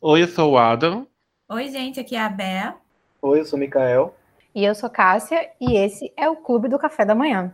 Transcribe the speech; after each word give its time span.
Oi, 0.00 0.22
eu 0.22 0.28
sou 0.28 0.52
o 0.52 0.58
Adam. 0.58 1.08
Oi, 1.48 1.68
gente, 1.70 1.98
aqui 1.98 2.14
é 2.14 2.20
a 2.20 2.28
Bea. 2.28 2.76
Oi, 3.20 3.40
eu 3.40 3.44
sou 3.44 3.56
o 3.56 3.60
Mikael. 3.60 4.14
E 4.54 4.64
eu 4.64 4.72
sou 4.72 4.88
Cássia, 4.88 5.50
e 5.60 5.76
esse 5.76 6.12
é 6.16 6.28
o 6.28 6.36
Clube 6.36 6.68
do 6.68 6.78
Café 6.78 7.04
da 7.04 7.16
Manhã. 7.16 7.52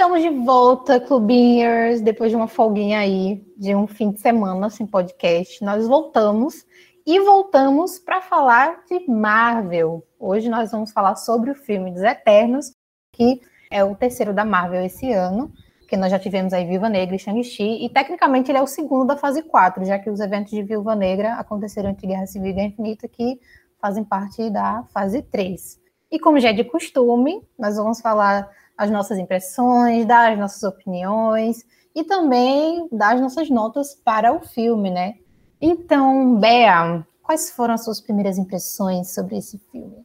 Estamos 0.00 0.22
de 0.22 0.30
volta, 0.30 0.98
clubinhers, 0.98 2.00
depois 2.00 2.30
de 2.30 2.36
uma 2.36 2.48
folguinha 2.48 3.00
aí, 3.00 3.44
de 3.54 3.74
um 3.74 3.86
fim 3.86 4.10
de 4.10 4.18
semana 4.18 4.70
sem 4.70 4.86
podcast. 4.86 5.62
Nós 5.62 5.86
voltamos 5.86 6.64
e 7.06 7.20
voltamos 7.20 7.98
para 7.98 8.22
falar 8.22 8.82
de 8.88 9.06
Marvel. 9.06 10.02
Hoje 10.18 10.48
nós 10.48 10.70
vamos 10.70 10.90
falar 10.90 11.16
sobre 11.16 11.50
o 11.50 11.54
filme 11.54 11.92
dos 11.92 12.00
Eternos, 12.00 12.72
que 13.12 13.42
é 13.70 13.84
o 13.84 13.94
terceiro 13.94 14.32
da 14.32 14.42
Marvel 14.42 14.82
esse 14.86 15.12
ano, 15.12 15.52
que 15.86 15.98
nós 15.98 16.10
já 16.10 16.18
tivemos 16.18 16.54
aí 16.54 16.64
Viúva 16.64 16.88
Negra 16.88 17.16
e 17.16 17.18
Shang-Chi, 17.18 17.84
e 17.84 17.90
tecnicamente 17.90 18.50
ele 18.50 18.56
é 18.56 18.62
o 18.62 18.66
segundo 18.66 19.08
da 19.08 19.18
fase 19.18 19.42
4, 19.42 19.84
já 19.84 19.98
que 19.98 20.08
os 20.08 20.18
eventos 20.18 20.50
de 20.50 20.62
Viúva 20.62 20.96
Negra 20.96 21.34
aconteceram 21.34 21.90
entre 21.90 22.06
Guerra 22.06 22.26
Civil 22.26 22.52
e 22.52 22.54
Guerra 22.54 22.68
Infinita, 22.68 23.06
que 23.06 23.38
fazem 23.78 24.02
parte 24.02 24.48
da 24.48 24.82
fase 24.94 25.20
3. 25.20 25.78
E 26.10 26.18
como 26.18 26.40
já 26.40 26.48
é 26.48 26.52
de 26.54 26.64
costume, 26.64 27.46
nós 27.58 27.76
vamos 27.76 28.00
falar 28.00 28.48
as 28.80 28.90
nossas 28.90 29.18
impressões, 29.18 30.06
dar 30.06 30.32
as 30.32 30.38
nossas 30.38 30.62
opiniões 30.62 31.66
e 31.94 32.02
também 32.02 32.88
dar 32.90 33.14
as 33.14 33.20
nossas 33.20 33.50
notas 33.50 33.94
para 33.94 34.32
o 34.32 34.40
filme, 34.40 34.90
né? 34.90 35.18
Então, 35.60 36.40
Bea, 36.40 37.06
quais 37.22 37.50
foram 37.50 37.74
as 37.74 37.84
suas 37.84 38.00
primeiras 38.00 38.38
impressões 38.38 39.12
sobre 39.12 39.36
esse 39.36 39.58
filme? 39.70 40.02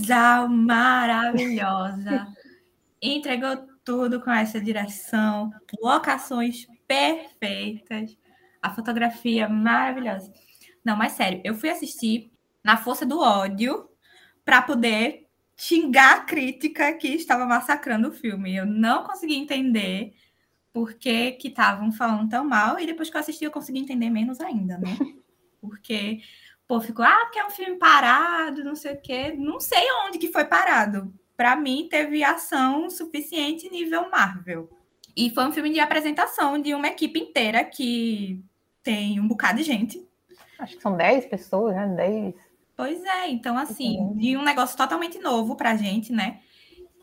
Zhao, 0.00 0.48
maravilhosa. 0.48 2.28
Entregou 3.02 3.66
tudo 3.84 4.20
com 4.20 4.30
essa 4.30 4.60
direção, 4.60 5.50
locações 5.82 6.68
perfeitas, 6.86 8.16
a 8.62 8.70
fotografia 8.70 9.48
maravilhosa. 9.48 10.32
Não, 10.84 10.96
mas 10.96 11.14
sério, 11.14 11.40
eu 11.42 11.56
fui 11.56 11.68
assistir 11.68 12.30
na 12.62 12.76
força 12.76 13.04
do 13.04 13.18
ódio 13.18 13.88
para 14.44 14.62
poder 14.62 15.21
xingar 15.56 16.16
a 16.16 16.20
crítica 16.20 16.92
que 16.92 17.08
estava 17.08 17.46
massacrando 17.46 18.08
o 18.08 18.12
filme. 18.12 18.54
Eu 18.56 18.66
não 18.66 19.04
consegui 19.04 19.36
entender 19.36 20.14
por 20.72 20.94
que 20.94 21.38
estavam 21.44 21.92
falando 21.92 22.30
tão 22.30 22.44
mal, 22.44 22.78
e 22.78 22.86
depois 22.86 23.10
que 23.10 23.16
eu 23.16 23.20
assisti, 23.20 23.44
eu 23.44 23.50
consegui 23.50 23.78
entender 23.78 24.10
menos 24.10 24.40
ainda, 24.40 24.78
né? 24.78 24.96
Porque, 25.60 26.20
pô, 26.66 26.80
ficou, 26.80 27.04
ah, 27.04 27.20
porque 27.26 27.38
é 27.38 27.46
um 27.46 27.50
filme 27.50 27.76
parado, 27.76 28.64
não 28.64 28.74
sei 28.74 28.94
o 28.94 29.00
quê. 29.00 29.32
Não 29.38 29.60
sei 29.60 29.84
onde 30.04 30.18
que 30.18 30.32
foi 30.32 30.44
parado. 30.44 31.14
Para 31.36 31.54
mim, 31.54 31.86
teve 31.88 32.24
ação 32.24 32.90
suficiente 32.90 33.70
nível 33.70 34.10
Marvel. 34.10 34.68
E 35.16 35.30
foi 35.30 35.44
um 35.46 35.52
filme 35.52 35.70
de 35.72 35.78
apresentação 35.78 36.60
de 36.60 36.74
uma 36.74 36.88
equipe 36.88 37.20
inteira 37.20 37.64
que 37.64 38.42
tem 38.82 39.20
um 39.20 39.28
bocado 39.28 39.58
de 39.58 39.62
gente. 39.62 40.04
Acho 40.58 40.76
que 40.76 40.82
são 40.82 40.96
10 40.96 41.26
pessoas, 41.26 41.76
né? 41.76 41.86
10 41.86 42.34
Pois 42.76 43.02
é, 43.04 43.28
então 43.28 43.56
assim, 43.58 43.98
uhum. 43.98 44.16
de 44.16 44.36
um 44.36 44.42
negócio 44.42 44.76
totalmente 44.76 45.18
novo 45.18 45.56
pra 45.56 45.76
gente, 45.76 46.12
né? 46.12 46.40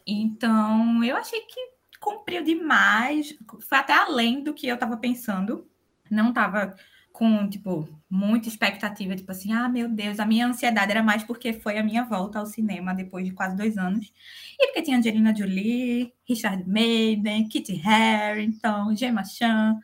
Então, 0.05 1.03
eu 1.03 1.15
achei 1.15 1.41
que 1.41 1.59
cumpriu 1.99 2.43
demais, 2.43 3.37
foi 3.67 3.77
até 3.77 3.93
além 3.93 4.43
do 4.43 4.53
que 4.53 4.67
eu 4.67 4.77
tava 4.77 4.97
pensando. 4.97 5.67
Não 6.09 6.33
tava 6.33 6.75
com, 7.11 7.49
tipo, 7.49 7.87
muita 8.09 8.47
expectativa, 8.47 9.15
tipo 9.15 9.31
assim, 9.31 9.51
ah, 9.53 9.67
meu 9.67 9.89
Deus, 9.89 10.19
a 10.19 10.25
minha 10.25 10.47
ansiedade 10.47 10.91
era 10.91 11.03
mais 11.03 11.23
porque 11.23 11.53
foi 11.53 11.77
a 11.77 11.83
minha 11.83 12.03
volta 12.05 12.39
ao 12.39 12.45
cinema 12.45 12.93
depois 12.93 13.25
de 13.25 13.33
quase 13.33 13.55
dois 13.55 13.77
anos. 13.77 14.11
E 14.59 14.67
porque 14.67 14.81
tinha 14.81 14.97
Angelina 14.97 15.35
Jolie, 15.35 16.13
Richard 16.27 16.67
Maiden, 16.67 17.47
Kitty 17.47 17.81
Harington, 17.85 18.95
Gemma 18.95 19.23
Chan. 19.25 19.77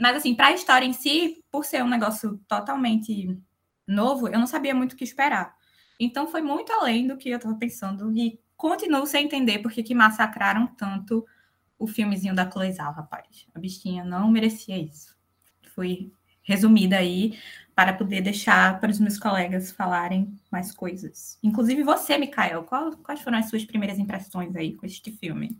Mas, 0.00 0.16
assim, 0.16 0.34
para 0.34 0.48
a 0.48 0.52
história 0.52 0.86
em 0.86 0.92
si, 0.92 1.42
por 1.50 1.64
ser 1.64 1.82
um 1.82 1.88
negócio 1.88 2.38
totalmente 2.46 3.36
novo, 3.86 4.28
eu 4.28 4.38
não 4.38 4.46
sabia 4.46 4.74
muito 4.74 4.92
o 4.92 4.96
que 4.96 5.04
esperar. 5.04 5.54
Então 5.98 6.26
foi 6.26 6.42
muito 6.42 6.72
além 6.72 7.06
do 7.06 7.16
que 7.16 7.30
eu 7.30 7.36
estava 7.36 7.54
pensando 7.54 8.12
e 8.16 8.40
continuo 8.56 9.06
sem 9.06 9.26
entender 9.26 9.60
porque 9.60 9.82
que 9.82 9.94
massacraram 9.94 10.66
tanto 10.66 11.24
o 11.78 11.86
filmezinho 11.86 12.34
da 12.34 12.46
Cloizal, 12.46 12.92
rapaz. 12.92 13.46
A 13.54 13.58
bichinha 13.58 14.04
não 14.04 14.30
merecia 14.30 14.78
isso. 14.78 15.16
Fui 15.74 16.10
resumida 16.42 16.96
aí 16.96 17.38
para 17.74 17.92
poder 17.92 18.22
deixar 18.22 18.80
para 18.80 18.90
os 18.90 18.98
meus 18.98 19.18
colegas 19.18 19.70
falarem 19.70 20.34
mais 20.50 20.72
coisas. 20.72 21.38
Inclusive 21.42 21.82
você, 21.82 22.16
Mikael, 22.16 22.62
qual, 22.64 22.96
quais 22.98 23.20
foram 23.20 23.36
as 23.36 23.50
suas 23.50 23.64
primeiras 23.64 23.98
impressões 23.98 24.56
aí 24.56 24.74
com 24.74 24.86
este 24.86 25.10
filme? 25.12 25.58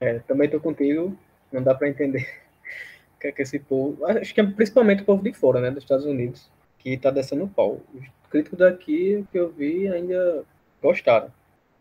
É, 0.00 0.20
também 0.20 0.46
estou 0.46 0.60
contigo, 0.60 1.14
não 1.52 1.62
dá 1.62 1.74
para 1.74 1.88
entender 1.88 2.26
o 3.16 3.20
que 3.20 3.26
é 3.26 3.32
que 3.32 3.42
esse 3.42 3.58
povo, 3.58 4.02
acho 4.06 4.32
que 4.32 4.40
é 4.40 4.46
principalmente 4.46 5.02
o 5.02 5.04
povo 5.04 5.22
de 5.22 5.34
fora, 5.34 5.60
né, 5.60 5.70
dos 5.70 5.82
Estados 5.82 6.06
Unidos, 6.06 6.50
que 6.80 6.96
tá 6.96 7.10
descendo 7.10 7.44
o 7.44 7.48
pau. 7.48 7.80
Os 7.94 8.06
críticos 8.30 8.58
daqui 8.58 9.24
que 9.30 9.38
eu 9.38 9.50
vi 9.50 9.88
ainda 9.88 10.44
gostaram. 10.82 11.32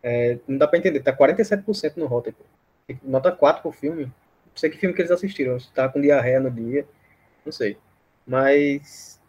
É, 0.03 0.37
não 0.47 0.57
dá 0.57 0.67
para 0.67 0.77
entender, 0.77 1.01
tá 1.01 1.15
47% 1.15 1.97
no 1.97 2.05
Rotten. 2.05 2.33
Nota 3.03 3.31
4 3.31 3.61
pro 3.61 3.71
filme. 3.71 4.05
Não 4.05 4.55
sei 4.55 4.69
que 4.69 4.77
filme 4.77 4.95
que 4.95 5.01
eles 5.01 5.11
assistiram, 5.11 5.59
se 5.59 5.71
tá 5.71 5.87
com 5.89 6.01
diarreia 6.01 6.39
no 6.39 6.51
dia, 6.51 6.85
não 7.45 7.51
sei. 7.51 7.77
Mas, 8.25 9.19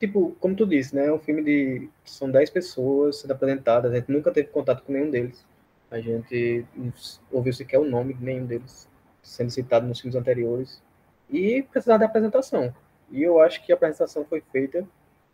tipo, 0.00 0.36
como 0.40 0.54
tu 0.56 0.66
disse, 0.66 0.94
né? 0.94 1.06
É 1.06 1.12
um 1.12 1.18
filme 1.18 1.42
de. 1.42 1.88
São 2.04 2.30
10 2.30 2.50
pessoas 2.50 3.20
sendo 3.20 3.32
apresentadas, 3.32 3.92
a 3.92 3.96
gente 3.96 4.10
nunca 4.10 4.32
teve 4.32 4.48
contato 4.48 4.82
com 4.82 4.92
nenhum 4.92 5.10
deles. 5.10 5.44
A 5.90 6.00
gente 6.00 6.66
não 6.76 6.92
ouviu 7.30 7.52
sequer 7.52 7.78
o 7.78 7.84
nome 7.84 8.14
de 8.14 8.24
nenhum 8.24 8.46
deles 8.46 8.88
sendo 9.22 9.50
citado 9.50 9.86
nos 9.86 10.00
filmes 10.00 10.16
anteriores. 10.16 10.82
E 11.30 11.62
precisava 11.62 12.00
de 12.00 12.04
apresentação. 12.04 12.74
E 13.10 13.22
eu 13.22 13.40
acho 13.40 13.64
que 13.64 13.72
a 13.72 13.74
apresentação 13.74 14.24
foi 14.24 14.42
feita 14.52 14.86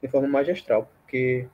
de 0.02 0.08
forma 0.08 0.28
magistral, 0.28 0.88
porque 1.02 1.48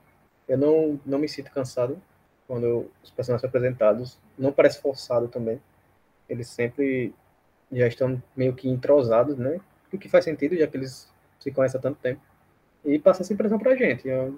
eu 0.47 0.57
não, 0.57 0.99
não 1.05 1.19
me 1.19 1.27
sinto 1.27 1.51
cansado 1.51 2.01
quando 2.47 2.89
os 3.03 3.09
personagens 3.09 3.41
são 3.41 3.47
apresentados. 3.47 4.19
Não 4.37 4.51
parece 4.51 4.81
forçado 4.81 5.27
também. 5.27 5.59
Eles 6.29 6.47
sempre 6.47 7.13
já 7.71 7.87
estão 7.87 8.21
meio 8.35 8.53
que 8.53 8.69
entrosados, 8.69 9.37
né? 9.37 9.59
O 9.91 9.97
que 9.97 10.09
faz 10.09 10.25
sentido, 10.25 10.55
já 10.55 10.67
que 10.67 10.77
eles 10.77 11.11
se 11.39 11.51
conhecem 11.51 11.79
há 11.79 11.81
tanto 11.81 11.99
tempo. 11.99 12.21
E 12.83 12.99
passa 12.99 13.23
essa 13.23 13.33
impressão 13.33 13.57
pra 13.57 13.75
gente. 13.75 14.09
É, 14.09 14.31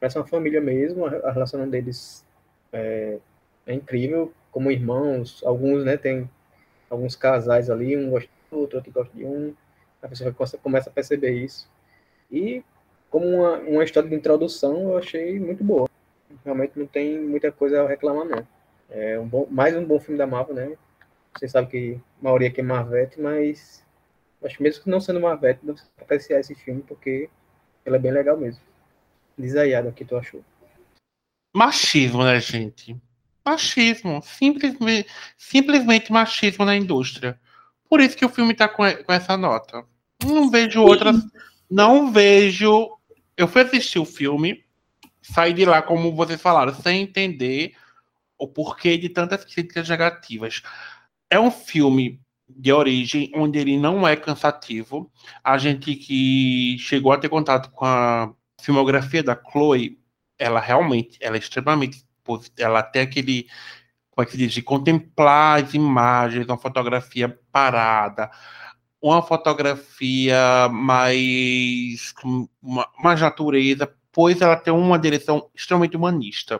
parece 0.00 0.18
uma 0.18 0.26
família 0.26 0.60
mesmo, 0.60 1.06
a 1.06 1.30
relação 1.30 1.68
deles 1.68 2.24
é, 2.72 3.18
é 3.66 3.74
incrível, 3.74 4.32
como 4.50 4.70
irmãos. 4.70 5.42
Alguns, 5.44 5.84
né, 5.84 5.96
tem 5.96 6.28
alguns 6.90 7.14
casais 7.14 7.70
ali, 7.70 7.96
um 7.96 8.10
gosta 8.10 8.28
do 8.50 8.58
outro, 8.58 8.78
outro 8.78 8.92
gosta 8.92 9.16
de 9.16 9.24
um. 9.24 9.54
A 10.02 10.08
pessoa 10.08 10.34
começa 10.62 10.90
a 10.90 10.92
perceber 10.92 11.32
isso. 11.32 11.70
E 12.30 12.62
como 13.14 13.28
uma, 13.28 13.58
uma 13.58 13.84
história 13.84 14.08
de 14.08 14.16
introdução, 14.16 14.90
eu 14.90 14.98
achei 14.98 15.38
muito 15.38 15.62
boa. 15.62 15.88
Realmente 16.44 16.76
não 16.76 16.84
tem 16.84 17.20
muita 17.20 17.52
coisa 17.52 17.80
a 17.80 17.86
reclamar, 17.86 18.24
não. 18.24 18.44
É 18.90 19.16
um 19.20 19.28
bom, 19.28 19.46
mais 19.48 19.76
um 19.76 19.84
bom 19.84 20.00
filme 20.00 20.18
da 20.18 20.26
Marvel, 20.26 20.56
né? 20.56 20.76
Você 21.32 21.46
sabe 21.46 21.70
que 21.70 22.00
a 22.20 22.24
maioria 22.24 22.48
aqui 22.48 22.60
é 22.60 22.64
Marvete, 22.64 23.20
mas 23.20 23.84
acho 24.42 24.56
que 24.56 24.64
mesmo 24.64 24.82
que 24.82 24.90
não 24.90 25.00
sendo 25.00 25.20
Marvete, 25.20 25.60
dá 25.62 25.74
pra 25.74 25.84
apreciar 26.00 26.40
esse 26.40 26.56
filme, 26.56 26.82
porque 26.82 27.30
ele 27.86 27.94
é 27.94 27.98
bem 28.00 28.10
legal 28.10 28.36
mesmo. 28.36 28.60
Diz 29.38 29.54
aí, 29.54 29.76
Adam, 29.76 29.92
o 29.92 29.94
que 29.94 30.04
tu 30.04 30.16
achou? 30.16 30.44
Machismo, 31.54 32.24
né, 32.24 32.40
gente? 32.40 33.00
Machismo. 33.46 34.22
Simplesmente, 34.24 35.08
simplesmente 35.38 36.12
machismo 36.12 36.64
na 36.64 36.74
indústria. 36.74 37.38
Por 37.88 38.00
isso 38.00 38.16
que 38.16 38.26
o 38.26 38.28
filme 38.28 38.54
tá 38.54 38.66
com, 38.68 38.82
com 39.04 39.12
essa 39.12 39.36
nota. 39.36 39.84
Não 40.20 40.50
vejo 40.50 40.82
outras. 40.82 41.14
Não 41.70 42.10
vejo 42.10 42.98
eu 43.36 43.48
fui 43.48 43.62
assistir 43.62 43.98
o 43.98 44.04
filme, 44.04 44.64
saí 45.22 45.52
de 45.52 45.64
lá, 45.64 45.82
como 45.82 46.14
vocês 46.14 46.40
falaram, 46.40 46.74
sem 46.74 47.02
entender 47.02 47.74
o 48.38 48.46
porquê 48.46 48.96
de 48.98 49.08
tantas 49.08 49.44
críticas 49.44 49.88
negativas. 49.88 50.62
É 51.30 51.38
um 51.38 51.50
filme 51.50 52.20
de 52.48 52.72
origem 52.72 53.32
onde 53.34 53.58
ele 53.58 53.78
não 53.78 54.06
é 54.06 54.16
cansativo. 54.16 55.10
A 55.42 55.56
gente 55.58 55.94
que 55.96 56.76
chegou 56.78 57.12
a 57.12 57.18
ter 57.18 57.28
contato 57.28 57.70
com 57.70 57.84
a 57.84 58.32
filmografia 58.60 59.22
da 59.22 59.34
Chloe, 59.50 59.98
ela 60.38 60.60
realmente, 60.60 61.18
ela 61.20 61.36
é 61.36 61.38
extremamente, 61.38 62.04
ela 62.58 62.82
tem 62.82 63.02
aquele, 63.02 63.48
como 64.10 64.22
é 64.22 64.26
que 64.26 64.32
se 64.32 64.38
diz, 64.38 64.52
de 64.52 64.62
contemplar 64.62 65.62
as 65.62 65.74
imagens, 65.74 66.46
uma 66.46 66.58
fotografia 66.58 67.28
parada, 67.50 68.30
uma 69.04 69.20
fotografia 69.20 70.68
mais, 70.70 72.14
mais 73.02 73.20
natureza, 73.20 73.94
pois 74.10 74.40
ela 74.40 74.56
tem 74.56 74.72
uma 74.72 74.98
direção 74.98 75.50
extremamente 75.54 75.94
humanista. 75.94 76.58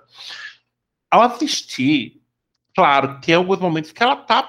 Ao 1.11 1.23
assistir, 1.23 2.21
claro, 2.75 3.19
tem 3.23 3.35
alguns 3.35 3.59
momentos 3.61 3.93
que 3.93 4.03
ela 4.03 4.21
está 4.21 4.43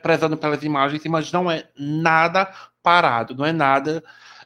prezando 0.00 0.36
pelas 0.36 0.62
imagens, 0.62 1.02
mas 1.06 1.32
não 1.32 1.50
é 1.50 1.68
nada 1.76 2.48
parado, 2.80 3.34
não 3.34 3.44
é 3.44 3.52
nada 3.52 4.04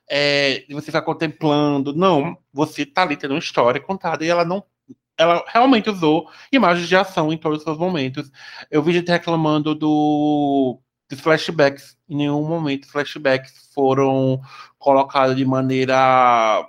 é, 0.09 0.65
você 0.71 0.87
ficar 0.87 1.03
contemplando. 1.03 1.95
Não, 1.95 2.39
você 2.51 2.87
tá 2.87 3.03
ali 3.03 3.17
tendo 3.17 3.33
uma 3.33 3.41
história 3.41 3.81
contada 3.81 4.25
e 4.25 4.29
ela 4.29 4.45
não. 4.45 4.65
Ela 5.19 5.45
realmente 5.49 5.91
usou 5.91 6.31
imagens 6.51 6.89
de 6.89 6.97
ação 6.97 7.31
em 7.31 7.37
todos 7.37 7.59
os 7.59 7.65
seus 7.65 7.79
momentos. 7.79 8.31
Eu 8.71 8.83
vi 8.83 8.93
gente 8.93 9.11
reclamando 9.11 9.75
do, 9.75 10.81
dos 11.09 11.21
flashbacks. 11.21 11.97
Em 12.09 12.17
nenhum 12.17 12.47
momento 12.47 12.89
flashbacks 12.89 13.71
foram 13.75 14.41
colocados 14.79 15.37
de 15.37 15.45
maneira 15.45 16.67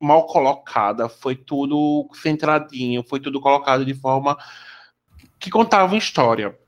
mal 0.00 0.26
colocada. 0.26 1.08
Foi 1.08 1.34
tudo 1.34 2.08
centradinho, 2.14 3.02
foi 3.02 3.20
tudo 3.20 3.40
colocado 3.40 3.84
de 3.84 3.94
forma 3.94 4.36
que 5.38 5.50
contava 5.50 5.96
história. 5.96 6.58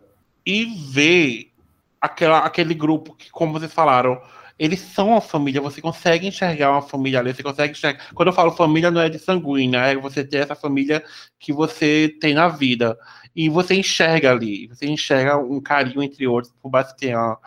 E 0.45 0.65
ver 0.65 1.53
aquela, 2.01 2.41
aquele 2.41 2.75
grupo 2.75 3.15
que, 3.15 3.31
como 3.31 3.53
vocês 3.53 3.73
falaram, 3.73 4.21
eles 4.59 4.81
são 4.81 5.09
uma 5.11 5.21
família, 5.21 5.61
você 5.61 5.81
consegue 5.81 6.27
enxergar 6.27 6.73
uma 6.73 6.83
família 6.83 7.21
ali, 7.21 7.35
você 7.35 7.43
consegue 7.43 7.73
enxergar. 7.73 8.13
Quando 8.15 8.29
eu 8.29 8.33
falo 8.33 8.53
família, 8.53 8.91
não 8.91 9.01
é 9.01 9.09
de 9.09 9.19
sanguínea, 9.19 9.79
é 9.79 9.97
você 9.97 10.25
ter 10.25 10.39
essa 10.39 10.55
família 10.55 11.05
que 11.39 11.53
você 11.53 12.15
tem 12.21 12.35
na 12.35 12.49
vida. 12.49 12.99
E 13.35 13.49
você 13.49 13.75
enxerga 13.75 14.31
ali, 14.31 14.69
você 14.69 14.87
enxerga 14.87 15.39
um 15.39 15.61
carinho 15.61 16.03
entre 16.03 16.27
outros, 16.27 16.53
por 16.61 16.71
mais 16.71 16.93
que 16.93 16.99
tenha 16.99 17.39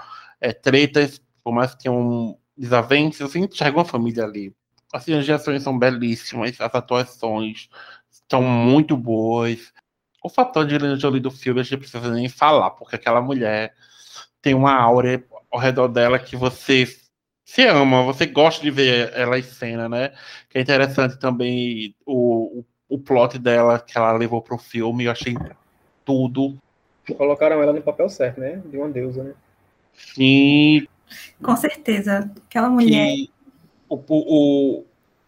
é, 0.41 0.51
tretas, 0.51 1.21
por 1.43 1.53
mais 1.53 1.75
que 1.75 1.83
tenha 1.83 1.93
um 1.93 2.37
desavenças, 2.57 3.31
você 3.31 3.39
enxerga 3.39 3.77
uma 3.77 3.85
família 3.85 4.23
ali. 4.23 4.53
As 4.93 5.05
reações 5.05 5.61
são 5.63 5.77
belíssimas, 5.77 6.59
as 6.59 6.73
atuações 6.73 7.69
estão 8.09 8.41
muito 8.41 8.95
boas. 8.95 9.73
O 10.23 10.29
fator 10.29 10.65
de 10.65 10.75
Angelina 10.75 10.99
Jolie 10.99 11.19
do 11.19 11.29
filme 11.29 11.59
a 11.59 11.63
gente 11.63 11.77
precisa 11.77 12.11
nem 12.11 12.29
falar, 12.29 12.71
porque 12.71 12.95
aquela 12.95 13.21
mulher 13.21 13.73
tem 14.45 14.53
uma 14.53 14.75
aura 14.75 15.23
ao 15.51 15.59
redor 15.59 15.87
dela 15.87 16.19
que 16.19 16.35
você 16.35 16.85
se 17.43 17.65
ama, 17.65 18.03
você 18.03 18.27
gosta 18.27 18.61
de 18.61 18.69
ver 18.69 19.11
ela 19.15 19.39
em 19.39 19.41
cena, 19.41 19.89
né? 19.89 20.13
Que 20.47 20.59
é 20.59 20.61
interessante 20.61 21.17
também 21.17 21.95
o, 22.05 22.59
o, 22.59 22.65
o 22.87 22.99
plot 22.99 23.39
dela 23.39 23.79
que 23.79 23.97
ela 23.97 24.11
levou 24.11 24.43
pro 24.43 24.59
filme, 24.59 25.05
eu 25.05 25.11
achei 25.11 25.35
tudo. 26.05 26.59
Colocaram 27.17 27.59
ela 27.63 27.73
no 27.73 27.81
papel 27.81 28.07
certo, 28.07 28.39
né? 28.39 28.61
De 28.67 28.77
uma 28.77 28.87
deusa, 28.87 29.23
né? 29.23 29.33
Sim. 29.93 30.85
Com 31.41 31.55
certeza. 31.55 32.31
Aquela 32.47 32.69
mulher. 32.69 33.15
Que, 33.15 33.31
o, 33.89 33.97
o, 34.07 34.85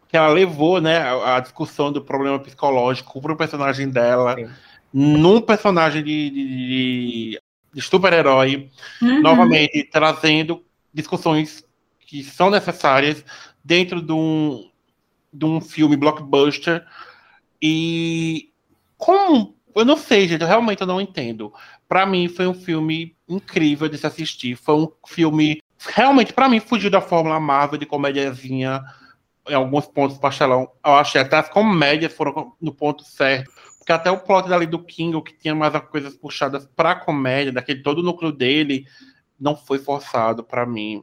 que 0.08 0.16
ela 0.16 0.30
levou, 0.30 0.80
né, 0.80 1.00
a, 1.00 1.38
a 1.38 1.40
discussão 1.40 1.92
do 1.92 2.04
problema 2.04 2.38
psicológico 2.38 3.20
pro 3.20 3.36
personagem 3.36 3.90
dela, 3.90 4.36
Sim. 4.36 4.48
num 4.94 5.42
personagem 5.42 6.04
de, 6.04 6.30
de, 6.30 7.32
de 7.32 7.47
super-herói, 7.76 8.70
uhum. 9.02 9.22
novamente 9.22 9.84
trazendo 9.92 10.64
discussões 10.94 11.64
que 12.00 12.24
são 12.24 12.50
necessárias 12.50 13.24
dentro 13.64 14.02
de 14.02 14.14
um, 14.14 14.70
de 15.32 15.46
um 15.46 15.60
filme 15.60 15.98
blockbuster. 15.98 16.86
E 17.62 18.52
como. 18.98 19.56
Eu 19.76 19.86
não 19.86 19.98
sei, 19.98 20.28
gente, 20.28 20.42
eu 20.42 20.48
realmente 20.48 20.84
não 20.86 21.00
entendo. 21.00 21.54
Para 21.88 22.06
mim, 22.06 22.28
foi 22.28 22.48
um 22.48 22.54
filme 22.54 23.16
incrível 23.30 23.88
de 23.88 23.98
se 23.98 24.08
assistir. 24.08 24.56
Foi 24.56 24.76
um 24.76 24.92
filme. 25.06 25.62
Realmente, 25.80 26.34
para 26.34 26.50
mim, 26.50 26.60
fugiu 26.60 26.90
da 26.90 27.00
fórmula 27.00 27.40
Marvel 27.40 27.78
de 27.78 27.86
comédiazinha 27.86 28.82
em 29.48 29.54
alguns 29.54 29.86
pontos 29.86 30.18
pastelão. 30.18 30.70
Eu 30.84 30.96
achei 30.96 31.22
até 31.22 31.38
as 31.38 31.50
comédias 31.50 32.14
foram 32.14 32.54
no 32.60 32.74
ponto 32.74 33.04
certo. 33.04 33.52
Porque 33.88 33.94
até 33.94 34.12
o 34.12 34.20
plot 34.20 34.50
dali 34.50 34.66
do 34.66 34.84
King, 34.84 35.22
que 35.22 35.32
tinha 35.32 35.56
mais 35.56 35.74
coisas 35.90 36.14
puxadas 36.14 36.66
pra 36.76 36.94
comédia, 36.94 37.54
daquele 37.54 37.82
todo 37.82 38.00
o 38.00 38.04
núcleo 38.04 38.34
dele, 38.34 38.86
não 39.40 39.56
foi 39.56 39.80
forçado 39.80 40.44
para 40.44 40.66
mim. 40.66 41.02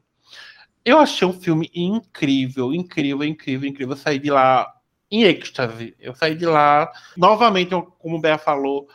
Eu 0.85 0.99
achei 0.99 1.27
um 1.27 1.33
filme 1.33 1.71
incrível, 1.75 2.75
incrível, 2.75 3.25
incrível, 3.25 3.67
incrível. 3.67 3.95
Eu 3.95 3.97
saí 3.97 4.19
de 4.19 4.31
lá 4.31 4.71
em 5.11 5.23
êxtase. 5.23 5.97
Eu 5.99 6.15
saí 6.15 6.35
de 6.35 6.45
lá, 6.45 6.93
novamente, 7.17 7.71
como 7.99 8.19
o 8.19 8.21
Bea 8.21 8.37
falou, 8.37 8.87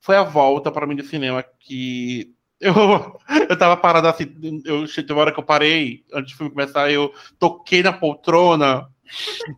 foi 0.00 0.16
a 0.16 0.22
volta 0.22 0.72
para 0.72 0.86
mim 0.86 0.96
do 0.96 1.04
cinema 1.04 1.44
que 1.58 2.34
eu, 2.58 2.72
eu 3.50 3.58
tava 3.58 3.76
parado 3.76 4.08
assim, 4.08 4.34
eu 4.64 4.86
teve 4.90 5.12
uma 5.12 5.20
hora 5.20 5.32
que 5.32 5.38
eu 5.38 5.44
parei, 5.44 6.06
antes 6.10 6.32
do 6.32 6.38
filme 6.38 6.52
começar, 6.54 6.90
eu 6.90 7.12
toquei 7.38 7.82
na 7.82 7.92
poltrona, 7.92 8.88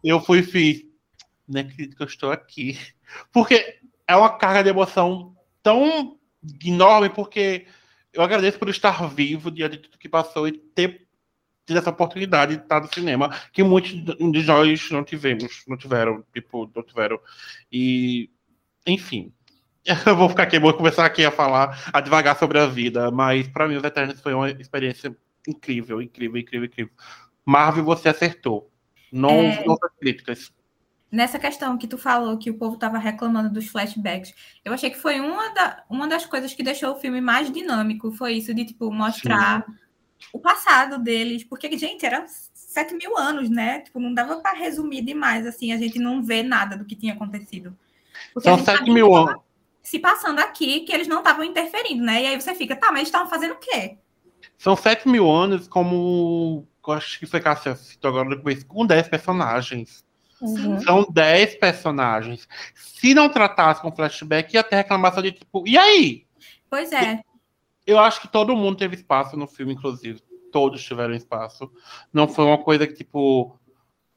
eu 0.02 0.18
fui 0.18 0.40
e 0.40 0.42
fiz. 0.42 0.82
Não 1.46 1.60
acredito 1.60 1.96
que 1.96 2.02
eu 2.02 2.06
estou 2.08 2.32
aqui. 2.32 2.76
Porque 3.32 3.80
é 4.06 4.16
uma 4.16 4.30
carga 4.30 4.62
de 4.62 4.70
emoção 4.70 5.34
tão 5.62 6.18
enorme, 6.64 7.08
porque 7.08 7.66
eu 8.12 8.22
agradeço 8.22 8.58
por 8.58 8.68
estar 8.68 9.08
vivo 9.08 9.50
diante 9.50 9.76
de 9.76 9.82
tudo 9.84 9.98
que 9.98 10.08
passou 10.08 10.46
e 10.46 10.52
ter 10.52 11.06
tido 11.64 11.78
essa 11.78 11.90
oportunidade 11.90 12.56
de 12.56 12.62
estar 12.62 12.80
no 12.80 12.92
cinema, 12.92 13.30
que 13.52 13.62
muitos 13.62 13.92
de 13.92 14.42
nós 14.42 14.90
não 14.90 15.04
tivemos, 15.04 15.62
não 15.66 15.76
tiveram, 15.76 16.24
tipo, 16.32 16.70
não 16.74 16.82
tiveram. 16.82 17.18
E, 17.70 18.28
enfim, 18.86 19.32
eu 20.06 20.16
vou 20.16 20.28
ficar 20.28 20.44
aqui, 20.44 20.58
vou 20.58 20.74
começar 20.74 21.04
aqui 21.04 21.24
a 21.24 21.30
falar, 21.30 21.90
a 21.92 22.00
devagar 22.00 22.38
sobre 22.38 22.58
a 22.58 22.66
vida, 22.66 23.10
mas 23.10 23.48
para 23.48 23.68
mim 23.68 23.76
os 23.76 23.84
Eternos 23.84 24.20
foi 24.20 24.34
uma 24.34 24.50
experiência 24.50 25.16
incrível, 25.46 26.02
incrível, 26.02 26.40
incrível, 26.40 26.66
incrível. 26.66 26.92
Marvel, 27.44 27.84
você 27.84 28.08
acertou. 28.08 28.70
Não, 29.10 29.30
é... 29.30 29.64
não 29.64 29.76
críticas. 30.00 30.52
Nessa 31.12 31.38
questão 31.38 31.76
que 31.76 31.86
tu 31.86 31.98
falou 31.98 32.38
que 32.38 32.50
o 32.50 32.56
povo 32.56 32.74
estava 32.74 32.96
reclamando 32.96 33.50
dos 33.50 33.68
flashbacks, 33.68 34.34
eu 34.64 34.72
achei 34.72 34.88
que 34.90 34.98
foi 34.98 35.20
uma, 35.20 35.50
da, 35.50 35.84
uma 35.90 36.08
das 36.08 36.24
coisas 36.24 36.54
que 36.54 36.62
deixou 36.62 36.92
o 36.92 36.98
filme 36.98 37.20
mais 37.20 37.52
dinâmico, 37.52 38.10
foi 38.12 38.32
isso 38.32 38.54
de, 38.54 38.64
tipo, 38.64 38.90
mostrar 38.90 39.64
Sim. 39.66 39.74
o 40.32 40.38
passado 40.40 40.98
deles, 40.98 41.44
porque, 41.44 41.76
gente, 41.76 42.06
era 42.06 42.24
sete 42.26 42.94
mil 42.94 43.18
anos, 43.18 43.50
né? 43.50 43.80
Tipo, 43.80 44.00
não 44.00 44.14
dava 44.14 44.40
para 44.40 44.58
resumir 44.58 45.02
demais, 45.02 45.46
assim, 45.46 45.70
a 45.72 45.76
gente 45.76 45.98
não 45.98 46.22
vê 46.22 46.42
nada 46.42 46.78
do 46.78 46.86
que 46.86 46.96
tinha 46.96 47.12
acontecido. 47.12 47.76
Porque 48.32 48.48
São 48.48 48.58
sete 48.64 48.90
mil 48.90 49.14
anos 49.14 49.42
se 49.82 49.98
passando 49.98 50.38
aqui 50.38 50.80
que 50.80 50.92
eles 50.92 51.08
não 51.08 51.18
estavam 51.18 51.44
interferindo, 51.44 52.04
né? 52.04 52.22
E 52.22 52.26
aí 52.28 52.40
você 52.40 52.54
fica, 52.54 52.76
tá, 52.76 52.86
mas 52.86 52.98
eles 52.98 53.08
estavam 53.08 53.28
fazendo 53.28 53.54
o 53.54 53.58
quê? 53.58 53.98
São 54.56 54.76
sete 54.76 55.08
mil 55.08 55.28
anos, 55.30 55.66
como 55.66 56.66
eu 56.86 56.92
acho 56.94 57.18
que 57.18 57.26
foi 57.26 57.40
Cássia 57.40 57.74
citou 57.74 58.10
agora 58.10 58.28
no 58.28 58.38
começo, 58.38 58.64
com 58.66 58.86
dez 58.86 59.08
personagens. 59.08 60.04
Uhum. 60.42 60.80
São 60.80 61.06
dez 61.10 61.54
personagens. 61.54 62.48
Se 62.74 63.14
não 63.14 63.28
tratasse 63.28 63.80
com 63.80 63.94
flashback, 63.94 64.54
ia 64.54 64.64
ter 64.64 64.76
reclamação 64.76 65.22
de 65.22 65.32
tipo, 65.32 65.66
e 65.66 65.78
aí? 65.78 66.26
Pois 66.68 66.90
é. 66.92 67.20
Eu 67.86 67.98
acho 67.98 68.20
que 68.20 68.28
todo 68.28 68.56
mundo 68.56 68.76
teve 68.76 68.96
espaço 68.96 69.36
no 69.36 69.46
filme, 69.46 69.74
inclusive. 69.74 70.20
Todos 70.50 70.82
tiveram 70.82 71.14
espaço. 71.14 71.70
Não 72.12 72.28
foi 72.28 72.44
uma 72.44 72.58
coisa 72.58 72.86
que, 72.86 72.94
tipo. 72.94 73.56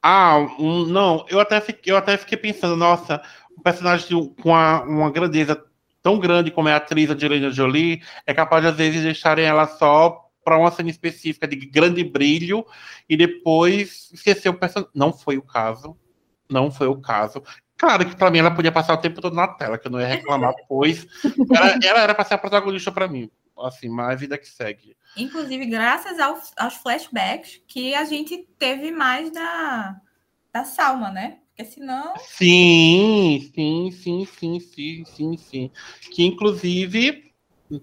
Ah, 0.02 0.38
um, 0.60 0.86
não, 0.86 1.26
eu 1.30 1.40
até, 1.40 1.60
fiquei, 1.60 1.92
eu 1.92 1.98
até 1.98 2.16
fiquei 2.18 2.38
pensando, 2.38 2.76
nossa, 2.76 3.22
um 3.58 3.62
personagem 3.62 4.08
com 4.42 4.50
uma, 4.50 4.84
uma 4.84 5.12
grandeza 5.12 5.64
tão 6.02 6.20
grande 6.20 6.52
como 6.52 6.70
é 6.70 6.74
a 6.74 6.78
atriz 6.78 7.10
Angelina 7.10 7.50
Jolie 7.50 8.04
é 8.28 8.34
capaz 8.34 8.62
de, 8.62 8.70
às 8.70 8.76
vezes, 8.76 9.02
deixarem 9.02 9.46
ela 9.46 9.66
só 9.66 10.30
para 10.44 10.60
uma 10.60 10.70
cena 10.70 10.92
específica 10.92 11.48
de 11.48 11.56
grande 11.56 12.04
brilho 12.04 12.64
e 13.10 13.18
depois 13.18 14.12
esquecer 14.14 14.50
o 14.50 14.54
personagem. 14.54 14.92
Não 14.94 15.12
foi 15.12 15.38
o 15.38 15.42
caso. 15.42 15.98
Não 16.50 16.72
foi 16.72 16.88
o 16.88 17.02
caso. 17.02 17.44
Claro 17.78 18.08
que 18.08 18.16
para 18.16 18.32
mim 18.32 18.40
ela 18.40 18.52
podia 18.52 18.72
passar 18.72 18.94
o 18.94 19.02
tempo 19.02 19.22
todo 19.22 19.36
na 19.36 19.48
tela, 19.48 19.78
que 19.78 19.88
eu 19.88 19.92
não 19.92 20.00
ia 20.00 20.08
reclamar, 20.08 20.54
pois 20.68 21.06
ela, 21.54 21.80
ela 21.84 22.02
era 22.02 22.16
para 22.16 22.24
ser 22.26 22.36
a 22.36 22.38
protagonista 22.38 22.92
para 22.92 23.08
mim. 23.08 23.30
Assim, 23.58 23.90
mas 23.90 24.12
a 24.12 24.16
vida 24.16 24.38
que 24.38 24.48
segue. 24.48 24.98
Inclusive, 25.16 25.66
graças 25.66 26.20
aos, 26.20 26.52
aos 26.58 26.76
flashbacks, 26.76 27.62
que 27.68 27.96
a 27.96 28.04
gente 28.04 28.48
teve 28.60 28.92
mais 28.92 29.32
da, 29.32 29.96
da 30.52 30.66
Salma, 30.66 31.10
né? 31.10 31.40
Porque 31.56 31.72
senão. 31.72 32.14
Sim, 32.18 33.50
sim, 33.56 33.92
sim, 33.92 34.26
sim, 34.26 34.60
sim, 34.60 35.06
sim, 35.06 35.38
sim. 35.38 35.72
Que 36.12 36.26
inclusive 36.26 37.34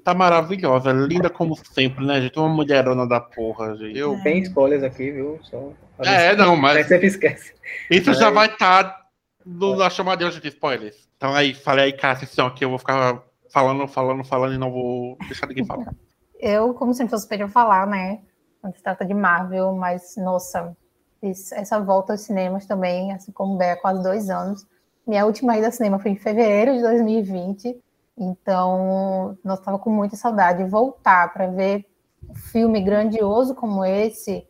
tá 0.04 0.14
maravilhosa, 0.14 0.92
linda 0.92 1.30
como 1.30 1.56
sempre, 1.56 2.04
né, 2.04 2.20
gente? 2.20 2.38
Uma 2.38 2.48
mulherona 2.48 3.06
da 3.06 3.18
porra, 3.18 3.74
gente. 3.76 3.98
Eu... 3.98 4.20
Tem 4.22 4.40
spoilers 4.42 4.82
aqui, 4.82 5.10
viu? 5.10 5.40
Só 5.42 5.72
é, 5.98 6.36
não, 6.36 6.56
mas. 6.56 6.74
Mas 6.74 6.88
sempre 6.88 7.06
esquece. 7.06 7.54
Isso 7.90 8.10
é. 8.10 8.14
já 8.14 8.30
vai 8.30 8.46
estar 8.46 8.84
tá 8.84 9.06
no, 9.44 9.76
na 9.76 9.90
chamadinha 9.90 10.30
de 10.30 10.48
spoilers. 10.48 11.08
Então 11.16 11.34
aí, 11.34 11.54
falei 11.54 11.84
aí, 11.86 11.98
assim, 12.02 12.40
ó, 12.40 12.50
que 12.50 12.64
eu 12.64 12.70
vou 12.70 12.78
ficar 12.78 13.22
falando, 13.50 13.86
falando, 13.86 14.24
falando 14.24 14.54
e 14.54 14.58
não 14.58 14.70
vou 14.70 15.16
deixar 15.28 15.46
ninguém 15.46 15.64
falar. 15.64 15.94
Eu, 16.40 16.74
como 16.74 16.92
sempre, 16.92 17.16
suspeito 17.16 17.46
falar, 17.48 17.86
né? 17.86 18.20
Quando 18.60 18.74
se 18.76 18.82
trata 18.82 19.04
de 19.04 19.14
Marvel, 19.14 19.72
mas, 19.74 20.16
nossa, 20.16 20.76
Fiz 21.22 21.52
essa 21.52 21.78
volta 21.78 22.14
aos 22.14 22.22
cinemas 22.22 22.66
também, 22.66 23.12
assim 23.12 23.30
como 23.30 23.56
o 23.56 23.62
há 23.62 23.76
quase 23.76 24.02
dois 24.02 24.28
anos. 24.28 24.66
Minha 25.06 25.24
última 25.24 25.56
ida 25.56 25.66
ao 25.66 25.72
cinema 25.72 26.00
foi 26.00 26.10
em 26.10 26.16
fevereiro 26.16 26.74
de 26.74 26.82
2020, 26.82 27.80
então 28.18 29.38
nós 29.44 29.60
estava 29.60 29.78
com 29.78 29.88
muita 29.88 30.16
saudade. 30.16 30.64
Voltar 30.64 31.32
para 31.32 31.46
ver 31.46 31.86
um 32.28 32.34
filme 32.34 32.82
grandioso 32.82 33.54
como 33.54 33.84
esse 33.84 34.44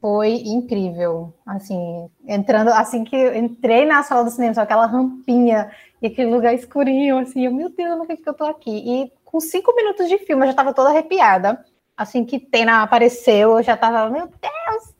foi 0.00 0.34
incrível. 0.44 1.34
Assim, 1.46 2.10
entrando, 2.26 2.68
assim 2.70 3.04
que 3.04 3.16
eu 3.16 3.34
entrei 3.34 3.84
na 3.84 4.02
sala 4.02 4.24
do 4.24 4.30
cinema, 4.30 4.54
só 4.54 4.62
aquela 4.62 4.86
rampinha 4.86 5.70
e 6.00 6.06
aquele 6.06 6.30
lugar 6.30 6.54
escurinho, 6.54 7.18
assim, 7.18 7.44
eu, 7.44 7.52
meu 7.52 7.68
Deus, 7.68 7.90
não 7.90 8.02
acredito 8.02 8.24
que 8.24 8.30
eu 8.30 8.34
tô 8.34 8.44
aqui. 8.44 8.70
E 8.70 9.12
com 9.24 9.40
cinco 9.40 9.74
minutos 9.74 10.08
de 10.08 10.18
filme 10.18 10.42
eu 10.42 10.46
já 10.46 10.52
estava 10.52 10.72
toda 10.72 10.90
arrepiada. 10.90 11.64
Assim 11.96 12.24
que 12.24 12.38
Tena 12.38 12.82
apareceu, 12.82 13.58
eu 13.58 13.62
já 13.62 13.74
estava, 13.74 14.08
meu 14.08 14.26
Deus, 14.28 14.94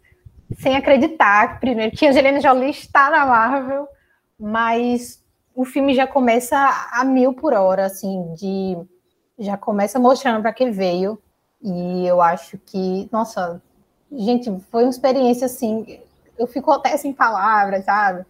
sem 0.58 0.76
acreditar, 0.76 1.60
primeiro, 1.60 1.96
que 1.96 2.06
Angelina 2.06 2.40
Jolie 2.40 2.70
está 2.70 3.08
na 3.10 3.24
Marvel, 3.24 3.86
mas 4.38 5.22
o 5.54 5.64
filme 5.64 5.94
já 5.94 6.06
começa 6.06 6.56
a 6.92 7.04
mil 7.04 7.34
por 7.34 7.52
hora, 7.52 7.86
assim, 7.86 8.34
de 8.34 8.76
já 9.38 9.56
começa 9.56 9.98
mostrando 10.00 10.42
para 10.42 10.52
que 10.52 10.70
veio. 10.70 11.20
E 11.62 12.06
eu 12.06 12.20
acho 12.20 12.58
que, 12.58 13.08
nossa, 13.12 13.62
gente, 14.12 14.60
foi 14.70 14.84
uma 14.84 14.90
experiência 14.90 15.46
assim, 15.46 16.00
eu 16.38 16.46
fico 16.46 16.70
até 16.70 16.96
sem 16.96 17.12
palavras, 17.12 17.84
sabe? 17.84 18.24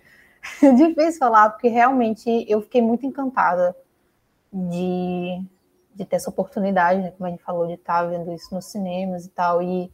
Difícil 0.76 1.18
falar, 1.18 1.50
porque 1.50 1.68
realmente 1.68 2.44
eu 2.48 2.60
fiquei 2.62 2.80
muito 2.80 3.04
encantada 3.04 3.76
de, 4.52 5.42
de 5.94 6.04
ter 6.04 6.16
essa 6.16 6.30
oportunidade, 6.30 7.00
né, 7.00 7.12
como 7.12 7.26
a 7.26 7.30
gente 7.30 7.42
falou, 7.42 7.66
de 7.66 7.74
estar 7.74 8.04
vendo 8.04 8.32
isso 8.32 8.54
nos 8.54 8.66
cinemas 8.66 9.26
e 9.26 9.30
tal. 9.30 9.62
E 9.62 9.92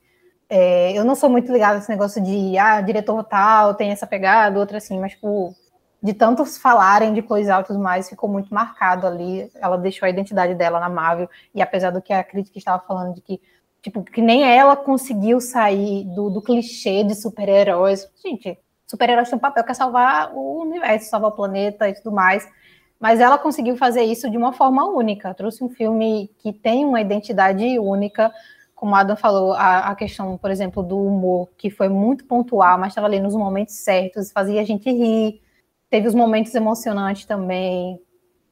é, 0.48 0.92
eu 0.92 1.04
não 1.04 1.14
sou 1.14 1.28
muito 1.28 1.52
ligada 1.52 1.76
a 1.76 1.78
esse 1.78 1.88
negócio 1.88 2.22
de, 2.22 2.56
ah, 2.58 2.80
diretor 2.80 3.22
tal 3.24 3.74
tem 3.74 3.90
essa 3.90 4.06
pegada, 4.06 4.58
outra 4.58 4.78
assim, 4.78 4.98
mas, 5.00 5.12
tipo, 5.12 5.54
de 6.02 6.12
tantos 6.12 6.58
falarem 6.58 7.14
de 7.14 7.22
coisas 7.22 7.50
altas 7.50 7.76
mais, 7.76 8.08
ficou 8.08 8.28
muito 8.28 8.52
marcado 8.52 9.06
ali. 9.06 9.50
Ela 9.54 9.78
deixou 9.78 10.06
a 10.06 10.10
identidade 10.10 10.54
dela 10.54 10.78
na 10.78 10.88
Marvel, 10.88 11.28
e 11.54 11.62
apesar 11.62 11.90
do 11.90 12.02
que 12.02 12.12
a 12.12 12.22
crítica 12.22 12.58
estava 12.58 12.82
falando 12.86 13.14
de 13.14 13.20
que, 13.20 13.40
tipo, 13.84 14.02
que 14.02 14.22
nem 14.22 14.42
ela 14.42 14.74
conseguiu 14.74 15.42
sair 15.42 16.04
do, 16.06 16.30
do 16.30 16.40
clichê 16.40 17.04
de 17.04 17.14
super-heróis. 17.14 18.10
Gente, 18.24 18.58
super-heróis 18.86 19.28
têm 19.28 19.36
um 19.36 19.40
papel 19.40 19.62
que 19.62 19.72
é 19.72 19.74
salvar 19.74 20.34
o 20.34 20.62
universo, 20.62 21.10
salvar 21.10 21.30
o 21.30 21.34
planeta 21.34 21.86
e 21.86 21.92
tudo 21.92 22.10
mais. 22.10 22.48
Mas 22.98 23.20
ela 23.20 23.36
conseguiu 23.36 23.76
fazer 23.76 24.02
isso 24.02 24.30
de 24.30 24.38
uma 24.38 24.54
forma 24.54 24.86
única. 24.86 25.34
Trouxe 25.34 25.62
um 25.62 25.68
filme 25.68 26.30
que 26.38 26.50
tem 26.50 26.86
uma 26.86 26.98
identidade 26.98 27.78
única, 27.78 28.32
como 28.74 28.94
Adam 28.94 29.16
falou, 29.16 29.52
a, 29.52 29.90
a, 29.90 29.94
questão, 29.94 30.38
por 30.38 30.50
exemplo, 30.50 30.82
do 30.82 30.98
humor, 30.98 31.50
que 31.58 31.68
foi 31.68 31.90
muito 31.90 32.24
pontual, 32.24 32.78
mas 32.78 32.88
estava 32.88 33.06
ali 33.06 33.20
nos 33.20 33.34
momentos 33.34 33.74
certos, 33.74 34.32
fazia 34.32 34.62
a 34.62 34.64
gente 34.64 34.90
rir, 34.90 35.42
teve 35.90 36.08
os 36.08 36.14
momentos 36.14 36.54
emocionantes 36.54 37.26
também. 37.26 38.00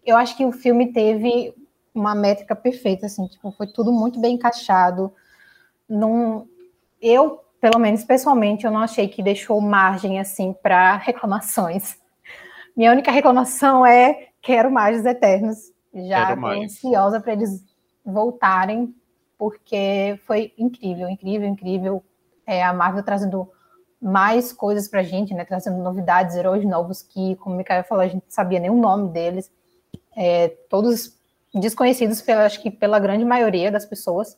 Eu 0.04 0.18
acho 0.18 0.36
que 0.36 0.44
o 0.44 0.52
filme 0.52 0.92
teve 0.92 1.54
uma 1.94 2.14
métrica 2.14 2.54
perfeita, 2.54 3.06
assim, 3.06 3.26
tipo, 3.28 3.50
foi 3.52 3.66
tudo 3.66 3.90
muito 3.90 4.20
bem 4.20 4.34
encaixado. 4.34 5.10
Não, 5.94 6.48
eu, 7.00 7.40
pelo 7.60 7.78
menos 7.78 8.02
pessoalmente, 8.02 8.64
eu 8.64 8.70
não 8.70 8.80
achei 8.80 9.08
que 9.08 9.22
deixou 9.22 9.60
margem 9.60 10.18
assim 10.18 10.54
para 10.54 10.96
reclamações. 10.96 11.96
Minha 12.74 12.92
única 12.92 13.10
reclamação 13.10 13.84
é 13.84 14.28
quero 14.40 14.70
mais 14.70 14.96
dos 14.96 15.06
Eternos. 15.06 15.70
Já 15.92 16.32
estou 16.32 16.48
ansiosa 16.48 17.20
para 17.20 17.34
eles 17.34 17.62
voltarem, 18.04 18.94
porque 19.36 20.18
foi 20.26 20.54
incrível, 20.56 21.10
incrível, 21.10 21.46
incrível. 21.46 22.04
É, 22.46 22.62
a 22.62 22.72
Marvel 22.72 23.02
trazendo 23.02 23.50
mais 24.00 24.50
coisas 24.50 24.88
para 24.88 25.00
a 25.00 25.04
gente, 25.04 25.34
né, 25.34 25.44
trazendo 25.44 25.76
novidades, 25.82 26.34
heróis 26.34 26.64
novos 26.64 27.02
que, 27.02 27.36
como 27.36 27.54
o 27.54 27.58
Mikael 27.58 27.84
falou, 27.84 28.02
a 28.02 28.08
gente 28.08 28.24
sabia 28.28 28.58
nem 28.58 28.70
o 28.70 28.74
nome 28.74 29.10
deles, 29.10 29.52
é, 30.16 30.48
todos 30.70 31.20
desconhecidos, 31.54 32.22
pela, 32.22 32.46
acho 32.46 32.60
que 32.62 32.70
pela 32.70 32.98
grande 32.98 33.24
maioria 33.24 33.70
das 33.70 33.84
pessoas, 33.84 34.36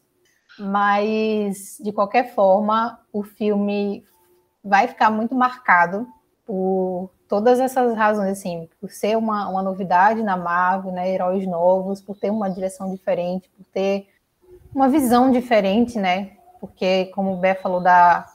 mas, 0.58 1.78
de 1.80 1.92
qualquer 1.92 2.34
forma, 2.34 3.00
o 3.12 3.23
filme 3.23 4.04
vai 4.62 4.88
ficar 4.88 5.11
muito 5.11 5.34
marcado 5.34 6.06
por 6.46 7.11
todas 7.28 7.58
essas 7.58 7.96
razões, 7.96 8.32
assim, 8.32 8.68
por 8.80 8.90
ser 8.90 9.16
uma, 9.16 9.49
uma 9.49 9.62
novidade 9.62 10.23
na 10.23 10.37
Marvel, 10.37 10.92
né, 10.92 11.11
heróis 11.11 11.46
novos, 11.46 12.00
por 12.00 12.16
ter 12.16 12.30
uma 12.30 12.50
direção 12.50 12.90
diferente, 12.92 13.50
por 13.56 13.64
ter 13.73 14.08
uma 14.75 14.88
visão 14.88 15.30
diferente, 15.30 15.99
né, 15.99 16.32
porque, 16.61 17.06
como 17.06 17.32
o 17.32 17.37
Bé 17.37 17.54
falou 17.54 17.80
da 17.80 18.26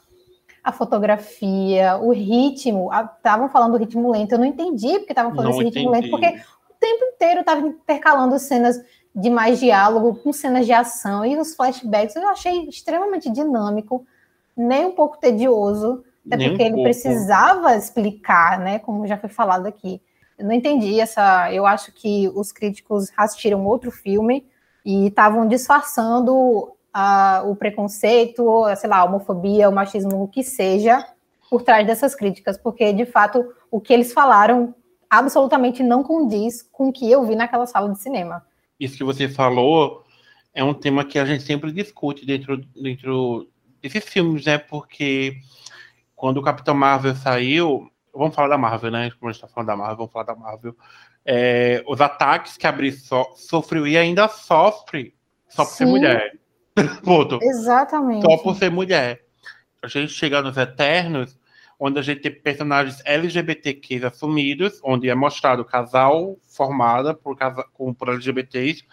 a 0.63 0.71
fotografia, 0.71 1.97
o 1.97 2.11
ritmo. 2.11 2.89
Estavam 3.17 3.49
falando 3.49 3.73
do 3.73 3.77
ritmo 3.77 4.11
lento, 4.11 4.33
eu 4.33 4.39
não 4.39 4.45
entendi 4.45 4.99
porque 4.99 5.13
estavam 5.13 5.33
falando 5.33 5.51
desse 5.51 5.63
ritmo 5.63 5.89
lento, 5.89 6.09
porque 6.09 6.27
o 6.27 6.73
tempo 6.79 7.05
inteiro 7.05 7.39
estava 7.41 7.61
intercalando 7.61 8.37
cenas 8.37 8.79
de 9.19 9.29
mais 9.29 9.59
diálogo 9.59 10.15
com 10.15 10.31
cenas 10.31 10.65
de 10.65 10.73
ação 10.73 11.25
e 11.25 11.37
os 11.37 11.55
flashbacks. 11.55 12.15
Eu 12.15 12.27
achei 12.29 12.67
extremamente 12.67 13.29
dinâmico, 13.29 14.05
nem 14.55 14.85
um 14.85 14.91
pouco 14.91 15.17
tedioso, 15.17 16.03
até 16.25 16.37
nem 16.37 16.49
porque 16.49 16.63
um 16.63 16.65
ele 16.65 16.75
pouco. 16.75 16.89
precisava 16.89 17.75
explicar, 17.75 18.59
né? 18.59 18.79
Como 18.79 19.07
já 19.07 19.17
foi 19.17 19.29
falado 19.29 19.65
aqui. 19.65 20.01
Eu 20.37 20.45
não 20.45 20.53
entendi 20.53 20.99
essa. 20.99 21.51
Eu 21.53 21.65
acho 21.65 21.91
que 21.91 22.29
os 22.33 22.51
críticos 22.51 23.09
assistiram 23.17 23.65
outro 23.65 23.91
filme 23.91 24.45
e 24.85 25.07
estavam 25.07 25.47
disfarçando 25.47 26.71
a, 26.93 27.43
o 27.45 27.55
preconceito, 27.55 28.63
sei 28.77 28.89
lá, 28.89 28.97
a 28.97 29.03
homofobia, 29.03 29.69
o 29.69 29.73
machismo, 29.73 30.23
o 30.23 30.27
que 30.27 30.43
seja, 30.43 31.05
por 31.49 31.61
trás 31.61 31.85
dessas 31.85 32.15
críticas, 32.15 32.57
porque 32.57 32.93
de 32.93 33.05
fato 33.05 33.45
o 33.69 33.79
que 33.79 33.93
eles 33.93 34.13
falaram 34.13 34.73
absolutamente 35.09 35.81
não 35.81 36.03
condiz 36.03 36.61
com 36.71 36.89
o 36.89 36.93
que 36.93 37.09
eu 37.09 37.25
vi 37.25 37.35
naquela 37.35 37.65
sala 37.65 37.91
de 37.91 37.99
cinema. 37.99 38.45
Isso 38.79 38.97
que 38.97 39.03
você 39.03 39.27
falou 39.27 40.03
é 40.53 40.63
um 40.63 40.73
tema 40.73 41.05
que 41.05 41.19
a 41.19 41.25
gente 41.25 41.43
sempre 41.43 41.71
discute 41.71 42.25
dentro, 42.25 42.57
dentro 42.57 43.49
desses 43.81 44.03
filmes, 44.05 44.45
né? 44.45 44.57
Porque 44.57 45.37
quando 46.15 46.37
o 46.37 46.43
Capitão 46.43 46.73
Marvel 46.73 47.15
saiu, 47.15 47.89
vamos 48.13 48.35
falar 48.35 48.49
da 48.49 48.57
Marvel, 48.57 48.91
né? 48.91 49.11
Como 49.11 49.29
a 49.29 49.31
gente 49.31 49.43
está 49.43 49.47
falando 49.47 49.67
da 49.67 49.75
Marvel, 49.75 49.97
vamos 49.97 50.11
falar 50.11 50.25
da 50.25 50.35
Marvel. 50.35 50.75
É, 51.25 51.83
os 51.87 52.01
ataques 52.01 52.57
que 52.57 52.67
a 52.67 52.71
Brie 52.71 52.91
so, 52.91 53.25
sofreu 53.35 53.87
e 53.87 53.97
ainda 53.97 54.27
sofre 54.27 55.15
só 55.47 55.63
por 55.63 55.71
Sim. 55.71 55.77
ser 55.77 55.85
mulher. 55.85 56.39
Ponto. 57.03 57.39
Exatamente. 57.41 58.25
Só 58.25 58.37
por 58.37 58.55
ser 58.55 58.69
mulher. 58.69 59.21
A 59.81 59.87
gente 59.87 60.11
chega 60.11 60.41
nos 60.41 60.57
Eternos, 60.57 61.38
onde 61.79 61.97
a 61.97 62.01
gente 62.01 62.21
tem 62.21 62.31
personagens 62.31 63.01
LGBTQs 63.05 64.03
assumidos, 64.03 64.81
onde 64.83 65.09
é 65.09 65.15
mostrado 65.15 65.61
o 65.61 65.65
casal 65.65 66.37
formado 66.41 67.15
por, 67.15 67.37
casa, 67.37 67.63
por 67.97 68.09
LGBTs. 68.09 68.83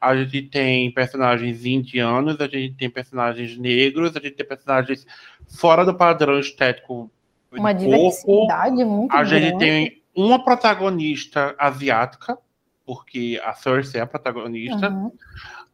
A 0.00 0.16
gente 0.16 0.42
tem 0.48 0.90
personagens 0.90 1.66
indianos, 1.66 2.40
a 2.40 2.48
gente 2.48 2.74
tem 2.74 2.88
personagens 2.88 3.58
negros, 3.58 4.16
a 4.16 4.20
gente 4.20 4.36
tem 4.36 4.46
personagens 4.46 5.06
fora 5.46 5.84
do 5.84 5.94
padrão 5.94 6.40
estético. 6.40 7.10
Uma 7.52 7.74
diversidade 7.74 8.82
muito 8.84 9.14
A 9.14 9.22
gente 9.24 9.58
tem 9.58 10.02
uma 10.14 10.42
protagonista 10.42 11.54
asiática, 11.58 12.38
porque 12.86 13.38
a 13.44 13.52
Cersei 13.52 14.00
é 14.00 14.04
a 14.04 14.06
protagonista. 14.06 14.88
Uhum. 14.88 15.12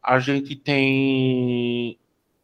A 0.02 0.18
gente 0.18 0.56
tem 0.56 1.96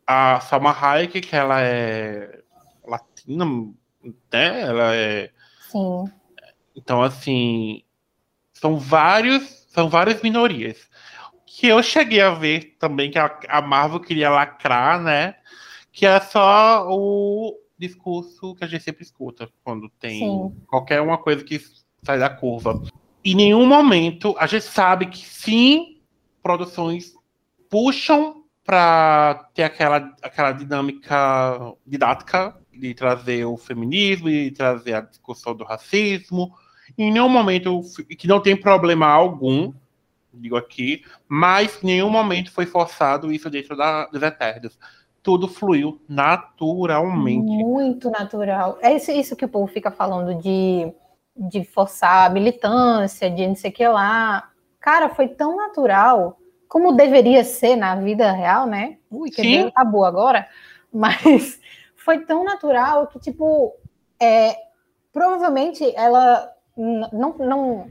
a 0.07 0.39
Salma 0.41 0.71
Hayek, 0.71 1.21
que 1.21 1.35
ela 1.35 1.61
é 1.61 2.41
latina, 2.87 3.45
né? 4.33 4.61
Ela 4.63 4.95
é. 4.95 5.31
Sim. 5.71 6.05
Então, 6.75 7.03
assim, 7.03 7.83
são 8.53 8.79
vários, 8.79 9.67
são 9.69 9.89
várias 9.89 10.23
minorias. 10.23 10.89
Que 11.45 11.67
eu 11.67 11.83
cheguei 11.83 12.21
a 12.21 12.31
ver 12.31 12.77
também 12.79 13.11
que 13.11 13.19
a, 13.19 13.39
a 13.49 13.61
Marvel 13.61 14.01
queria 14.01 14.31
lacrar, 14.31 15.01
né? 15.01 15.37
Que 15.93 16.07
é 16.07 16.19
só 16.21 16.87
o 16.89 17.59
discurso 17.79 18.55
que 18.55 18.65
a 18.65 18.67
gente 18.67 18.85
sempre 18.85 19.03
escuta 19.03 19.51
quando 19.65 19.89
tem 19.99 20.21
sim. 20.21 20.57
qualquer 20.69 21.01
uma 21.01 21.19
coisa 21.19 21.43
que 21.43 21.61
sai 22.05 22.19
da 22.19 22.31
curva. 22.31 22.81
Em 23.25 23.35
nenhum 23.35 23.67
momento 23.67 24.35
a 24.39 24.47
gente 24.47 24.65
sabe 24.65 25.07
que 25.07 25.19
sim, 25.19 26.01
produções 26.43 27.13
puxam 27.69 28.45
para 28.65 29.51
ter 29.55 29.65
aquela, 29.65 30.15
aquela 30.23 30.53
dinâmica 30.53 31.75
didática 31.85 32.57
de 32.83 32.95
trazer 32.95 33.45
o 33.45 33.57
feminismo 33.57 34.29
e 34.29 34.51
trazer 34.51 34.95
a 34.95 35.01
discussão 35.01 35.55
do 35.55 35.63
racismo. 35.63 36.53
Em 36.99 37.13
nenhum 37.13 37.29
momento, 37.29 37.81
que 38.19 38.27
não 38.27 38.41
tem 38.41 38.57
problema 38.57 39.07
algum, 39.07 39.73
digo 40.35 40.57
aqui, 40.57 41.05
mas 41.29 41.79
em 41.81 41.87
nenhum 41.87 42.11
momento 42.11 42.51
foi 42.51 42.67
forçado 42.67 43.33
isso 43.33 43.49
dentro 43.49 43.77
da, 43.77 44.07
dos 44.07 44.21
Eternos. 44.21 44.77
Tudo 45.23 45.47
fluiu 45.47 46.01
naturalmente. 46.09 47.47
Muito 47.47 48.11
natural. 48.11 48.77
É 48.83 48.93
isso, 48.97 49.13
isso 49.13 49.37
que 49.37 49.45
o 49.45 49.49
povo 49.49 49.73
fica 49.73 49.93
falando 49.93 50.35
de, 50.43 50.93
de 51.37 51.63
forçar 51.63 52.29
a 52.29 52.35
militância, 52.35 53.31
de 53.31 53.47
não 53.47 53.55
sei 53.55 53.71
o 53.71 53.73
que 53.73 53.87
lá. 53.87 54.51
Cara, 54.81 55.09
foi 55.11 55.29
tão 55.29 55.57
natural 55.57 56.37
como 56.67 56.97
deveria 56.97 57.45
ser 57.45 57.77
na 57.77 57.95
vida 57.95 58.33
real, 58.33 58.67
né? 58.67 58.97
Ui, 59.09 59.31
que 59.31 59.43
Sim. 59.43 59.71
tá 59.71 59.85
boa 59.85 60.09
agora, 60.09 60.49
mas 60.93 61.61
foi 62.05 62.21
tão 62.21 62.45
natural 62.45 63.07
que, 63.07 63.19
tipo, 63.19 63.75
é, 64.21 64.57
provavelmente 65.13 65.93
ela 65.97 66.51
não, 66.77 67.35
não, 67.39 67.91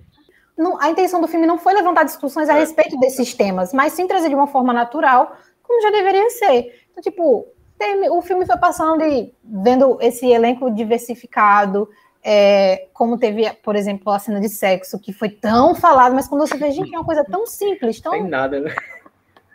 não, 0.57 0.81
a 0.81 0.89
intenção 0.89 1.21
do 1.21 1.27
filme 1.27 1.45
não 1.47 1.57
foi 1.57 1.73
levantar 1.73 2.03
discussões 2.03 2.49
a 2.49 2.55
é. 2.55 2.59
respeito 2.59 2.99
desses 2.99 3.33
temas, 3.33 3.73
mas 3.73 3.93
sim 3.93 4.07
trazer 4.07 4.29
de 4.29 4.35
uma 4.35 4.47
forma 4.47 4.73
natural, 4.73 5.35
como 5.63 5.81
já 5.81 5.91
deveria 5.91 6.29
ser. 6.29 6.81
Então, 6.91 7.01
tipo, 7.01 7.47
tem, 7.77 8.09
o 8.09 8.21
filme 8.21 8.45
foi 8.45 8.57
passando 8.57 9.03
e 9.03 9.33
vendo 9.43 9.97
esse 10.01 10.27
elenco 10.27 10.69
diversificado, 10.71 11.89
é, 12.23 12.87
como 12.93 13.17
teve, 13.17 13.51
por 13.63 13.75
exemplo, 13.75 14.11
a 14.11 14.19
cena 14.19 14.39
de 14.39 14.49
sexo, 14.49 14.99
que 14.99 15.11
foi 15.11 15.29
tão 15.29 15.73
falado, 15.73 16.13
mas 16.13 16.27
quando 16.27 16.47
você 16.47 16.55
vê, 16.57 16.71
gente, 16.71 16.93
é 16.93 16.97
uma 16.97 17.05
coisa 17.05 17.23
tão 17.23 17.47
simples, 17.47 17.99
tão. 17.99 18.11
Tem 18.11 18.27
nada, 18.27 18.59
né? 18.59 18.75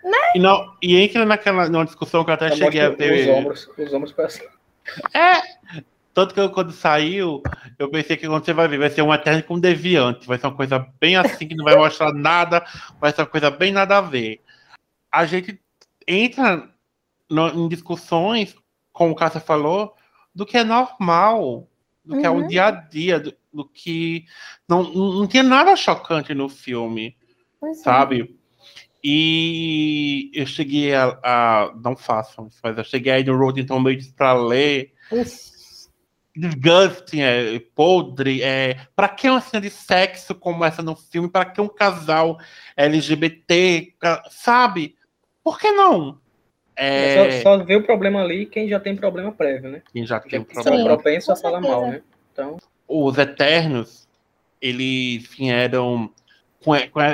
Né? 0.07 0.33
E, 0.35 0.39
não, 0.39 0.75
e 0.83 0.97
entra 0.97 1.25
naquela 1.25 1.69
numa 1.69 1.85
discussão 1.85 2.25
que 2.25 2.31
eu 2.31 2.35
até 2.35 2.49
eu 2.49 2.57
cheguei 2.57 2.81
a 2.81 2.91
ver. 2.91 3.29
Os 3.29 3.37
ombros, 3.37 3.69
os 3.77 3.93
ombros 3.93 4.19
assim. 4.19 4.45
É, 5.13 5.43
Tanto 6.17 6.33
que 6.33 6.41
eu, 6.41 6.49
quando 6.49 6.73
saiu, 6.73 7.43
eu 7.79 7.91
pensei 7.91 8.17
que 8.17 8.27
quando 8.27 8.43
você 8.43 8.55
vai 8.55 8.67
ver, 8.67 8.79
vai 8.79 8.89
ser 8.89 9.03
um 9.03 9.13
Eterno 9.13 9.43
com 9.43 9.61
Deviante. 9.61 10.27
Vai 10.27 10.39
ser 10.39 10.47
uma 10.47 10.57
coisa 10.57 10.79
bem 10.99 11.15
assim, 11.15 11.47
que 11.47 11.55
não 11.55 11.63
vai 11.63 11.77
mostrar 11.77 12.11
nada, 12.11 12.65
vai 12.99 13.13
ser 13.13 13.21
uma 13.21 13.27
coisa 13.27 13.51
bem 13.51 13.71
nada 13.71 13.99
a 13.99 14.01
ver. 14.01 14.41
A 15.13 15.27
gente 15.27 15.61
entra 16.09 16.71
no, 17.29 17.49
em 17.49 17.69
discussões, 17.69 18.57
como 18.95 19.13
o 19.13 19.15
Cássia 19.15 19.43
falou, 19.43 19.95
do 20.35 20.47
que 20.47 20.57
é 20.57 20.65
normal, 20.65 21.69
do 22.03 22.19
que 22.19 22.25
é 22.25 22.31
o 22.31 22.37
Uhum. 22.37 22.47
dia 22.49 22.65
a 22.65 22.71
dia, 22.71 23.21
do, 23.21 23.35
do 23.53 23.69
que. 23.69 24.25
Não, 24.67 24.85
não 24.85 25.27
tinha 25.27 25.43
nada 25.43 25.77
chocante 25.77 26.33
no 26.33 26.49
filme 26.49 27.15
Pois 27.61 27.81
é. 27.81 28.29
E 29.09 30.31
eu 30.35 30.45
cheguei 30.47 30.93
a, 30.93 31.17
a- 31.23 31.73
Não 31.83 31.97
façam 31.97 32.49
isso, 32.49 32.59
mas 32.61 32.77
eu 32.77 32.83
cheguei 32.83 33.13
aí 33.13 33.25
no 33.25 33.37
Rotten 33.37 33.65
Tomatoes 33.65 34.11
para 34.13 34.33
ler. 34.35 34.93
Ixi. 35.13 35.55
Disgusting, 36.37 37.21
é 37.21 37.61
podre. 37.75 38.43
É, 38.43 38.87
para 38.97 39.09
que 39.09 39.31
uma 39.31 39.41
cena 39.41 39.61
de 39.61 39.71
sexo 39.71 40.35
como 40.35 40.65
essa 40.65 40.83
no 40.83 40.97
filme? 40.97 41.31
Para 41.31 41.45
que 41.47 41.61
um 41.61 41.69
casal 41.69 42.37
LGBT, 42.77 43.95
sabe? 44.29 44.97
Por 45.45 45.59
que 45.59 45.71
não? 45.71 46.19
É, 46.75 47.41
Só, 47.43 47.57
só 47.59 47.65
vê 47.65 47.77
o 47.77 47.85
problema 47.85 48.21
ali 48.21 48.45
quem 48.45 48.69
já 48.69 48.79
tem 48.81 48.95
problema 48.97 49.31
prévio, 49.33 49.71
né? 49.71 49.83
quem 49.93 50.05
já 50.05 50.19
tem 50.21 50.33
Já 50.33 50.41
um 50.41 50.45
que 50.45 50.53
problema. 50.53 50.79
estava 50.79 50.97
propenso 50.97 51.33
a 51.33 51.37
falar 51.37 51.61
mal, 51.61 51.87
né? 51.87 52.03
Então, 52.33 52.57
os 52.87 53.17
Eternos, 53.17 54.07
eles 54.61 55.27
vieram 55.29 56.13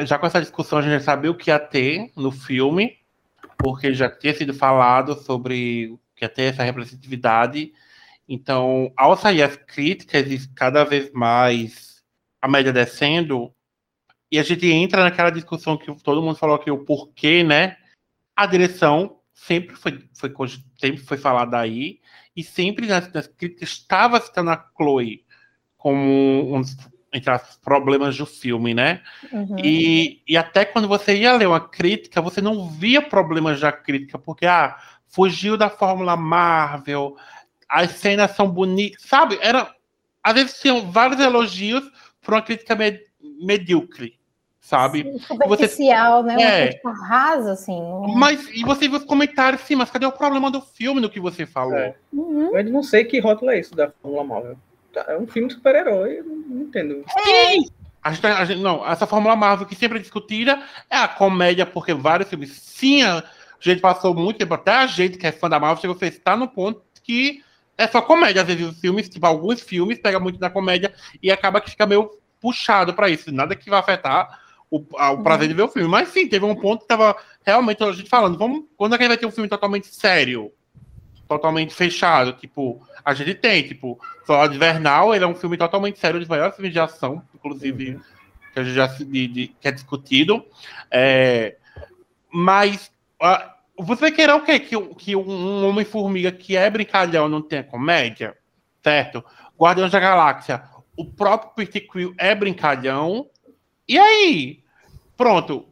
já 0.07 0.19
com 0.19 0.27
essa 0.27 0.41
discussão, 0.41 0.79
a 0.79 0.83
gente 0.83 0.93
já 0.93 1.01
sabia 1.01 1.31
o 1.31 1.35
que 1.35 1.51
ia 1.51 1.59
ter 1.59 2.11
no 2.17 2.31
filme, 2.31 2.99
porque 3.59 3.93
já 3.93 4.09
tinha 4.09 4.35
sido 4.35 4.55
falado 4.55 5.15
sobre 5.15 5.99
que 6.17 6.25
ia 6.25 6.29
ter 6.29 6.45
essa 6.45 6.63
representatividade. 6.63 7.73
Então, 8.29 8.93
ao 8.97 9.17
sair 9.17 9.43
as 9.43 9.57
críticas 9.57 10.31
e 10.31 10.49
cada 10.55 10.85
vez 10.85 11.13
mais 11.13 12.03
a 12.41 12.49
média 12.49 12.73
descendo, 12.73 13.53
e 14.31 14.39
a 14.39 14.43
gente 14.43 14.67
entra 14.67 15.03
naquela 15.03 15.31
discussão 15.31 15.77
que 15.77 15.95
todo 16.03 16.23
mundo 16.23 16.39
falou 16.39 16.59
que 16.59 16.71
o 16.71 16.85
porquê, 16.85 17.45
né? 17.45 17.77
A 18.35 18.47
direção 18.47 19.19
sempre 19.35 19.77
foi, 19.77 20.09
foi, 20.15 20.33
sempre 20.79 21.03
foi 21.03 21.19
falada 21.19 21.59
aí, 21.59 22.01
e 22.35 22.43
sempre 22.43 22.87
nas, 22.87 23.13
nas 23.13 23.27
críticas 23.27 23.69
estava 23.69 24.21
citando 24.21 24.51
a 24.51 24.71
Chloe 24.77 25.25
como 25.77 26.55
um 26.55 26.61
dos 26.61 26.77
entre 27.13 27.31
as 27.31 27.57
problemas 27.59 28.17
do 28.17 28.25
filme, 28.25 28.73
né? 28.73 29.03
Uhum. 29.31 29.57
E, 29.63 30.23
e 30.27 30.37
até 30.37 30.65
quando 30.65 30.89
você 30.89 31.15
ia 31.17 31.35
ler 31.37 31.47
uma 31.47 31.61
crítica, 31.61 32.23
você 32.23 32.41
não 32.41 32.69
via 32.71 33.03
problemas 33.03 33.61
da 33.61 33.71
crítica, 33.71 34.19
porque 34.19 34.47
ah, 34.47 34.77
fugiu 35.09 35.57
da 35.57 35.69
fórmula 35.69 36.17
Marvel, 36.17 37.17
as 37.69 37.91
cenas 37.93 38.31
são 38.33 38.49
bonitas, 38.49 39.03
sabe? 39.03 39.39
Era, 39.43 39.71
às 40.23 40.35
vezes 40.35 40.59
tinham 40.61 40.91
vários 40.91 41.21
elogios 41.21 41.85
para 42.23 42.37
uma 42.37 42.43
crítica 42.43 42.75
me- 42.75 43.01
medíocre, 43.45 44.19
sabe? 44.59 45.03
Sim, 45.03 45.19
Superficial, 45.19 46.23
né? 46.23 46.35
Uma 46.35 46.43
É. 46.43 46.67
crítica 46.69 46.93
rasa, 46.93 47.53
assim. 47.53 47.75
um- 47.79 48.15
Mas 48.15 48.49
e 48.55 48.63
você 48.65 48.89
viu 48.89 48.99
os 48.99 49.05
comentários, 49.05 49.61
sim, 49.63 49.75
mas 49.77 49.91
cadê 49.91 50.07
o 50.07 50.13
problema 50.13 50.51
do 50.51 50.63
filme 50.63 50.99
no 51.01 51.11
que 51.11 51.21
você 51.21 51.45
falou? 51.45 51.77
É. 51.77 51.95
Uhum. 52.11 52.57
eu 52.57 52.65
não 52.71 52.83
sei 52.83 53.05
que 53.05 53.21
rótulo 53.21 53.51
é 53.51 53.61
isso 53.61 53.75
da 53.75 53.91
Fórmula 54.01 54.25
Marvel. 54.25 54.57
Tá, 54.93 55.05
É 55.09 55.17
um 55.19 55.27
filme 55.27 55.49
de 55.49 55.55
super-herói, 55.55 56.23
não 56.25 56.63
entendo. 56.63 57.05
A 58.03 58.13
gente, 58.13 58.27
a 58.27 58.45
gente- 58.45 58.61
não, 58.61 58.87
essa 58.89 59.07
Fórmula 59.07 59.37
Marvel 59.37 59.67
que 59.67 59.75
sempre 59.77 59.99
é 59.99 60.01
discutida 60.01 60.61
é 60.91 60.97
a 60.97 61.07
comédia, 61.09 61.65
porque 61.65 61.95
vários 61.95 62.29
filmes. 62.29 62.51
Sim, 62.53 63.03
a 63.05 63.23
gente 63.61 63.81
passou 63.81 64.13
muito 64.15 64.39
tempo, 64.39 64.55
até 64.55 64.73
a 64.73 64.87
gente 64.87 65.17
que 65.19 65.27
é 65.27 65.33
fã 65.33 65.49
da 65.49 65.61
Marvel, 65.61 65.81
chegou 65.81 65.97
a 66.01 66.07
estar 66.07 66.37
no 66.37 66.49
ponto 66.49 66.83
que 67.03 67.43
é 67.79 67.87
só 67.87 68.03
comédia. 68.03 68.43
Às 68.43 68.49
vezes 68.49 68.67
os 68.67 68.81
filmes, 68.81 69.09
tipo, 69.09 69.25
alguns 69.25 69.61
filmes 69.61 69.99
pegam 70.01 70.21
muito 70.21 70.39
da 70.39 70.51
comédia 70.51 70.93
e 71.23 71.31
acaba 71.31 71.61
que 71.61 71.71
fica 71.71 71.87
meio 71.87 72.11
puxado 72.41 72.93
para 72.93 73.09
isso. 73.09 73.33
Nada 73.33 73.55
que 73.55 73.71
vai 73.71 73.79
afetar 73.79 74.41
o, 74.69 74.85
a- 74.97 75.13
o 75.13 75.23
prazer 75.23 75.47
de 75.47 75.55
ver 75.55 75.63
o 75.63 75.69
filme. 75.69 75.89
Mas 75.89 76.09
sim, 76.09 76.27
teve 76.27 76.45
um 76.45 76.57
ponto 76.57 76.83
que 76.83 76.89
tava 76.89 77.17
realmente 77.45 77.83
a 77.85 77.93
gente 77.93 78.09
falando, 78.11 78.37
vamos, 78.37 78.65
quando 78.77 78.95
é 78.97 78.99
que 78.99 79.07
vai 79.07 79.17
ter 79.17 79.27
um 79.27 79.31
filme 79.31 79.49
totalmente 79.49 79.87
sério? 79.95 80.53
Totalmente 81.33 81.73
fechado, 81.73 82.35
tipo, 82.35 82.87
a 83.03 83.15
gente 83.15 83.33
tem, 83.33 83.63
tipo, 83.63 83.99
Soldado 84.27 84.55
Invernal, 84.55 85.15
ele 85.15 85.25
é 85.25 85.27
um 85.27 85.35
filme 85.35 85.57
totalmente 85.57 85.99
sério, 85.99 86.17
um 86.19 86.21
dos 86.21 86.29
maiores 86.29 86.55
filmes 86.55 86.75
de 86.75 86.79
ação, 86.79 87.23
inclusive, 87.35 87.99
que 88.53 88.61
a 88.61 88.63
gente 88.63 88.75
já 88.75 88.87
de, 88.87 89.27
de- 89.29 89.49
que 89.59 89.67
é 89.67 89.73
discutido. 89.73 90.45
É, 90.91 91.57
mas 92.31 92.93
ah, 93.19 93.57
você 93.79 94.11
quer 94.13 94.29
o 94.35 94.43
quê? 94.43 94.61
Que, 94.61 94.79
que 94.95 95.17
um 95.17 95.67
Homem-Formiga 95.67 96.31
que 96.31 96.55
é 96.55 96.69
brincalhão 96.69 97.31
não 97.31 97.41
tenha 97.41 97.65
comédia? 97.65 98.37
Certo? 98.85 99.25
Guardiões 99.59 99.91
da 99.91 99.99
Galáxia, 100.01 100.63
o 100.95 101.07
próprio 101.07 101.53
Peter 101.55 101.89
Quill 101.91 102.15
é 102.19 102.35
brincalhão. 102.35 103.27
E 103.89 103.99
aí? 103.99 104.63
Pronto. 105.17 105.67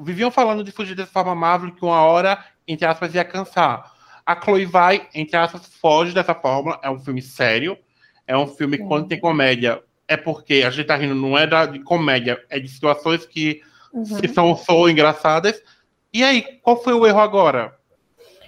Viviam 0.00 0.32
falando 0.32 0.64
de 0.64 0.72
fugir 0.72 0.96
dessa 0.96 1.12
forma 1.12 1.32
Marvel 1.32 1.72
que 1.72 1.84
uma 1.84 2.00
hora, 2.02 2.44
entre 2.66 2.84
aspas, 2.84 3.14
ia 3.14 3.24
cansar. 3.24 3.94
A 4.26 4.34
Chloe 4.38 4.66
vai, 4.66 5.08
entre 5.14 5.36
aspas, 5.36 5.66
foge 5.80 6.12
dessa 6.12 6.34
fórmula. 6.34 6.78
É 6.82 6.90
um 6.90 6.98
filme 6.98 7.22
sério. 7.22 7.78
É 8.26 8.36
um 8.36 8.48
filme 8.48 8.76
que, 8.76 8.82
Sim. 8.82 8.88
quando 8.88 9.06
tem 9.06 9.20
comédia, 9.20 9.80
é 10.08 10.16
porque 10.16 10.64
a 10.66 10.70
gente 10.70 10.86
tá 10.86 10.96
rindo, 10.96 11.14
não 11.14 11.38
é 11.38 11.46
da, 11.46 11.64
de 11.64 11.78
comédia, 11.78 12.42
é 12.50 12.58
de 12.58 12.68
situações 12.68 13.24
que, 13.24 13.62
Uhum. 13.92 14.20
que 14.20 14.28
são 14.28 14.54
só 14.56 14.88
engraçadas. 14.88 15.62
E 16.12 16.22
aí, 16.22 16.42
qual 16.62 16.82
foi 16.82 16.92
o 16.92 17.06
erro 17.06 17.20
agora? 17.20 17.74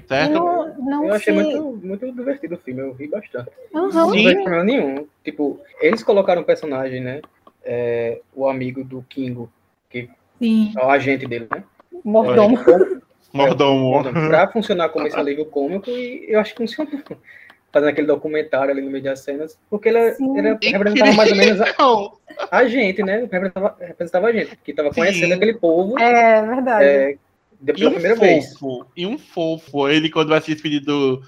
Certo? 0.07 0.33
Não, 0.35 0.77
não 0.79 1.05
Eu 1.07 1.15
achei 1.15 1.35
se... 1.35 1.43
muito, 1.43 1.87
muito 1.87 2.13
divertido 2.13 2.55
o 2.55 2.59
filme, 2.59 2.81
eu 2.81 2.93
ri 2.93 3.09
bastante. 3.09 3.51
Uhum. 3.73 3.89
Não 3.89 4.11
problema 4.11 4.65
nenhum. 4.65 5.07
Tipo, 5.25 5.61
eles 5.81 6.03
colocaram 6.03 6.43
um 6.43 6.45
personagem, 6.45 7.01
né? 7.01 7.21
É, 7.65 8.21
o 8.35 8.49
amigo 8.49 8.83
do 8.85 9.03
Kingo, 9.09 9.51
Sim. 10.39 10.73
é 10.77 10.85
o 10.85 10.91
agente 10.91 11.27
dele, 11.27 11.47
né? 11.51 11.63
Mordomo. 12.05 12.59
Mordomo. 13.33 14.03
Pra 14.13 14.49
funcionar 14.49 14.89
como 14.91 15.07
esse 15.07 15.17
alívio 15.17 15.47
cômico, 15.47 15.91
e 15.91 16.27
eu 16.29 16.41
acho 16.41 16.53
que 16.55 16.59
funcionou. 16.59 17.01
Fazendo 17.71 17.91
aquele 17.91 18.07
documentário 18.07 18.71
ali 18.71 18.81
no 18.81 18.91
meio 18.91 19.05
das 19.05 19.21
cenas, 19.21 19.59
porque 19.69 19.91
ele, 19.91 19.99
representava 20.63 21.13
mais 21.13 21.31
ou 21.31 21.37
menos 21.37 21.61
a, 21.61 22.17
a 22.51 22.67
gente, 22.67 23.03
né? 23.03 23.19
Representava, 23.31 23.77
representava 23.79 24.27
a 24.29 24.33
gente, 24.33 24.57
que 24.65 24.73
tava 24.73 24.91
conhecendo 24.91 25.27
Sim. 25.27 25.33
aquele 25.35 25.53
povo 25.55 25.99
É 25.99 26.47
verdade. 26.47 26.85
é, 26.85 27.17
depois 27.61 27.81
E 27.81 27.85
da 27.85 27.91
um 27.91 27.93
primeira 27.93 28.17
vez. 28.19 28.53
fofo, 28.59 28.87
e 28.97 29.07
um 29.07 29.19
fofo. 29.19 29.87
Ele, 29.89 30.09
quando 30.09 30.31
vai 30.31 30.41
se 30.41 30.51
despedir 30.53 30.81
do, 30.81 31.21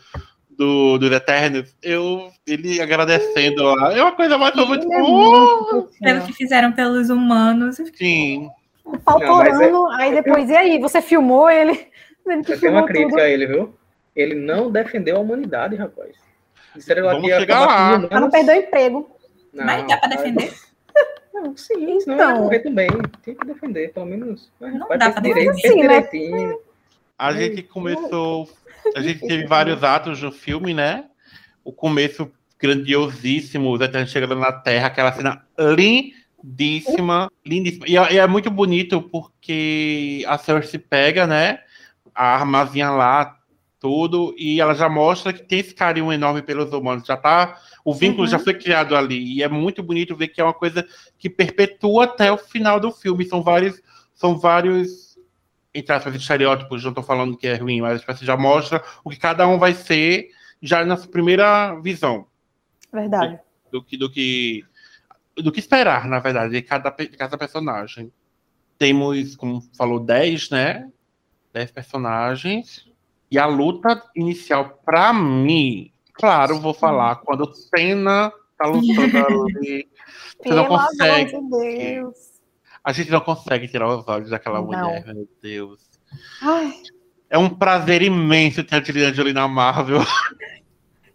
do, 0.49 0.97
dos 0.97 1.13
Eternos, 1.13 1.77
eu, 1.83 2.31
ele 2.47 2.81
agradecendo 2.81 3.63
lá. 3.63 3.93
É 3.93 4.03
uma 4.03 4.13
coisa 4.13 4.39
mais 4.39 4.55
fofa, 4.55 4.79
tipo, 4.79 4.93
Ele 4.93 4.99
é 4.99 5.03
oh, 5.03 5.73
muito 5.75 5.91
Pelo 6.01 6.23
que 6.23 6.33
fizeram 6.33 6.73
pelos 6.73 7.11
humanos. 7.11 7.77
sim. 7.95 8.49
O 8.93 8.99
pau 8.99 9.19
Não, 9.19 9.37
mas 9.39 9.61
é- 9.61 9.73
aí 10.03 10.15
depois, 10.15 10.49
e 10.51 10.57
aí? 10.57 10.79
Você 10.81 11.01
filmou 11.03 11.49
ele? 11.51 11.89
Ele 12.27 12.43
que 12.45 12.53
Eu 12.53 12.61
tenho 12.61 12.73
uma 12.73 12.81
filmou 12.81 12.85
crítica 12.87 13.11
tudo. 13.11 13.21
a 13.21 13.29
ele, 13.29 13.47
viu? 13.47 13.75
Ele 14.15 14.35
não 14.35 14.71
defendeu 14.71 15.17
a 15.17 15.21
humanidade, 15.21 15.77
rapaz. 15.77 16.15
Lá 16.89 17.13
Vamos 17.13 17.29
chegar 17.29 17.61
lá. 17.61 17.67
com 17.67 18.03
os 18.03 18.09
Pra 18.09 18.21
não 18.21 18.29
humanos. 18.29 18.31
perder 18.31 18.53
o 18.53 18.67
emprego. 18.67 19.11
Não, 19.53 19.65
Mas 19.65 19.87
dá 19.89 19.97
pra 19.97 20.09
mas- 20.09 20.17
defender? 20.19 20.53
Não, 21.35 21.57
sim, 21.57 22.01
senão 22.01 22.17
Então. 22.17 22.31
ia 22.35 22.41
morrer 22.41 22.59
também. 22.61 22.89
Tem 23.25 23.35
que 23.35 23.47
defender, 23.47 23.93
pelo 23.93 24.07
menos. 24.07 24.53
Mas, 24.61 24.73
Não 24.75 24.81
rapaz, 24.81 25.01
dá 25.01 25.21
direito, 25.21 25.53
defender. 25.55 25.61
fez 25.63 25.73
Sim, 25.75 25.83
né? 25.83 26.01
direitinho. 26.01 26.59
A 27.19 27.33
gente 27.33 27.63
começou. 27.63 28.49
A 28.97 29.01
gente 29.01 29.21
teve 29.27 29.47
vários 29.47 29.83
atos 29.85 30.21
no 30.23 30.33
filme, 30.33 30.75
né? 30.75 31.05
O 31.65 31.73
começo 31.73 32.31
grandiosíssimo, 32.59 33.71
os 33.73 33.81
Eternos 33.81 34.11
chegando 34.11 34.35
na 34.37 34.53
Terra, 34.53 34.87
aquela 34.89 35.13
cena 35.13 35.45
lindíssima, 36.43 37.31
lindíssima. 37.45 37.87
E 37.89 37.97
é, 37.97 38.15
e 38.15 38.19
é 38.19 38.27
muito 38.27 38.51
bonito 38.51 39.01
porque 39.03 40.25
a 40.27 40.39
Cersei 40.39 40.79
pega, 40.79 41.27
né? 41.27 41.61
A 42.15 42.35
armazinha 42.35 42.91
lá, 42.91 43.37
tudo, 43.79 44.35
e 44.37 44.61
ela 44.61 44.75
já 44.75 44.89
mostra 44.89 45.33
que 45.33 45.43
tem 45.43 45.61
esse 45.61 45.75
carinho 45.75 46.13
enorme 46.13 46.43
pelos 46.43 46.73
humanos. 46.73 47.07
Já 47.07 47.17
tá. 47.17 47.59
O 47.85 47.95
vínculo 47.95 48.25
Uhum. 48.25 48.29
já 48.31 48.39
foi 48.39 48.55
criado 48.55 48.95
ali. 48.95 49.37
E 49.37 49.43
é 49.43 49.49
muito 49.49 49.83
bonito 49.83 50.15
ver 50.15 50.29
que 50.29 50.41
é 50.41 50.45
uma 50.45 50.53
coisa 50.53 50.87
que 51.19 51.31
perpetua 51.31 52.05
até 52.05 52.31
o 52.31 52.37
final 52.37 52.79
do 52.79 52.91
filme. 52.93 53.25
São 53.25 53.43
vários. 53.43 53.81
São 54.15 54.39
vários 54.39 55.11
entre 55.73 55.95
aspas, 55.95 56.15
estereótipos, 56.17 56.83
não 56.83 56.91
estou 56.91 57.05
falando 57.05 57.37
que 57.37 57.47
é 57.47 57.55
ruim, 57.55 57.81
mas 57.81 58.01
tipo, 58.01 58.11
assim, 58.11 58.25
já 58.25 58.37
mostra 58.37 58.83
o 59.05 59.11
que 59.11 59.17
cada 59.17 59.47
um 59.47 59.57
vai 59.57 59.73
ser 59.73 60.29
já 60.61 60.85
na 60.85 60.97
sua 60.97 61.09
primeira 61.09 61.79
visão 61.81 62.27
Verdade. 62.93 63.39
do 63.71 63.81
que 63.81 63.97
do 63.97 64.11
que 64.11 64.65
do 65.37 65.51
que 65.53 65.61
esperar, 65.61 66.07
na 66.07 66.19
verdade, 66.19 66.53
de 66.53 66.63
cada, 66.63 66.91
de 66.91 67.09
cada 67.09 67.37
personagem. 67.39 68.13
Temos, 68.79 69.37
como 69.37 69.61
falou, 69.77 70.01
10, 70.01 70.51
né? 70.51 70.91
10 71.53 71.71
personagens. 71.71 72.89
E 73.31 73.39
a 73.39 73.47
luta 73.47 74.03
inicial, 74.17 74.81
pra 74.85 75.13
mim, 75.13 75.93
claro, 76.15 76.59
vou 76.61 76.75
falar, 76.75 77.17
quando 77.17 77.43
o 77.43 77.55
Senna 77.55 78.33
tá 78.59 78.67
lutando 78.67 79.19
ali, 79.19 79.89
você 80.43 80.55
não 80.55 80.65
Pelo 80.65 80.67
consegue. 80.67 81.37
amor 81.37 81.61
de 81.63 81.77
Deus. 81.79 82.17
A 82.83 82.93
gente 82.93 83.11
não 83.11 83.21
consegue 83.21 83.69
tirar 83.69 83.89
os 83.89 84.07
olhos 84.09 84.31
daquela 84.31 84.59
Não. 84.61 84.67
mulher, 84.67 85.05
meu 85.15 85.29
Deus. 85.43 85.81
Ai, 86.43 86.73
É 87.29 87.39
um 87.39 87.49
prazer 87.51 88.03
imenso 88.03 88.65
ter 88.65 88.77
a 88.77 89.09
Angelina 89.09 89.47
Marvel. 89.47 90.01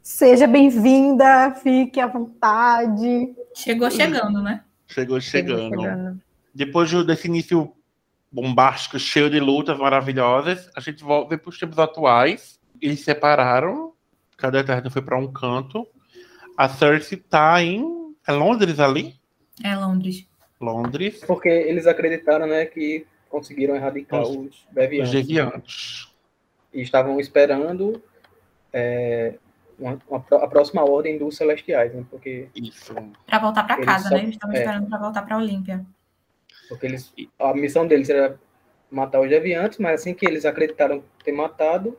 Seja 0.05 0.45
bem-vinda, 0.45 1.55
fique 1.55 1.99
à 1.99 2.05
vontade. 2.05 3.35
Chegou 3.55 3.89
chegando, 3.89 4.39
né? 4.39 4.63
Chegou 4.87 5.19
chegando. 5.19 6.21
Depois 6.53 6.91
desse 7.07 7.27
início 7.27 7.73
bombástico, 8.31 8.99
cheio 8.99 9.31
de 9.31 9.39
lutas 9.39 9.79
maravilhosas, 9.79 10.69
a 10.75 10.79
gente 10.79 11.03
volta 11.03 11.35
para 11.35 11.49
os 11.49 11.57
tempos 11.57 11.79
atuais. 11.79 12.59
Eles 12.79 12.99
se 12.99 13.05
separaram, 13.05 13.93
cada 14.37 14.59
Eterno 14.59 14.91
foi 14.91 15.01
para 15.01 15.17
um 15.17 15.33
canto. 15.33 15.87
A 16.55 16.69
Cersei 16.69 17.17
tá 17.17 17.59
em. 17.63 18.15
É 18.27 18.31
Londres 18.31 18.79
ali? 18.79 19.15
É 19.63 19.75
Londres. 19.75 20.27
Londres. 20.61 21.23
Porque 21.25 21.49
eles 21.49 21.87
acreditaram, 21.87 22.45
né, 22.45 22.67
que 22.67 23.07
conseguiram 23.27 23.75
erradicar 23.75 24.21
os, 24.21 24.35
os 24.35 24.67
Deviantes. 24.71 25.07
Os 25.07 25.11
Deviantes. 25.11 26.07
E 26.71 26.81
estavam 26.83 27.19
esperando 27.19 27.99
é, 28.71 29.39
uma, 29.79 29.99
uma, 30.07 30.25
a 30.43 30.47
próxima 30.47 30.83
ordem 30.83 31.17
dos 31.17 31.37
Celestiais, 31.37 31.93
né? 31.93 32.05
Porque. 32.09 32.47
Isso. 32.55 32.93
Para 33.25 33.39
voltar 33.39 33.63
para 33.63 33.83
casa, 33.83 34.09
só, 34.09 34.15
né? 34.15 34.23
Eles 34.23 34.35
estavam 34.35 34.55
é, 34.55 34.59
esperando 34.59 34.89
para 34.89 34.99
voltar 34.99 35.21
para 35.23 35.37
Olímpia. 35.37 35.85
Porque 36.69 36.85
eles, 36.85 37.13
a 37.39 37.53
missão 37.53 37.87
deles 37.87 38.09
era 38.09 38.39
matar 38.89 39.21
os 39.21 39.29
Deviantes, 39.29 39.77
mas 39.77 40.01
assim 40.01 40.13
que 40.13 40.25
eles 40.25 40.45
acreditaram 40.45 41.03
ter 41.23 41.31
matado, 41.31 41.97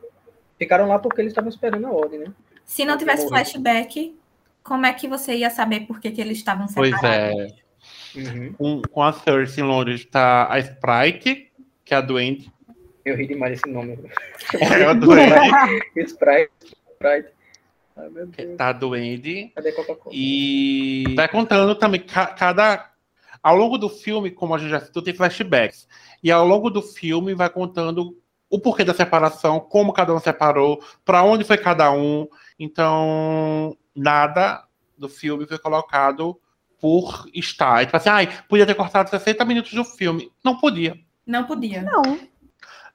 ficaram 0.57 0.87
lá 0.87 0.99
porque 0.99 1.21
eles 1.21 1.31
estavam 1.31 1.49
esperando 1.49 1.87
a 1.87 1.91
ordem, 1.91 2.19
né? 2.19 2.33
Se 2.65 2.83
não 2.83 2.97
tivesse 2.97 3.27
flashback, 3.27 4.17
como 4.63 4.85
é 4.85 4.93
que 4.93 5.07
você 5.07 5.35
ia 5.35 5.49
saber 5.49 5.81
por 5.81 5.99
que, 5.99 6.11
que 6.11 6.19
eles 6.19 6.37
estavam 6.37 6.67
separados? 6.67 6.99
Pois 6.99 7.11
é. 7.11 7.67
Uhum. 8.15 8.53
Com, 8.53 8.81
com 8.81 9.03
a 9.03 9.13
Cersei 9.13 9.63
em 9.63 9.67
Londres 9.67 10.01
está 10.01 10.51
a 10.51 10.59
Sprite, 10.59 11.51
que 11.85 11.93
é 11.93 11.97
a 11.97 12.01
doente. 12.01 12.51
Eu 13.05 13.15
ri 13.15 13.27
demais 13.27 13.53
esse 13.53 13.69
nome. 13.69 13.97
É 14.59 14.85
a 14.85 14.93
doente. 14.93 15.31
Sprite. 15.95 16.51
Sprite. 16.93 17.36
Ai, 17.97 18.55
tá 18.55 18.71
doente. 18.71 19.51
Cadê 19.55 19.71
Coca-Cola? 19.71 20.15
E 20.15 21.03
vai 21.15 21.27
contando 21.27 21.73
também 21.75 22.01
cada. 22.01 22.91
Ao 23.41 23.55
longo 23.55 23.77
do 23.77 23.89
filme, 23.89 24.31
como 24.31 24.53
a 24.53 24.57
gente 24.57 24.69
já 24.69 24.79
citou, 24.79 25.01
tem 25.01 25.13
flashbacks. 25.13 25.87
E 26.23 26.31
ao 26.31 26.45
longo 26.45 26.69
do 26.69 26.81
filme 26.81 27.33
vai 27.33 27.49
contando 27.49 28.17
o 28.49 28.59
porquê 28.59 28.83
da 28.83 28.93
separação, 28.93 29.59
como 29.59 29.93
cada 29.93 30.13
um 30.13 30.19
separou, 30.19 30.81
para 31.03 31.23
onde 31.23 31.43
foi 31.43 31.57
cada 31.57 31.91
um. 31.91 32.27
Então, 32.59 33.77
nada 33.95 34.63
do 34.97 35.09
filme 35.09 35.45
foi 35.45 35.57
colocado 35.59 36.39
por 36.79 37.27
estar. 37.33 37.85
Tipo 37.85 37.97
assim, 37.97 38.09
ai, 38.09 38.29
podia 38.47 38.65
ter 38.65 38.75
cortado 38.75 39.09
60 39.09 39.43
minutos 39.45 39.73
do 39.73 39.83
filme. 39.83 40.31
Não 40.43 40.57
podia. 40.57 40.97
Não 41.25 41.43
podia. 41.45 41.81
Não. 41.81 42.19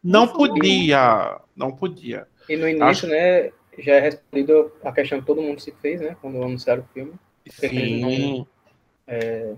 Não 0.02 0.28
podia. 0.28 1.40
Não 1.54 1.72
podia. 1.72 2.26
E 2.48 2.56
no 2.56 2.68
início, 2.68 2.86
Acho... 2.86 3.06
né, 3.06 3.52
já 3.78 3.94
é 3.94 4.00
respondido 4.00 4.72
a 4.84 4.92
questão 4.92 5.20
que 5.20 5.26
todo 5.26 5.42
mundo 5.42 5.60
se 5.60 5.72
fez, 5.80 6.00
né, 6.00 6.16
quando 6.20 6.42
anunciaram 6.42 6.82
o 6.82 6.92
filme. 6.92 7.12
Sim. 7.48 8.00
Não, 8.00 8.46
é, 9.06 9.54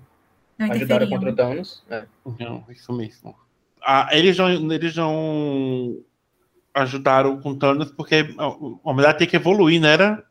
não 0.59 0.71
ajudaram 0.73 1.09
contra 1.09 1.31
o 1.31 1.37
Thanos. 1.37 1.85
É. 1.91 2.05
Não, 2.39 2.65
isso 2.71 2.93
mesmo. 2.93 3.35
Ah, 3.83 4.09
eles 4.13 4.37
não, 4.39 4.73
eles 4.73 4.97
não 4.97 5.99
ajudaram 6.73 7.41
com 7.41 7.57
Thanos 7.57 7.93
porque 7.93 8.35
a 8.39 8.93
mulher 8.93 9.17
tem 9.17 9.27
que 9.27 9.37
evoluir, 9.37 9.81
né? 9.81 9.93
Era 9.93 10.25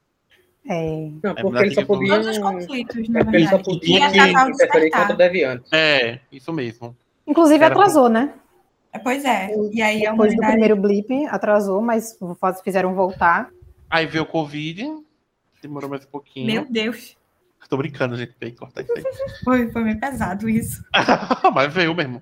é. 0.67 1.09
Não, 1.21 1.35
porque 1.35 1.63
ele 1.63 1.75
só 1.75 1.85
podia. 1.85 2.09
Todos 2.09 2.27
os 2.27 2.37
conflitos, 2.37 3.09
na 3.09 3.19
Ele 3.19 3.47
só 3.47 3.57
podia 3.57 4.07
interferir 4.07 4.91
contra 4.91 5.13
o 5.13 5.17
Deviante. 5.17 5.69
É, 5.73 6.19
isso 6.31 6.53
mesmo. 6.53 6.95
Inclusive 7.27 7.63
Era 7.63 7.73
atrasou, 7.73 8.09
né? 8.09 8.33
Pois 9.03 9.25
é. 9.25 9.49
E 9.71 9.81
aí 9.81 10.01
Depois 10.01 10.33
humanidade... 10.33 10.35
do 10.35 10.41
primeiro 10.41 10.75
blip, 10.75 11.25
atrasou, 11.27 11.81
mas 11.81 12.17
fizeram 12.63 12.93
voltar. 12.93 13.49
Aí 13.93 14.07
veio 14.07 14.23
o 14.23 14.25
Covid, 14.27 14.83
demorou 15.61 15.87
mais 15.87 16.03
um 16.03 16.07
pouquinho. 16.07 16.47
Meu 16.47 16.65
Deus. 16.67 17.15
Tô 17.69 17.77
brincando, 17.77 18.17
gente, 18.17 18.33
tem 18.39 18.49
que 18.49 18.57
cortar 18.57 18.81
isso 18.81 18.91
aí. 18.91 19.03
Foi, 19.45 19.71
foi 19.71 19.83
meio 19.83 19.99
pesado 19.99 20.49
isso. 20.49 20.83
mas 21.53 21.71
veio 21.71 21.93
mesmo. 21.93 22.19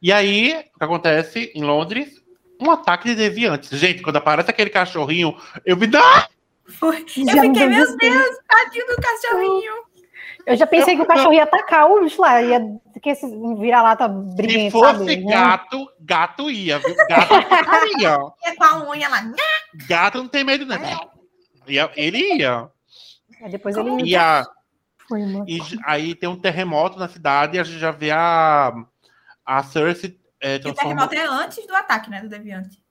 E 0.00 0.10
aí, 0.10 0.64
o 0.74 0.78
que 0.78 0.84
acontece 0.84 1.52
em 1.54 1.62
Londres? 1.62 2.24
Um 2.58 2.70
ataque 2.70 3.10
de 3.10 3.16
deviantes. 3.16 3.78
Gente, 3.78 4.00
quando 4.00 4.16
aparece 4.16 4.48
aquele 4.48 4.70
cachorrinho, 4.70 5.36
eu 5.66 5.76
me 5.76 5.86
dá. 5.86 6.26
Foi. 6.64 7.02
Eu 7.02 7.06
fiquei, 7.06 7.66
meu 7.66 7.96
Deus, 7.98 8.38
tadinho 8.48 8.86
do 8.86 8.96
cachorrinho. 8.96 9.72
Eu 10.46 10.56
já 10.56 10.66
pensei 10.66 10.94
que 10.94 11.02
o 11.02 11.06
cachorro 11.06 11.32
ia 11.32 11.44
atacar 11.44 11.90
o 11.90 12.02
bicho 12.02 12.20
lá, 12.20 12.42
ia 12.42 12.60
que 13.02 13.14
virar 13.58 13.82
lá 13.82 13.96
tá 13.96 14.08
briguento, 14.08 14.64
Se 14.64 14.70
fosse 14.70 14.98
sabe? 14.98 15.16
gato, 15.24 15.92
gato 16.00 16.50
ia, 16.50 16.78
viu? 16.78 16.94
Gato 17.08 17.34
ia. 17.98 18.18
Ia 18.46 18.56
com 18.56 18.64
a 18.64 18.90
unha 18.90 19.08
lá. 19.08 19.22
Gato 19.86 20.18
não 20.18 20.28
tem 20.28 20.44
medo, 20.44 20.66
não. 20.66 20.76
Ia, 21.66 21.90
ele 21.96 22.36
ia. 22.36 22.68
Aí 23.42 23.50
depois 23.50 23.76
ele 23.76 24.02
ia. 24.04 24.46
Foi, 25.08 25.20
e 25.46 25.60
aí 25.84 26.14
tem 26.14 26.28
um 26.28 26.40
terremoto 26.40 26.98
na 26.98 27.08
cidade 27.08 27.56
e 27.56 27.60
a 27.60 27.64
gente 27.64 27.78
já 27.78 27.90
vê 27.90 28.10
a, 28.10 28.72
a 29.44 29.62
Cersei. 29.62 30.18
É, 30.40 30.58
transforma... 30.58 31.04
O 31.04 31.08
terremoto 31.08 31.14
é 31.14 31.44
antes 31.44 31.66
do 31.66 31.74
ataque, 31.74 32.10
né? 32.10 32.20
Do 32.22 32.28
Deviante. 32.28 32.82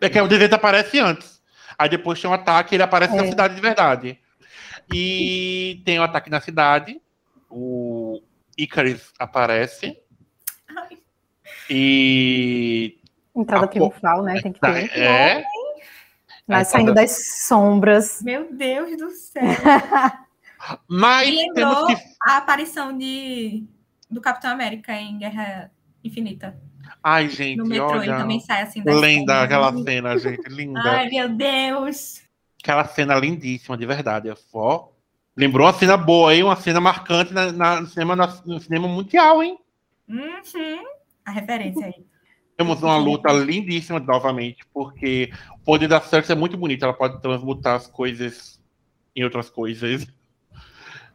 É 0.00 0.08
que 0.08 0.20
o 0.20 0.26
Deviante 0.26 0.54
aparece 0.54 0.98
antes. 0.98 1.40
Aí 1.78 1.88
depois 1.88 2.20
tem 2.20 2.28
um 2.28 2.34
ataque, 2.34 2.74
ele 2.74 2.82
aparece 2.82 3.14
é. 3.14 3.16
na 3.16 3.28
cidade 3.28 3.54
de 3.54 3.60
verdade. 3.60 4.18
E 4.92 5.82
tem 5.84 6.00
um 6.00 6.02
ataque 6.02 6.30
na 6.30 6.40
cidade. 6.40 7.00
O 7.50 8.22
Icarus 8.56 9.12
aparece. 9.18 9.98
Ai. 10.68 10.98
E. 11.68 12.98
Entrada 13.34 13.66
triunfal, 13.66 14.22
né? 14.22 14.40
Tem 14.40 14.52
que 14.52 14.60
ter. 14.60 14.90
É. 14.98 15.44
Mas 16.46 16.68
saindo 16.68 16.92
das 16.92 17.46
sombras. 17.46 18.20
Meu 18.22 18.52
Deus 18.52 18.96
do 18.96 19.10
céu. 19.10 19.42
Mas 20.88 21.34
lembrou 21.34 21.86
que... 21.86 21.96
a 22.22 22.36
aparição 22.36 22.96
de, 22.96 23.64
do 24.10 24.20
Capitão 24.20 24.50
América 24.50 24.92
em 24.94 25.18
Guerra 25.18 25.70
Infinita. 26.04 26.60
Ai, 27.02 27.28
gente, 27.28 27.58
no 27.58 27.66
metrô, 27.66 27.90
olha. 27.90 28.04
Ele 28.04 28.16
também 28.16 28.40
sai 28.40 28.62
assim 28.62 28.82
Linda 28.84 29.42
aquela 29.42 29.72
cena, 29.82 30.18
gente, 30.18 30.48
linda. 30.48 30.80
Ai, 30.80 31.08
meu 31.08 31.28
Deus. 31.28 32.21
Aquela 32.62 32.84
cena 32.86 33.14
lindíssima, 33.16 33.76
de 33.76 33.86
verdade. 33.86 34.28
É 34.28 34.34
só... 34.34 34.92
Lembrou 35.36 35.66
uma 35.66 35.72
cena 35.72 35.96
boa 35.96 36.30
aí, 36.30 36.42
uma 36.42 36.56
cena 36.56 36.78
marcante 36.78 37.32
na, 37.32 37.50
na 37.50 37.80
no, 37.80 37.86
cinema, 37.86 38.16
no 38.44 38.60
cinema 38.60 38.86
mundial, 38.86 39.42
hein? 39.42 39.58
Uhum. 40.06 40.84
A 41.24 41.30
referência 41.30 41.86
aí. 41.86 42.04
Temos 42.56 42.82
uma 42.82 42.98
luta 42.98 43.32
lindíssima 43.32 43.98
novamente, 43.98 44.64
porque 44.74 45.32
o 45.54 45.58
poder 45.64 45.88
da 45.88 46.00
Cersei 46.00 46.36
é 46.36 46.38
muito 46.38 46.56
bonito. 46.56 46.84
Ela 46.84 46.92
pode 46.92 47.20
transmutar 47.22 47.76
as 47.76 47.86
coisas 47.86 48.60
em 49.16 49.24
outras 49.24 49.48
coisas. 49.48 50.04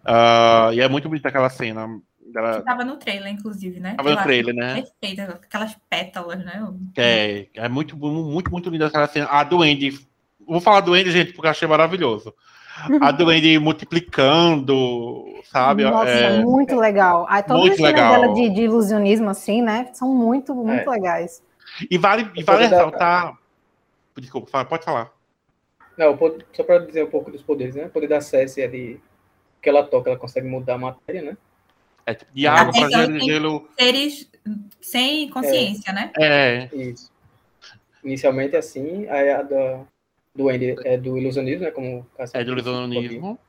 Uh, 0.03 0.73
e 0.73 0.81
é 0.81 0.89
muito 0.89 1.07
bonita 1.07 1.29
aquela 1.29 1.49
cena. 1.49 1.87
Ela... 2.35 2.61
Tava 2.61 2.83
no 2.83 2.97
trailer, 2.97 3.31
inclusive, 3.31 3.79
né? 3.79 3.95
Tava 3.95 4.15
no 4.15 4.23
trailer, 4.23 4.53
né? 4.53 4.81
Perfeita, 4.81 5.39
aquelas 5.43 5.77
pétalas, 5.89 6.43
né? 6.43 6.67
É, 6.97 7.47
é 7.53 7.69
muito, 7.69 7.95
muito, 7.95 8.51
muito 8.51 8.69
linda 8.69 8.87
aquela 8.87 9.07
cena. 9.07 9.27
A 9.27 9.43
Duende. 9.43 10.07
Vou 10.47 10.61
falar 10.61 10.79
Duende, 10.81 11.11
gente, 11.11 11.33
porque 11.33 11.47
eu 11.47 11.51
achei 11.51 11.67
maravilhoso. 11.67 12.33
A 13.01 13.11
Duende 13.11 13.57
multiplicando, 13.59 15.25
sabe? 15.51 15.83
Nossa, 15.83 16.09
é... 16.09 16.39
muito 16.39 16.75
legal. 16.75 17.25
Ah, 17.27 17.41
todas 17.41 17.61
muito 17.61 17.73
as 17.73 17.79
legal. 17.79 18.21
dela 18.21 18.33
de, 18.33 18.49
de, 18.49 18.61
ilusionismo, 18.61 19.29
assim, 19.29 19.61
né? 19.61 19.89
São 19.93 20.13
muito, 20.13 20.53
muito 20.53 20.89
é. 20.89 20.89
legais. 20.89 21.43
E 21.89 21.97
vale, 21.97 22.29
e 22.35 22.43
vale 22.43 22.67
ressaltar. 22.67 23.25
Da... 23.25 23.37
Desculpa, 24.21 24.63
pode 24.65 24.85
falar. 24.85 25.11
Não, 25.97 26.17
só 26.53 26.63
para 26.63 26.85
dizer 26.85 27.03
um 27.03 27.09
pouco 27.09 27.31
dos 27.31 27.41
poderes, 27.41 27.75
né? 27.75 27.85
O 27.85 27.89
poder 27.89 28.07
da 28.07 28.21
Cersei 28.21 28.63
é 28.63 28.67
de 28.67 28.99
que 29.61 29.67
ela 29.67 29.83
toca, 29.83 30.11
ela 30.11 30.19
consegue 30.19 30.47
mudar 30.47 30.75
a 30.75 30.77
matéria, 30.77 31.23
né? 31.23 31.37
É 32.05 32.13
tipo 32.13 32.31
de 32.33 32.47
água 32.47 32.71
para 32.71 32.89
gelo, 32.89 33.19
gelo. 33.19 33.69
Seres 33.77 34.31
sem 34.79 35.29
consciência, 35.29 35.89
é. 35.89 35.93
né? 35.93 36.11
É. 36.17 36.69
Isso. 36.73 37.11
Inicialmente 38.03 38.55
assim, 38.55 39.07
aí 39.09 39.31
a 39.31 39.41
da, 39.41 39.81
do 40.37 40.49
Andy 40.49 40.75
é 40.85 40.97
do 40.97 41.17
ilusionismo, 41.17 41.65
né? 41.65 41.71
Como 41.71 42.05
é 42.33 42.43
do 42.43 42.51
ilusionismo. 42.51 43.39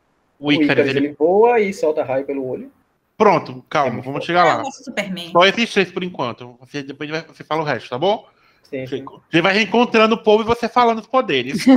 O 0.40 0.52
Icarus, 0.52 0.86
ele... 0.86 0.98
ele 0.98 1.16
voa 1.18 1.60
e 1.60 1.72
solta 1.72 2.02
raio 2.02 2.24
pelo 2.24 2.46
olho. 2.46 2.70
Pronto, 3.16 3.64
calma, 3.68 3.98
é 3.98 4.02
vamos 4.02 4.24
chegar 4.24 4.44
lá. 4.44 4.64
Superman. 4.64 5.30
Só 5.30 5.44
esses 5.44 5.72
três 5.72 5.92
por 5.92 6.04
enquanto. 6.04 6.56
Você, 6.60 6.82
depois 6.82 7.10
você 7.26 7.44
fala 7.44 7.62
o 7.62 7.64
resto, 7.64 7.90
tá 7.90 7.98
bom? 7.98 8.26
Sim, 8.62 8.86
sim. 8.86 9.04
Você 9.30 9.42
vai 9.42 9.54
reencontrando 9.54 10.14
o 10.14 10.22
povo 10.22 10.42
e 10.42 10.46
você 10.46 10.68
falando 10.68 11.00
os 11.00 11.06
poderes. 11.06 11.64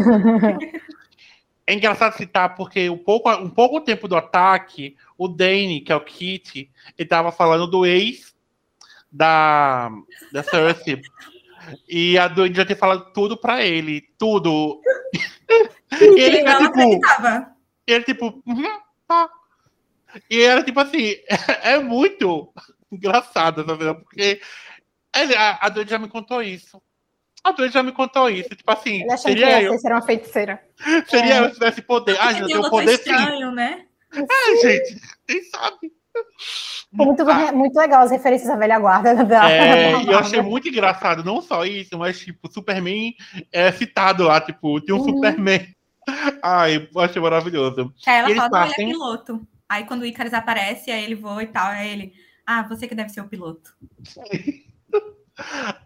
É 1.67 1.74
engraçado 1.74 2.17
citar 2.17 2.56
porque 2.56 2.89
um 2.89 2.97
pouco, 2.97 3.32
um 3.32 3.50
pouco 3.50 3.80
tempo 3.80 4.08
do 4.08 4.17
ataque, 4.17 4.97
o 5.17 5.28
Dane, 5.28 5.80
que 5.80 5.91
é 5.91 5.95
o 5.95 6.04
Kit, 6.04 6.69
ele 6.97 7.08
tava 7.08 7.32
falando 7.32 7.65
do 7.65 7.86
ex 7.86 8.36
da, 9.10 9.89
da 10.34 10.43
Cersei. 10.43 11.02
e 11.88 12.17
a 12.17 12.28
Duende 12.28 12.58
já 12.58 12.65
tinha 12.65 12.76
falado 12.76 13.13
tudo 13.13 13.38
pra 13.38 13.63
ele. 13.63 14.02
Tudo. 14.17 14.82
E 16.01 16.19
ele 16.19 16.37
fica, 16.37 16.57
tipo. 16.57 16.99
Ele, 17.87 18.03
tipo, 18.03 18.43
uhum, 18.45 18.79
tá. 19.07 19.29
E 20.29 20.41
era 20.41 20.63
tipo 20.63 20.79
assim, 20.79 21.11
é, 21.27 21.27
é 21.75 21.79
muito 21.79 22.53
engraçado 22.91 23.61
essa 23.61 23.77
cena, 23.77 23.95
porque 23.95 24.41
ele, 25.15 25.35
a, 25.35 25.59
a 25.61 25.85
já 25.85 25.97
me 25.97 26.07
contou 26.07 26.41
isso. 26.41 26.81
A 27.43 27.51
Dwayne 27.53 27.73
já 27.73 27.81
me 27.81 27.91
contou 27.91 28.29
isso. 28.29 28.49
Tipo 28.49 28.71
assim, 28.71 29.01
Ele 29.01 29.17
seria 29.17 29.61
ia 29.61 29.63
eu. 29.63 29.77
ser 29.79 29.91
uma 29.91 30.01
feiticeira. 30.03 30.63
Seria 31.07 31.35
É. 31.35 31.39
eu 31.39 31.47
se 31.47 31.53
tivesse 31.55 31.81
poder. 31.81 32.15
Ah, 32.19 32.31
eu 32.33 32.45
Tem 32.45 32.55
um 32.55 32.59
tenho 32.61 32.69
poder 32.69 32.97
sim. 32.99 33.09
estranho, 33.09 33.51
né? 33.51 33.85
É, 34.13 34.55
gente. 34.61 35.01
Quem 35.27 35.43
sabe? 35.45 35.91
Muito, 36.91 37.21
Ah. 37.30 37.52
muito 37.54 37.76
legal 37.78 38.02
as 38.04 38.12
referências 38.12 38.50
à 38.50 38.56
velha 38.58 38.78
guarda 38.80 39.24
da. 39.24 39.50
É, 39.50 39.91
da 40.06 40.12
eu 40.12 40.19
achei 40.19 40.41
muito 40.41 40.67
engraçado, 40.67 41.24
não 41.24 41.41
só 41.41 41.65
isso, 41.65 41.97
mas 41.97 42.19
tipo, 42.19 42.47
o 42.47 42.52
Superman 42.52 43.13
é 43.52 43.71
citado 43.71 44.24
lá, 44.24 44.41
tipo, 44.41 44.82
tem 44.82 44.93
um 44.93 45.00
Uhum. 45.00 45.06
Superman. 45.15 45.67
Ai, 46.43 46.89
eu 46.93 47.00
achei 47.02 47.21
maravilhoso. 47.21 47.93
Que 47.97 48.10
aí 48.10 48.19
ela 48.19 48.30
Eles 48.30 48.43
fala, 48.43 48.60
não, 48.60 48.65
ele 48.65 48.74
é 48.74 48.86
piloto. 48.88 49.47
Aí 49.69 49.86
quando 49.86 50.02
o 50.02 50.06
Icarus 50.06 50.34
aparece, 50.34 50.91
aí 50.91 51.04
ele 51.06 51.15
voa 51.15 51.41
e 51.43 51.47
tal, 51.47 51.67
aí 51.67 51.89
ele, 51.89 52.13
ah, 52.45 52.63
você 52.63 52.88
que 52.88 52.95
deve 52.95 53.10
ser 53.10 53.21
o 53.21 53.28
piloto. 53.30 53.71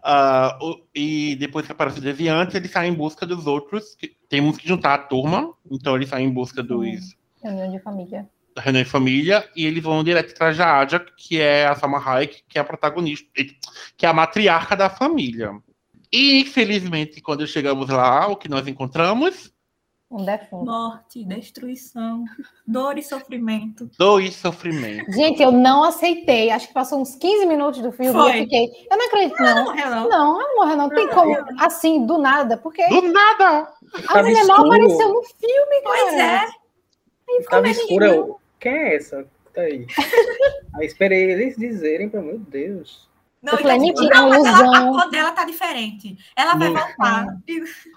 Ah, 0.02 0.58
o- 0.60 0.82
e 0.94 1.34
depois 1.36 1.64
que 1.64 1.72
aparece 1.72 1.98
o 1.98 2.02
Deviante, 2.02 2.56
ele 2.56 2.68
sai 2.68 2.88
em 2.88 2.92
busca 2.94 3.24
dos 3.24 3.46
outros. 3.46 3.94
que- 3.94 4.14
Temos 4.28 4.58
que 4.58 4.68
juntar 4.68 4.92
a 4.94 4.98
turma, 4.98 5.54
então 5.70 5.94
ele 5.96 6.06
sai 6.06 6.22
em 6.22 6.30
busca 6.30 6.62
dos 6.62 7.16
Reunião 7.42 7.70
de 7.70 7.78
família. 7.78 8.28
Da 8.56 8.62
Renan 8.62 8.80
e 8.80 8.84
Família, 8.86 9.46
e 9.54 9.66
eles 9.66 9.82
vão 9.82 10.02
direto 10.02 10.32
atrás 10.32 10.56
da 10.56 10.78
Aja, 10.78 10.98
que 10.98 11.38
é 11.38 11.66
a 11.66 11.74
Salma 11.74 11.98
Hayek, 12.02 12.42
que 12.48 12.56
é 12.58 12.60
a 12.62 12.64
protagonista, 12.64 13.28
que 13.96 14.06
é 14.06 14.08
a 14.08 14.14
matriarca 14.14 14.74
da 14.74 14.88
família. 14.88 15.52
E, 16.10 16.40
infelizmente, 16.40 17.20
quando 17.20 17.46
chegamos 17.46 17.90
lá, 17.90 18.26
o 18.28 18.36
que 18.36 18.48
nós 18.48 18.66
encontramos? 18.66 19.52
Um 20.10 20.24
defunto. 20.24 20.64
Morte, 20.64 21.24
destruição, 21.24 22.24
dor 22.66 22.96
e 22.96 23.02
sofrimento. 23.02 23.90
Dois 23.98 24.36
sofrimentos. 24.36 25.14
Gente, 25.14 25.42
eu 25.42 25.50
não 25.50 25.82
aceitei. 25.82 26.48
Acho 26.50 26.68
que 26.68 26.72
passou 26.74 27.00
uns 27.02 27.16
15 27.16 27.44
minutos 27.44 27.82
do 27.82 27.90
filme 27.92 28.12
Foi. 28.12 28.30
e 28.30 28.38
eu 28.38 28.42
fiquei. 28.44 28.68
Eu 28.90 28.96
não 28.96 29.06
acredito, 29.06 29.42
Não 29.42 29.54
não. 29.56 29.64
morreu, 29.64 29.90
não. 29.90 30.08
Não, 30.08 30.40
ela 30.40 30.48
não 30.48 30.54
morreu, 30.56 30.76
não. 30.76 30.88
Tem 30.88 31.08
como, 31.08 31.36
assim, 31.58 32.06
do 32.06 32.18
nada, 32.18 32.56
porque 32.56 32.86
Do 32.88 33.02
nada! 33.02 33.68
a 34.08 34.22
mulher 34.22 34.46
mal 34.46 34.64
apareceu 34.64 35.12
no 35.12 35.22
filme, 35.24 35.82
cara. 35.82 35.96
Pois 36.00 36.14
é. 36.14 36.46
Tava 37.50 37.68
escuro. 37.68 38.04
eu, 38.04 38.40
Quem 38.60 38.72
é 38.72 38.96
essa? 38.96 39.22
que 39.22 39.52
Tá 39.54 39.62
aí. 39.62 39.86
aí 40.74 40.86
esperei 40.86 41.30
eles 41.30 41.56
dizerem 41.56 42.08
pra 42.08 42.20
meu 42.20 42.38
Deus. 42.38 43.06
Não, 43.42 43.52
Eu 43.52 43.58
falei, 43.60 43.76
então, 43.76 43.86
mentira, 43.86 44.20
não, 44.20 44.28
mas 44.28 44.44
ela, 44.44 44.56
ilusão. 44.58 44.74
a 44.74 45.02
cor 45.02 45.10
dela 45.10 45.30
tá 45.30 45.44
diferente. 45.44 46.18
Ela 46.34 46.54
vai 46.56 46.68
voltar. 46.68 47.26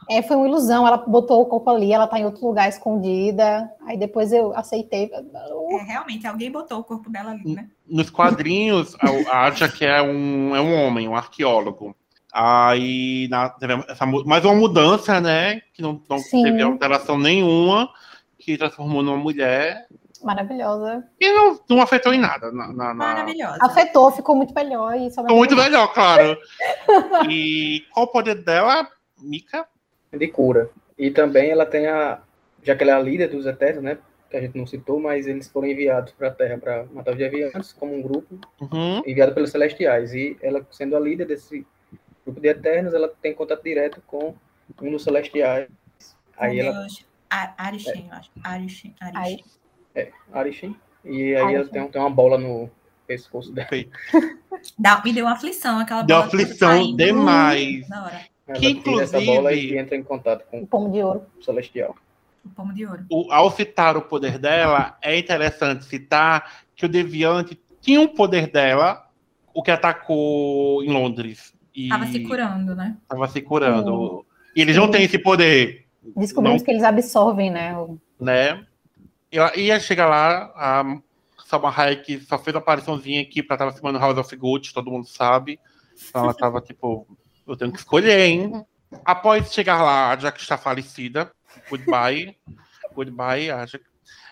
É, 0.09 0.21
foi 0.21 0.37
uma 0.37 0.47
ilusão. 0.47 0.85
Ela 0.85 0.97
botou 0.97 1.41
o 1.41 1.45
corpo 1.45 1.69
ali, 1.71 1.91
ela 1.91 2.07
tá 2.07 2.19
em 2.19 2.25
outro 2.25 2.45
lugar 2.45 2.69
escondida. 2.69 3.69
Aí 3.85 3.97
depois 3.97 4.31
eu 4.31 4.55
aceitei. 4.55 5.09
É, 5.11 5.83
realmente, 5.83 6.27
alguém 6.27 6.51
botou 6.51 6.79
o 6.79 6.83
corpo 6.83 7.09
dela 7.09 7.31
ali, 7.31 7.55
né? 7.55 7.67
Nos 7.87 8.11
quadrinhos, 8.11 8.95
a 9.31 9.45
Aja, 9.45 9.67
que 9.67 9.83
é 9.83 10.01
um, 10.01 10.55
é 10.55 10.61
um 10.61 10.85
homem, 10.85 11.07
um 11.07 11.15
arqueólogo. 11.15 11.95
Aí, 12.31 13.27
na, 13.29 13.49
teve 13.49 13.73
essa, 13.87 14.05
mais 14.05 14.45
uma 14.45 14.53
mudança, 14.53 15.19
né? 15.19 15.61
Que 15.73 15.81
não, 15.81 15.99
não 16.07 16.21
teve 16.21 16.61
alteração 16.61 17.17
nenhuma, 17.17 17.89
que 18.37 18.55
transformou 18.55 19.01
numa 19.01 19.17
mulher. 19.17 19.87
Maravilhosa. 20.23 21.07
E 21.19 21.31
não, 21.31 21.59
não 21.69 21.81
afetou 21.81 22.13
em 22.13 22.19
nada. 22.19 22.51
Na, 22.51 22.67
na- 22.67 22.73
na- 22.73 22.93
Maravilhosa. 22.93 23.57
Afetou, 23.61 24.11
ficou 24.11 24.35
muito 24.35 24.53
melhor. 24.53 24.95
E 24.95 25.09
Ficou 25.09 25.35
muito 25.37 25.55
melhor, 25.55 25.93
claro. 25.93 26.37
E 27.29 27.85
qual 27.93 28.05
o 28.05 28.09
poder 28.11 28.35
dela, 28.43 28.87
Mika? 29.21 29.67
De 30.13 30.27
cura. 30.27 30.69
E 30.97 31.11
também 31.11 31.49
ela 31.51 31.65
tem 31.65 31.87
a. 31.87 32.19
Já 32.63 32.75
que 32.75 32.83
ela 32.83 32.91
é 32.93 32.95
a 32.95 32.99
líder 32.99 33.27
dos 33.29 33.45
Eternos, 33.45 33.83
né? 33.83 33.97
Que 34.29 34.37
a 34.37 34.41
gente 34.41 34.57
não 34.57 34.67
citou, 34.67 34.99
mas 34.99 35.25
eles 35.27 35.47
foram 35.47 35.67
enviados 35.67 36.11
para 36.13 36.27
a 36.27 36.31
Terra 36.31 36.57
para 36.57 36.85
matar 36.91 37.11
os 37.11 37.17
Deviantes, 37.17 37.73
como 37.73 37.95
um 37.95 38.01
grupo, 38.01 38.39
Uhum. 38.61 39.01
enviado 39.05 39.33
pelos 39.33 39.49
Celestiais. 39.51 40.13
E 40.13 40.37
ela, 40.41 40.65
sendo 40.71 40.95
a 40.95 40.99
líder 40.99 41.25
desse 41.25 41.65
grupo 42.25 42.39
de 42.39 42.47
Eternos, 42.47 42.93
ela 42.93 43.07
tem 43.21 43.33
contato 43.33 43.63
direto 43.63 44.01
com 44.05 44.35
um 44.81 44.91
dos 44.91 45.03
Celestiais. 45.03 45.69
Aí 46.37 46.57
Meu 46.57 46.65
ela. 46.67 46.79
Deus. 46.81 47.05
A- 47.29 47.53
Arishem, 47.57 48.07
eu 48.09 48.17
acho. 48.17 48.31
Arishem. 48.43 48.95
Arishem. 48.99 49.43
É, 49.95 50.11
Arishin. 50.33 50.75
E 51.05 51.35
aí 51.35 51.35
Arishin. 51.35 51.55
ela 51.55 51.67
tem, 51.69 51.87
tem 51.89 52.01
uma 52.01 52.09
bola 52.09 52.37
no 52.37 52.69
pescoço 53.07 53.51
dela. 53.51 53.67
Dá- 54.77 55.01
me 55.03 55.13
deu 55.13 55.25
uma 55.25 55.33
aflição 55.33 55.79
aquela 55.79 56.01
Deu 56.03 56.15
bola 56.17 56.27
aflição 56.27 56.69
saindo 56.69 56.97
demais. 56.97 57.87
Na 57.89 58.05
hora. 58.05 58.21
Ela 58.47 58.59
Que, 58.59 58.73
tira 58.75 59.03
essa 59.03 59.17
inclusive- 59.17 59.25
bola 59.25 59.53
e 59.53 59.77
entra 59.77 59.95
em 59.95 60.03
contato 60.03 60.45
com 60.49 60.61
O 60.63 60.67
pomo 60.67 60.91
de 60.91 61.01
ouro. 61.03 61.23
o 61.39 61.43
Celestial. 61.43 61.95
O 62.45 62.49
pomo 62.49 62.73
de 62.73 62.85
ouro. 62.85 63.05
O- 63.09 63.31
ao 63.31 63.51
citar 63.51 63.95
o 63.97 64.01
poder 64.01 64.37
dela, 64.37 64.97
é 65.01 65.17
interessante 65.17 65.85
citar 65.85 66.61
que 66.75 66.85
o 66.85 66.89
Deviante 66.89 67.59
tinha 67.81 67.99
um 68.01 68.07
poder 68.07 68.47
dela, 68.51 69.07
o 69.53 69.61
que 69.61 69.71
atacou 69.71 70.83
em 70.83 70.89
Londres. 70.91 71.53
E 71.75 71.89
Tava 71.89 72.05
se 72.07 72.19
curando, 72.21 72.75
né? 72.75 72.97
Tava 73.07 73.27
se 73.27 73.41
curando. 73.41 74.19
Hum. 74.19 74.23
E 74.55 74.61
eles 74.61 74.75
não 74.75 74.89
têm 74.89 75.03
esse 75.03 75.17
poder, 75.19 75.85
Descobrimos 76.15 76.61
Não. 76.61 76.65
que 76.65 76.71
eles 76.71 76.83
absorvem, 76.83 77.51
né? 77.51 77.77
o- 77.77 77.99
né? 78.19 78.65
Eu 79.31 79.45
ia 79.55 79.79
chegar 79.79 80.07
lá, 80.07 80.51
a 80.55 80.83
Salma 81.45 81.73
Hayek 81.75 82.19
só 82.21 82.37
fez 82.37 82.55
uma 82.55 82.61
apariçãozinha 82.61 83.21
aqui 83.21 83.43
pra 83.43 83.55
estar 83.55 83.71
filmando 83.73 83.99
House 83.99 84.17
of 84.17 84.35
Gucci, 84.35 84.73
todo 84.73 84.89
mundo 84.91 85.07
sabe. 85.07 85.59
Então 86.09 86.23
ela 86.23 86.33
tava 86.33 86.61
tipo, 86.61 87.07
eu 87.47 87.55
tenho 87.55 87.71
que 87.71 87.77
escolher, 87.79 88.19
hein? 88.19 88.65
Após 89.05 89.51
chegar 89.53 89.81
lá, 89.83 90.15
já 90.17 90.31
que 90.31 90.39
está 90.41 90.57
falecida, 90.57 91.31
goodbye, 91.69 92.35
goodbye, 92.95 93.51
a 93.51 93.65
Jack. 93.65 93.83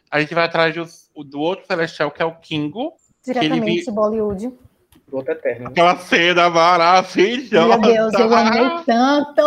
A 0.10 0.20
gente 0.20 0.34
vai 0.34 0.46
atrás 0.46 0.74
dos- 0.74 1.12
do 1.16 1.40
outro 1.40 1.66
celestial, 1.68 2.10
que 2.10 2.22
é 2.22 2.26
o 2.26 2.34
Kingo. 2.36 2.94
Diretamente 3.24 3.86
vi- 3.86 3.92
Bollywood. 3.92 4.54
Do 5.08 5.18
outro 5.18 5.34
Eterno. 5.34 5.66
né? 5.66 5.70
Aquela 5.72 5.98
cena 5.98 6.50
maravilhosa. 6.50 7.78
Meu 7.78 7.82
Deus, 7.82 8.14
eu 8.14 8.34
amei 8.36 8.84
tanto! 8.86 9.42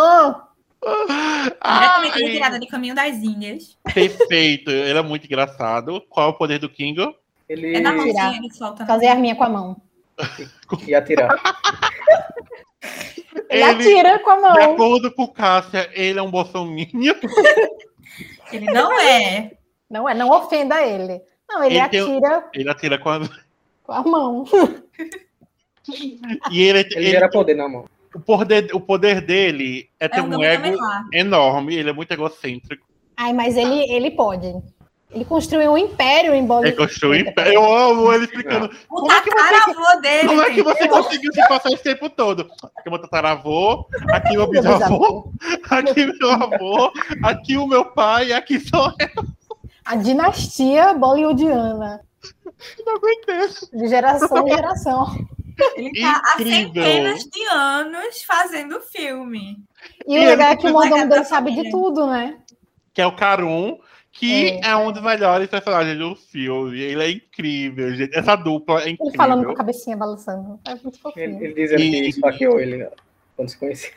Diretamente 0.82 1.58
Ai, 1.60 2.22
retirada 2.22 2.58
de 2.58 2.66
Caminho 2.66 2.94
das 2.94 3.16
Índias. 3.16 3.76
perfeito, 3.94 4.70
ele 4.70 4.98
é 4.98 5.02
muito 5.02 5.26
engraçado. 5.26 6.00
Qual 6.08 6.28
é 6.28 6.30
o 6.30 6.34
poder 6.34 6.58
do 6.58 6.68
Kingo? 6.70 7.14
Ele 7.48 7.76
É 7.76 7.80
na 7.80 7.92
mãozinha, 7.92 8.36
ele 8.36 8.50
solta. 8.52 8.86
Fazer 8.86 9.08
a 9.08 9.12
arminha 9.12 9.34
com 9.34 9.44
a 9.44 9.48
mão. 9.48 9.76
ia 10.86 10.98
atirar. 10.98 11.30
Ele, 13.50 13.62
Ele- 13.62 13.64
atira 13.64 14.18
com 14.20 14.30
a 14.30 14.36
De 14.36 14.40
mão. 14.42 14.74
acordo 14.74 15.10
com 15.12 15.26
Cássia, 15.26 15.90
ele 15.92 16.18
é 16.18 16.22
um 16.22 16.30
bolsominion. 16.30 17.14
Ele 18.52 18.66
não 18.66 18.92
é. 19.00 19.52
Não 19.88 20.08
é, 20.08 20.14
não 20.14 20.30
ofenda 20.30 20.80
ele. 20.82 21.20
Não, 21.48 21.62
ele, 21.64 21.76
Ele 21.78 21.88
tem- 21.88 22.00
atira 22.00 22.48
Ele 22.54 22.70
atira 22.70 22.98
com 22.98 23.08
a... 23.10 23.20
com 23.82 23.92
a 23.92 24.02
mão. 24.02 24.44
E 25.88 26.62
ele, 26.62 26.78
Ele 26.80 26.88
ele- 26.94 27.10
gera 27.10 27.28
poder 27.28 27.54
na 27.54 27.68
mão. 27.68 27.86
O, 28.14 28.20
poder, 28.20 28.70
o 28.74 28.80
poder 28.80 29.20
dele 29.20 29.88
é 29.98 30.08
ter 30.08 30.18
É 30.18 30.22
um 30.22 30.42
ego 30.42 30.76
enorme. 31.12 31.74
Ele 31.76 31.90
é 31.90 31.92
muito 31.92 32.10
egocêntrico. 32.12 32.86
Ai, 33.16 33.32
mas 33.32 33.56
ele, 33.56 33.80
ele 33.92 34.10
pode. 34.12 34.54
Ele 35.12 35.24
construiu 35.24 35.72
um 35.72 35.78
império 35.78 36.32
em 36.32 36.38
Ele 36.38 36.46
Bollywood. 36.46 36.76
construiu 36.76 37.24
um 37.26 37.28
império. 37.28 37.52
Eu 37.54 37.74
amo 37.74 38.12
ele 38.12 38.24
explicando. 38.26 38.66
O 38.88 38.94
Como 39.00 39.10
é 39.12 39.20
que 39.20 39.30
você- 39.30 39.36
tataravô 39.36 40.00
dele. 40.00 40.28
Como 40.28 40.40
é 40.42 40.50
que 40.52 40.62
você 40.62 40.84
entendeu? 40.84 41.02
conseguiu 41.02 41.32
se 41.32 41.48
passar 41.48 41.70
esse 41.72 41.82
tempo 41.82 42.08
todo? 42.08 42.42
Aqui 42.76 42.86
é 42.86 42.90
meu 42.90 42.98
tataravô, 43.00 43.86
aqui 44.12 44.30
meu 44.36 44.48
Meu 44.48 44.50
bisavô, 44.62 44.78
bisavô. 45.32 45.32
aqui 45.70 46.06
meu 46.06 46.30
avô, 46.30 46.92
aqui 47.24 47.56
o 47.56 47.66
meu 47.66 47.84
pai, 47.86 48.32
aqui 48.32 48.60
sou 48.60 48.92
eu. 49.00 49.24
A 49.84 49.96
dinastia 49.96 50.94
bollywoodiana. 50.94 52.00
Não 52.86 52.94
aguentei. 52.96 53.48
De 53.72 53.88
geração 53.88 54.46
em 54.46 54.50
geração. 54.54 55.06
Ele 55.76 56.00
tá 56.00 56.22
há 56.24 56.38
centenas 56.38 57.24
de 57.24 57.44
anos 57.52 58.22
fazendo 58.22 58.80
filme. 58.80 59.56
E 60.06 60.14
E 60.14 60.18
o 60.18 60.22
ele 60.22 60.26
legal 60.30 60.52
é 60.52 60.56
que 60.56 60.66
o 60.66 60.72
mordomo 60.72 61.08
dele 61.08 61.24
sabe 61.24 61.52
de 61.54 61.70
tudo, 61.70 62.06
né? 62.06 62.38
Que 62.92 63.00
é 63.02 63.06
o 63.06 63.14
Karun, 63.16 63.78
que 64.12 64.48
É. 64.62 64.70
é. 64.70 64.76
um 64.76 64.90
dos 64.92 65.02
melhores 65.02 65.48
personagens 65.48 65.96
do 65.98 66.14
filme. 66.16 66.78
Ele 66.80 67.02
é 67.02 67.10
incrível, 67.10 67.94
gente. 67.94 68.16
Essa 68.16 68.36
dupla 68.36 68.80
é 68.82 68.90
incrível. 68.90 69.06
Ele 69.08 69.16
falando 69.16 69.44
com 69.44 69.52
a 69.52 69.56
cabecinha 69.56 69.96
balançando. 69.96 70.58
É 70.66 70.70
muito 70.74 70.88
Ele, 70.88 70.98
fofinho. 70.98 71.44
ele 71.44 71.54
dizendo 71.54 71.80
E- 71.82 71.90
que 71.90 72.08
esfaqueou 72.08 72.60
ele 72.60 72.88
quando 73.36 73.48
se 73.48 73.58
conheceram. 73.58 73.96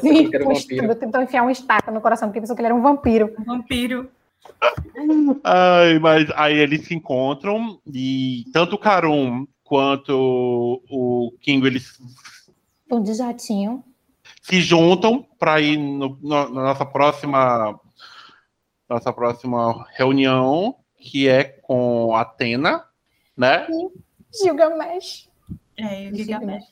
Sim, 0.00 0.28
um 0.44 0.90
um 0.90 0.94
tentou 0.94 1.22
enfiar 1.22 1.42
uma 1.42 1.52
estaca 1.52 1.90
no 1.90 2.00
coração, 2.00 2.28
porque 2.28 2.40
pensou 2.40 2.54
que 2.54 2.60
ele 2.60 2.66
era 2.66 2.74
um 2.74 2.82
vampiro. 2.82 3.34
Um 3.40 3.44
vampiro. 3.44 4.10
Ai, 5.44 5.98
mas 5.98 6.28
aí 6.34 6.58
eles 6.58 6.86
se 6.86 6.94
encontram 6.94 7.80
e 7.86 8.44
tanto 8.52 8.74
o 8.74 8.78
Karun 8.78 9.46
quanto 9.76 10.82
o 10.90 11.32
Kingo 11.40 11.66
eles 11.66 11.98
Um 12.90 13.02
de 13.02 13.14
jatinho. 13.14 13.82
se 14.42 14.60
juntam 14.60 15.26
para 15.38 15.62
ir 15.62 15.78
no- 15.78 16.18
no- 16.20 16.48
na 16.50 16.62
nossa 16.62 16.84
próxima 16.84 17.80
nossa 18.86 19.10
próxima 19.14 19.86
reunião, 19.96 20.76
que 20.98 21.26
é 21.26 21.44
com 21.44 22.14
a 22.14 22.20
Atena, 22.20 22.84
né? 23.34 23.66
Gilgamesh. 24.42 25.30
É, 25.78 26.10
o 26.10 26.14
Gilgamesh. 26.16 26.64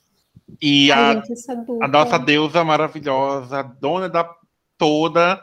E 0.60 0.92
Ai, 0.92 1.00
a, 1.00 1.14
gente, 1.14 1.32
essa 1.32 1.56
dupla. 1.56 1.86
a 1.86 1.88
nossa 1.88 2.18
deusa 2.18 2.62
maravilhosa, 2.62 3.62
dona 3.62 4.10
da 4.10 4.30
toda. 4.76 5.42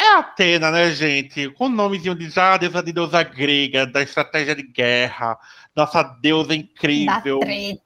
É 0.00 0.06
a 0.14 0.20
Atena, 0.20 0.70
né, 0.70 0.90
gente? 0.92 1.50
Com 1.50 1.66
o 1.66 1.68
nomezinho 1.68 2.14
de 2.14 2.30
já, 2.30 2.56
deusa 2.56 2.82
de 2.82 2.90
deusa 2.94 3.22
grega, 3.22 3.86
da 3.86 4.00
estratégia 4.00 4.54
de 4.54 4.62
guerra, 4.62 5.38
nossa 5.74 6.02
deusa 6.02 6.48
Da 6.48 6.54
incrível. 6.56 7.40
treta. 7.40 7.80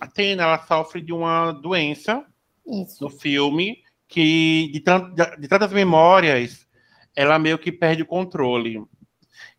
Atena, 0.00 0.44
ela 0.44 0.58
sofre 0.64 1.00
de 1.00 1.12
uma 1.12 1.50
doença 1.50 2.24
Isso. 2.64 3.02
no 3.02 3.10
filme 3.10 3.82
que 4.06 4.70
de, 4.72 4.78
tan- 4.78 5.12
de 5.12 5.48
tantas 5.48 5.72
memórias 5.72 6.68
ela 7.16 7.36
meio 7.36 7.58
que 7.58 7.72
perde 7.72 8.02
o 8.02 8.06
controle. 8.06 8.80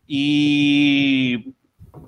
E 0.07 1.53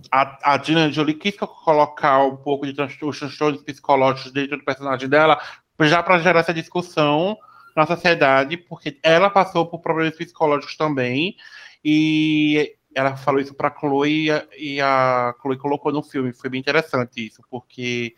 a, 0.09 0.53
a 0.53 0.63
Gina 0.63 0.89
Jolie 0.91 1.13
quis 1.15 1.35
colocar 1.35 2.23
um 2.23 2.37
pouco 2.37 2.65
de 2.65 2.73
trans- 2.73 2.97
os 3.01 3.19
transtornos 3.19 3.61
psicológicos 3.63 4.31
dentro 4.31 4.57
do 4.57 4.63
personagem 4.63 5.09
dela, 5.09 5.37
já 5.81 6.01
para 6.01 6.19
gerar 6.19 6.39
essa 6.39 6.53
discussão 6.53 7.37
na 7.75 7.85
sociedade, 7.85 8.55
porque 8.55 8.97
ela 9.03 9.29
passou 9.29 9.65
por 9.65 9.79
problemas 9.79 10.15
psicológicos 10.15 10.77
também, 10.77 11.35
e 11.83 12.75
ela 12.95 13.15
falou 13.15 13.39
isso 13.41 13.53
para 13.53 13.73
Chloe 13.77 14.25
e 14.25 14.31
a- 14.31 14.47
e 14.57 14.81
a 14.81 15.33
Chloe 15.41 15.57
colocou 15.57 15.91
no 15.91 16.03
filme. 16.03 16.33
Foi 16.33 16.49
bem 16.49 16.59
interessante 16.59 17.25
isso, 17.25 17.41
porque 17.49 18.13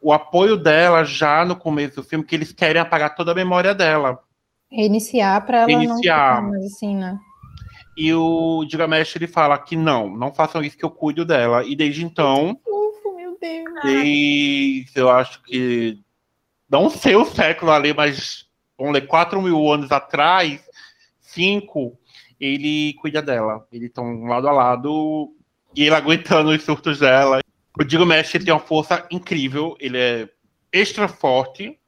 o 0.00 0.12
apoio 0.12 0.56
dela 0.56 1.04
já 1.04 1.44
no 1.44 1.56
começo 1.56 1.96
do 1.96 2.02
filme, 2.04 2.24
que 2.24 2.34
eles 2.34 2.52
querem 2.52 2.80
apagar 2.80 3.14
toda 3.14 3.32
a 3.32 3.34
memória 3.34 3.74
dela. 3.74 4.18
Reiniciar 4.70 5.44
para 5.46 5.58
ela 5.62 5.84
não 5.84 5.96
ficar 5.96 6.42
mais 6.42 6.64
assim, 6.66 6.96
né? 6.96 7.18
E 7.96 8.12
o 8.12 8.66
Gilgamesh 8.68 9.16
ele 9.16 9.26
fala 9.26 9.56
que 9.58 9.74
não, 9.74 10.08
não 10.14 10.34
façam 10.34 10.62
isso 10.62 10.76
que 10.76 10.84
eu 10.84 10.90
cuido 10.90 11.24
dela. 11.24 11.64
E 11.64 11.74
desde 11.74 12.04
então, 12.04 12.60
Ufa, 12.66 13.10
meu 13.16 13.38
Deus. 13.40 13.64
desde 13.82 15.00
eu 15.00 15.08
acho 15.08 15.42
que 15.42 15.98
não 16.68 16.90
sei 16.90 17.16
o 17.16 17.24
século 17.24 17.70
ali, 17.72 17.94
mas 17.94 18.46
vamos 18.76 18.92
ler, 18.92 19.06
4 19.06 19.40
mil 19.40 19.72
anos 19.72 19.90
atrás, 19.90 20.60
cinco, 21.20 21.98
ele 22.40 22.94
cuida 22.94 23.22
dela. 23.22 23.66
Eles 23.72 23.88
estão 23.88 24.24
lado 24.24 24.48
a 24.48 24.52
lado 24.52 25.34
e 25.74 25.82
ele 25.82 25.94
aguentando 25.94 26.50
os 26.50 26.62
surtos 26.62 26.98
dela. 26.98 27.40
O 27.78 27.88
Gilgamesh 27.88 28.34
ele 28.34 28.44
tem 28.44 28.54
uma 28.54 28.60
força 28.60 29.06
incrível, 29.10 29.76
ele 29.78 29.98
é 29.98 30.28
extra 30.72 31.08
forte, 31.08 31.78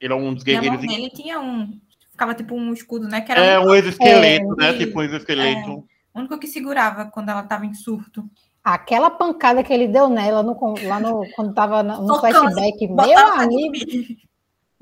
ele 0.00 0.12
é 0.12 0.16
um 0.16 0.32
dos 0.34 0.42
a 0.42 0.52
mão 0.52 0.60
guerreiros. 0.62 0.80
dele 0.80 1.10
tinha 1.10 1.40
um. 1.40 1.78
Ficava 2.10 2.34
tipo 2.34 2.54
um 2.54 2.72
escudo, 2.72 3.08
né? 3.08 3.20
Que 3.20 3.32
era 3.32 3.40
É 3.44 3.58
o 3.58 3.64
um 3.70 3.74
exoesqueleto, 3.74 4.54
né? 4.56 4.70
É, 4.70 4.78
Tipo 4.78 4.98
um 5.00 5.02
exoesqueleto. 5.02 5.84
único 6.14 6.38
que 6.38 6.46
segurava 6.46 7.06
quando 7.06 7.28
ela 7.30 7.42
tava 7.42 7.66
em 7.66 7.74
surto. 7.74 8.24
Aquela 8.62 9.10
pancada 9.10 9.62
que 9.62 9.72
ele 9.72 9.88
deu 9.88 10.08
nela 10.08 10.42
no, 10.42 10.56
lá 10.84 10.98
no, 11.00 11.26
quando 11.34 11.52
tava 11.52 11.82
no, 11.82 12.06
no 12.06 12.18
flashback, 12.20 12.86
meu 12.86 13.18
amigo. 13.18 13.74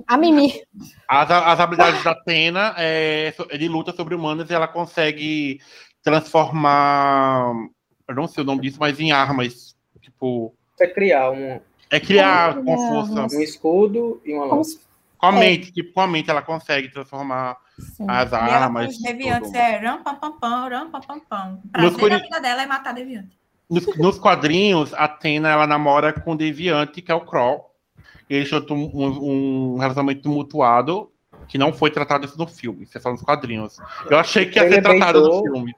A 0.06 0.16
Mimi. 0.16 0.62
As, 1.08 1.30
as 1.30 1.60
habilidades 1.60 2.02
da 2.04 2.10
Atena, 2.12 2.74
é, 2.78 3.32
ele 3.50 3.68
luta 3.68 3.92
sobre 3.92 4.14
humanos 4.14 4.50
e 4.50 4.54
ela 4.54 4.68
consegue 4.68 5.60
transformar. 6.02 7.52
Eu 8.08 8.14
não 8.14 8.26
sei 8.26 8.42
o 8.42 8.46
nome 8.46 8.62
disso, 8.62 8.78
mas 8.80 8.98
em 9.00 9.12
armas. 9.12 9.74
Tipo, 10.00 10.54
Você 10.76 10.88
criar 10.88 11.30
um, 11.30 11.60
é 11.90 12.00
criar 12.00 12.54
Como 12.56 12.64
com 12.66 12.88
força. 12.88 13.12
armas? 13.14 13.34
um 13.34 13.40
escudo 13.40 14.20
e 14.24 14.32
uma 14.34 14.46
lança. 14.46 14.78
Com 15.18 15.26
a 15.26 15.36
É. 15.36 15.38
mente, 15.38 15.72
tipo, 15.72 15.92
com 15.92 16.00
a 16.00 16.06
mente 16.08 16.28
ela 16.28 16.42
consegue 16.42 16.88
transformar 16.88 17.56
Sim. 17.78 18.04
as 18.08 18.32
E 18.32 18.34
armas. 18.34 18.90
os 18.96 19.00
deviantes 19.02 19.54
é 19.54 19.76
ram, 19.76 20.02
pam, 20.02 20.16
pam, 20.16 20.32
pam, 20.32 20.68
ram, 20.68 20.90
pam, 20.90 21.00
pam, 21.00 21.20
pam. 21.20 21.60
Prazer 21.70 21.98
curi- 21.98 22.18
vida 22.18 22.40
dela 22.40 22.62
é 22.62 22.66
matar 22.66 22.92
deviante. 22.92 23.38
Nos, 23.70 23.86
nos 23.96 24.18
quadrinhos, 24.18 24.92
a 24.92 25.04
Atena 25.04 25.48
ela 25.50 25.66
namora 25.66 26.12
com 26.12 26.32
o 26.32 26.36
Deviante, 26.36 27.00
que 27.00 27.10
é 27.10 27.14
o 27.14 27.24
Kroll. 27.24 27.71
E 28.32 28.36
eles 28.36 28.48
tinham 28.48 28.64
um, 28.70 29.74
um 29.74 29.76
relacionamento 29.76 30.22
tumultuado 30.22 31.12
que 31.46 31.58
não 31.58 31.70
foi 31.70 31.90
tratado 31.90 32.24
isso 32.24 32.38
no 32.38 32.46
filme, 32.46 32.84
isso 32.84 32.96
é 32.96 33.00
só 33.00 33.10
nos 33.10 33.20
quadrinhos. 33.20 33.76
Eu 34.08 34.16
achei 34.16 34.46
que 34.46 34.58
ia 34.58 34.64
Ele 34.64 34.76
ser 34.76 34.82
tratado 34.82 35.20
no 35.20 35.28
beitou. 35.28 35.42
filme. 35.52 35.74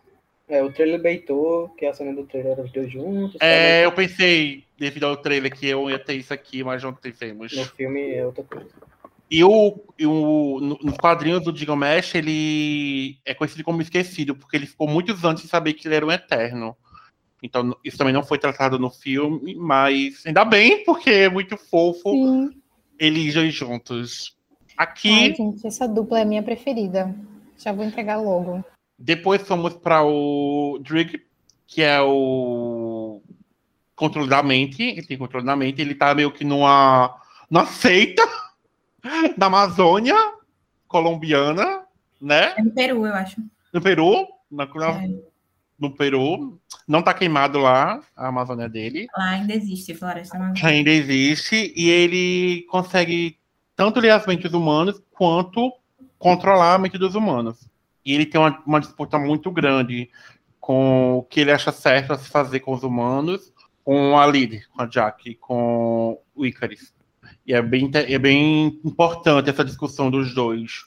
É, 0.47 0.63
o 0.63 0.71
trailer 0.73 1.03
beitou, 1.03 1.71
que 1.71 1.85
a 1.85 1.93
cena 1.93 2.15
do 2.15 2.23
trailer 2.25 2.53
era 2.53 2.63
os 2.63 2.71
dois 2.71 2.93
juntos. 2.93 3.37
É, 3.41 3.85
eu 3.85 3.91
pensei, 3.91 4.63
devido 4.79 5.05
ao 5.07 5.17
trailer, 5.17 5.53
que 5.53 5.67
eu 5.67 5.91
ia 5.91 5.99
ter 5.99 6.15
isso 6.15 6.33
aqui, 6.33 6.63
mas 6.63 6.81
não 6.81 6.93
tivemos. 6.93 7.57
no 7.57 7.65
filme 7.65 8.13
é 8.15 8.25
outra 8.25 8.45
coisa. 8.45 8.69
E 9.29 9.43
o, 9.43 9.81
e 9.99 10.07
o 10.07 10.61
no- 10.63 10.79
nos 10.81 10.97
quadrinhos 10.97 11.43
do 11.43 11.57
Gilgamesh, 11.57 12.15
ele 12.15 13.17
é 13.25 13.35
conhecido 13.35 13.65
como 13.65 13.83
esquecido, 13.83 14.37
porque 14.37 14.57
ele 14.57 14.67
ficou 14.67 14.87
muitos 14.87 15.25
anos 15.25 15.41
sem 15.41 15.51
saber 15.51 15.73
que 15.73 15.89
ele 15.89 15.97
era 15.97 16.07
um 16.07 16.13
eterno. 16.13 16.77
Então, 17.45 17.77
isso 17.85 17.99
também 17.99 18.15
não 18.15 18.23
foi 18.23 18.39
tratado 18.39 18.79
no 18.79 18.89
filme, 18.89 19.55
mas 19.55 20.25
ainda 20.25 20.47
bem, 20.47 20.83
porque 20.83 21.11
é 21.11 21.29
muito 21.29 21.59
fofo 21.59 22.11
Sim. 22.11 22.51
eles 22.99 23.35
dois 23.35 23.55
juntos. 23.55 24.35
Ai, 24.79 24.87
Aqui, 24.87 25.35
gente, 25.35 25.67
essa 25.67 25.87
dupla 25.87 26.21
é 26.21 26.23
a 26.23 26.25
minha 26.25 26.43
preferida. 26.43 27.15
Já 27.59 27.71
vou 27.71 27.85
entregar 27.85 28.17
logo. 28.17 28.65
depois 28.99 29.43
fomos 29.47 29.75
para 29.75 30.03
o 30.03 30.79
Drig, 30.81 31.23
que 31.67 31.83
é 31.83 32.01
o 32.01 33.21
controle 33.95 34.29
da 34.31 34.43
mente. 34.43 34.83
Ele 34.83 35.07
tem 35.07 35.19
controle 35.19 35.45
da 35.45 35.55
mente, 35.55 35.83
ele 35.83 35.95
tá 35.95 36.15
meio 36.15 36.33
que 36.33 36.45
numa, 36.45 37.15
numa 37.51 37.67
seita 37.67 38.23
da 39.37 39.47
Amazônia 39.47 40.17
colombiana, 40.89 41.83
né? 42.19 42.55
É 42.57 42.63
no 42.63 42.71
Peru, 42.71 43.05
eu 43.07 43.13
acho. 43.13 43.37
No 43.71 43.83
Peru, 43.83 44.27
na, 44.51 44.65
na- 44.65 45.03
É. 45.05 45.34
no 45.79 45.95
Peru. 45.95 46.61
Não 46.87 47.03
tá 47.03 47.15
queimado 47.15 47.59
lá, 47.59 48.01
a 48.17 48.29
Amazônia 48.29 48.69
dele. 48.69 49.07
Lá 49.17 49.31
ainda 49.31 49.55
existe 49.55 49.95
floresta 49.95 50.37
amazônica. 50.37 50.67
Ainda 50.67 50.91
existe. 50.91 51.73
E 51.77 51.89
ele 51.89 52.67
consegue 52.71 53.39
tanto 53.77 54.01
ler 54.01 54.11
as 54.11 54.27
mentes 54.27 54.53
humanas 54.53 55.01
quanto 55.11 55.73
controlar 56.19 56.75
a 56.75 56.79
mente 56.79 56.99
dos 56.99 57.15
humanos. 57.15 57.69
E 58.05 58.13
ele 58.13 58.27
tem 58.27 58.41
uma, 58.41 58.63
uma 58.67 58.81
disputa 58.81 59.19
muito 59.19 59.51
grande 59.51 60.11
com 60.61 61.19
o 61.19 61.23
que 61.23 61.41
ele 61.41 61.53
acha 61.53 61.73
certo 61.73 62.13
a 62.13 62.19
se 62.19 62.29
fazer 62.29 62.61
com 62.61 62.73
os 62.73 62.83
humanos, 62.83 63.53
com 63.83 64.19
a 64.19 64.27
líder, 64.27 64.67
com 64.71 64.83
a 64.83 64.87
Jack, 64.87 65.35
com 65.37 66.19
o 66.35 66.47
Icarus. 66.47 66.95
E 67.47 67.53
é 67.53 67.61
bem, 67.61 67.91
é 67.95 68.19
bem 68.19 68.81
importante 68.85 69.51
essa 69.51 69.65
discussão 69.65 70.11
dos 70.11 70.35
dois. 70.35 70.85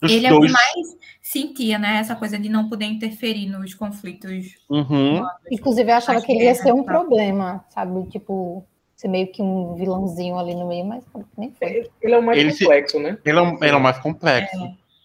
Dos 0.00 0.10
Ele 0.12 0.26
é 0.26 0.30
o 0.32 0.40
que 0.40 0.46
dois. 0.48 0.52
mais 0.52 0.96
sentia, 1.20 1.78
né? 1.78 1.98
Essa 1.98 2.14
coisa 2.16 2.38
de 2.38 2.48
não 2.48 2.68
poder 2.68 2.86
interferir 2.86 3.46
nos 3.48 3.74
conflitos. 3.74 4.54
Uhum. 4.68 5.22
Inclusive, 5.50 5.90
eu 5.90 5.94
achava 5.96 6.18
Acho 6.18 6.26
que 6.26 6.32
ele 6.32 6.38
que 6.40 6.44
ia 6.46 6.50
é, 6.52 6.54
ser 6.54 6.72
um 6.72 6.82
tá. 6.82 6.92
problema, 6.92 7.64
sabe? 7.68 8.06
Tipo, 8.08 8.64
ser 8.96 9.08
meio 9.08 9.30
que 9.30 9.42
um 9.42 9.74
vilãozinho 9.74 10.38
ali 10.38 10.54
no 10.54 10.66
meio, 10.68 10.84
mas 10.86 11.04
nem 11.36 11.52
foi. 11.52 11.68
Ele, 11.68 11.90
ele 12.00 12.14
é 12.14 12.18
o 12.18 12.22
mais 12.22 12.38
Ele 12.38 12.50
se- 12.52 12.64
complexo, 12.64 12.98
né? 12.98 13.18
Ele 13.24 13.38
é, 13.38 13.42
um- 13.42 13.56
ele 13.62 13.72
é 13.72 13.76
o 13.76 13.80
mais 13.80 13.98
complexo. 13.98 14.56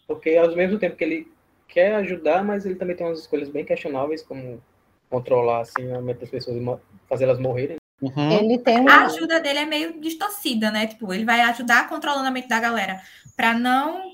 Porque 0.08 0.36
ao 0.38 0.56
mesmo 0.56 0.78
tempo 0.80 0.96
que 0.96 1.04
ele 1.04 1.28
quer 1.68 1.96
ajudar, 1.96 2.44
mas 2.44 2.66
ele 2.66 2.76
também 2.76 2.96
tem 2.96 3.06
umas 3.06 3.20
escolhas 3.20 3.50
bem 3.50 3.66
questionáveis, 3.66 4.22
como 4.22 4.62
controlar 5.10 5.62
assim, 5.62 5.92
a 5.92 6.00
mente 6.02 6.20
das 6.22 6.30
pessoas 6.30 6.56
e 6.58 7.24
elas 7.24 7.40
morrerem. 7.40 7.78
Uhum. 8.02 8.32
Ele 8.32 8.58
tem 8.60 8.78
A 8.78 8.82
uma. 8.82 9.06
ajuda 9.06 9.40
dele 9.40 9.60
é 9.60 9.66
meio 9.66 10.00
distorcida, 10.00 10.72
né? 10.72 10.88
Tipo, 10.88 11.14
ele 11.14 11.26
vai 11.26 11.42
ajudar 11.42 11.90
controlando 11.90 12.28
a 12.28 12.32
mente 12.32 12.48
da 12.48 12.60
galera 12.60 13.02
para 13.36 13.54
não 13.54 14.12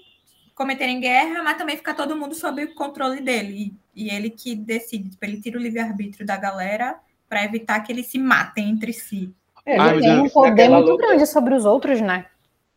cometerem 0.62 1.00
guerra, 1.00 1.41
mas 1.43 1.58
também 1.58 1.76
ficar 1.76 1.95
todo 1.95 2.15
mundo 2.15 2.36
sob 2.36 2.63
o 2.63 2.76
controle 2.76 3.19
dele. 3.19 3.74
E, 3.95 4.06
e 4.06 4.10
ele 4.15 4.30
que 4.30 4.56
decide, 4.56 5.10
tipo, 5.10 5.26
ele 5.26 5.41
tira 5.41 5.58
o 5.58 5.62
livre-arbítrio 5.62 6.26
da 6.26 6.38
galera 6.38 7.00
para 7.28 7.43
evitar 7.43 7.80
que 7.82 7.91
eles 7.91 8.06
se 8.06 8.19
matem 8.19 8.69
entre 8.69 8.93
si. 8.93 9.34
É, 9.65 9.76
ele 9.76 9.89
meu 9.91 10.00
Tem 10.02 10.19
um 10.19 10.30
poder 10.30 10.69
muito 10.69 10.91
luta- 10.91 11.08
grande 11.08 11.26
sobre 11.26 11.56
os 11.56 11.65
outros, 11.65 12.00
né? 12.00 12.26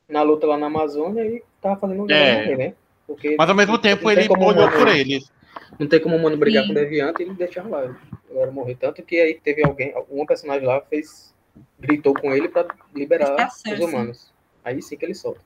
na 0.06 0.20
luta 0.22 0.46
lá 0.46 0.56
na 0.58 0.66
Amazônia 0.66 1.24
e 1.24 1.42
tava 1.62 1.80
fazendo 1.80 2.10
É. 2.12 2.42
morrer, 2.42 2.56
né? 2.58 2.74
Porque 3.06 3.36
Mas 3.38 3.48
ao 3.48 3.54
mesmo 3.54 3.78
tempo 3.78 4.10
ele 4.10 4.28
como 4.28 4.44
olhou 4.44 4.70
por 4.70 4.86
eles. 4.88 5.30
Não 5.78 5.86
tem 5.88 5.98
como 6.00 6.14
o 6.16 6.22
mano 6.22 6.36
brigar 6.36 6.62
Sim. 6.62 6.68
com 6.68 6.72
o 6.72 6.74
Deviante 6.76 7.22
e 7.22 7.24
ele 7.26 7.34
deixar 7.34 7.66
lá. 7.68 7.82
Eu 8.30 8.42
era 8.42 8.50
morrer. 8.50 8.76
Tanto 8.76 9.02
que 9.02 9.18
aí 9.18 9.34
teve 9.34 9.64
alguém, 9.64 9.94
uma 10.10 10.26
personagem 10.26 10.66
lá 10.66 10.80
fez. 10.82 11.34
gritou 11.80 12.12
com 12.14 12.32
ele 12.32 12.48
pra 12.48 12.66
liberar 12.94 13.48
os 13.48 13.80
humanos. 13.80 14.32
Aí 14.64 14.80
sim 14.82 14.96
que 14.96 15.04
ele 15.04 15.14
solta. 15.14 15.40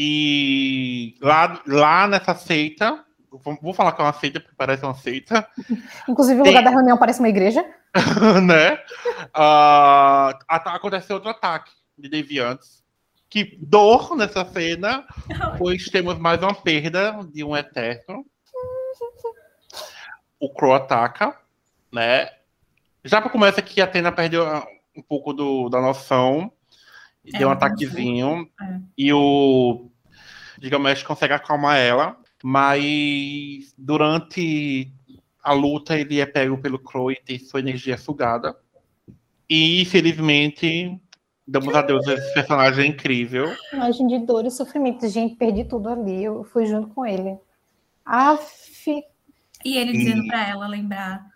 E 0.00 1.16
lá, 1.20 1.60
lá 1.66 2.06
nessa 2.06 2.32
seita, 2.32 3.04
vou, 3.60 3.74
falar 3.74 3.90
que 3.90 4.00
é 4.00 4.04
uma 4.04 4.12
seita, 4.12 4.38
porque 4.38 4.54
parece 4.56 4.84
uma 4.84 4.94
seita, 4.94 5.44
Inclusive, 6.08 6.40
o 6.40 6.44
Tem- 6.44 6.52
lugar 6.52 6.62
da 6.62 6.70
reunião 6.70 6.96
parece 6.96 7.18
uma 7.18 7.28
igreja. 7.28 7.68
né? 8.46 8.78
Ata- 9.34 10.70
aconteceu 10.70 11.16
outro 11.16 11.30
ataque 11.30 11.72
de 11.98 12.08
deviantes. 12.08 12.84
Que 13.28 13.58
dor 13.60 14.14
nessa 14.14 14.44
cena, 14.44 15.04
pois 15.58 15.86
temos 15.86 16.16
mais 16.16 16.40
uma 16.40 16.54
perda 16.54 17.18
de 17.32 17.42
um 17.42 17.56
eterno. 17.56 18.24
O 20.38 20.48
Crow 20.54 20.74
ataca, 20.74 21.36
né? 21.92 22.30
Já 23.02 23.20
para 23.20 23.30
começar 23.30 23.58
aqui, 23.58 23.80
a 23.80 23.84
Atena 23.84 24.12
perdeu 24.12 24.46
ah, 24.46 24.64
um 24.96 25.02
pouco 25.02 25.32
do, 25.32 25.68
da 25.68 25.80
noção. 25.80 26.52
E 27.24 27.34
É, 27.34 27.38
deu 27.38 27.48
um 27.48 27.50
um 27.50 27.54
ataquezinho. 27.54 28.48
É. 28.60 28.80
E 28.96 29.12
o 29.12 29.88
Gilgamesh 30.60 31.02
consegue 31.02 31.34
acalmar 31.34 31.78
ela. 31.78 32.16
Mas 32.42 33.74
durante 33.76 34.92
a 35.42 35.52
luta 35.52 35.98
ele 35.98 36.20
é 36.20 36.26
pego 36.26 36.58
pelo 36.58 36.78
Crow 36.78 37.10
e 37.10 37.16
tem 37.16 37.38
sua 37.38 37.60
energia 37.60 37.96
sugada. 37.96 38.56
E 39.48 39.80
infelizmente 39.82 41.00
damos 41.46 41.74
adeus 41.74 42.06
a 42.06 42.14
esse 42.14 42.34
personagem 42.34 42.90
incrível. 42.90 43.54
Imagem 43.72 44.06
de 44.06 44.18
dor 44.18 44.44
e 44.44 44.50
sofrimento. 44.50 45.08
Gente, 45.08 45.34
perdi 45.34 45.64
tudo 45.64 45.88
ali. 45.88 46.22
Eu 46.22 46.44
fui 46.44 46.66
junto 46.66 46.88
com 46.88 47.06
ele. 47.06 47.36
Aff, 48.04 49.04
E 49.64 49.76
ele 49.76 49.92
dizendo 49.92 50.26
para 50.26 50.48
ela 50.48 50.66
lembrar. 50.66 51.26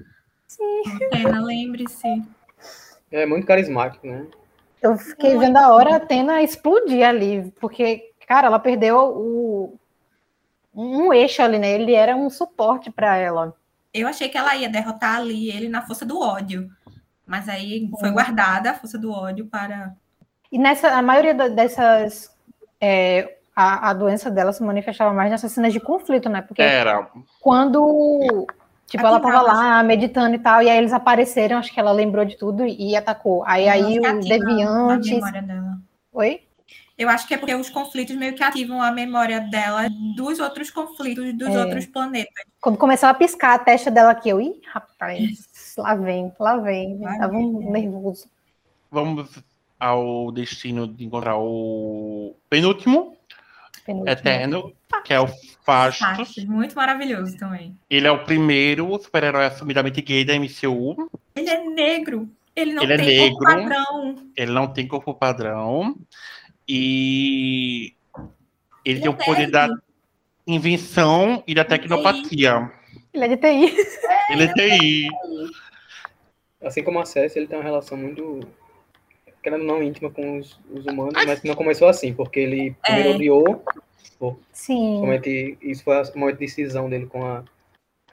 Pena, 1.11 1.43
lembre-se. 1.43 2.23
É 3.11 3.27
muito 3.27 3.47
carismático, 3.47 4.07
né? 4.07 4.27
Eu 4.83 4.97
fiquei 4.97 5.31
Muito. 5.31 5.47
vendo 5.47 5.57
a 5.57 5.73
hora 5.73 5.95
a 5.95 5.97
Atena 5.97 6.43
explodir 6.43 7.07
ali, 7.07 7.53
porque 7.61 8.13
cara, 8.27 8.47
ela 8.47 8.59
perdeu 8.59 8.99
o, 8.99 9.79
um 10.75 11.13
eixo 11.13 11.43
ali, 11.43 11.59
né? 11.59 11.71
Ele 11.73 11.95
era 11.95 12.17
um 12.17 12.31
suporte 12.31 12.91
para 12.91 13.17
ela. 13.17 13.55
Eu 13.93 14.09
achei 14.09 14.29
que 14.29 14.39
ela 14.39 14.57
ia 14.57 14.71
derrotar 14.71 15.17
ali 15.17 15.51
ele 15.51 15.69
na 15.69 15.83
força 15.83 16.07
do 16.07 16.19
ódio. 16.19 16.71
Mas 17.27 17.49
aí 17.49 17.89
foi 18.01 18.11
guardada 18.11 18.71
a 18.71 18.75
força 18.75 18.99
do 18.99 19.13
ódio 19.13 19.47
para. 19.47 19.95
E 20.51 20.59
nessa, 20.59 20.89
a 20.89 21.03
maioria 21.03 21.35
dessas. 21.51 22.31
É, 22.81 23.37
a, 23.55 23.91
a 23.91 23.93
doença 23.93 24.31
dela 24.31 24.53
se 24.53 24.63
manifestava 24.63 25.13
mais 25.13 25.31
nessas 25.31 25.53
cenas 25.53 25.73
de 25.73 25.81
conflito, 25.81 26.29
né? 26.29 26.43
Porque 26.43 26.63
Era. 26.63 27.09
quando. 27.41 28.47
Tipo, 28.87 29.07
ela 29.07 29.21
tava 29.21 29.41
lá 29.41 29.83
meditando 29.83 30.35
e 30.35 30.39
tal, 30.39 30.63
e 30.63 30.69
aí 30.69 30.77
eles 30.77 30.93
apareceram, 30.93 31.59
acho 31.59 31.73
que 31.73 31.81
ela 31.81 31.93
lembrou 31.93 32.25
de 32.25 32.37
tudo 32.37 32.67
e 32.67 32.95
atacou. 32.95 33.43
Aí, 33.47 33.69
aí 33.69 33.99
o 33.99 34.21
Deviantes. 34.21 35.21
Oi? 36.13 36.43
Eu 36.97 37.09
acho 37.09 37.27
que 37.27 37.35
é 37.35 37.39
porque 37.39 37.55
os 37.55 37.71
conflitos 37.71 38.15
meio 38.15 38.35
que 38.35 38.45
ativam 38.45 38.83
a 38.83 38.91
memória 38.93 39.41
dela 39.41 39.89
dos 40.15 40.39
outros 40.39 40.71
conflitos 40.71 41.33
dos 41.35 41.49
é. 41.49 41.65
outros 41.65 41.87
planetas. 41.87 42.45
Quando 42.61 42.77
começou 42.77 43.09
a 43.09 43.15
piscar 43.15 43.55
a 43.55 43.59
testa 43.59 43.91
dela 43.91 44.13
aqui, 44.13 44.29
eu, 44.29 44.41
ih, 44.41 44.61
rapaz, 44.67 45.75
lá 45.77 45.95
vem, 45.95 46.33
lá 46.39 46.59
vem. 46.59 46.99
Vai 46.99 47.19
Tava 47.19 47.35
um 47.35 47.71
nervoso. 47.73 48.29
Vamos 48.91 49.43
ao 49.81 50.31
destino 50.31 50.87
de 50.87 51.05
encontrar 51.05 51.39
o 51.39 52.37
penúltimo. 52.49 53.17
Eterno, 54.07 54.73
que 55.05 55.13
é 55.13 55.21
o 55.21 55.29
Fastos. 55.65 56.45
Muito 56.45 56.75
maravilhoso 56.75 57.37
também. 57.37 57.77
Ele 57.89 58.07
é 58.07 58.11
o 58.11 58.25
primeiro 58.25 58.99
super-herói 59.01 59.47
assumidamente 59.47 60.03
gay 60.03 60.25
da 60.25 60.35
MCU. 60.35 61.11
Ele 61.37 61.51
é 61.51 61.65
negro. 61.65 62.29
Ele 62.55 62.73
não 62.73 62.83
ele 62.83 62.93
é 62.93 62.97
tem 62.97 63.07
é 63.07 63.21
negro, 63.21 63.39
corpo 63.39 63.55
padrão. 63.55 64.17
Ele 64.37 64.53
não 64.53 64.67
tem 64.67 64.89
corpo 64.89 65.15
padrão. 65.15 65.97
E 66.69 67.95
ele, 68.85 69.01
tem 69.01 69.09
o 69.09 69.15
poder 69.15 69.51
da 69.51 69.69
invenção 70.47 71.43
e 71.47 71.55
da 71.55 71.65
tecnopatia. 71.65 72.71
Ele 73.13 73.25
é 73.25 73.29
de 73.29 73.37
TI. 73.37 73.77
Ele 74.31 74.43
é 74.43 74.47
de 74.47 74.55
TI. 74.55 75.09
Assim 76.63 76.83
como 76.83 77.01
a 77.01 77.07
Cécia, 77.07 77.39
ele 77.39 77.47
tem 77.47 77.59
uma 77.59 77.65
relação 77.65 77.97
muito 77.97 78.41
querendo 79.43 79.65
não 79.65 79.83
íntima 79.83 80.11
com 80.11 80.39
os, 80.39 80.59
os 80.71 80.87
humanos, 80.87 81.15
mas 81.27 81.43
não 81.43 81.55
começou 81.55 81.89
assim, 81.89 82.15
porque 82.15 82.41
ele 82.41 82.77
primeiro 82.83 83.11
é. 83.11 83.15
odiou. 83.15 83.65
Por, 84.19 84.39
Sim. 84.53 85.01
Momento, 85.01 85.29
isso 85.29 85.83
foi 85.83 86.01
o 86.01 86.19
momento 86.19 86.39
de 86.39 86.47
decisão 86.47 86.89
dele 86.89 87.07
com 87.07 87.25
a, 87.25 87.45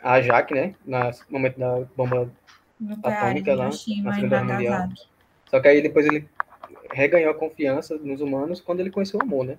a 0.01 0.21
Jaque, 0.21 0.53
né? 0.53 0.75
No 0.85 0.97
momento 1.29 1.59
da 1.59 1.81
bomba 1.95 2.31
atômica 3.03 3.53
lá, 3.53 3.65
na 3.65 3.71
Segunda 3.71 4.21
Guerra 4.27 4.43
Mundial. 4.43 4.89
Só 5.49 5.59
que 5.59 5.67
aí 5.67 5.81
depois 5.81 6.05
ele 6.05 6.27
reganhou 6.91 7.31
a 7.31 7.35
confiança 7.35 7.95
nos 7.97 8.21
humanos 8.21 8.59
quando 8.61 8.79
ele 8.79 8.91
conheceu 8.91 9.19
o 9.19 9.23
amor, 9.23 9.45
né? 9.45 9.57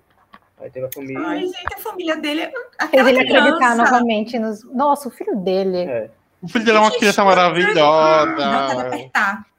Aí 0.60 0.70
teve 0.70 0.86
a 0.86 0.92
família. 0.92 1.26
Ai, 1.26 1.40
gente, 1.40 1.74
a 1.74 1.78
família 1.78 2.16
dele 2.16 2.42
é. 2.42 2.52
Fez 2.88 3.06
ele 3.06 3.20
acreditar 3.20 3.76
novamente 3.76 4.38
nos. 4.38 4.62
Nossa, 4.64 5.08
o 5.08 5.10
filho 5.10 5.36
dele. 5.36 5.78
É. 5.78 6.10
O 6.42 6.48
filho 6.48 6.64
dele 6.64 6.78
é 6.78 6.80
uma 6.80 6.90
criança 6.90 7.24
maravilhosa. 7.24 8.34
Dá 8.36 8.80
apertar. 8.80 9.49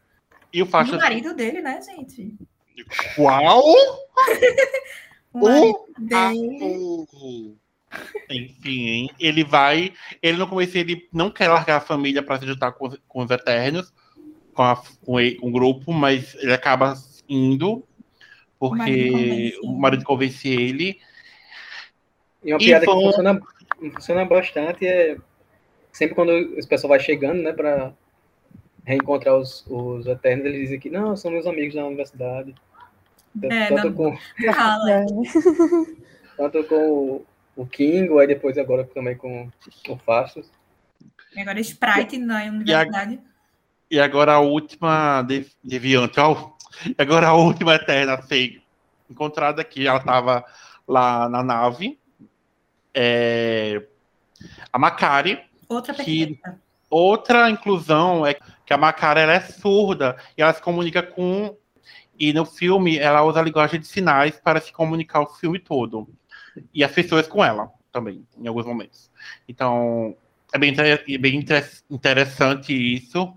E 0.54 0.62
o 0.62 0.66
faixa. 0.66 0.96
O 0.96 1.00
marido 1.00 1.34
dele, 1.34 1.62
né, 1.62 1.82
gente? 1.82 2.36
Qual? 3.16 3.64
o 5.34 5.40
marido 5.40 5.86
dele. 6.00 7.58
Enfim, 8.30 9.10
ele 9.20 9.44
vai. 9.44 9.94
Ele 10.22 10.38
no 10.38 10.48
começo 10.48 10.78
ele 10.78 11.08
não 11.12 11.30
quer 11.30 11.48
largar 11.48 11.78
a 11.78 11.82
família 11.82 12.24
para 12.24 12.40
se 12.40 12.46
juntar 12.46 12.72
com, 12.74 12.90
com 13.08 13.24
os 13.24 13.32
Eternos, 13.32 13.94
com, 14.54 14.64
a, 14.64 14.76
com, 14.76 15.16
com 15.40 15.48
o 15.48 15.52
grupo, 15.52 15.92
mas 15.92 16.36
ele 16.36 16.54
acaba 16.54 16.94
indo, 17.28 17.86
porque 18.58 19.58
o 19.64 19.74
marido 19.74 20.04
convence 20.04 20.48
ele. 20.48 21.00
E 22.44 22.52
uma 22.54 22.60
piada 22.60 22.86
e 22.86 22.88
que 22.88 22.94
funciona, 22.94 23.42
funciona 23.94 24.26
bastante 24.26 24.88
é 24.88 25.18
sempre 25.92 26.16
quando 26.16 26.32
o 26.32 26.68
pessoal 26.68 26.90
vai 26.90 27.00
chegando, 27.00 27.42
né, 27.42 27.52
para 27.54 27.94
reencontrar 28.84 29.36
os, 29.38 29.66
os 29.68 30.06
Eternos, 30.08 30.46
eles 30.46 30.62
dizem 30.62 30.80
que 30.80 30.90
não, 30.90 31.16
são 31.16 31.32
meus 31.32 31.46
amigos 31.46 31.76
da 31.76 31.86
universidade. 31.86 32.54
É, 33.44 33.68
tanto, 33.68 33.90
não... 33.90 33.94
com, 33.94 34.18
tanto 36.38 36.64
com 36.66 36.76
o, 36.76 37.26
o 37.56 37.66
Kingo, 37.66 38.20
aí 38.20 38.28
depois 38.28 38.58
agora 38.58 38.84
também 38.84 39.16
com 39.16 39.50
o 39.88 39.98
Fastos. 39.98 40.52
Agora 41.38 41.60
Sprite 41.60 42.18
na 42.18 42.44
universidade. 42.44 43.20
E, 43.90 44.00
agora 44.00 44.34
a 44.34 44.40
última 44.40 45.22
deviante, 45.64 46.20
ó, 46.20 46.52
Agora 46.98 47.28
a 47.28 47.34
última 47.34 47.76
Eterna 47.76 48.18
foi 48.22 48.62
encontrada 49.10 49.62
aqui, 49.62 49.88
ela 49.88 50.00
estava 50.00 50.46
lá 50.88 51.28
na 51.30 51.44
nave. 51.44 52.00
É... 52.94 53.84
A 54.72 54.80
Macari. 54.80 55.40
Outra 55.68 55.94
que... 55.94 56.40
Outra 56.92 57.50
inclusão 57.50 58.26
é 58.26 58.36
que 58.66 58.74
a 58.74 58.78
Macari 58.78 59.22
ela 59.22 59.34
é 59.34 59.40
surda 59.40 60.18
e 60.38 60.42
ela 60.42 60.54
se 60.54 60.62
comunica 60.62 61.02
com. 61.02 61.56
E 62.20 62.34
no 62.34 62.46
filme 62.46 62.98
ela 62.98 63.24
usa 63.24 63.40
a 63.40 63.44
linguagem 63.44 63.80
de 63.80 63.88
sinais 63.88 64.38
para 64.38 64.60
se 64.60 64.74
comunicar 64.74 65.22
o 65.22 65.28
filme 65.28 65.58
todo. 65.58 66.08
E 66.74 66.84
as 66.84 66.92
pessoas 66.92 67.28
com 67.28 67.44
ela 67.44 67.72
também, 67.94 68.28
em 68.38 68.46
alguns 68.46 68.66
momentos. 68.66 69.10
Então, 69.48 70.16
é 70.54 70.60
bem, 70.60 70.76
bem 71.18 71.46
interessante 71.90 72.74
isso. 72.74 73.34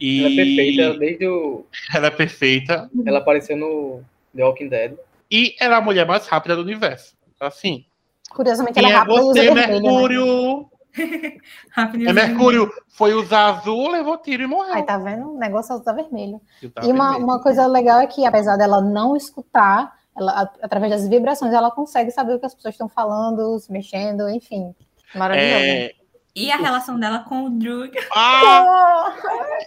E... 0.00 0.24
Ela 0.24 0.32
é 0.32 0.36
perfeita 0.36 0.98
desde 0.98 1.26
o. 1.28 1.66
Ela 1.94 2.06
é 2.08 2.10
perfeita. 2.10 2.90
Ela 3.06 3.18
apareceu 3.18 3.56
no 3.56 4.02
The 4.34 4.44
Walking 4.44 4.68
Dead. 4.68 4.94
E 5.30 5.54
ela 5.60 5.76
é 5.76 5.78
a 5.78 5.80
mulher 5.80 6.06
mais 6.06 6.26
rápida 6.26 6.56
do 6.56 6.62
universo. 6.62 7.16
Assim. 7.38 7.84
Curiosamente, 8.30 8.78
ela 8.78 8.88
é, 8.88 8.90
é 8.90 8.94
rápida 8.94 9.20
você, 9.20 9.54
Mercúrio. 9.54 10.58
Né? 10.58 10.75
é 12.08 12.12
Mercúrio 12.12 12.70
foi 12.88 13.14
usar 13.14 13.56
azul, 13.56 13.90
levou 13.90 14.18
tiro 14.18 14.42
e 14.42 14.46
morreu. 14.46 14.74
Aí 14.74 14.82
tá 14.82 14.98
vendo? 14.98 15.34
O 15.34 15.38
negócio 15.38 15.72
é 15.72 15.76
usar 15.76 15.92
vermelho. 15.92 16.40
Tá 16.74 16.82
e 16.84 16.90
uma, 16.90 17.16
uma 17.16 17.42
coisa 17.42 17.66
legal 17.66 18.00
é 18.00 18.06
que, 18.06 18.24
apesar 18.24 18.56
dela 18.56 18.80
não 18.80 19.16
escutar, 19.16 19.94
ela, 20.16 20.50
através 20.62 20.92
das 20.92 21.08
vibrações, 21.08 21.52
ela 21.52 21.70
consegue 21.70 22.10
saber 22.10 22.34
o 22.34 22.40
que 22.40 22.46
as 22.46 22.54
pessoas 22.54 22.74
estão 22.74 22.88
falando, 22.88 23.58
se 23.58 23.70
mexendo, 23.70 24.28
enfim. 24.30 24.74
Maravilhoso. 25.14 25.64
É... 25.64 25.92
E 26.34 26.50
a 26.50 26.56
relação 26.56 26.98
dela 26.98 27.20
com 27.20 27.44
o 27.44 27.50
Drew. 27.50 27.90
Ah! 28.14 29.14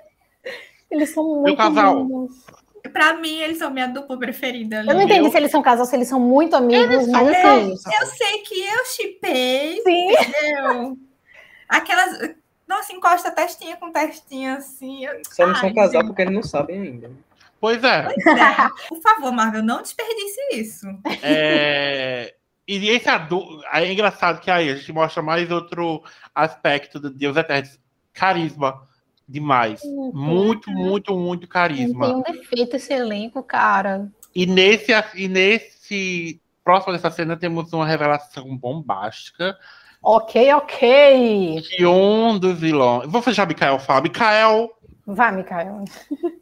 Eles 0.90 1.12
são 1.12 1.24
muito 1.24 1.44
Meu 1.46 1.56
casal. 1.56 2.08
Pra 2.92 3.14
mim, 3.14 3.38
eles 3.40 3.60
são 3.60 3.70
minha 3.70 3.88
dupla 3.88 4.18
preferida. 4.18 4.80
Ali. 4.80 4.90
Eu 4.90 4.96
não 4.96 5.02
entendi 5.04 5.30
se 5.30 5.38
eles 5.38 5.52
são 5.52 5.62
casal, 5.62 5.86
se 5.86 5.96
eles 5.96 6.08
são 6.08 6.20
muito 6.20 6.56
amigos, 6.56 7.08
mas 7.08 7.28
assim. 7.28 7.70
Eu 7.70 8.08
sei 8.08 8.38
que 8.40 8.60
eu 8.60 8.86
chipei. 8.86 9.82
Sim. 9.84 10.12
Entendeu? 10.12 10.98
Aquelas. 11.70 12.36
Nossa, 12.68 12.92
encosta 12.92 13.32
testinha 13.32 13.78
com 13.78 13.92
testinha 13.92 14.56
assim. 14.56 15.06
Só 15.32 15.48
não 15.48 15.56
são 15.56 15.74
casal 15.74 16.04
porque 16.04 16.24
eles 16.24 16.34
não 16.34 16.44
sabem 16.44 16.82
ainda. 16.82 17.12
Pois 17.62 17.84
é. 17.84 18.04
Pois 18.04 18.26
é. 18.26 18.70
Por 18.90 19.02
favor, 19.02 19.32
Marvel, 19.32 19.64
não 19.64 19.82
desperdice 19.82 20.40
isso. 20.54 20.88
É... 21.22 22.36
E 22.68 22.90
esse 22.90 23.10
adulto. 23.10 23.64
É 23.72 23.92
engraçado 23.92 24.40
que 24.40 24.52
aí 24.52 24.70
a 24.70 24.76
gente 24.76 24.92
mostra 24.92 25.22
mais 25.22 25.50
outro 25.50 26.04
aspecto 26.34 27.00
do 27.00 27.10
Deus 27.10 27.38
Eterno. 27.38 27.70
Carisma 28.14 28.82
demais. 29.30 29.82
Uhum. 29.84 30.12
Muito, 30.14 30.72
muito, 30.72 31.16
muito 31.16 31.48
carisma. 31.48 32.08
Tem 32.08 32.16
um 32.16 32.22
defeito 32.22 32.76
esse 32.76 32.92
elenco, 32.92 33.44
cara. 33.44 34.10
E 34.34 34.46
nesse, 34.46 34.92
e 35.16 35.28
nesse 35.28 36.42
próximo 36.64 36.94
dessa 36.94 37.12
cena 37.12 37.38
temos 37.38 37.72
uma 37.72 37.86
revelação 37.86 38.58
bombástica. 38.58 39.58
Ok, 40.02 40.54
ok. 40.54 41.62
Que 41.62 41.84
dos 42.40 42.60
vilões. 42.60 43.10
Vou 43.10 43.22
fechar 43.22 43.48
Mikael 43.48 43.80
falar. 43.80 44.02
Mikael. 44.02 44.70
Vai, 45.06 45.36
Mikael. 45.36 45.84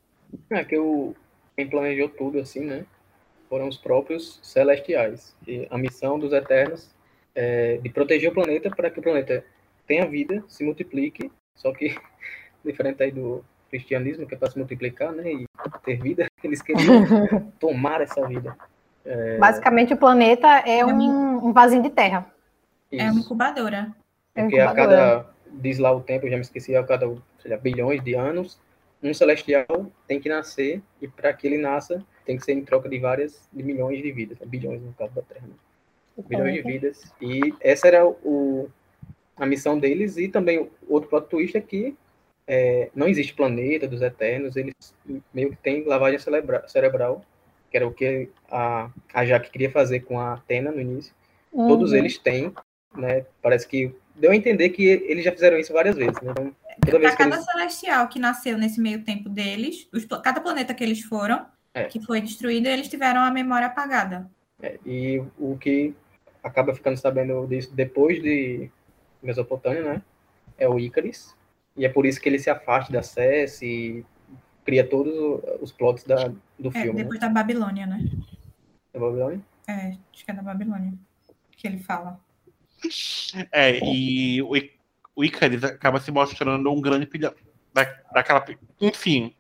É 0.50 0.64
que 0.64 0.78
o 0.78 1.14
quem 1.58 1.68
planejou 1.68 2.08
tudo 2.08 2.40
assim, 2.40 2.62
né? 2.62 2.86
Foram 3.50 3.68
os 3.68 3.78
próprios 3.78 4.40
celestiais. 4.44 5.36
E 5.48 5.68
a 5.72 5.78
missão 5.78 6.20
dos 6.20 6.32
Eternos 6.32 6.90
é 7.34 7.78
de 7.78 7.90
proteger 7.90 8.30
o 8.30 8.34
planeta 8.34 8.70
para 8.70 8.92
que 8.92 9.00
o 9.00 9.02
planeta 9.02 9.44
tenha 9.88 10.06
vida, 10.06 10.44
se 10.48 10.64
multiplique. 10.64 11.32
Só 11.56 11.74
que 11.74 11.98
diferente 12.64 13.02
aí 13.02 13.12
do 13.12 13.44
cristianismo, 13.70 14.28
que 14.28 14.36
é 14.36 14.38
para 14.38 14.52
se 14.52 14.58
multiplicar, 14.58 15.12
né, 15.12 15.30
e 15.32 15.46
ter 15.84 16.00
vida, 16.00 16.28
eles 16.44 16.62
queriam 16.62 17.52
tomar 17.60 18.02
essa 18.02 18.26
vida. 18.28 18.56
É... 19.04 19.38
Basicamente, 19.38 19.94
o 19.94 19.98
planeta 19.98 20.48
é 20.60 20.86
um, 20.86 21.48
um 21.48 21.52
vasinho 21.52 21.82
de 21.82 21.90
terra. 21.90 22.26
Isso. 22.92 23.02
É 23.02 23.12
uma 23.12 23.20
incubadora. 23.20 23.94
Porque 24.34 24.60
a 24.60 24.74
cada, 24.74 25.30
diz 25.52 25.80
lá 25.80 25.92
o 25.92 26.02
tempo, 26.02 26.26
eu 26.26 26.30
já 26.30 26.36
me 26.36 26.42
esqueci, 26.42 26.76
a 26.76 26.84
cada 26.84 27.08
lá, 27.08 27.58
bilhões 27.62 28.04
de 28.04 28.14
anos, 28.14 28.60
um 29.02 29.14
celestial 29.14 29.92
tem 30.08 30.20
que 30.20 30.30
nascer, 30.30 30.82
e 31.02 31.08
para 31.08 31.34
que 31.34 31.48
ele 31.48 31.58
nasça, 31.58 32.04
tem 32.26 32.38
que 32.38 32.44
ser 32.44 32.54
em 32.54 32.64
troca 32.64 32.88
de 32.90 33.00
várias, 33.00 33.48
de 33.52 33.64
milhões 33.64 34.02
de 34.02 34.12
vidas, 34.12 34.40
né? 34.40 34.46
bilhões 34.46 34.82
no 34.82 34.94
caso 34.94 35.14
da 35.14 35.22
Terra. 35.22 35.48
Né? 35.48 36.24
Bilhões 36.28 36.54
de 36.54 36.62
vidas. 36.62 37.14
E 37.22 37.54
essa 37.60 37.88
era 37.88 38.08
o, 38.08 38.70
a 39.36 39.46
missão 39.46 39.80
deles, 39.80 40.18
e 40.18 40.28
também 40.28 40.70
outro 40.88 41.10
plot 41.10 41.28
twist 41.28 41.58
é 41.58 41.62
que 41.62 41.96
é, 42.48 42.90
não 42.96 43.08
existe 43.08 43.34
planeta 43.34 43.88
dos 43.88 44.02
Eternos, 44.02 44.56
eles 44.56 44.74
meio 45.34 45.52
que 45.52 45.58
têm 45.58 45.84
lavagem 45.84 46.20
cerebra 46.20 46.68
cerebral 46.68 47.24
que 47.70 47.78
era 47.78 47.88
o 47.88 47.94
que 47.94 48.30
a, 48.50 48.90
a 49.14 49.26
Jaque 49.26 49.52
queria 49.52 49.72
fazer 49.72 50.02
com 50.02 50.20
a 50.20 50.34
Atena 50.34 50.72
no 50.72 50.82
início. 50.82 51.14
Uhum. 51.52 51.68
Todos 51.68 51.94
eles 51.94 52.18
têm, 52.18 52.54
né? 52.98 53.26
Parece 53.42 53.68
que 53.68 53.94
deu 54.16 54.32
a 54.32 54.36
entender 54.36 54.70
que 54.70 54.84
eles 54.84 55.24
já 55.24 55.32
fizeram 55.32 55.58
isso 55.58 55.72
várias 55.74 55.96
vezes. 55.96 56.20
Né? 56.22 56.32
Então, 56.32 56.56
toda 56.82 57.00
vez 57.00 57.16
cada 57.16 57.36
eles... 57.36 57.46
celestial 57.46 58.08
que 58.08 58.20
nasceu 58.20 58.58
nesse 58.58 58.80
meio 58.82 59.04
tempo 59.04 59.30
deles, 59.30 59.88
os 59.94 60.06
cada 60.24 60.42
planeta 60.42 60.74
que 60.74 60.84
eles 60.84 61.02
foram, 61.04 61.46
É. 61.74 61.84
que 61.86 62.00
foi 62.04 62.20
destruído, 62.22 62.68
eles 62.68 62.88
tiveram 62.90 63.22
a 63.22 63.32
memória 63.32 63.68
apagada. 63.68 64.30
é, 64.62 64.80
e 64.86 65.22
o 65.38 65.56
que 65.58 65.94
acaba 66.44 66.74
ficando 66.74 66.98
sabendo 66.98 67.46
disso 67.46 67.76
depois 67.76 68.22
de 68.22 68.70
Mesopotâmia, 69.22 69.84
né? 69.84 70.02
É 70.58 70.68
o 70.68 70.80
Ícaris. 70.80 71.36
E 71.76 71.86
é 71.86 71.90
por 71.90 72.06
isso 72.08 72.20
que 72.20 72.28
ele 72.28 72.40
se 72.40 72.50
afasta 72.50 72.92
da 72.92 73.04
SES 73.04 73.62
e 73.62 74.04
cria 74.66 74.84
todos 74.88 75.14
os 75.62 75.72
plots 75.72 76.04
da, 76.04 76.30
do 76.58 76.70
É, 76.70 76.82
filme, 76.82 76.94
né? 76.98 77.04
depois 77.04 77.20
da 77.20 77.30
Babilônia, 77.30 77.86
né? 77.86 78.04
Da 78.92 79.00
Babilônia. 79.00 79.42
É, 79.68 79.96
acho 80.12 80.26
que 80.26 80.32
é 80.32 80.34
da 80.34 80.42
Babilônia 80.42 80.94
que 81.52 81.68
ele 81.68 81.78
fala. 81.80 82.20
É, 83.52 83.80
e 83.84 84.42
o, 84.42 84.52
o 85.16 85.24
Icarus 85.24 85.64
acaba 85.64 86.00
se 86.00 86.12
mostrando 86.12 86.72
um 86.72 86.82
grande 86.82 87.06
filho 87.06 87.34
da, 87.74 87.84
daquela. 88.14 88.44
Enfim, 88.80 89.34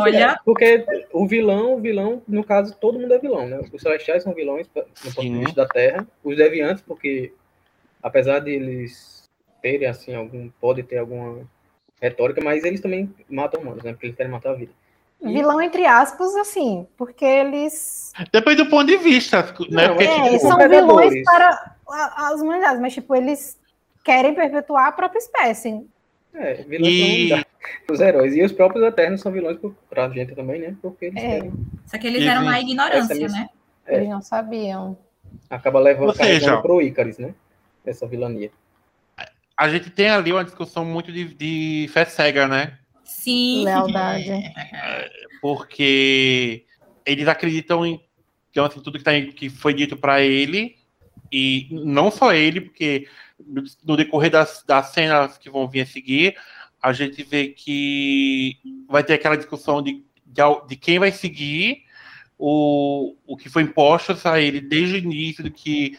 Olha, 0.00 0.40
Porque 0.44 0.84
o 1.12 1.26
vilão, 1.26 1.74
o 1.74 1.80
vilão, 1.80 2.22
no 2.26 2.42
caso, 2.42 2.76
todo 2.76 2.98
mundo 2.98 3.14
é 3.14 3.18
vilão, 3.18 3.46
né? 3.46 3.60
Os 3.72 3.80
celestiais 3.80 4.22
são 4.22 4.34
vilões 4.34 4.66
no 4.74 4.82
ponto 4.82 5.20
de 5.20 5.28
Sim. 5.28 5.38
vista 5.38 5.62
da 5.62 5.68
Terra. 5.68 6.06
Os 6.24 6.36
deviantes, 6.36 6.82
porque 6.82 7.32
apesar 8.02 8.40
de 8.40 8.50
eles 8.50 9.30
terem, 9.62 9.86
assim, 9.86 10.14
algum. 10.14 10.50
Pode 10.60 10.82
ter 10.82 10.98
alguma 10.98 11.48
retórica, 12.00 12.40
mas 12.42 12.64
eles 12.64 12.80
também 12.80 13.14
matam 13.30 13.60
humanos, 13.60 13.84
né? 13.84 13.92
Porque 13.92 14.06
eles 14.06 14.16
querem 14.16 14.32
matar 14.32 14.50
a 14.50 14.54
vida. 14.54 14.72
Vilão, 15.22 15.62
entre 15.62 15.86
aspas, 15.86 16.34
assim, 16.34 16.84
porque 16.96 17.24
eles 17.24 18.12
depende 18.32 18.64
do 18.64 18.68
ponto 18.68 18.86
de 18.86 18.96
vista, 18.96 19.40
né? 19.70 19.86
Não, 19.86 19.94
Porque, 19.94 20.04
é, 20.04 20.24
tipo, 20.24 20.38
são 20.40 20.56
predadores. 20.56 21.10
vilões 21.10 21.24
para 21.24 21.76
as 21.92 22.40
humanidades, 22.40 22.80
mas 22.80 22.94
tipo, 22.94 23.14
eles 23.14 23.58
querem 24.04 24.34
perpetuar 24.34 24.86
a 24.88 24.92
própria 24.92 25.18
espécie. 25.18 25.86
É, 26.34 26.54
vilões 26.62 26.92
E- 26.92 27.44
os 27.90 28.00
heróis. 28.00 28.34
E 28.34 28.42
os 28.42 28.52
próprios 28.52 28.84
Eternos 28.84 29.20
são 29.20 29.30
vilões 29.30 29.58
por- 29.58 29.74
pra 29.90 30.08
gente 30.08 30.34
também, 30.34 30.60
né? 30.60 30.74
Porque 30.80 31.06
eles 31.06 31.22
É. 31.22 31.28
querem. 31.28 31.52
só 31.86 31.98
que 31.98 32.06
eles 32.06 32.22
E 32.22 32.26
eram 32.26 32.42
na 32.44 32.58
ignorância, 32.60 33.28
né? 33.28 33.48
É. 33.86 33.96
Eles 33.96 34.08
não 34.08 34.22
sabiam. 34.22 34.96
Acaba 35.50 35.78
levando 35.78 36.14
seja- 36.14 36.60
pro 36.62 36.80
Ícaris, 36.82 37.18
né? 37.18 37.34
Essa 37.84 38.06
vilania. 38.06 38.50
a 39.56 39.68
gente 39.68 39.90
tem 39.90 40.08
ali 40.08 40.32
uma 40.32 40.42
discussão 40.44 40.84
muito 40.84 41.12
de, 41.12 41.34
de 41.34 41.88
fé 41.92 42.04
cega, 42.04 42.48
né? 42.48 42.78
Sim. 43.04 43.64
Lealdade. 43.64 44.30
Porque 45.40 46.64
eles 47.04 47.28
acreditam 47.28 47.84
em 47.84 48.00
então, 48.50 48.66
assim, 48.66 48.80
tudo 48.80 48.98
que, 48.98 49.04
tá, 49.04 49.12
que 49.34 49.48
foi 49.48 49.72
dito 49.72 49.96
para 49.96 50.20
ele, 50.20 50.76
e 51.32 51.68
não 51.70 52.10
só 52.10 52.32
ele, 52.34 52.60
porque 52.60 53.08
no- 53.84 53.96
decorrer 53.96 54.30
das, 54.30 54.62
das 54.66 54.88
cenas 54.88 55.38
que 55.38 55.48
vão 55.50 55.66
vir 55.68 55.80
a 55.80 55.86
seguir, 55.86 56.36
a 56.82 56.92
gente 56.92 57.22
vê 57.22 57.48
que 57.48 58.56
vai 58.88 59.02
ter 59.02 59.14
aquela 59.14 59.36
discussão 59.36 59.80
de, 59.82 60.04
de, 60.26 60.42
de 60.68 60.76
quem 60.76 60.98
vai 60.98 61.10
seguir 61.12 61.84
o, 62.38 63.14
o 63.26 63.36
que 63.36 63.48
foi 63.48 63.62
imposto 63.62 64.16
a 64.28 64.40
ele 64.40 64.60
desde 64.60 64.96
o 64.96 64.98
início, 64.98 65.42
do 65.44 65.50
que 65.50 65.96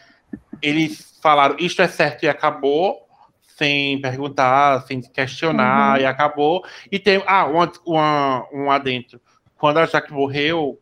eles 0.62 1.18
falaram 1.22 1.56
isto 1.60 1.82
é 1.82 1.88
certo 1.88 2.24
e 2.24 2.28
acabou, 2.30 3.08
sem 3.42 4.02
perguntar, 4.02 4.82
sem 4.88 5.02
questionar, 5.02 5.98
Uhum. 5.98 6.02
e 6.04 6.06
acabou. 6.06 6.64
E 6.92 7.00
tem. 7.00 7.24
Ah, 7.26 7.46
um, 7.48 7.92
uma, 7.92 8.48
um 8.52 8.72
adentro. 8.72 9.22
Quando 9.58 9.78
a 9.78 9.86
Jaque 9.86 10.12
morreu, 10.12 10.80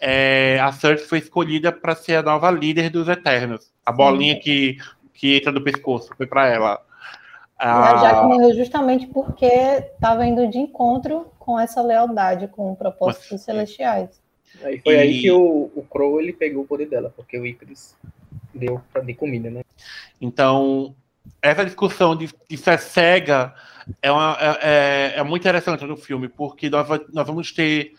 é, 0.00 0.58
a 0.60 0.72
Cersei 0.72 1.06
foi 1.06 1.18
escolhida 1.18 1.70
para 1.72 1.94
ser 1.94 2.16
a 2.16 2.22
nova 2.22 2.50
líder 2.50 2.90
dos 2.90 3.06
Eternos. 3.08 3.72
A 3.86 3.92
bolinha 3.92 4.38
que, 4.38 4.76
que 5.14 5.36
entra 5.36 5.52
do 5.52 5.62
pescoço 5.62 6.10
foi 6.16 6.26
para 6.26 6.48
ela. 6.48 6.82
E 7.58 7.64
a 7.64 8.20
Ah, 8.20 8.22
morreu 8.24 8.54
justamente 8.54 9.06
porque 9.06 9.46
estava 9.46 10.26
indo 10.26 10.46
de 10.50 10.58
encontro 10.58 11.32
com 11.38 11.58
essa 11.58 11.80
lealdade, 11.80 12.48
com 12.48 12.72
o 12.72 12.76
propósito 12.76 13.22
Mas- 13.22 13.30
dos 13.30 13.40
celestiais. 13.42 14.20
Aí 14.62 14.78
foi 14.80 14.94
E- 14.94 14.98
aí 14.98 15.20
que 15.22 15.30
o, 15.30 15.70
o 15.74 15.82
Crow 15.88 16.20
ele 16.20 16.32
pegou 16.32 16.64
o 16.64 16.66
poder 16.66 16.86
dela, 16.88 17.12
porque 17.14 17.38
o 17.38 17.46
Ícaris 17.46 17.96
deu 18.54 18.80
pra, 18.92 19.02
de 19.02 19.14
comida, 19.14 19.50
né? 19.50 19.62
Então, 20.20 20.94
essa 21.40 21.64
discussão 21.64 22.16
de, 22.16 22.28
de 22.48 22.56
ser 22.56 22.78
cega 22.78 23.54
é, 24.02 24.10
uma- 24.10 24.36
é- 24.40 25.12
é- 25.14 25.18
é 25.20 25.22
muito 25.22 25.42
interessante 25.42 25.84
no 25.84 25.96
filme, 25.96 26.28
porque 26.28 26.68
nós, 26.68 26.86
nós 27.12 27.26
vamos 27.26 27.52
ter 27.52 27.92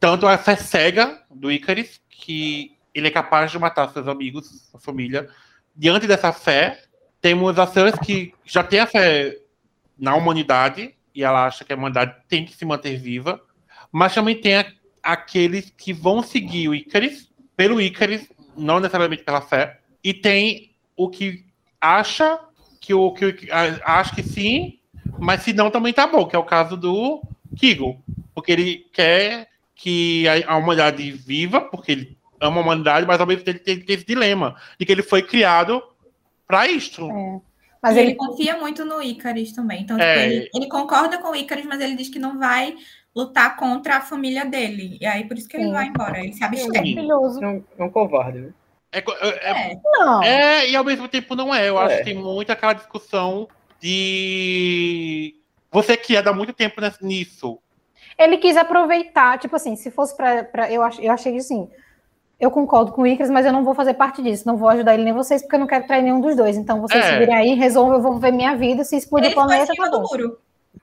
tanto 0.00 0.26
a 0.26 0.36
fé 0.36 0.56
cega 0.56 1.22
do 1.30 1.50
Icarus, 1.52 2.00
que 2.10 2.71
ele 2.94 3.08
é 3.08 3.10
capaz 3.10 3.50
de 3.50 3.58
matar 3.58 3.88
seus 3.90 4.06
amigos, 4.08 4.68
sua 4.70 4.80
família. 4.80 5.28
Diante 5.74 6.06
dessa 6.06 6.32
fé, 6.32 6.82
temos 7.20 7.58
a 7.58 7.66
Cersei 7.66 8.00
que 8.00 8.34
já 8.44 8.62
tem 8.62 8.80
a 8.80 8.86
fé 8.86 9.36
na 9.98 10.14
humanidade, 10.14 10.94
e 11.14 11.22
ela 11.22 11.46
acha 11.46 11.64
que 11.64 11.72
a 11.72 11.76
humanidade 11.76 12.14
tem 12.28 12.44
que 12.44 12.54
se 12.54 12.64
manter 12.64 12.96
viva, 12.96 13.40
mas 13.90 14.14
também 14.14 14.40
tem 14.40 14.56
a- 14.56 14.72
aqueles 15.02 15.70
que 15.70 15.92
vão 15.92 16.22
seguir 16.22 16.68
o 16.68 16.74
Icarus, 16.74 17.30
pelo 17.56 17.80
Icarus, 17.80 18.26
não 18.56 18.80
necessariamente 18.80 19.22
pela 19.22 19.40
fé, 19.40 19.78
e 20.02 20.12
tem 20.12 20.74
o 20.96 21.08
que 21.08 21.44
acha 21.80 22.38
que 22.80 22.92
o 22.92 23.12
que 23.12 23.48
acha 23.50 24.14
que 24.14 24.22
sim, 24.22 24.78
mas 25.18 25.42
se 25.42 25.52
não 25.52 25.70
também 25.70 25.92
tá 25.92 26.06
bom, 26.06 26.26
que 26.26 26.34
é 26.34 26.38
o 26.38 26.44
caso 26.44 26.76
do 26.76 27.22
Kigo, 27.56 28.02
porque 28.34 28.52
ele 28.52 28.86
quer 28.92 29.48
que 29.74 30.26
a, 30.26 30.54
a 30.54 30.56
humanidade 30.56 31.10
viva, 31.12 31.60
porque 31.60 31.92
ele 31.92 32.18
ama 32.42 32.60
a 32.60 32.64
humanidade, 32.64 33.06
mas 33.06 33.20
ao 33.20 33.26
mesmo 33.26 33.44
tempo 33.44 33.60
tem, 33.60 33.80
tem 33.80 33.94
esse 33.94 34.04
dilema 34.04 34.56
de 34.78 34.84
que 34.84 34.92
ele 34.92 35.02
foi 35.02 35.22
criado 35.22 35.82
para 36.46 36.66
isto. 36.68 37.08
É. 37.10 37.40
Mas 37.82 37.96
ele... 37.96 38.10
ele, 38.10 38.14
confia 38.16 38.56
muito 38.58 38.84
no 38.84 39.02
Icarus 39.02 39.52
também. 39.52 39.82
Então, 39.82 39.98
É. 39.98 40.26
ele, 40.26 40.50
ele 40.54 40.68
concorda 40.68 41.18
com 41.18 41.30
o 41.30 41.36
Icarus, 41.36 41.64
mas 41.64 41.80
ele 41.80 41.96
diz 41.96 42.08
que 42.08 42.18
não 42.18 42.38
vai 42.38 42.74
lutar 43.14 43.56
contra 43.56 43.96
a 43.96 44.00
família 44.00 44.44
dele. 44.44 44.98
E 45.00 45.06
aí, 45.06 45.24
por 45.26 45.36
isso 45.36 45.48
que 45.48 45.56
ele 45.56 45.66
Sim. 45.66 45.72
vai 45.72 45.86
embora. 45.86 46.20
Ele 46.20 46.32
se 46.32 46.42
é 46.42 46.46
abstém. 46.46 46.94
maravilhoso. 46.94 47.42
É 47.42 47.48
um, 47.48 47.64
é 47.78 47.84
um 47.84 47.90
covarde, 47.90 48.38
né? 48.40 48.50
É, 48.92 48.98
é- 48.98 49.02
é- 49.28 49.72
É. 49.72 49.80
Não, 49.84 50.22
é, 50.22 50.68
e 50.68 50.76
ao 50.76 50.84
mesmo 50.84 51.08
tempo 51.08 51.34
não 51.34 51.54
é. 51.54 51.68
Eu 51.68 51.78
acho 51.78 51.94
É. 51.94 51.98
que 51.98 52.04
tem 52.04 52.14
muito 52.14 52.50
aquela 52.50 52.72
discussão 52.74 53.48
de 53.80 55.34
você 55.70 55.96
que 55.96 56.12
ia 56.12 56.22
dar 56.22 56.32
muito 56.32 56.52
tempo 56.52 56.80
nisso. 57.00 57.58
ele 58.18 58.36
quis 58.36 58.56
aproveitar, 58.56 59.38
tipo 59.38 59.56
assim, 59.56 59.74
se 59.74 59.90
fosse 59.90 60.14
pra- 60.16 60.70
eu, 60.70 60.82
ach, 60.82 60.98
eu 61.00 61.10
achei 61.10 61.32
que 61.32 61.38
assim. 61.38 61.68
Eu 62.42 62.50
concordo 62.50 62.90
com 62.90 63.02
o 63.02 63.06
Icarus, 63.06 63.30
mas 63.30 63.46
eu 63.46 63.52
não 63.52 63.62
vou 63.62 63.72
fazer 63.72 63.94
parte 63.94 64.20
disso. 64.20 64.44
Não 64.48 64.56
vou 64.56 64.68
ajudar 64.68 64.94
ele 64.94 65.04
nem 65.04 65.12
vocês, 65.12 65.40
porque 65.42 65.54
eu 65.54 65.60
não 65.60 65.66
quero 65.68 65.86
trair 65.86 66.02
nenhum 66.02 66.20
dos 66.20 66.34
dois. 66.34 66.56
Então 66.56 66.80
vocês 66.80 67.04
É. 67.04 67.12
se 67.12 67.18
virem 67.20 67.34
aí, 67.36 67.54
resolvam, 67.54 67.94
eu 67.94 68.02
vou 68.02 68.18
ver 68.18 68.32
minha 68.32 68.56
vida. 68.56 68.82
Se 68.82 68.96
explodir 68.96 69.26
Ele 69.30 69.34
o 69.38 69.44
planeta, 69.44 69.72
do 69.88 70.00
muro. 70.00 70.38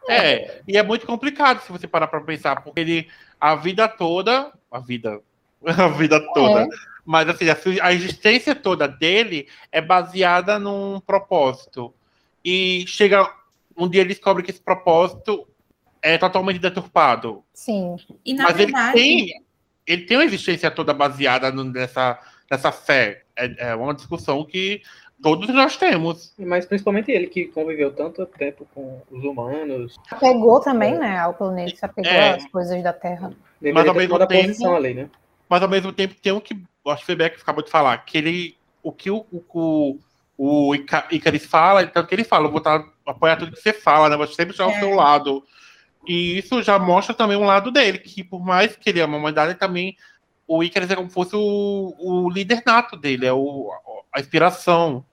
É, 0.07 0.61
e 0.65 0.77
é 0.77 0.81
muito 0.83 1.05
complicado 1.05 1.59
se 1.61 1.69
você 1.69 1.85
parar 1.85 2.07
para 2.07 2.21
pensar, 2.21 2.63
porque 2.63 2.79
ele 2.79 3.07
a 3.41 3.55
vida 3.55 3.89
toda, 3.89 4.53
a 4.71 4.79
vida, 4.79 5.19
a 5.67 5.87
vida 5.89 6.25
toda, 6.33 6.61
É. 6.61 6.67
mas 7.05 7.27
assim, 7.27 7.45
a 7.81 7.91
existência 7.91 8.55
toda 8.55 8.87
dele 8.87 9.49
é 9.69 9.81
baseada 9.81 10.57
num 10.57 11.01
propósito. 11.01 11.93
E 12.43 12.85
chega 12.87 13.29
um 13.75 13.89
dia 13.89 13.99
ele 13.99 14.13
descobre 14.13 14.43
que 14.43 14.51
esse 14.51 14.61
propósito 14.61 15.45
é 16.01 16.17
totalmente 16.17 16.59
deturpado. 16.59 17.43
Sim. 17.53 17.97
E 18.23 18.33
na 18.33 18.45
mas 18.45 18.55
verdade, 18.55 18.97
ele 18.97 19.25
tem 19.25 19.43
ele 19.91 20.03
tem 20.03 20.17
uma 20.17 20.25
existência 20.25 20.69
toda 20.69 20.93
baseada 20.93 21.51
nessa 21.51 22.19
nessa 22.49 22.71
fé. 22.71 23.23
É, 23.35 23.69
é 23.71 23.75
uma 23.75 23.93
discussão 23.93 24.43
que 24.43 24.81
todos 25.21 25.47
nós 25.49 25.77
temos. 25.77 26.33
Mas 26.39 26.65
principalmente 26.65 27.11
ele 27.11 27.27
que 27.27 27.45
conviveu 27.45 27.91
tanto 27.93 28.25
tempo 28.25 28.67
com 28.73 29.01
os 29.11 29.23
humanos. 29.23 29.95
Apegou 30.09 30.59
também, 30.59 30.97
né, 30.97 31.17
ao 31.19 31.33
planeta, 31.33 31.75
se 31.75 31.85
apegou 31.85 32.11
É. 32.11 32.31
às 32.35 32.45
coisas 32.47 32.81
da 32.81 32.93
Terra. 32.93 33.31
Deveria 33.61 33.91
ao 33.91 33.95
mesmo 33.95 34.17
tempo- 34.27 34.43
posição 34.47 34.75
ali, 34.75 34.93
né? 34.93 35.09
mas 35.47 35.61
ao 35.63 35.69
mesmo 35.69 35.91
tempo 35.91 36.15
tem 36.15 36.31
o 36.31 36.39
que 36.41 36.55
o 36.83 36.95
Febeck 36.97 37.41
acabou 37.41 37.63
de 37.63 37.69
falar, 37.71 37.97
que 38.05 38.17
ele, 38.17 38.55
o 38.83 38.91
que 38.91 39.09
o, 39.11 39.25
o, 39.31 39.97
o 40.37 40.75
Ica- 40.75 41.07
Icarus 41.11 41.45
fala, 41.45 41.85
tanto 41.87 42.07
que 42.07 42.15
ele 42.15 42.23
fala, 42.23 42.45
eu 42.47 42.51
vou 42.51 42.61
tá, 42.61 42.83
apoiar 43.05 43.35
tudo 43.35 43.51
que 43.51 43.61
você 43.61 43.73
fala, 43.73 44.09
né? 44.09 44.15
Vou 44.17 44.27
sempre 44.27 44.51
estar 44.51 44.63
ao 44.63 44.71
É. 44.71 44.79
seu 44.79 44.91
lado. 44.95 45.43
E 46.07 46.37
isso 46.37 46.61
já 46.63 46.79
mostra 46.79 47.13
também 47.13 47.37
um 47.37 47.45
lado 47.45 47.71
dele, 47.71 47.99
que 47.99 48.23
por 48.23 48.43
mais 48.43 48.75
que 48.75 48.89
ele 48.89 49.01
ama 49.01 49.17
a 49.17 49.19
humanidade, 49.19 49.51
ele 49.51 49.59
também 49.59 49.95
o 50.47 50.63
Icarus 50.63 50.89
é 50.89 50.95
como 50.95 51.07
se 51.09 51.13
fosse 51.13 51.35
o, 51.35 51.93
o 51.99 52.29
líder 52.29 52.63
nato 52.65 52.97
dele, 52.97 53.25
é 53.25 53.33
o, 53.33 53.69
a 54.13 54.19
inspiração. 54.19 55.05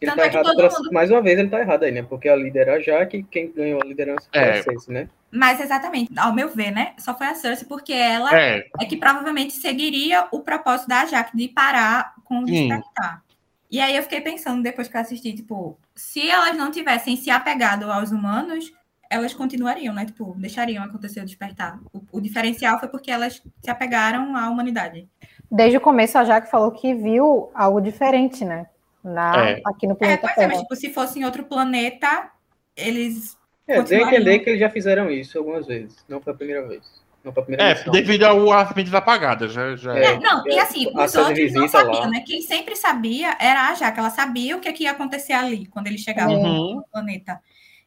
Ele 0.00 0.10
Tanto 0.10 0.20
tá 0.20 0.26
é 0.26 0.28
que 0.30 0.36
errado, 0.36 0.54
pra- 0.56 0.70
mundo- 0.70 0.92
mais 0.92 1.10
uma 1.10 1.22
vez 1.22 1.38
ele 1.38 1.48
tá 1.48 1.60
errado 1.60 1.82
aí, 1.84 1.90
né? 1.90 2.02
Porque 2.02 2.28
a 2.28 2.36
líder 2.36 2.68
era 2.68 2.74
a 2.74 2.80
Jaque, 2.80 3.24
quem 3.30 3.50
ganhou 3.50 3.80
a 3.82 3.84
liderança 3.86 4.28
foi 4.30 4.40
É. 4.40 4.58
a 4.58 4.62
Cersei, 4.62 4.94
né? 4.94 5.08
mas 5.36 5.60
exatamente, 5.60 6.12
ao 6.16 6.32
meu 6.32 6.48
ver, 6.48 6.70
né? 6.70 6.94
Só 6.98 7.16
foi 7.18 7.26
a 7.26 7.34
Cersei 7.34 7.66
porque 7.66 7.92
ela 7.92 8.32
É, 8.38 8.64
é 8.80 8.84
que 8.84 8.96
provavelmente 8.96 9.52
seguiria 9.54 10.28
o 10.30 10.40
propósito 10.40 10.86
da 10.88 11.06
Jaque 11.06 11.36
de 11.36 11.48
parar 11.48 12.14
com 12.24 12.40
o 12.40 12.44
despertar. 12.44 13.24
E 13.68 13.80
aí 13.80 13.96
eu 13.96 14.02
fiquei 14.04 14.20
pensando 14.20 14.62
depois 14.62 14.86
que 14.86 14.96
eu 14.96 15.00
assisti, 15.00 15.32
tipo, 15.32 15.76
se 15.96 16.30
elas 16.30 16.56
não 16.56 16.70
tivessem 16.70 17.16
se 17.16 17.30
apegado 17.30 17.90
aos 17.90 18.12
humanos, 18.12 18.72
elas 19.14 19.32
continuariam, 19.34 19.94
né? 19.94 20.04
Tipo, 20.04 20.34
deixariam 20.36 20.84
acontecer 20.84 21.20
o 21.20 21.24
despertar. 21.24 21.78
O, 21.92 22.02
o 22.12 22.20
diferencial 22.20 22.78
foi 22.78 22.88
porque 22.88 23.10
elas 23.10 23.42
se 23.62 23.70
apegaram 23.70 24.36
à 24.36 24.48
humanidade. 24.50 25.08
Desde 25.50 25.76
o 25.76 25.80
começo, 25.80 26.18
a 26.18 26.24
Jaque 26.24 26.50
falou 26.50 26.70
que 26.72 26.94
viu 26.94 27.50
algo 27.54 27.80
diferente, 27.80 28.44
né? 28.44 28.66
Na, 29.02 29.50
É. 29.50 29.60
Aqui 29.66 29.86
no 29.86 29.92
É, 29.92 29.96
planeta 29.96 30.20
pois 30.22 30.32
é, 30.32 30.34
Terra. 30.34 30.48
mas 30.48 30.60
tipo, 30.60 30.76
se 30.76 30.92
fosse 30.92 31.18
em 31.18 31.24
outro 31.24 31.44
planeta, 31.44 32.30
eles. 32.76 33.36
É, 33.66 33.74
deu 33.74 33.82
Continuariam. 33.82 34.20
entender 34.20 34.38
que 34.40 34.50
eles 34.50 34.60
já 34.60 34.70
fizeram 34.70 35.10
isso 35.10 35.38
algumas 35.38 35.66
vezes. 35.66 36.04
Não 36.08 36.20
foi 36.20 36.32
a 36.32 36.36
primeira 36.36 36.66
vez. 36.68 37.02
Não 37.24 37.32
foi 37.32 37.42
a 37.42 37.46
primeira 37.46 37.70
É, 37.70 37.74
missão. 37.74 37.92
devido 37.92 38.24
ao 38.24 38.38
mentes 38.76 38.92
apagadas. 38.92 39.52
Já, 39.52 39.74
já 39.76 39.96
É. 39.96 40.04
É, 40.14 40.18
não, 40.20 40.46
e 40.46 40.58
assim, 40.58 40.90
a 40.94 41.04
os 41.04 41.14
outros 41.14 41.52
não 41.54 41.66
sabiam, 41.68 42.10
né? 42.10 42.22
Quem 42.26 42.42
sempre 42.42 42.76
sabia 42.76 43.34
era 43.40 43.68
a 43.70 43.74
Jaque. 43.74 43.98
Ela 43.98 44.10
sabia 44.10 44.56
o 44.56 44.60
que, 44.60 44.70
que 44.72 44.84
ia 44.84 44.90
acontecer 44.90 45.32
ali, 45.32 45.64
quando 45.66 45.86
eles 45.86 46.00
chegavam 46.02 46.34
Uhum. 46.36 46.74
no 46.76 46.84
planeta. 46.92 47.40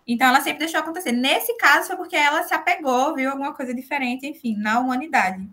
Então, 0.07 0.27
ela 0.27 0.39
sempre 0.39 0.59
deixou 0.59 0.79
acontecer. 0.79 1.11
Nesse 1.11 1.55
caso, 1.57 1.87
foi 1.87 1.97
porque 1.97 2.15
ela 2.15 2.43
se 2.43 2.53
apegou, 2.53 3.13
viu 3.13 3.29
alguma 3.29 3.53
coisa 3.53 3.73
diferente, 3.73 4.25
enfim, 4.25 4.55
na 4.57 4.79
humanidade. 4.79 5.45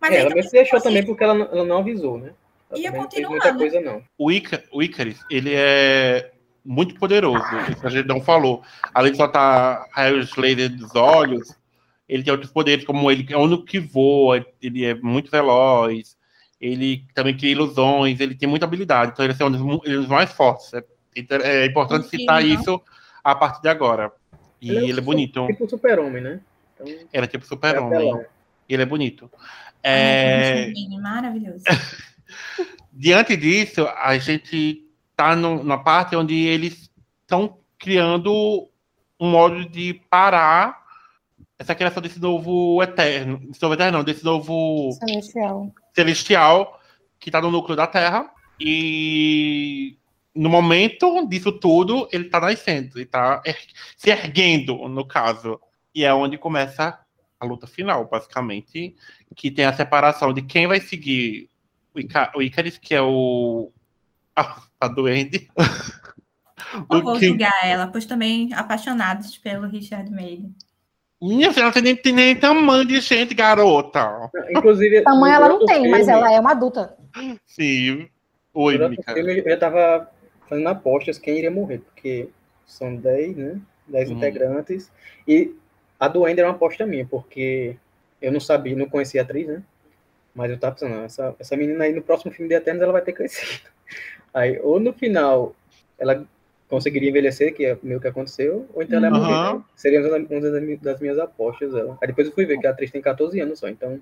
Mas 0.00 0.12
É, 0.12 0.20
ela 0.20 0.42
se 0.42 0.50
deixou 0.50 0.80
também 0.80 1.04
porque 1.06 1.22
ela, 1.22 1.34
não- 1.34 1.46
ela 1.46 1.64
não 1.64 1.78
avisou, 1.78 2.18
né? 2.18 2.32
Ela 2.70 2.80
Ia 2.80 2.92
continuar, 2.92 3.30
muita 3.30 3.52
né? 3.52 3.58
coisa, 3.58 3.80
não. 3.80 4.02
O, 4.18 4.32
Ica, 4.32 4.64
o 4.72 4.82
Icarus, 4.82 5.24
ele 5.30 5.52
é 5.54 6.32
muito 6.64 6.96
poderoso. 6.96 7.44
Isso 7.70 7.86
a 7.86 7.90
gente 7.90 8.06
não 8.08 8.20
falou. 8.20 8.62
Além 8.92 9.12
de 9.12 9.18
soltar 9.18 9.86
raios 9.92 10.34
laser 10.36 10.74
dos 10.76 10.94
olhos, 10.96 11.56
ele 12.08 12.24
tem 12.24 12.32
outros 12.32 12.50
poderes, 12.50 12.84
como 12.84 13.08
ele 13.10 13.26
é 13.30 13.36
o 13.36 13.42
único 13.42 13.64
que 13.64 13.78
voa, 13.78 14.44
ele 14.60 14.84
é 14.84 14.94
muito 14.94 15.30
veloz, 15.30 16.16
ele 16.60 17.04
também 17.14 17.36
cria 17.36 17.52
ilusões, 17.52 18.18
ele 18.18 18.34
tem 18.34 18.48
muita 18.48 18.66
habilidade. 18.66 19.12
Então, 19.12 19.24
ele 19.24 19.34
é 19.38 19.44
um 19.44 19.50
dos, 19.50 19.60
ele 19.84 19.94
é 19.94 19.98
um 19.98 20.00
dos 20.00 20.10
mais 20.10 20.32
fortes. 20.32 20.72
É, 20.74 20.82
é 21.42 21.66
importante 21.66 22.08
citar 22.08 22.42
não? 22.42 22.48
isso 22.48 22.82
a 23.24 23.34
partir 23.34 23.62
de 23.62 23.68
agora. 23.68 24.12
E 24.60 24.68
Ele 24.70 24.78
é 24.78 24.88
ele, 24.90 24.98
é 25.00 25.02
bonito. 25.02 25.46
Tipo 25.46 25.64
o 25.64 25.68
super-homem, 25.68 26.22
né? 26.22 26.40
Então, 26.74 26.86
Ele 26.86 27.08
é 27.12 27.26
tipo 27.26 27.44
é 27.44 27.48
super-homem. 27.48 27.98
apelão. 28.10 28.24
Ele 28.68 28.82
é 28.82 28.86
bonito. 28.86 29.30
É, 29.82 30.70
que 30.72 30.98
maravilhoso. 31.00 31.64
diante 32.92 33.36
disso, 33.36 33.86
a 33.86 34.16
gente 34.18 34.82
tá 35.16 35.34
no- 35.36 35.62
na 35.62 35.76
parte 35.78 36.16
onde 36.16 36.34
eles 36.46 36.90
estão 37.22 37.58
criando 37.78 38.68
um 39.20 39.30
modo 39.30 39.68
de 39.68 39.94
parar 40.10 40.82
essa 41.58 41.74
criação 41.74 42.02
desse 42.02 42.20
novo 42.20 42.82
eterno, 42.82 43.38
desse 43.46 43.62
novo 43.62 43.74
eterno, 43.74 43.98
não, 43.98 44.04
desse 44.04 44.24
novo 44.24 44.90
Celestial. 44.92 45.72
celestial 45.94 46.80
que 47.20 47.28
está 47.28 47.40
no 47.40 47.50
núcleo 47.50 47.76
da 47.76 47.86
Terra 47.86 48.30
e 48.58 49.96
no 50.34 50.48
momento 50.50 51.26
disso 51.28 51.52
tudo 51.52 52.08
ele 52.12 52.26
está 52.26 52.40
nascendo, 52.40 52.96
ele 52.96 53.04
está 53.04 53.40
se 53.96 54.10
erguendo 54.10 54.88
no 54.88 55.06
caso 55.06 55.60
e 55.94 56.04
é 56.04 56.12
onde 56.12 56.36
começa 56.36 56.98
a 57.38 57.46
luta 57.46 57.66
final, 57.66 58.06
basicamente, 58.06 58.96
que 59.36 59.50
tem 59.50 59.64
a 59.64 59.72
separação 59.72 60.32
de 60.32 60.42
quem 60.42 60.66
vai 60.66 60.80
seguir 60.80 61.48
o, 61.94 62.00
Ica, 62.00 62.32
o 62.34 62.42
Icarus, 62.42 62.78
que 62.78 62.94
é 62.94 63.02
o 63.02 63.70
a, 64.34 64.60
a 64.80 64.88
duende. 64.88 65.48
Eu 66.90 67.02
vou 67.02 67.14
o 67.14 67.18
que, 67.18 67.26
julgar 67.26 67.52
ela, 67.62 67.86
pois 67.86 68.06
também 68.06 68.52
apaixonados 68.52 69.36
pelo 69.38 69.68
Richard 69.68 70.10
Maiden. 70.10 70.52
minha 71.22 71.52
filha, 71.52 71.66
não 71.66 71.72
tem 71.72 71.82
nem, 71.82 71.96
tem 71.96 72.12
nem 72.12 72.34
tamanho 72.36 72.84
de 72.84 73.00
gente, 73.00 73.34
garota. 73.34 74.30
Inclusive, 74.50 75.02
Tamanho 75.02 75.34
ela 75.34 75.48
não 75.48 75.64
tem, 75.64 75.88
mas 75.90 76.06
filme- 76.06 76.20
ela 76.20 76.32
é 76.32 76.40
uma 76.40 76.50
adulta. 76.50 76.96
Sim. 77.46 78.08
Oi, 78.52 78.88
Mica. 78.88 79.12
eu 79.12 79.44
já 79.44 79.56
tava 79.56 80.10
fazendo 80.48 80.68
apostas 80.68 81.18
quem 81.18 81.38
iria 81.38 81.50
morrer, 81.50 81.78
porque 81.78 82.28
são 82.66 82.94
10, 82.94 83.36
né? 83.36 83.60
10 83.88 84.10
Hum. 84.10 84.14
integrantes. 84.14 84.90
E 85.26 85.54
a 85.98 86.08
do 86.08 86.26
Ender 86.28 86.44
é 86.44 86.48
uma 86.48 86.54
aposta 86.54 86.86
minha, 86.86 87.06
porque 87.06 87.76
eu 88.20 88.32
não 88.32 88.40
sabia, 88.40 88.74
não 88.76 88.88
conhecia 88.88 89.20
a 89.20 89.24
atriz, 89.24 89.46
né? 89.46 89.62
Mas 90.34 90.50
eu 90.50 90.58
tava 90.58 90.74
pensando, 90.74 90.94
não, 90.96 91.04
essa, 91.04 91.34
essa 91.38 91.56
menina 91.56 91.84
aí 91.84 91.92
no 91.92 92.02
próximo 92.02 92.32
filme 92.32 92.48
de 92.48 92.54
Eternos 92.56 92.82
ela 92.82 92.92
vai 92.92 93.02
ter 93.02 93.12
crescido. 93.12 93.68
Aí, 94.34 94.58
ou 94.62 94.80
no 94.80 94.92
final 94.92 95.54
ela 95.96 96.26
conseguiria 96.68 97.08
envelhecer, 97.10 97.54
que 97.54 97.64
é 97.64 97.78
meio 97.84 98.00
que 98.00 98.08
aconteceu, 98.08 98.66
ou 98.74 98.82
então 98.82 98.96
ela 98.98 99.06
ia 99.06 99.12
morrer. 99.12 99.54
Né? 99.58 99.62
Seria 99.76 100.00
uma 100.00 100.08
das- 100.18 100.28
uma 100.30 100.40
das, 100.40 100.80
das 100.80 101.00
minhas 101.00 101.18
apostas. 101.20 101.72
Ela. 101.72 101.96
Aí 102.02 102.08
depois 102.08 102.26
eu 102.26 102.32
fui 102.34 102.44
ver 102.46 102.58
que 102.58 102.66
a 102.66 102.70
atriz 102.70 102.90
tem 102.90 103.00
14 103.00 103.38
anos 103.38 103.60
só, 103.60 103.68
então. 103.68 104.00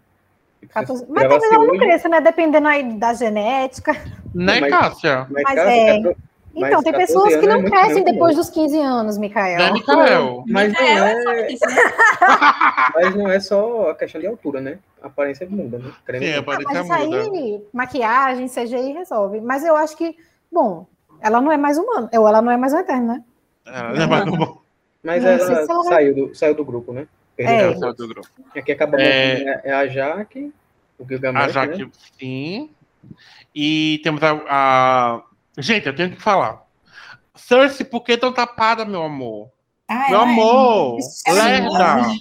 tipo, 0.58 0.72
se 0.72 0.72
14 0.72 1.04
Mas 1.06 1.18
gravasse 1.24 1.40
talvez 1.40 1.52
ela 1.52 1.64
não 1.64 1.70
hoje- 1.74 1.80
cresça, 1.86 2.08
né? 2.08 2.20
Dependendo 2.22 2.66
aí 2.68 2.96
da 2.98 3.12
genética. 3.12 3.92
Né, 4.34 4.60
Mas- 4.60 4.70
Cássia? 4.70 5.26
Mas, 5.28 5.42
Mas 5.42 5.54
cara, 5.54 5.76
é. 5.76 6.14
Mas 6.54 6.68
Então, 6.70 6.82
tem 6.82 6.92
14 6.92 7.06
pessoas 7.12 7.28
que 7.28 7.34
anos 7.34 7.44
é 7.46 7.48
não 7.50 7.60
muito- 7.62 7.72
crescem 7.72 8.04
depois 8.04 8.36
novo. 8.36 8.48
dos 8.48 8.50
15 8.50 8.78
anos, 8.78 9.18
Mikael. 9.18 9.58
Né, 9.58 9.72
Micael? 9.72 10.44
Mas 10.48 10.72
não, 10.72 10.80
Micael 10.80 11.04
é, 11.04 11.24
né? 11.24 11.48
mas 12.94 13.14
não 13.16 13.28
é 13.30 13.40
só 13.40 13.90
a 13.90 13.94
questão 13.94 14.20
de 14.20 14.26
altura, 14.26 14.60
né? 14.60 14.78
A 15.02 15.06
aparência 15.06 15.46
muda, 15.48 15.78
né? 15.78 15.90
Querendo 16.04 16.22
Sim, 16.24 16.30
não. 16.30 16.36
a 16.36 16.40
aparência 16.40 16.84
Mas 16.84 17.00
isso 17.00 17.06
muda. 17.08 17.38
aí, 17.38 17.64
maquiagem, 17.72 18.48
CGI 18.48 18.92
resolve. 18.92 19.40
Mas 19.40 19.64
eu 19.64 19.76
acho 19.76 19.96
que, 19.96 20.14
bom, 20.50 20.86
ela 21.20 21.40
não 21.40 21.50
é 21.50 21.56
mais 21.56 21.78
humana. 21.78 22.08
Ou 22.12 22.28
ela 22.28 22.42
não 22.42 22.52
é 22.52 22.56
mais 22.56 22.72
um 22.74 22.78
eterno, 22.78 23.06
né? 23.08 23.22
É, 23.66 23.98
né, 23.98 24.06
mas 24.06 24.28
como- 24.28 24.62
Mas 25.04 25.22
Não 25.24 25.30
ela, 25.30 25.46
se 25.46 25.52
ela 25.72 25.82
saiu, 25.84 26.14
do, 26.14 26.34
saiu 26.34 26.54
do 26.54 26.64
grupo, 26.64 26.92
né? 26.92 27.08
Perdeu 27.36 27.54
É. 27.56 27.64
a 27.64 27.70
É, 27.72 27.76
saiu 27.76 27.94
do 27.94 28.08
grupo. 28.08 28.28
Aqui 28.54 28.70
acaba 28.72 29.00
É. 29.00 29.42
é... 29.42 29.60
é 29.64 29.72
a 29.72 29.86
Jaque, 29.88 30.52
o 30.98 31.02
A 31.04 31.08
Gilgamesh, 31.08 31.46
né? 31.46 31.52
Jaque, 31.52 31.90
sim. 32.18 32.70
E 33.54 34.00
temos 34.04 34.22
a, 34.22 34.30
a- 34.48 35.22
Gente, 35.58 35.86
eu 35.86 35.94
tenho 35.94 36.10
que 36.10 36.22
falar. 36.22 36.62
Cersei, 37.34 37.84
por 37.84 38.02
que 38.02 38.16
tão 38.16 38.32
tapada, 38.32 38.84
meu 38.84 39.02
amor? 39.02 39.50
Ah, 39.88 40.08
meu 40.08 40.20
ela 40.20 40.28
é. 40.28 40.32
amor! 40.32 40.98
Ela 41.26 41.48
é 41.48 41.60
Lerda! 41.60 42.16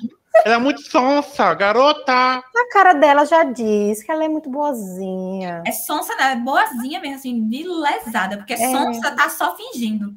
Ela 0.46 0.56
é 0.56 0.58
muito 0.58 0.82
sonsa, 0.82 1.54
garota! 1.54 2.14
A 2.14 2.70
cara 2.72 2.94
dela 2.94 3.26
já 3.26 3.44
diz 3.44 4.02
que 4.02 4.12
ela 4.12 4.24
é 4.24 4.30
muito 4.30 4.50
boazinha. 4.50 5.62
É 5.66 5.72
sonsa, 5.72 6.16
né? 6.16 6.34
É 6.34 6.36
boazinha 6.36 7.00
mesmo, 7.00 7.16
assim, 7.18 7.48
de 7.48 7.64
lesada, 7.64 8.38
porque 8.38 8.58
sonsa 8.58 9.16
tá 9.16 9.30
só 9.30 9.56
fingindo. 9.56 10.16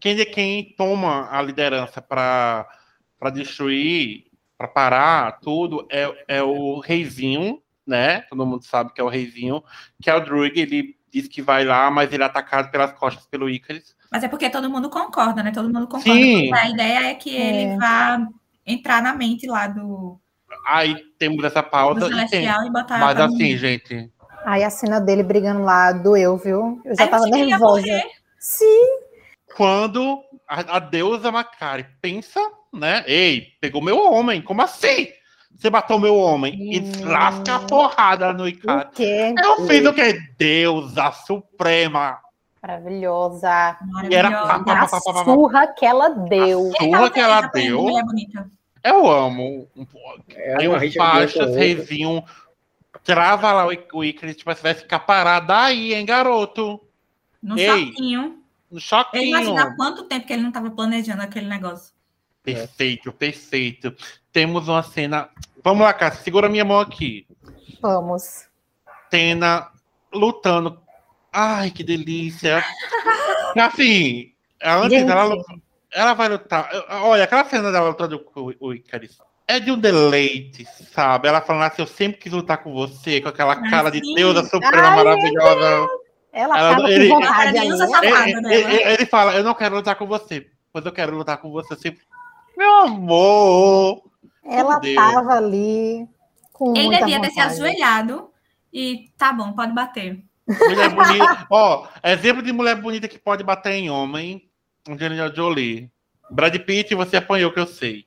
Quem 0.00 0.20
é 0.20 0.24
quem 0.24 0.74
toma 0.76 1.28
a 1.30 1.40
liderança 1.40 2.02
para 2.02 2.66
destruir, 3.32 4.26
para 4.58 4.66
parar 4.66 5.38
tudo, 5.40 5.86
é, 5.90 6.24
é 6.26 6.42
o 6.42 6.80
reizinho, 6.80 7.62
né? 7.86 8.22
Todo 8.22 8.46
mundo 8.46 8.64
sabe 8.64 8.92
que 8.92 9.00
é 9.00 9.04
o 9.04 9.08
reizinho, 9.08 9.62
que 10.00 10.10
é 10.10 10.14
o 10.14 10.20
Druig, 10.20 10.58
ele 10.58 10.96
diz 11.12 11.28
que 11.28 11.42
vai 11.42 11.64
lá, 11.64 11.90
mas 11.90 12.12
ele 12.12 12.22
é 12.22 12.26
atacado 12.26 12.70
pelas 12.70 12.92
costas 12.92 13.26
pelo 13.26 13.48
Icarus. 13.50 13.94
Mas 14.10 14.24
é 14.24 14.28
porque 14.28 14.48
todo 14.50 14.68
mundo 14.70 14.88
concorda, 14.90 15.42
né? 15.42 15.50
Todo 15.52 15.66
mundo 15.72 15.86
concorda. 15.86 16.12
Sim. 16.12 16.52
A 16.54 16.68
ideia 16.70 17.10
é 17.10 17.14
que 17.14 17.36
É. 17.36 17.40
ele 17.64 17.76
vá 17.78 18.26
entrar 18.66 19.02
na 19.02 19.14
mente 19.14 19.46
lá 19.46 19.66
do, 19.66 20.18
Aí 20.66 20.94
temos 21.18 21.42
essa 21.44 21.60
do 21.62 21.70
pausa. 21.70 22.06
e 22.06 22.10
tem- 22.10 22.28
Celestial 22.28 22.66
e 22.66 22.70
botar. 22.70 22.98
Mas 22.98 23.18
assim, 23.20 23.28
dormir. 23.38 23.58
gente, 23.58 24.10
Aí 24.44 24.64
a 24.64 24.70
cena 24.70 25.00
dele 25.00 25.22
brigando 25.22 25.62
lá 25.62 25.92
doeu, 25.92 26.36
viu? 26.36 26.80
Eu 26.84 26.96
já 26.96 27.02
Aí 27.04 27.06
eu 27.06 27.10
tava 27.10 27.26
nervosa. 27.26 28.02
Sim. 28.38 28.98
quando 29.56 30.18
a, 30.48 30.76
a 30.76 30.78
deusa 30.78 31.30
Macari 31.30 31.86
pensa, 32.00 32.40
né? 32.72 33.04
Ei, 33.06 33.48
pegou 33.60 33.82
meu 33.82 33.98
homem, 33.98 34.42
como 34.42 34.62
assim? 34.62 35.08
Você 35.56 35.70
matou 35.70 35.98
meu 35.98 36.16
homem 36.16 36.74
e 36.74 36.80
Hum. 36.80 37.04
lasca 37.08 37.54
a 37.56 37.58
porrada 37.60 38.32
no 38.32 38.48
Icarus. 38.48 38.84
O 38.86 38.90
quê? 38.90 39.34
Eu 39.42 39.66
fiz 39.66 39.86
o 39.86 39.92
que? 39.92 40.12
Deusa 40.38 41.12
Suprema. 41.12 42.18
Maravilhosa. 42.60 43.76
E 44.10 44.14
era 44.14 44.30
pá, 44.30 44.54
A 44.56 44.58
pá, 44.60 44.74
pá, 44.86 45.00
pá, 45.00 45.12
pá. 45.12 45.24
surra 45.24 45.66
que 45.68 45.84
ela 45.84 46.08
deu. 46.10 46.70
A 46.78 46.82
surra 46.84 47.10
que 47.10 47.20
ela 47.20 47.40
deu. 47.48 47.82
bonita. 47.82 48.50
Eu 48.84 49.08
amo. 49.10 49.68
Um 49.76 49.86
É 50.34 50.56
Aí 50.60 50.68
uma 50.68 50.76
o 50.76 50.80
rixa 50.80 50.92
de 50.94 50.98
um 50.98 51.02
com 51.02 51.08
o 51.08 51.12
Faixas, 51.12 51.36
outro. 51.42 51.54
reizinho, 51.54 52.24
trava 53.04 53.52
lá 53.52 53.66
o 53.66 53.72
I- 53.72 53.86
o 53.92 54.04
Icarus, 54.04 54.36
tipo, 54.36 54.52
você 54.52 54.62
vai 54.62 54.74
ficar 54.74 55.00
parado 55.00 55.52
aí, 55.52 55.94
hein, 55.94 56.04
garoto? 56.04 56.80
No 57.42 57.56
Ei, 57.58 57.66
choquinho. 57.86 58.38
No 58.70 58.76
Eu 58.78 58.80
choquinho. 58.80 59.58
há 59.58 59.74
quanto 59.76 60.04
tempo 60.04 60.26
que 60.26 60.32
ele 60.32 60.42
não 60.42 60.48
estava 60.48 60.70
planejando 60.70 61.22
aquele 61.22 61.46
negócio. 61.46 61.92
Perfeito, 62.42 63.12
perfeito. 63.12 63.94
Temos 64.32 64.68
uma 64.68 64.82
cena. 64.82 65.28
Vamos 65.62 65.84
lá, 65.84 65.92
Cássia, 65.92 66.22
segura 66.22 66.48
minha 66.48 66.64
mão 66.64 66.80
aqui. 66.80 67.26
Vamos. 67.80 68.46
Tena 69.10 69.68
lutando. 70.12 70.80
Ai, 71.32 71.70
que 71.70 71.84
delícia. 71.84 72.62
Assim, 73.56 74.32
antes 74.62 74.98
Gente. 74.98 75.10
ela, 75.10 75.34
ela 75.92 76.14
vai 76.14 76.28
lutar. 76.28 76.68
Olha, 77.02 77.24
aquela 77.24 77.44
cena 77.44 77.70
dela 77.70 77.90
lutando 77.90 78.18
com 78.18 78.52
o- 78.58 78.72
Icarus 78.74 79.18
é 79.46 79.60
de 79.60 79.70
um 79.70 79.78
deleite, 79.78 80.66
sabe? 80.92 81.28
Ela 81.28 81.40
falando 81.40 81.64
assim: 81.64 81.82
Eu 81.82 81.86
sempre 81.86 82.18
quis 82.18 82.32
lutar 82.32 82.58
com 82.58 82.72
você, 82.72 83.20
com 83.20 83.28
aquela 83.28 83.52
Ah, 83.52 83.70
cara 83.70 83.90
de 83.90 84.00
deusa 84.14 84.42
suprema 84.44 84.88
Ai, 84.88 84.96
maravilhosa. 84.96 85.88
Ela 86.32 86.58
Ela- 86.58 86.76
tava 86.76 86.90
ele- 86.90 87.08
com 87.08 87.14
vontade 87.20 87.52
né? 87.52 88.54
Ele, 88.54 88.74
ele- 88.74 88.82
ele 88.94 89.06
fala: 89.06 89.34
Eu 89.34 89.44
não 89.44 89.52
quero 89.54 89.74
lutar 89.74 89.96
com 89.96 90.06
você, 90.06 90.46
pois 90.72 90.84
eu 90.86 90.92
quero 90.92 91.14
lutar 91.14 91.36
com 91.38 91.50
você 91.50 91.76
sempre. 91.76 92.02
Meu 92.56 92.70
amor! 92.82 94.02
Ela 94.44 94.78
Deus. 94.78 94.94
tava 94.94 95.34
ali 95.34 96.06
com 96.52 96.74
Ele 96.76 96.86
muita 96.86 97.04
devia 97.06 97.20
ter 97.20 97.30
se 97.30 97.40
ajoelhado 97.40 98.30
e 98.72 99.10
tá 99.16 99.32
bom, 99.32 99.52
pode 99.52 99.72
bater. 99.72 100.22
Mulher 100.46 100.90
bonita. 100.94 101.46
Ó, 101.50 101.86
exemplo 102.02 102.42
de 102.42 102.52
mulher 102.52 102.74
bonita 102.80 103.06
que 103.08 103.18
pode 103.18 103.42
bater 103.44 103.72
em 103.72 103.90
homem. 103.90 104.48
Angelina 104.88 105.32
Jolie. 105.34 105.90
Brad 106.30 106.54
Pitt, 106.58 106.94
você 106.94 107.16
apanhou 107.18 107.52
que 107.52 107.60
eu 107.60 107.66
sei. 107.66 108.04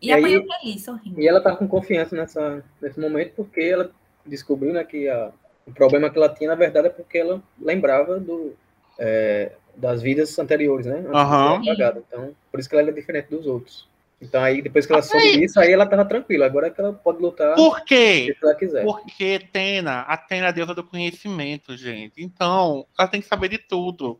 E, 0.00 0.08
E 0.08 0.12
aí- 0.12 0.20
apanhou 0.20 0.44
feliz, 0.60 0.84
sorrindo. 0.84 1.20
E 1.20 1.26
ela 1.26 1.40
tá 1.40 1.56
com 1.56 1.66
confiança 1.66 2.14
nessa, 2.14 2.62
nesse 2.80 3.00
momento 3.00 3.32
porque 3.36 3.60
ela 3.60 3.90
descobriu 4.24 4.72
né, 4.72 4.84
que 4.84 5.08
a- 5.08 5.32
o 5.66 5.72
problema 5.72 6.08
que 6.08 6.16
ela 6.16 6.28
tinha, 6.28 6.50
na 6.50 6.54
verdade, 6.56 6.86
é 6.86 6.90
porque 6.90 7.18
ela 7.18 7.42
lembrava 7.60 8.20
do, 8.20 8.54
é, 8.98 9.52
das 9.76 10.02
vidas 10.02 10.38
anteriores, 10.38 10.86
né? 10.86 11.04
Aham. 11.12 11.60
apagada. 11.62 12.02
Então, 12.06 12.34
por 12.50 12.58
isso 12.58 12.68
que 12.68 12.74
ela 12.74 12.82
era 12.82 12.92
diferente 12.92 13.28
dos 13.28 13.46
outros. 13.46 13.88
Então, 14.20 14.42
aí, 14.42 14.62
depois 14.62 14.86
que 14.86 14.92
ela 14.92 15.02
soube 15.02 15.38
disso, 15.38 15.60
aí 15.60 15.70
ela 15.72 15.86
tava 15.86 16.04
tranquila. 16.04 16.46
Agora 16.46 16.68
é 16.68 16.70
que 16.70 16.80
ela 16.80 16.92
pode 16.92 17.20
lutar 17.20 17.54
Por 17.54 17.84
quê? 17.84 18.34
se 18.38 18.44
ela 18.44 18.54
quiser. 18.54 18.82
Porque 18.82 19.40
Tena, 19.52 20.00
a 20.00 20.16
Tena 20.16 20.46
é 20.46 20.48
a 20.48 20.52
deusa 20.52 20.74
do 20.74 20.82
conhecimento, 20.82 21.76
gente. 21.76 22.22
Então, 22.22 22.86
ela 22.98 23.08
tem 23.08 23.20
que 23.20 23.26
saber 23.26 23.48
de 23.48 23.58
tudo. 23.58 24.18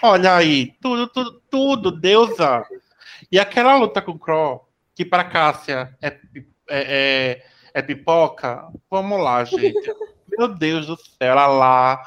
Olha 0.00 0.36
aí, 0.36 0.74
tudo, 0.80 1.08
tudo, 1.08 1.42
tudo, 1.50 1.90
deusa. 1.90 2.64
E 3.30 3.38
aquela 3.38 3.76
luta 3.76 4.00
com 4.00 4.12
o 4.12 4.18
Crow, 4.18 4.68
que 4.94 5.04
pra 5.04 5.24
Cássia 5.24 5.96
é, 6.00 6.08
é, 6.08 6.16
é, 6.68 7.44
é 7.74 7.82
pipoca, 7.82 8.68
vamos 8.90 9.20
lá, 9.20 9.44
gente. 9.44 9.74
Meu 10.38 10.48
Deus 10.48 10.86
do 10.86 10.96
céu, 10.96 11.32
ela 11.32 11.46
lá. 11.46 12.02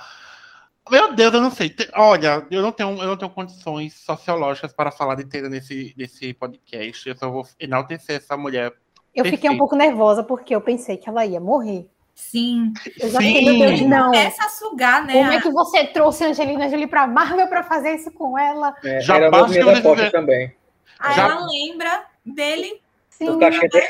Meu 0.89 1.13
Deus, 1.13 1.33
eu 1.33 1.41
não 1.41 1.51
sei. 1.51 1.73
Olha, 1.95 2.45
eu 2.49 2.61
não 2.61 2.71
tenho, 2.71 2.89
eu 3.01 3.07
não 3.07 3.17
tenho 3.17 3.31
condições 3.31 3.93
sociológicas 3.93 4.73
para 4.73 4.91
falar 4.91 5.15
de 5.15 5.25
Tena 5.25 5.49
nesse, 5.49 5.93
nesse 5.97 6.33
podcast. 6.33 7.07
Eu 7.07 7.15
só 7.17 7.29
vou 7.29 7.45
enaltecer 7.59 8.17
essa 8.17 8.35
mulher. 8.37 8.73
Eu 9.13 9.25
fiquei 9.25 9.49
um 9.49 9.57
pouco 9.57 9.75
nervosa 9.75 10.23
porque 10.23 10.55
eu 10.55 10.61
pensei 10.61 10.97
que 10.97 11.09
ela 11.09 11.25
ia 11.25 11.39
morrer. 11.39 11.87
Sim. 12.13 12.73
Eu 12.99 13.09
já 13.09 13.19
fiquei, 13.19 13.45
meu 13.45 13.67
Deus, 13.67 13.79
Sim. 13.79 13.87
não. 13.87 14.05
Começa 14.05 14.43
a 14.43 14.49
sugar, 14.49 15.05
né? 15.05 15.13
Como 15.13 15.31
é 15.31 15.41
que 15.41 15.51
você 15.51 15.85
trouxe 15.87 16.23
a 16.23 16.27
Angelina 16.29 16.69
Jolie 16.69 16.87
pra 16.87 17.05
Marvel 17.05 17.47
pra 17.47 17.63
fazer 17.63 17.95
isso 17.95 18.11
com 18.11 18.37
ela? 18.37 18.75
É, 18.83 19.01
Já 19.01 19.17
era 19.17 19.29
basta 19.29 19.53
que 19.53 20.11
também. 20.11 20.55
Aí 20.99 21.15
Já- 21.15 21.23
ela 21.23 21.45
lembra 21.45 22.05
dele 22.25 22.81
Sim, 23.17 23.29
O 23.29 23.39
cachê, 23.39 23.67
dela, 23.67 23.85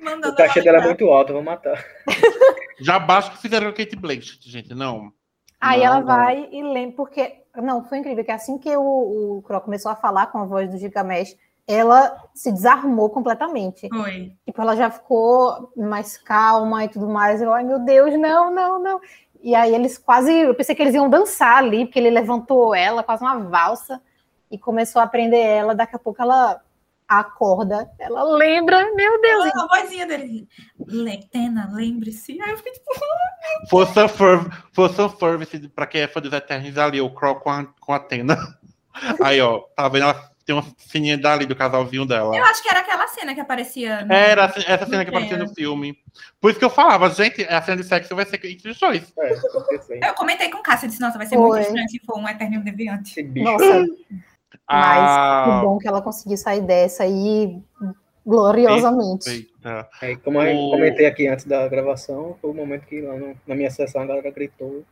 mandando 0.00 0.32
o 0.32 0.36
cachê 0.36 0.58
ela 0.58 0.72
dela 0.72 0.84
é 0.84 0.86
muito 0.88 1.08
alto, 1.08 1.30
eu 1.30 1.34
vou 1.34 1.42
matar. 1.44 1.84
Já 2.80 2.98
basta 2.98 3.30
que 3.30 3.42
fizeram 3.42 3.68
a 3.68 3.72
Kate 3.72 3.94
Blanchett, 3.94 4.50
gente. 4.50 4.74
Não. 4.74 5.12
Aí 5.62 5.78
Não, 5.78 5.86
ela 5.86 6.00
não. 6.00 6.06
vai 6.06 6.48
e 6.50 6.60
lembra, 6.60 6.96
porque. 6.96 7.36
Não, 7.54 7.84
foi 7.84 7.98
incrível, 7.98 8.24
que 8.24 8.32
assim 8.32 8.58
que 8.58 8.76
o, 8.76 9.38
o 9.38 9.42
Crow 9.42 9.60
começou 9.60 9.92
a 9.92 9.94
falar 9.94 10.26
com 10.26 10.38
a 10.38 10.44
voz 10.44 10.68
do 10.68 10.76
Gigamesh, 10.76 11.36
ela 11.68 12.16
se 12.34 12.50
desarmou 12.50 13.08
completamente. 13.10 13.88
Foi. 13.88 14.32
Tipo, 14.44 14.60
ela 14.60 14.74
já 14.74 14.90
ficou 14.90 15.70
mais 15.76 16.18
calma 16.18 16.84
e 16.84 16.88
tudo 16.88 17.08
mais. 17.08 17.40
Eu, 17.40 17.52
ai 17.52 17.62
meu 17.62 17.78
Deus, 17.78 18.18
não, 18.18 18.52
não, 18.52 18.82
não. 18.82 19.00
E 19.40 19.54
aí 19.54 19.72
eles 19.72 19.98
quase. 19.98 20.32
Eu 20.32 20.54
pensei 20.54 20.74
que 20.74 20.82
eles 20.82 20.94
iam 20.94 21.08
dançar 21.08 21.58
ali, 21.58 21.84
porque 21.84 21.98
ele 22.00 22.10
levantou 22.10 22.74
ela, 22.74 23.04
quase 23.04 23.22
uma 23.22 23.38
valsa, 23.38 24.02
e 24.50 24.58
começou 24.58 25.00
a 25.00 25.06
prender 25.06 25.46
ela. 25.46 25.74
Daqui 25.76 25.94
a 25.94 25.98
pouco 25.98 26.20
ela 26.20 26.60
acorda, 27.20 27.90
ela 27.98 28.22
lembra, 28.24 28.94
meu 28.94 29.20
Deus. 29.20 29.46
A 29.56 29.66
vozinha 29.66 30.06
dele. 30.06 30.48
Letena, 30.86 31.70
lembre-se. 31.72 32.40
Aí 32.40 32.50
eu 32.50 32.56
fiquei 32.56 32.72
tipo, 32.72 32.90
Força 33.68 34.08
Ferv, 34.08 34.46
Força 34.72 35.08
Fervice, 35.08 35.68
pra 35.68 35.86
quem 35.86 36.00
é 36.02 36.08
fã 36.08 36.20
dos 36.20 36.32
Eternos, 36.32 36.76
ali, 36.78 37.00
o 37.00 37.10
Crow 37.10 37.36
com 37.36 37.50
a, 37.50 37.64
com 37.80 37.92
a 37.92 37.98
Tena. 37.98 38.36
Aí, 39.22 39.40
ó, 39.40 39.60
tá 39.76 39.88
vendo? 39.88 40.02
Ela 40.04 40.30
tem 40.44 40.54
uma 40.56 40.64
fininha 40.76 41.16
dali 41.16 41.46
do 41.46 41.54
casalzinho 41.54 42.04
dela. 42.04 42.36
eu 42.36 42.44
acho 42.44 42.62
que 42.62 42.68
era 42.68 42.80
aquela 42.80 43.06
cena 43.08 43.32
que 43.32 43.40
aparecia. 43.40 44.04
no- 44.04 44.12
Era 44.12 44.44
essa 44.66 44.86
cena 44.86 45.04
que 45.04 45.10
Não 45.10 45.18
aparecia 45.18 45.38
no 45.38 45.54
filme. 45.54 45.96
Por 46.40 46.50
isso 46.50 46.58
que 46.58 46.64
eu 46.64 46.70
falava, 46.70 47.08
gente, 47.10 47.44
a 47.44 47.62
cena 47.62 47.76
de 47.76 47.84
sexo 47.84 48.14
vai 48.16 48.26
ser 48.26 48.44
entre 48.44 48.70
os 48.70 48.78
dois. 48.78 49.12
É, 49.18 50.08
Eu 50.10 50.14
comentei 50.14 50.50
com 50.50 50.58
o 50.58 50.62
Cássio, 50.62 50.86
eu 50.86 50.88
disse, 50.90 51.00
nossa, 51.00 51.16
vai 51.16 51.26
ser 51.26 51.36
Foi. 51.36 51.48
muito 51.48 51.62
estranho 51.66 51.88
se 51.88 52.00
for 52.04 52.18
um 52.18 52.28
Eterno 52.28 52.62
Deviante. 52.64 53.22
Nossa, 53.22 53.86
mas 54.68 55.10
Ah, 55.10 55.44
que 55.60 55.66
bom 55.66 55.78
que 55.78 55.88
ela 55.88 56.00
conseguiu 56.02 56.36
sair 56.36 56.60
dessa 56.62 57.02
aí 57.04 57.60
gloriosamente. 58.24 59.48
Aí, 60.00 60.16
como 60.16 60.40
eu 60.40 60.56
O- 60.56 60.70
comentei 60.70 61.06
aqui 61.06 61.26
antes 61.28 61.44
da 61.44 61.66
gravação, 61.68 62.36
foi 62.40 62.50
o 62.50 62.54
momento 62.54 62.86
que 62.86 63.00
lá 63.00 63.14
no- 63.16 63.36
na 63.46 63.54
minha 63.54 63.70
sessão 63.70 64.02
a 64.02 64.06
galera 64.06 64.30
gritou, 64.30 64.84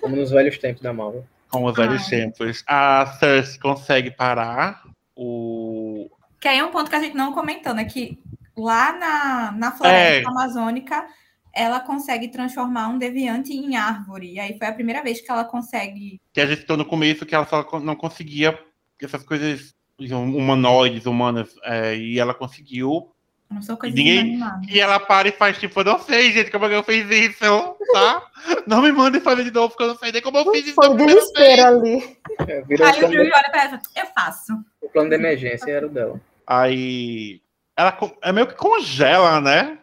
como 0.00 0.16
nos 0.16 0.30
velhos 0.30 0.58
tempos 0.58 0.82
da 0.82 0.92
Marvel. 0.92 1.24
Com 1.50 1.64
os 1.64 1.76
velhos 1.76 2.02
Ai. 2.04 2.08
tempos. 2.10 2.64
A 2.66 3.06
Cersei 3.18 3.60
consegue 3.60 4.10
parar 4.10 4.82
o. 5.16 6.08
Que 6.40 6.48
aí 6.48 6.58
é 6.58 6.64
um 6.64 6.70
ponto 6.70 6.88
que 6.90 6.96
a 6.96 7.00
gente 7.00 7.16
não 7.16 7.32
comentou, 7.32 7.74
né? 7.74 7.84
Que 7.84 8.18
lá 8.56 8.92
na, 8.92 9.52
na 9.52 9.72
floresta 9.72 10.26
É. 10.28 10.30
amazônica, 10.30 11.06
ela 11.54 11.80
consegue 11.80 12.28
transformar 12.28 12.88
um 12.88 12.98
deviante 12.98 13.52
em 13.52 13.76
árvore. 13.76 14.32
E 14.32 14.40
aí 14.40 14.56
foi 14.58 14.66
a 14.66 14.72
primeira 14.72 15.02
vez 15.02 15.20
que 15.20 15.30
ela 15.30 15.44
consegue. 15.44 16.20
Que 16.32 16.40
a 16.40 16.46
gente 16.46 16.60
citou 16.60 16.76
no 16.76 16.84
começo 16.84 17.26
que 17.26 17.34
ela 17.34 17.46
só 17.46 17.66
não 17.80 17.94
conseguia 17.94 18.58
essas 19.00 19.22
coisas 19.22 19.74
humanoides, 19.98 21.06
humanas. 21.06 21.54
é, 21.64 21.96
e 21.96 22.18
ela 22.18 22.34
conseguiu. 22.34 23.12
Eu 23.50 23.56
não 23.56 23.62
sou 23.62 23.76
coisa 23.76 23.94
Ninguém-. 23.94 24.40
E 24.68 24.80
ela 24.80 24.98
para 24.98 25.28
e 25.28 25.32
faz 25.32 25.58
tipo, 25.58 25.80
eu 25.80 25.84
não 25.84 25.98
sei, 25.98 26.32
gente, 26.32 26.50
como 26.50 26.64
é 26.64 26.68
que 26.70 26.74
eu 26.74 26.82
fiz 26.82 27.10
isso, 27.10 27.76
tá? 27.92 28.22
não 28.66 28.80
me 28.80 28.90
mandem 28.90 29.20
fazer 29.20 29.44
de 29.44 29.50
novo, 29.50 29.68
porque 29.68 29.82
eu 29.82 29.88
não 29.88 29.96
sei 29.96 30.10
nem 30.10 30.22
como 30.22 30.38
eu 30.38 30.50
fiz 30.50 30.66
isso. 30.66 30.74
Foi 30.74 30.88
o 30.88 30.96
vez. 30.96 31.12
desespero 31.12 31.66
ali. 31.66 32.16
É, 32.48 32.64
Aí 32.82 33.04
o 33.04 33.08
Drew 33.08 33.24
de, 33.24 33.30
olha 33.30 33.50
pra 33.50 33.64
ela 33.64 33.66
e 33.66 33.70
fala, 33.70 33.82
eu 33.96 34.06
faço. 34.14 34.64
o 34.80 34.88
plano 34.88 35.10
de 35.10 35.16
emergência 35.16 35.70
era 35.70 35.86
o 35.86 35.90
dela. 35.90 36.20
Aí. 36.46 37.42
Ela 37.76 37.98
é 38.22 38.32
meio 38.32 38.46
que 38.46 38.54
congela, 38.54 39.40
né? 39.40 39.78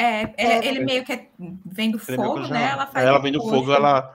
É, 0.00 0.22
ele, 0.38 0.52
É. 0.52 0.66
ele 0.66 0.84
meio 0.84 1.04
que 1.04 1.12
é- 1.12 1.28
vem 1.66 1.90
do 1.90 1.98
é 1.98 2.00
fogo, 2.00 2.40
né? 2.48 2.70
Ela 2.72 2.86
faz 2.86 3.06
ela 3.06 3.18
vem 3.18 3.32
do 3.32 3.40
fogo. 3.40 3.50
fogo, 3.56 3.72
ela 3.72 4.12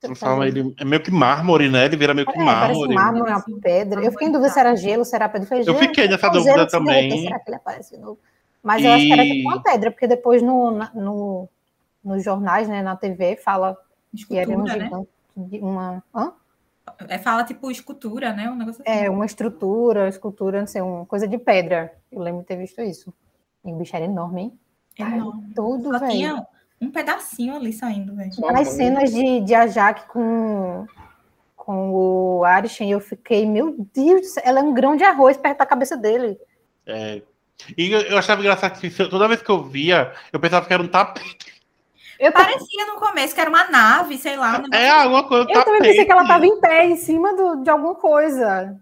transforma 0.00 0.46
ele. 0.46 0.74
É 0.78 0.84
meio 0.84 1.02
que 1.02 1.10
mármore, 1.10 1.68
né? 1.68 1.84
Ele 1.86 1.96
vira 1.96 2.14
meio 2.14 2.26
que 2.26 2.32
É, 2.38 2.44
parece 2.44 2.60
mármore. 2.80 2.94
mármore, 2.94 3.30
uma 3.32 3.60
pedra. 3.60 4.04
Eu 4.04 4.12
fiquei 4.12 4.28
em 4.28 4.32
dúvida 4.32 4.50
se 4.52 4.60
era 4.60 4.76
gelo, 4.76 5.04
se 5.04 5.14
era 5.16 5.28
pedra. 5.28 5.44
Eu, 5.44 5.48
falei, 5.48 5.62
Eu 5.66 5.72
"Gente, 5.74 5.78
fiquei 5.88 6.08
nessa 6.08 6.26
é 6.26 6.30
dúvida 6.30 6.66
também. 6.68 7.22
Será 7.22 7.38
que 7.40 7.48
ele 7.50 7.56
aparece 7.56 7.96
de 7.96 8.02
novo? 8.02 8.18
Mas 8.62 8.84
eu 8.84 8.92
acho 8.92 9.04
que 9.04 9.12
era 9.12 9.24
E- 9.24 9.30
tipo 9.32 9.48
uma 9.48 9.62
pedra, 9.62 9.90
porque 9.90 10.06
depois 10.06 10.42
no, 10.42 10.70
no, 10.94 11.48
nos 12.02 12.22
jornais, 12.24 12.68
né, 12.68 12.82
na 12.82 12.96
TV, 12.96 13.36
fala 13.36 13.76
que 14.26 14.36
era 14.38 14.48
um 14.48 14.52
Escultura, 14.64 14.76
né? 14.76 14.84
gigante. 14.84 15.08
de 15.36 15.58
Uma, 15.58 16.02
hã? 16.14 16.32
É, 17.08 17.18
fala 17.18 17.44
tipo 17.44 17.70
escultura, 17.70 18.32
né? 18.34 18.48
Um 18.50 18.56
negócio 18.56 18.82
assim. 18.86 19.04
É, 19.04 19.08
uma 19.10 19.24
estrutura, 19.26 20.06
escultura, 20.08 20.60
não 20.60 20.66
sei, 20.66 20.80
uma 20.82 21.04
coisa 21.06 21.26
de 21.26 21.36
pedra. 21.38 21.92
Eu 22.12 22.20
lembro 22.20 22.42
de 22.42 22.46
ter 22.46 22.56
visto 22.56 22.80
isso. 22.82 23.12
E 23.64 23.72
o 23.72 23.76
bicho 23.76 23.96
era 23.96 24.04
enorme, 24.04 24.42
hein? 24.42 24.58
Enorme. 24.98 25.52
Todo, 25.54 25.92
Só 25.92 25.98
velho. 25.98 26.10
tinha 26.12 26.46
um 26.80 26.90
pedacinho 26.90 27.56
ali 27.56 27.72
saindo, 27.72 28.14
velho. 28.14 28.30
As 28.56 28.68
cenas 28.68 29.12
de, 29.12 29.40
de 29.40 29.54
Ajak 29.54 30.06
com, 30.08 30.86
com 31.56 31.90
o 31.92 32.44
Arishem, 32.44 32.90
eu 32.90 33.00
fiquei, 33.00 33.46
meu 33.46 33.74
Deus, 33.94 34.36
ela 34.44 34.60
é 34.60 34.62
um 34.62 34.72
grão 34.74 34.96
de 34.96 35.04
arroz 35.04 35.36
perto 35.36 35.58
da 35.58 35.66
cabeça 35.66 35.96
dele. 35.96 36.38
É. 36.86 37.22
E 37.78 37.90
eu, 37.90 38.00
eu 38.02 38.18
achava 38.18 38.40
engraçado 38.40 38.78
que 38.78 38.90
toda 39.08 39.28
vez 39.28 39.40
que 39.40 39.50
eu 39.50 39.62
via, 39.62 40.12
eu 40.32 40.38
pensava 40.40 40.66
que 40.66 40.72
era 40.72 40.82
um 40.82 40.88
tapete. 40.88 41.54
Eu, 42.18 42.30
Parecia 42.32 42.86
no 42.86 42.94
começo 43.00 43.34
que 43.34 43.40
era 43.40 43.50
uma 43.50 43.68
nave, 43.68 44.16
sei 44.18 44.36
lá. 44.36 44.62
É 44.72 44.88
alguma 44.88 45.26
coisa. 45.26 45.50
eu 45.50 45.64
também 45.64 45.82
pensei 45.82 46.04
que 46.04 46.12
ela 46.12 46.24
tapete. 46.26 46.46
estava 46.46 46.46
em 46.46 46.60
pé, 46.60 46.84
em 46.86 46.96
cima 46.96 47.34
do- 47.34 47.62
de 47.62 47.70
alguma 47.70 47.94
coisa. 47.96 48.76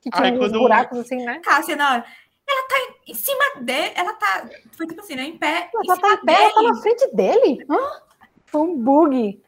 Que 0.00 0.10
tinha 0.10 0.24
Ai, 0.24 0.32
uns 0.32 0.38
quando- 0.38 0.58
buracos 0.60 0.98
assim, 1.00 1.16
né? 1.24 1.40
Cássia, 1.42 1.74
na 1.74 1.92
hora. 1.94 2.04
Ela 2.48 2.62
tá 2.68 2.74
em- 2.78 3.10
em 3.12 3.14
cima 3.14 3.44
dele, 3.60 3.92
ela 3.96 4.12
tá. 4.14 4.48
Foi 4.76 4.86
tipo 4.86 5.00
assim, 5.00 5.14
né? 5.16 5.24
Em 5.24 5.36
pé. 5.38 5.70
em 5.74 5.90
Ela 5.90 5.96
tá 6.00 6.08
cima 6.08 6.14
em 6.22 6.24
pé, 6.26 6.32
ela 6.42 6.50
tá 6.52 6.60
dele. 6.60 6.72
na 6.72 6.80
frente 6.80 7.14
dele. 7.14 7.66
Hã? 7.68 7.78
Foi 8.46 8.60
um 8.62 8.76
bug. 8.78 9.42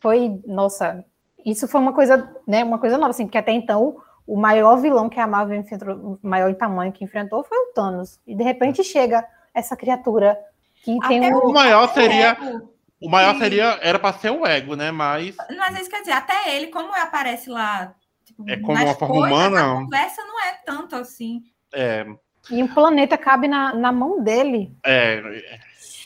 Foi, 0.00 0.40
nossa, 0.46 1.04
isso 1.44 1.66
foi 1.66 1.80
uma 1.80 1.92
coisa, 1.92 2.36
né, 2.46 2.62
uma 2.62 2.78
coisa 2.78 2.96
nova, 2.96 3.10
assim, 3.10 3.24
porque 3.24 3.38
até 3.38 3.50
então 3.52 3.96
o 4.26 4.36
maior 4.36 4.76
vilão 4.76 5.08
que 5.08 5.18
a 5.18 5.26
Marvel 5.26 5.58
enfrentou, 5.58 5.94
o 5.94 6.18
maior 6.22 6.48
em 6.50 6.54
tamanho 6.54 6.92
que 6.92 7.02
enfrentou 7.04 7.42
foi 7.44 7.56
o 7.58 7.72
Thanos. 7.72 8.20
E 8.26 8.34
de 8.34 8.42
repente 8.44 8.84
chega 8.84 9.26
essa 9.54 9.76
criatura 9.76 10.38
que 10.84 10.96
tem 11.08 11.18
Até 11.26 11.34
um... 11.34 11.38
O 11.38 11.52
maior 11.52 11.92
seria. 11.92 12.30
Ego. 12.30 12.70
O 13.00 13.10
maior 13.10 13.36
seria. 13.38 13.78
Era 13.82 13.98
pra 13.98 14.12
ser 14.12 14.30
o 14.30 14.46
ego, 14.46 14.74
né? 14.74 14.90
Mas. 14.90 15.34
Mas 15.56 15.80
isso 15.80 15.90
quer 15.90 16.00
dizer, 16.00 16.12
até 16.12 16.54
ele, 16.56 16.68
como 16.68 16.92
aparece 16.94 17.50
lá. 17.50 17.94
Tipo, 18.24 18.48
É 18.48 18.56
como 18.58 18.72
uma 18.72 18.94
forma 18.94 19.14
coisas, 19.14 19.30
humana? 19.38 19.60
A 19.72 19.74
conversa 19.76 20.24
não 20.24 20.40
é 20.44 20.52
tanto 20.64 20.96
assim. 20.96 21.42
É. 21.74 22.06
E 22.50 22.62
o 22.62 22.68
planeta 22.72 23.16
cabe 23.18 23.48
na, 23.48 23.74
na 23.74 23.90
mão 23.92 24.22
dele. 24.22 24.72
É. 24.84 25.14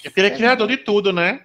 É 0.03 0.09
porque 0.09 0.21
ele 0.21 0.29
é 0.29 0.37
criador 0.37 0.67
de 0.69 0.79
tudo, 0.79 1.13
né? 1.13 1.43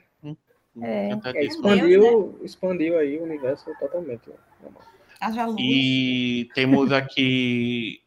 É. 0.81 1.09
É, 1.11 1.45
isso. 1.45 1.55
expandiu, 1.57 2.39
expandiu 2.43 2.97
aí 2.99 3.17
o 3.17 3.23
universo 3.23 3.65
totalmente. 3.79 4.29
né? 4.29 4.69
Haja 5.21 5.45
luz. 5.45 5.57
E 5.59 6.49
temos 6.53 6.91
aqui 6.91 8.01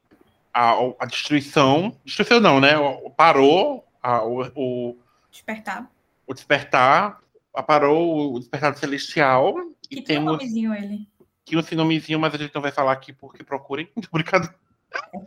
a, 0.53 0.73
a 1.01 1.07
destruição. 1.07 1.97
Destruição 2.05 2.41
não, 2.41 2.61
né? 2.61 2.73
Parou 3.17 3.85
a- 4.03 4.23
o, 4.25 4.43
o, 4.55 4.97
Despertar. 5.31 5.91
o 6.27 6.35
despertar. 6.35 7.21
Parou 7.67 8.35
o 8.35 8.39
despertar 8.39 8.77
celestial. 8.77 9.55
Que 9.89 9.99
E 9.99 10.03
tem 10.03 10.19
um 10.19 10.21
temos 10.27 10.33
nomezinho 10.39 10.75
ele. 10.75 11.09
aqui 11.47 11.57
um 11.57 11.77
nomezinho, 11.77 12.19
mas 12.21 12.35
a 12.35 12.39
gente 12.39 12.55
não 12.55 12.63
vai 12.63 12.71
falar 12.71 12.93
aqui 12.93 13.13
porque 13.13 13.43
procurem. 13.43 13.89
Brincadeira. 14.13 14.55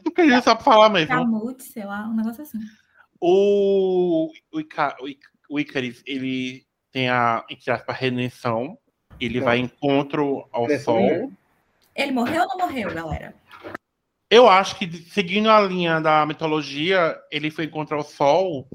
Porque 0.04 0.22
a 0.22 0.30
gente 0.30 0.44
sabe 0.44 0.64
falar 0.64 0.90
mesmo. 0.90 1.08
Camute, 1.10 1.64
sei 1.64 1.86
lá, 1.86 2.08
um 2.08 2.16
negócio 2.16 2.42
assim. 2.44 2.60
O, 3.20 4.32
o, 4.52 4.60
Ica- 4.60 4.98
o 5.02 5.08
Ic- 5.08 5.28
o 5.50 5.60
Icaris, 5.60 6.02
ele 6.06 6.66
tem 6.92 7.10
a, 7.10 7.46
entre 7.50 7.72
aspas, 7.72 7.96
redenção. 7.98 8.78
Ele 9.20 9.40
Não. 9.40 9.46
vai 9.46 9.60
em 9.60 9.66
encontro 9.66 10.48
ao 10.52 10.68
sol. 10.80 11.32
Ele 11.96 12.12
morreu 12.12 12.42
ou 12.44 12.48
não 12.48 12.66
morreu, 12.66 12.94
galera? 12.94 13.36
Eu 14.30 14.48
acho 14.50 14.78
que, 14.78 14.92
seguindo 15.12 15.50
a 15.50 15.60
linha 15.62 16.00
da 16.00 16.26
mitologia, 16.26 17.20
ele 17.30 17.52
foi 17.52 17.66
encontrar 17.66 17.98
o 17.98 18.04
sol. 18.04 18.68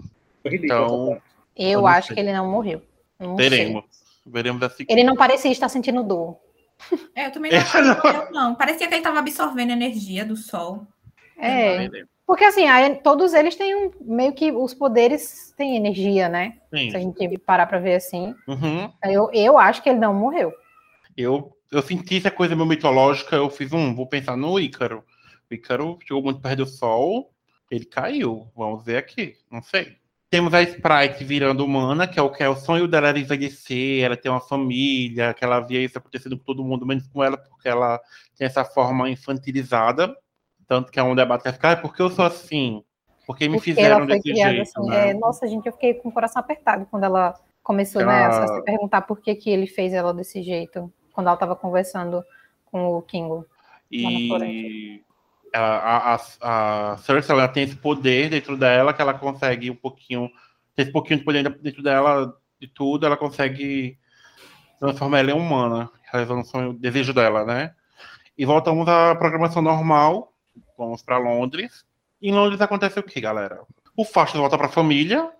Então. 0.44 1.20
Eu 1.56 1.86
acho 1.86 2.08
sei. 2.08 2.14
que 2.14 2.20
ele 2.20 2.32
não 2.32 2.50
morreu. 2.50 2.82
Não 3.18 3.36
sei. 3.36 3.48
veremos. 3.48 3.84
Veremos 4.24 4.62
assim. 4.62 4.84
Ele 4.88 5.02
não 5.02 5.16
parecia 5.16 5.50
estar 5.50 5.68
sentindo 5.68 6.02
dor. 6.02 6.38
É, 7.14 7.26
eu 7.26 7.32
também 7.32 7.52
não 7.52 7.58
achei 7.60 7.82
que 7.82 8.06
morreu, 8.06 8.32
não. 8.32 8.54
Parecia 8.54 8.86
que 8.86 8.94
ele 8.94 9.00
estava 9.00 9.18
absorvendo 9.18 9.70
energia 9.70 10.24
do 10.24 10.36
sol. 10.36 10.86
É. 11.38 11.88
Porque 12.26 12.44
assim, 12.44 12.66
aí 12.66 12.96
todos 12.96 13.32
eles 13.34 13.54
têm 13.54 13.74
um, 13.74 13.90
meio 14.00 14.32
que 14.32 14.50
os 14.50 14.74
poderes 14.74 15.54
têm 15.56 15.76
energia, 15.76 16.28
né? 16.28 16.58
Sim. 16.74 16.90
Se 16.90 16.96
a 16.96 17.00
gente 17.00 17.38
parar 17.38 17.66
pra 17.66 17.78
ver 17.78 17.94
assim. 17.94 18.34
Uhum. 18.48 18.90
Eu, 19.04 19.30
eu 19.32 19.58
acho 19.58 19.82
que 19.82 19.88
ele 19.88 20.00
não 20.00 20.12
morreu. 20.12 20.52
Eu, 21.16 21.56
eu 21.70 21.82
senti 21.82 22.16
essa 22.16 22.30
coisa 22.30 22.56
meio 22.56 22.66
mitológica, 22.66 23.36
eu 23.36 23.48
fiz 23.48 23.72
um, 23.72 23.94
vou 23.94 24.08
pensar 24.08 24.36
no 24.36 24.58
Ícaro. 24.58 25.04
O 25.48 25.54
Ícaro 25.54 25.98
chegou 26.02 26.22
muito 26.22 26.40
perto 26.40 26.58
do 26.58 26.66
sol, 26.66 27.30
ele 27.70 27.84
caiu. 27.84 28.48
Vamos 28.56 28.84
ver 28.84 28.96
aqui, 28.96 29.36
não 29.50 29.62
sei. 29.62 29.96
Temos 30.36 30.52
a 30.52 30.60
Sprite 30.60 31.24
virando 31.24 31.64
humana, 31.64 32.06
que 32.06 32.18
é 32.18 32.22
o 32.22 32.28
que 32.28 32.42
é 32.42 32.48
o 32.48 32.54
sonho 32.54 32.86
dela 32.86 33.08
era 33.08 33.18
envelhecer, 33.18 34.04
ela 34.04 34.18
ter 34.18 34.28
uma 34.28 34.38
família, 34.38 35.32
que 35.32 35.42
ela 35.42 35.60
via 35.60 35.82
isso 35.82 35.96
acontecendo 35.96 36.36
com 36.36 36.44
todo 36.44 36.62
mundo, 36.62 36.84
menos 36.84 37.06
com 37.08 37.24
ela, 37.24 37.38
porque 37.38 37.66
ela 37.66 37.98
tem 38.36 38.46
essa 38.46 38.62
forma 38.62 39.08
infantilizada. 39.08 40.14
Tanto 40.68 40.92
que 40.92 41.00
é 41.00 41.02
um 41.02 41.14
debate 41.14 41.50
ficar, 41.50 41.72
"Ah, 41.72 41.76
por 41.78 41.94
que 41.96 42.02
eu 42.02 42.10
sou 42.10 42.26
assim? 42.26 42.84
Por 43.26 43.34
que 43.34 43.48
me 43.48 43.56
Porque 43.56 43.70
fizeram 43.70 44.04
desse 44.04 44.20
criada 44.24 44.52
jeito? 44.56 44.78
assim. 44.78 44.90
né? 44.90 45.08
É, 45.08 45.14
nossa, 45.14 45.46
gente, 45.48 45.64
eu 45.64 45.72
fiquei 45.72 45.94
com 45.94 46.10
o 46.10 46.12
coração 46.12 46.40
apertado 46.40 46.84
quando 46.90 47.04
ela 47.04 47.32
começou 47.62 48.04
né, 48.04 48.24
Ela- 48.24 48.44
a 48.44 48.48
se 48.58 48.62
perguntar 48.62 49.00
por 49.02 49.18
que, 49.22 49.34
que 49.36 49.48
ele 49.48 49.66
fez 49.66 49.94
ela 49.94 50.12
desse 50.12 50.42
jeito, 50.42 50.92
quando 51.14 51.28
ela 51.28 51.36
tava 51.38 51.56
conversando 51.56 52.22
com 52.66 52.88
o 52.88 53.00
Kingo. 53.00 53.46
E 53.90 55.02
a, 55.54 56.14
a, 56.14 56.92
a, 56.92 56.96
Cersei 56.98 57.34
ela 57.34 57.48
tem 57.48 57.64
esse 57.64 57.76
poder 57.76 58.30
dentro 58.30 58.56
dela 58.56 58.92
que 58.92 59.02
ela 59.02 59.14
consegue 59.14 59.70
um 59.70 59.76
pouquinho. 59.76 60.30
Tem 60.74 60.82
esse 60.82 60.92
pouquinho 60.92 61.18
de 61.18 61.24
poder 61.24 61.42
dentro 61.60 61.82
dela 61.82 62.34
de 62.60 62.68
tudo, 62.68 63.06
ela 63.06 63.16
consegue 63.16 63.98
transformar 64.78 65.20
ela 65.20 65.30
em 65.30 65.34
humana, 65.34 65.90
realizando 66.10 66.40
o 66.40 66.44
sonho, 66.44 66.70
o 66.70 66.74
desejo 66.74 67.12
dela, 67.12 67.44
né? 67.44 67.74
E 68.36 68.44
voltamos 68.44 68.86
à 68.88 69.14
programação 69.14 69.62
normal. 69.62 70.32
Vamos 70.76 71.02
para 71.02 71.18
Londres. 71.18 71.84
Em 72.20 72.32
Londres 72.32 72.60
acontece 72.60 72.98
o 72.98 73.02
que, 73.02 73.20
galera? 73.20 73.60
O 73.96 74.04
Fasto 74.04 74.38
volta 74.38 74.58
para 74.58 74.66
a 74.66 74.70
família. 74.70 75.30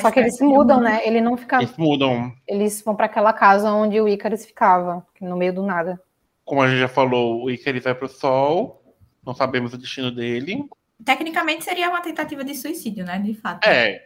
Só 0.00 0.10
que 0.10 0.18
eles 0.18 0.36
se 0.36 0.44
mudam, 0.44 0.80
né? 0.80 1.06
Ele 1.06 1.20
não 1.20 1.36
fica. 1.36 1.58
Eles 1.58 1.76
mudam, 1.76 2.32
Eles 2.46 2.82
vão 2.82 2.96
pra 2.96 3.06
aquela 3.06 3.32
casa 3.32 3.72
onde 3.72 4.00
o 4.00 4.08
Icarus 4.08 4.44
ficava, 4.44 5.06
no 5.20 5.36
meio 5.36 5.54
do 5.54 5.62
nada. 5.62 6.00
como 6.44 6.60
a 6.60 6.68
gente 6.68 6.80
já 6.80 6.88
falou, 6.88 7.44
o 7.44 7.50
Icarus 7.50 7.84
vai 7.84 7.94
para 7.94 8.06
o 8.06 8.08
Sol. 8.08 8.83
Não 9.24 9.34
sabemos 9.34 9.72
o 9.72 9.78
destino 9.78 10.10
dele. 10.10 10.64
Tecnicamente 11.04 11.64
seria 11.64 11.88
uma 11.90 12.00
tentativa 12.00 12.44
de 12.44 12.54
suicídio, 12.54 13.04
né? 13.04 13.18
De 13.18 13.34
fato. 13.34 13.66
É, 13.66 14.04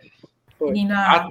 a- 0.94 1.28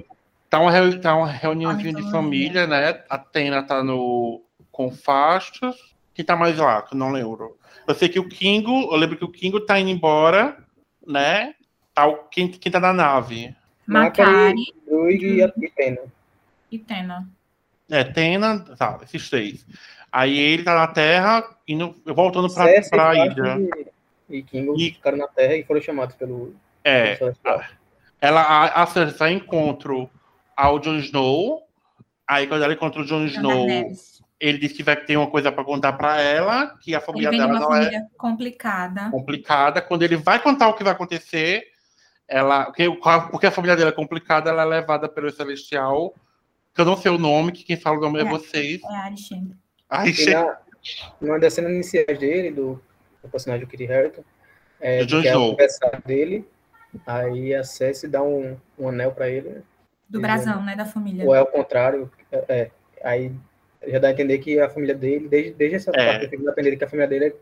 Tá 0.50 0.60
uma, 0.60 0.72
tá 0.98 1.14
uma 1.14 1.26
reuniãozinha 1.26 1.92
de 1.92 2.10
família, 2.10 2.66
né? 2.66 3.02
A 3.10 3.18
Tena 3.18 3.62
tá 3.62 3.84
no 3.84 4.42
com 4.72 4.90
Fastos. 4.90 5.94
Quem 6.14 6.24
tá 6.24 6.34
mais 6.36 6.56
lá? 6.56 6.80
Que 6.80 6.94
eu 6.94 6.98
não 6.98 7.10
lembro. 7.10 7.58
Eu 7.86 7.94
sei 7.94 8.08
que 8.08 8.18
o 8.18 8.26
Kingo, 8.28 8.70
eu 8.90 8.96
lembro 8.96 9.18
que 9.18 9.24
o 9.24 9.30
Kingo 9.30 9.60
tá 9.60 9.78
indo 9.78 9.90
embora, 9.90 10.56
né? 11.06 11.54
Tá 11.94 12.06
o, 12.06 12.16
quem, 12.28 12.48
quem 12.48 12.72
tá 12.72 12.80
na 12.80 12.94
nave? 12.94 13.54
Macari 13.86 14.64
Druig 14.86 15.22
e 15.36 15.42
a 15.42 15.52
e 15.54 15.70
Tena. 15.70 16.00
e 16.72 16.78
Tena. 16.78 17.28
É, 17.90 18.04
Tena, 18.04 18.60
tá, 18.76 18.98
esses 19.02 19.28
três. 19.28 19.66
Aí 20.10 20.38
ele 20.38 20.62
tá 20.62 20.74
na 20.74 20.86
Terra, 20.86 21.44
indo, 21.66 21.94
voltando 22.06 22.52
pra, 22.52 22.64
Cersei, 22.64 22.90
pra 22.90 23.14
ilha. 23.14 23.58
E, 24.30 24.38
e 24.38 24.42
Kingo 24.42 24.74
E- 24.78 24.92
ficaram 24.92 25.18
na 25.18 25.28
Terra 25.28 25.54
e 25.56 25.64
foram 25.64 25.80
chamados 25.80 26.14
pelo. 26.16 26.54
É, 26.84 27.16
pelo 27.16 27.34
ela, 28.20 28.40
a, 28.42 28.82
a 28.82 28.86
Cersei 28.86 29.32
encontra 29.34 29.92
ao 30.56 30.78
Jon 30.78 30.96
Snow. 30.98 31.62
Aí 32.26 32.46
quando 32.46 32.62
ela 32.64 32.72
encontra 32.72 33.00
o 33.00 33.04
Jon 33.04 33.24
Snow, 33.26 33.66
ele 34.40 34.58
disse 34.58 34.74
que 34.74 34.82
vai 34.82 34.96
ter 34.96 35.16
uma 35.16 35.30
coisa 35.30 35.50
pra 35.52 35.64
contar 35.64 35.92
pra 35.94 36.20
ela, 36.20 36.76
que 36.80 36.94
a 36.94 36.98
Ele 36.98 37.06
família 37.06 37.30
dela 37.30 37.46
uma 37.46 37.60
não 37.60 37.74
é 37.74 37.78
família 37.84 38.06
complicada. 38.16 39.10
complicada. 39.10 39.80
Quando 39.82 40.02
ele 40.02 40.16
vai 40.16 40.38
contar 40.40 40.68
o 40.68 40.74
que 40.74 40.84
vai 40.84 40.92
acontecer, 40.92 41.64
ela, 42.26 42.66
porque, 42.66 42.88
porque 43.30 43.46
a 43.46 43.50
família 43.50 43.76
dela 43.76 43.90
é 43.90 43.94
complicada, 43.94 44.50
ela 44.50 44.62
é 44.62 44.66
levada 44.66 45.08
pelo 45.08 45.30
Celestial, 45.30 46.14
que 46.74 46.80
eu 46.80 46.84
não 46.84 46.96
sei 46.96 47.10
o 47.10 47.18
nome, 47.18 47.52
que 47.52 47.64
quem 47.64 47.76
fala 47.76 47.98
o 47.98 48.00
nome 48.00 48.18
é, 48.18 48.22
É. 48.22 48.24
vocês. 48.28 48.80
É 48.84 48.96
Arishem. 48.96 49.50
Aí 49.88 50.10
E 50.10 50.14
chega 50.14 50.44
na, 50.44 50.58
numa 51.20 51.38
das 51.38 51.54
cenas 51.54 51.72
iniciais 51.72 52.18
dele, 52.18 52.50
do, 52.50 52.80
do 53.22 53.28
personagem 53.28 53.64
do 53.66 53.70
Kit 53.70 53.90
Harington, 53.90 54.24
é, 54.80 55.04
Do 55.04 55.20
que 55.22 55.28
é 55.28 55.32
aniversário 55.32 56.02
dele, 56.04 56.48
aí 57.06 57.54
a 57.54 57.64
Cersei 57.64 58.08
dá 58.08 58.22
um, 58.22 58.56
um 58.78 58.88
anel 58.88 59.12
pra 59.12 59.28
ele, 59.28 59.62
Do 60.08 60.20
brasão, 60.20 60.62
né? 60.62 60.76
Da 60.76 60.84
família. 60.84 61.26
ou 61.26 61.34
é 61.34 61.40
o 61.40 61.46
contrário, 61.46 62.10
é, 62.30 62.44
é, 62.48 62.70
aí 63.02 63.32
já 63.86 63.98
dá 63.98 64.08
a 64.08 64.10
entender 64.12 64.38
que 64.38 64.58
a 64.60 64.68
família 64.68 64.94
dele, 64.94 65.28
desde, 65.28 65.52
desde 65.52 65.76
essa 65.76 65.90
É. 65.92 66.04
parte, 66.04 66.36
dá 66.36 66.50
a 66.50 66.52
entender 66.52 66.76
que 66.76 66.84
a 66.84 66.88
família 66.88 67.08
dele 67.08 67.34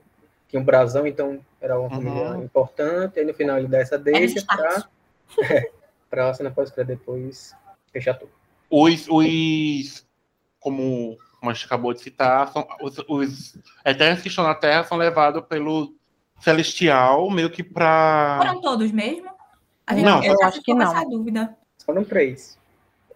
tinha 0.48 0.60
um 0.60 0.64
brasão, 0.64 1.06
então 1.06 1.44
era 1.60 1.78
uma 1.78 1.90
família 1.90 2.28
Uhum. 2.28 2.44
importante, 2.44 3.18
aí 3.18 3.24
no 3.26 3.34
final 3.34 3.58
ele 3.58 3.68
dá 3.68 3.78
essa 3.78 3.98
deixa 3.98 4.44
pra, 4.46 4.88
pra 6.08 6.30
a 6.30 6.34
cena 6.34 6.50
pós-crédito 6.50 6.98
depois 6.98 7.54
fechar 7.92 8.14
tudo. 8.14 8.30
os, 8.70 9.08
os 9.08 10.06
como, 10.60 11.18
como 11.46 11.50
a 11.50 11.54
gente 11.54 11.66
acabou 11.66 11.92
de 11.94 12.00
citar, 12.00 12.48
são, 12.52 12.66
os, 12.80 12.98
os 13.08 13.56
Eternos 13.84 14.20
que 14.20 14.28
estão 14.28 14.42
na 14.44 14.54
Terra 14.54 14.82
são 14.82 14.98
levados 14.98 15.44
pelo 15.46 15.94
Celestial, 16.40 17.30
meio 17.30 17.48
que 17.50 17.62
pra. 17.62 18.38
Foram 18.42 18.60
todos 18.60 18.90
mesmo? 18.90 19.30
A 19.86 19.94
gente 19.94 20.04
Não, 20.04 20.22
eu 20.24 20.34
acho 20.42 20.60
que 20.62 20.74
não. 20.74 20.82
essa 20.92 21.04
dúvida. 21.08 21.56
Foram 21.84 22.02
três. 22.04 22.58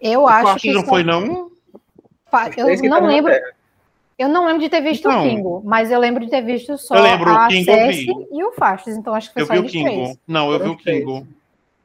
Eu 0.00 0.28
acho 0.28 0.46
Fasto 0.46 0.60
que. 0.62 0.72
não 0.72 0.80
só- 0.82 0.86
foi, 0.86 1.02
não? 1.02 1.50
Eu 2.56 2.68
não 2.88 3.00
na 3.00 3.06
lembro. 3.08 3.32
Terra. 3.32 3.52
Eu 4.16 4.28
não 4.28 4.46
lembro 4.46 4.60
de 4.62 4.68
ter 4.68 4.82
visto 4.82 5.08
Não. 5.08 5.26
o 5.26 5.28
Kingo, 5.28 5.62
mas 5.64 5.90
eu 5.90 5.98
lembro 5.98 6.22
de 6.24 6.30
ter 6.30 6.42
visto 6.42 6.76
só 6.76 6.94
Eu 6.94 7.02
lembro, 7.02 7.30
o 7.30 7.34
a 7.34 7.48
Kingo 7.48 7.72
vi. 7.88 8.06
e 8.32 8.44
o 8.44 8.52
Fastos, 8.52 8.94
então 8.94 9.14
acho 9.14 9.28
que 9.28 9.34
foi 9.34 9.42
Eu 9.42 9.46
só 9.46 9.52
vi 9.54 9.58
o 9.58 9.62
eles 9.62 9.72
Kingo. 9.72 9.84
três. 9.90 10.18
Não, 10.28 10.52
eu 10.52 10.58
vi 10.58 10.64
Foram 10.66 10.72
o 10.74 10.76
Kingo. 10.76 11.26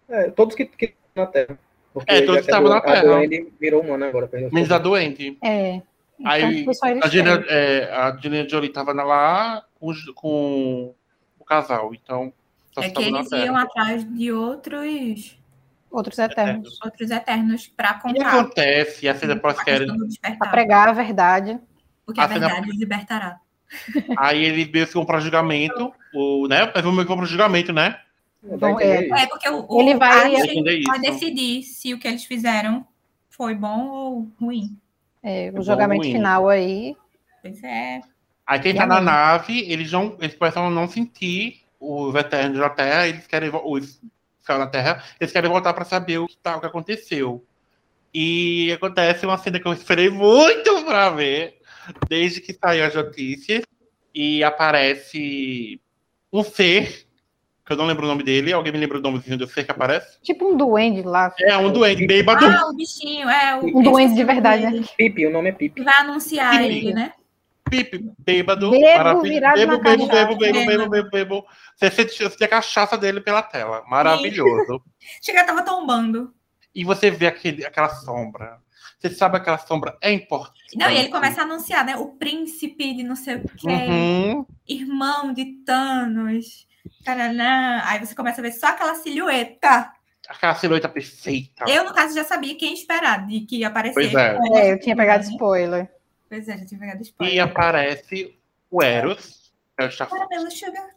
É, 0.09 0.29
todos 0.31 0.53
que 0.53 0.65
que 0.65 0.85
estavam 0.85 1.15
na 1.15 1.25
Terra. 1.27 1.59
Porque 1.93 2.11
É, 2.13 2.21
todos 2.21 2.41
que 2.41 2.47
estavam 2.51 2.69
na 2.69 2.75
do- 2.75 2.79
a 2.79 2.81
Terra. 2.91 3.03
Duende 3.03 3.47
virou 3.59 3.81
humana 3.81 4.07
agora. 4.09 4.29
Menos 4.51 4.69
a 4.71 4.77
doente. 4.77 5.37
É. 5.41 5.81
Então 6.20 6.32
Aí 6.32 6.43
eles 6.61 6.82
a 6.84 7.07
Gina, 7.09 7.38
três. 7.38 7.51
é, 7.51 7.91
a 7.93 8.09
Angelina 8.13 8.47
Jolie 8.49 8.70
tava 8.70 8.93
lá 8.93 9.63
com, 9.80 9.91
com 10.16 10.95
o 11.39 11.43
casal, 11.45 11.93
então 11.93 12.32
É 12.78 12.89
que 12.89 13.03
eles 13.03 13.30
Terra. 13.30 13.45
iam 13.45 13.55
atrás 13.57 14.05
de 14.18 14.32
outros, 14.32 15.38
Outros 15.91 16.18
eternos. 16.20 16.80
outros 16.84 17.09
eternos 17.11 17.68
para 17.68 17.91
O 17.91 18.07
que 18.07 18.13
contar. 18.20 18.30
acontece? 18.39 19.07
A 19.07 19.16
cena 19.16 19.36
despertar. 20.07 20.51
pregar 20.51 20.88
a 20.89 20.93
verdade. 20.93 21.59
Porque 22.05 22.20
a 22.20 22.26
a 22.26 22.28
cena- 22.28 22.47
verdade 22.47 22.70
os 22.70 22.78
libertará. 22.78 23.39
Aí 24.18 24.43
ele 24.45 24.66
veio 24.66 24.86
se 24.88 24.93
comprar 24.93 25.20
julgamento, 25.20 25.91
o, 26.13 26.47
né? 26.47 26.72
Mas 26.74 26.84
vamos 26.84 27.03
comprar 27.05 27.26
julgamento, 27.26 27.74
né? 27.74 27.99
Bom, 28.43 28.80
entender 28.80 29.11
é. 29.13 29.24
É, 29.24 29.28
porque 29.28 29.49
o, 29.49 29.66
o 29.68 29.82
Ele 29.82 29.95
vai- 29.95 30.32
vai 30.86 30.99
decidir 30.99 31.63
se 31.63 31.93
o 31.93 31.99
que 31.99 32.07
eles 32.07 32.24
fizeram 32.26 32.86
foi 33.30 33.55
bom 33.55 33.88
ou 33.88 34.32
ruim. 34.39 34.78
É, 35.26 35.51
o 35.55 35.61
julgamento 35.63 36.03
ruim. 36.03 36.11
final 36.13 36.47
aí. 36.47 36.95
Pois 37.41 37.63
é. 37.63 38.01
Aí 38.45 38.59
quem 38.59 38.73
E 38.73 38.76
tá 38.76 38.86
na 38.86 38.97
amém. 38.97 39.05
nave, 39.05 39.59
eles 39.71 39.91
não, 39.91 40.15
eles 40.21 40.36
começam 40.36 40.67
a 40.67 40.69
não 40.69 40.88
sentir 40.88 41.61
os 41.80 42.13
eternos 42.13 42.59
da 42.59 42.69
Terra, 42.69 43.07
eles 43.07 43.26
querem 43.26 43.49
os 43.51 43.99
ficaram 44.39 44.59
na 44.59 44.67
Terra, 44.67 45.03
eles 45.19 45.34
querem 45.34 45.49
voltar 45.49 45.73
para 45.73 45.84
saber 45.84 46.19
o 46.19 46.28
que, 46.28 46.38
tá, 46.38 46.55
o 46.55 46.59
que 46.59 46.67
aconteceu. 46.67 47.43
E 48.13 48.71
acontece 48.71 49.26
uma 49.26 49.38
cena 49.39 49.59
que 49.59 49.67
eu 49.67 49.73
esperei 49.73 50.09
muito 50.11 50.86
para 50.86 51.09
ver, 51.09 51.59
desde 52.07 52.39
que 52.39 52.53
saiu 52.53 52.86
as 52.86 52.93
notícias, 52.93 53.63
e 54.13 54.43
aparece 54.43 55.82
um 56.32 56.43
ser, 56.43 57.04
que 57.66 57.74
eu 57.74 57.78
não 57.78 57.86
lembro 57.86 58.05
o 58.05 58.07
nome 58.07 58.24
dele, 58.24 58.53
alguém 58.53 58.72
me 58.72 58.78
lembra 58.80 58.97
o 58.99 59.01
nomezinho 59.01 59.38
do 59.38 59.47
ser 59.47 59.63
que 59.66 59.72
aparece? 59.72 60.22
Tipo 60.22 60.47
um 60.53 60.55
duende 60.57 61.01
lá. 61.01 61.34
É 61.39 61.57
um 61.57 61.72
doente, 61.74 62.05
bêbado. 62.05 62.45
Ah, 62.45 62.70
o 62.70 62.76
bichinho, 62.76 63.28
é. 63.30 63.55
O, 63.59 63.80
Um 63.80 63.82
duende 63.84 64.13
de 64.16 64.24
verdade, 64.24 64.63
né? 64.70 64.84
Pipe, 64.97 65.26
o 65.26 65.32
nome 65.32 65.49
é 65.49 65.51
Pipe. 65.51 65.84
Vai 65.84 65.95
anunciar 66.01 66.51
Pipi. 66.59 66.63
ele, 66.66 66.93
né? 66.93 67.13
Pipe, 67.68 68.11
bêbado, 68.20 68.70
Bebo 68.70 68.97
maravilhoso. 68.97 69.55
Bebo, 69.55 69.80
bebo, 69.80 70.07
bebo, 70.07 70.07
bebo, 70.07 70.38
bebo, 70.38 70.66
Bebo. 70.66 70.89
bebo, 70.89 71.09
bebo. 71.09 71.45
Você 71.76 71.89
sente, 71.89 72.11
você 72.16 72.30
sente 72.30 72.43
a 72.43 72.47
cachaça 72.47 72.95
dele 72.95 73.20
pela 73.22 73.41
tela. 73.41 73.84
Maravilhoso. 73.89 74.82
Chega, 75.24 75.43
tava 75.43 75.63
tombando. 75.63 76.32
e 76.76 76.84
você 76.84 77.09
vê 77.09 77.26
aquele, 77.26 77.66
aquela 77.66 77.89
sombra. 77.89 78.59
Você 78.99 79.09
sabe 79.09 79.36
que 79.36 79.41
aquela 79.41 79.57
sombra 79.57 79.97
é 80.01 80.11
importante. 80.11 80.78
Não, 80.78 80.89
e 80.91 80.97
ele 80.97 81.09
começa 81.09 81.41
a 81.41 81.43
anunciar, 81.43 81.84
né? 81.84 81.95
O 81.97 82.09
príncipe 82.16 82.93
de 82.93 83.01
não 83.03 83.16
sei 83.16 83.36
o 83.38 83.41
quê, 83.43 83.68
Uhum. 83.68 84.45
irmão 84.68 85.34
de 85.34 85.45
Thanos. 85.66 86.68
Taranã. 87.03 87.81
Aí 87.86 87.99
você 88.05 88.13
começa 88.15 88.41
a 88.41 88.43
ver 88.43 88.51
só 88.51 88.67
aquela 88.67 88.95
silhueta. 88.95 89.91
Aquela 90.27 90.55
silhueta 90.55 90.89
perfeita. 90.89 91.65
Eu, 91.67 91.83
no 91.86 91.93
caso, 91.93 92.15
já 92.15 92.23
sabia 92.23 92.55
quem 92.57 92.73
esperar 92.73 93.25
de 93.27 93.41
que 93.41 93.57
ia 93.59 93.67
aparecer. 93.67 93.93
Pois 93.93 94.13
é. 94.13 94.38
É, 94.55 94.71
eu 94.73 94.79
tinha 94.79 94.95
pegado 94.95 95.23
spoiler. 95.23 95.89
Pois 96.27 96.47
é, 96.47 96.57
já 96.57 96.65
tinha 96.65 96.79
pegado 96.79 96.99
E 96.99 97.03
spoiler. 97.03 97.43
aparece 97.43 98.36
o 98.71 98.81
Eros. 98.83 99.51
que 99.77 99.83
é 99.83 99.88
o 99.88 99.91
Chaf- 99.91 100.09
Caramelo 100.11 100.49
Sugar. 100.49 100.88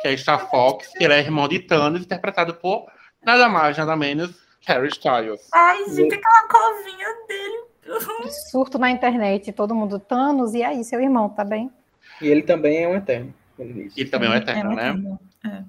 que 0.00 0.08
é 0.08 0.16
Star 0.16 0.50
Fox, 0.50 0.88
que 0.88 1.04
ele 1.04 1.14
é 1.14 1.18
irmão 1.20 1.46
de 1.46 1.60
Thanos, 1.60 2.02
interpretado 2.02 2.54
por 2.54 2.86
nada 3.24 3.48
mais, 3.48 3.76
nada 3.76 3.94
menos 3.96 4.34
Harry 4.66 4.88
Styles. 4.88 5.48
Ai, 5.52 5.84
gente, 5.90 6.14
aquela 6.14 6.48
covinha 6.48 7.08
dele. 7.28 7.66
Surto 8.50 8.78
na 8.78 8.90
internet, 8.90 9.52
todo 9.52 9.74
mundo, 9.74 10.00
Thanos, 10.00 10.54
e 10.54 10.62
aí, 10.64 10.82
seu 10.82 11.00
irmão, 11.00 11.28
tá 11.28 11.44
bem? 11.44 11.70
E 12.20 12.26
ele 12.26 12.42
também 12.42 12.82
é 12.82 12.88
um 12.88 12.96
eterno. 12.96 13.32
Ele 13.58 14.04
também 14.10 14.28
é 14.28 14.32
um 14.32 14.36
eterno, 14.36 14.74
né? 14.74 14.88
eterno. 14.88 15.20
É. 15.44 15.62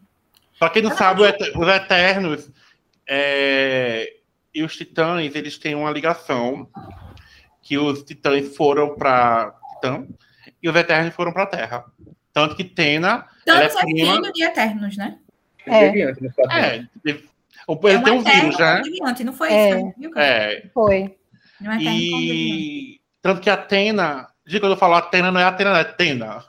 Pra 0.59 0.69
quem 0.69 0.81
não 0.81 0.95
sabe, 0.95 1.21
o 1.21 1.25
Eter- 1.25 1.57
os 1.57 1.67
Eternos 1.67 2.51
é, 3.07 4.11
e 4.53 4.63
os 4.63 4.75
Titãs, 4.75 5.35
eles 5.35 5.57
têm 5.57 5.75
uma 5.75 5.91
ligação 5.91 6.67
que 7.61 7.77
os 7.77 8.03
Titãs 8.03 8.55
foram 8.55 8.95
pra 8.95 9.53
Titã 9.75 10.07
e 10.61 10.67
os 10.69 10.75
Eternos 10.75 11.13
foram 11.13 11.31
pra 11.31 11.45
Terra. 11.45 11.85
Tanto 12.33 12.55
que 12.55 12.63
Tena, 12.63 13.25
ela 13.45 13.63
é 13.63 13.65
é 13.65 13.69
prima... 13.69 14.31
de 14.31 14.43
Eternos, 14.43 14.97
né? 14.97 15.19
É. 15.65 16.11
nos 16.21 16.33
quadrinhos. 16.33 16.49
É, 16.51 16.87
ele 17.05 18.03
tem 18.03 18.13
um 18.13 18.23
vírus, 18.23 18.57
né? 18.57 18.81
Não 19.25 19.33
foi 19.33 19.49
É. 19.51 19.69
isso, 19.75 19.85
né? 19.85 19.93
viu? 19.97 20.11
É, 20.15 20.67
Foi. 20.73 21.17
Um 21.61 21.65
eterno 21.65 21.83
conveniente. 21.83 22.95
e... 22.95 23.01
Tanto 23.21 23.41
que 23.41 23.49
Atena... 23.49 24.27
Diga 24.47 24.61
quando 24.61 24.71
eu 24.71 24.77
falo 24.77 24.95
Atena, 24.95 25.31
não 25.31 25.39
é 25.41 25.43
Atena, 25.43 25.77
é 25.77 25.83
Tena. 25.83 26.45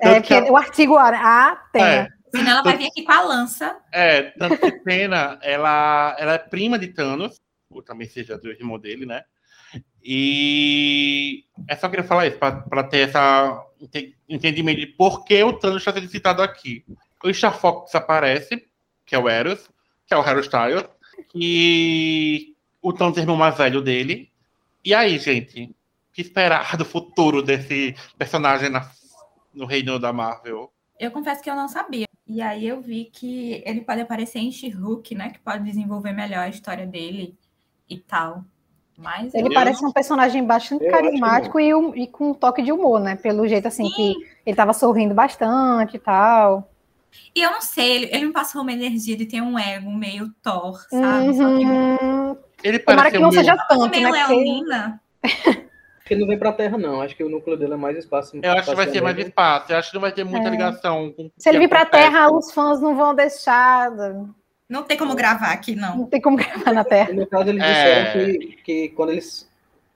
É, 0.00 0.20
que 0.20 0.34
o 0.34 0.56
artigo 0.56 0.96
A, 0.96 1.08
a 1.08 1.56
tem. 1.72 1.82
É, 1.82 2.08
Senão 2.30 2.50
ela 2.52 2.62
vai 2.62 2.76
vir 2.76 2.88
aqui 2.88 3.02
com 3.02 3.12
a 3.12 3.22
lança. 3.22 3.76
É, 3.90 4.22
tanto 4.38 4.58
que 4.58 4.70
Tena, 4.84 5.38
ela, 5.42 6.14
ela 6.18 6.34
é 6.34 6.38
prima 6.38 6.78
de 6.78 6.88
Thanos, 6.88 7.40
ou 7.70 7.82
também 7.82 8.06
seja 8.06 8.36
do 8.38 8.50
irmão 8.50 8.78
dele, 8.78 9.06
né? 9.06 9.24
E 10.02 11.44
é 11.68 11.76
só 11.76 11.88
queria 11.88 12.04
falar 12.04 12.26
isso, 12.26 12.38
para 12.38 12.82
ter 12.84 13.08
essa 13.08 13.64
ente- 13.80 14.16
entendimento 14.28 14.80
de 14.80 14.86
por 14.86 15.24
que 15.24 15.42
o 15.42 15.52
Thanos 15.52 15.78
está 15.78 15.92
sendo 15.92 16.08
citado 16.08 16.42
aqui. 16.42 16.84
O 17.22 17.32
Star 17.32 17.56
Fox 17.58 17.94
aparece, 17.94 18.66
que 19.04 19.14
é 19.14 19.18
o 19.18 19.28
Eros, 19.28 19.68
que 20.06 20.14
é 20.14 20.16
o 20.16 20.22
Harry 20.22 20.40
Styles, 20.40 20.84
e 21.34 22.54
o 22.82 22.92
Thanos 22.92 23.16
é 23.16 23.20
o 23.20 23.22
irmão 23.22 23.36
mais 23.36 23.56
velho 23.56 23.80
dele. 23.80 24.30
E 24.84 24.94
aí, 24.94 25.18
gente, 25.18 25.74
que 26.12 26.20
esperar 26.22 26.76
do 26.76 26.84
futuro 26.84 27.42
desse 27.42 27.94
personagem 28.18 28.68
na- 28.68 28.90
no 29.54 29.64
reino 29.66 29.98
da 29.98 30.12
Marvel? 30.12 30.72
Eu 30.98 31.10
confesso 31.10 31.42
que 31.42 31.50
eu 31.50 31.54
não 31.56 31.68
sabia. 31.68 32.06
E 32.26 32.40
aí 32.40 32.66
eu 32.66 32.80
vi 32.80 33.06
que 33.06 33.62
ele 33.66 33.80
pode 33.80 34.00
aparecer 34.00 34.38
em 34.38 34.52
She-Hulk, 34.52 35.14
né? 35.14 35.30
Que 35.30 35.38
pode 35.40 35.64
desenvolver 35.64 36.12
melhor 36.12 36.40
a 36.40 36.48
história 36.48 36.86
dele 36.86 37.36
e 37.88 37.98
tal. 37.98 38.44
Mas 38.96 39.34
Ele 39.34 39.48
eu- 39.48 39.54
parece 39.54 39.84
um 39.84 39.90
personagem 39.90 40.44
bastante 40.44 40.84
Eu 40.84 40.90
carismático 40.90 41.58
e, 41.58 41.74
um- 41.74 41.94
e 41.96 42.06
com 42.06 42.30
um 42.30 42.34
toque 42.34 42.62
de 42.62 42.70
humor, 42.70 43.00
né? 43.00 43.16
Pelo 43.16 43.48
jeito, 43.48 43.66
assim, 43.66 43.88
que 43.90 44.14
ele 44.44 44.54
tava 44.54 44.72
sorrindo 44.74 45.14
bastante 45.14 45.96
e 45.96 45.98
tal. 45.98 46.70
E 47.34 47.42
eu 47.42 47.50
não 47.50 47.60
sei, 47.62 47.90
ele, 47.96 48.06
ele 48.12 48.26
me 48.26 48.32
passou 48.32 48.62
uma 48.62 48.72
energia 48.72 49.16
de 49.16 49.24
ter 49.26 49.40
um 49.40 49.58
ego 49.58 49.90
meio 49.90 50.30
Thor, 50.42 50.78
sabe? 50.90 51.34
Só 51.34 51.44
que 51.58 51.64
Uhum. 51.64 52.36
Ele 52.62 52.78
Tomara 52.78 53.10
parece 53.10 53.16
que 53.16 53.22
não 53.22 53.30
meio- 53.30 53.40
seja 53.40 53.56
tanto, 53.68 53.88
meio 53.90 54.10
né? 54.12 55.00
Porque 55.20 55.20
leonina. 56.10 56.14
Ele 56.14 56.20
não 56.20 56.26
vem 56.28 56.38
pra 56.38 56.52
Terra, 56.52 56.76
não. 56.78 57.00
Acho 57.00 57.16
que 57.16 57.24
o 57.24 57.28
núcleo 57.28 57.56
dele 57.56 57.74
é 57.74 57.76
mais 57.76 57.96
espaço. 57.96 58.36
Eu 58.42 58.52
acho 58.52 58.70
que 58.70 58.76
vai 58.76 58.88
ser 58.88 59.00
mais 59.02 59.16
espaço 59.16 59.28
espaço. 59.30 59.72
Eu 59.72 59.76
acho 59.78 59.88
que 59.90 59.94
não 59.94 60.00
vai 60.00 60.12
ter 60.12 60.24
muita 60.24 60.48
É. 60.48 60.50
ligação 60.50 61.12
com. 61.12 61.30
se 61.38 61.48
ele 61.48 61.58
que 61.58 61.64
vir 61.64 61.68
pra 61.68 61.82
acontece. 61.82 62.04
Terra, 62.10 62.30
os 62.32 62.52
fãs 62.52 62.80
não 62.80 62.96
vão 62.96 63.14
deixar. 63.14 63.90
Não 64.68 64.82
tem 64.84 64.96
como 64.96 65.14
gravar 65.14 65.52
aqui, 65.52 65.74
não. 65.74 65.96
Não 65.98 66.06
tem 66.06 66.20
como 66.20 66.36
gravar 66.36 66.72
na 66.72 66.84
Terra. 66.84 67.12
No 67.12 67.26
caso, 67.26 67.48
eles 67.48 67.62
É. 67.62 67.72
disseram 67.72 68.12
que, 68.38 68.56
que 68.62 68.88
quando 68.90 69.10
eles 69.10 69.48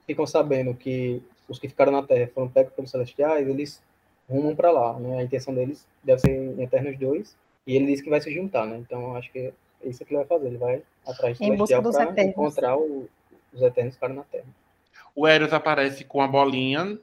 ficam 0.07 0.27
sabendo 0.27 0.75
que 0.75 1.23
os 1.49 1.59
que 1.59 1.69
ficaram 1.69 1.93
na 1.93 2.03
Terra 2.03 2.31
foram 2.35 2.49
pegos 2.49 2.73
pelos 2.73 2.91
Celestiais, 2.91 3.47
eles 3.49 3.83
rumam 4.29 4.55
pra 4.57 4.71
lá, 4.71 4.99
né? 4.99 5.19
A 5.19 5.23
intenção 5.23 5.55
deles 5.55 5.87
deve 6.03 6.21
ser 6.21 6.31
em 6.31 6.63
Eternos 6.63 6.99
2. 6.99 7.37
E 7.67 7.77
ele 7.77 7.87
disse 7.87 8.03
que 8.03 8.11
vai 8.11 8.21
se 8.21 8.33
juntar, 8.33 8.67
né? 8.67 8.77
Então, 8.79 9.17
acho 9.17 9.31
que 9.33 9.39
é 9.39 9.53
isso 9.89 10.05
que 10.05 10.13
ele 10.15 10.25
vai 10.25 10.27
fazer. 10.27 10.49
Ele 10.49 10.59
vai 10.59 10.83
atrás 11.07 11.39
do 11.39 11.45
Em 11.45 11.49
Celestial 11.57 11.81
Eternos. 11.81 12.19
encontrar 12.19 12.77
o- 12.77 13.09
os 13.53 13.63
Eternos 13.63 13.95
que 13.95 13.97
ficaram 14.01 14.15
na 14.17 14.23
Terra. 14.25 14.45
O 15.15 15.27
Eros 15.27 15.53
aparece 15.53 16.05
com 16.05 16.21
a 16.21 16.29
bolinha 16.29 16.99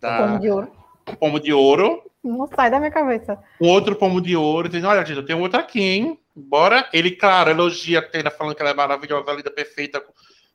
da 0.00 0.18
Como 0.18 0.40
de 0.40 0.50
ouro. 0.50 0.72
pomo 1.18 1.40
de 1.40 1.52
ouro. 1.52 2.02
Não 2.22 2.46
sai 2.46 2.70
da 2.70 2.78
minha 2.78 2.90
cabeça. 2.90 3.38
Um 3.60 3.68
outro 3.68 3.96
pomo 3.96 4.20
de 4.20 4.36
ouro, 4.36 4.68
dizendo: 4.68 4.88
Olha, 4.88 5.04
gente, 5.04 5.16
eu 5.18 5.26
tenho 5.26 5.40
outro 5.40 5.58
aqui, 5.58 5.82
hein? 5.82 6.18
Bora. 6.34 6.88
Ele, 6.92 7.10
claro, 7.10 7.50
elogia 7.50 7.98
a 7.98 8.02
Tena, 8.02 8.30
falando 8.30 8.54
que 8.54 8.62
ela 8.62 8.70
é 8.70 8.74
maravilhosa, 8.74 9.32
linda, 9.32 9.50
perfeita, 9.50 10.02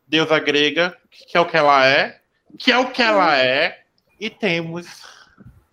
deusa 0.08 0.40
grega, 0.40 0.98
que 1.12 1.38
é 1.38 1.42
o 1.42 1.46
que 1.46 1.58
ela 1.58 1.86
é. 1.86 2.20
Que 2.58 2.72
é 2.72 2.78
o 2.78 2.92
que 2.92 3.02
ela 3.02 3.38
é. 3.38 3.84
E 4.20 4.30
temos 4.30 5.04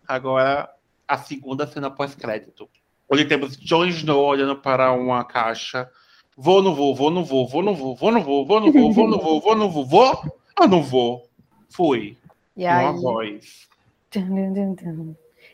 agora 0.07 0.71
a 1.09 1.19
segunda 1.19 1.67
cena 1.67 1.91
pós-crédito. 1.91 2.69
Onde 3.09 3.25
temos 3.25 3.57
Jon 3.57 3.87
Snow 3.87 4.25
olhando 4.25 4.57
para 4.57 4.93
uma 4.93 5.25
caixa. 5.25 5.89
Vou, 6.37 6.63
não 6.63 6.75
vou, 6.75 6.95
vou, 6.95 7.11
não 7.11 7.25
vou, 7.25 7.49
vou, 7.49 7.63
não 7.63 7.75
vou, 7.75 7.97
vou, 7.97 8.13
não 8.13 8.23
vou, 8.23 8.45
vou, 8.45 8.61
não 8.61 8.71
vou, 8.73 8.93
vou, 8.93 9.09
não 9.09 9.19
vou, 9.19 9.41
vou, 9.41 9.57
não 9.57 9.71
vou, 9.71 9.87
vou, 9.87 10.39
eu 10.61 10.69
não 10.69 10.83
vou. 10.83 11.29
Fui. 11.71 12.17
E 12.57 12.65
Uma 12.65 12.91
aí. 12.91 12.97
voz. 13.01 13.67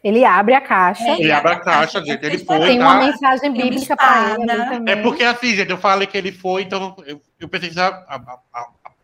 Ele 0.05 0.25
abre 0.25 0.55
a 0.55 0.61
caixa. 0.61 1.05
É, 1.05 1.21
Ele 1.21 1.31
abre 1.33 1.53
a 1.53 1.61
caixa, 1.61 2.05
gente, 2.05 2.25
ele 2.25 2.39
foi, 2.39 2.59
Tem 2.61 2.79
tá? 2.79 2.85
uma 2.85 3.05
mensagem 3.07 3.53
bíblica 3.53 3.97
para 3.97 4.35
ele 4.35 4.43
espada. 4.43 4.71
também. 4.71 4.95
É 4.95 4.97
porque 5.03 5.23
assim, 5.25 5.55
gente, 5.55 5.71
eu 5.71 5.79
falei 5.79 6.07
que 6.07 6.17
ele 6.19 6.33
foi, 6.33 6.63
então 6.63 6.97
eu, 7.07 7.21
eu 7.41 7.49
pensei 7.49 7.69
que 7.69 7.75
já 7.75 8.05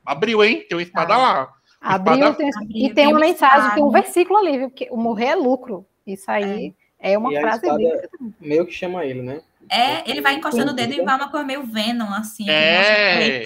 abriu, 0.05 0.43
hein? 0.45 0.65
Tem 0.69 0.77
uma 0.77 0.83
espada 0.83 1.15
Ah. 1.15 1.19
lá. 1.19 1.49
Abriu, 1.81 2.15
Espada- 2.15 2.35
tem- 2.37 2.49
Abriu, 2.55 2.69
e 2.77 2.81
tem 2.87 2.95
tem 2.95 3.07
uma 3.07 3.21
mensagem, 3.21 3.71
tem 3.75 3.83
um 3.83 3.87
espada. 3.89 4.03
versículo 4.03 4.39
ali, 4.41 4.59
viu? 4.59 4.71
Porque 4.71 4.89
o 4.91 4.97
morrer 4.97 5.27
é 5.27 5.35
lucro. 5.37 5.87
Isso 6.07 6.29
aí 6.31 6.75
é, 6.99 7.17
uma 7.17 7.33
E 7.33 7.41
frase 7.41 7.59
espada- 7.65 7.79
bíblica. 7.79 8.09
Meio 8.41 8.67
que 8.67 8.73
chama 8.73 9.05
ele, 9.05 9.23
né? 9.23 9.41
É, 9.71 10.11
ele 10.11 10.21
vai 10.21 10.35
encostando 10.35 10.73
o 10.73 10.75
dedo 10.75 10.95
e 10.95 11.03
vai 11.05 11.15
uma 11.17 11.31
cor 11.31 11.45
meio 11.45 11.63
Venom, 11.65 12.13
assim. 12.13 12.49
É. 12.49 13.43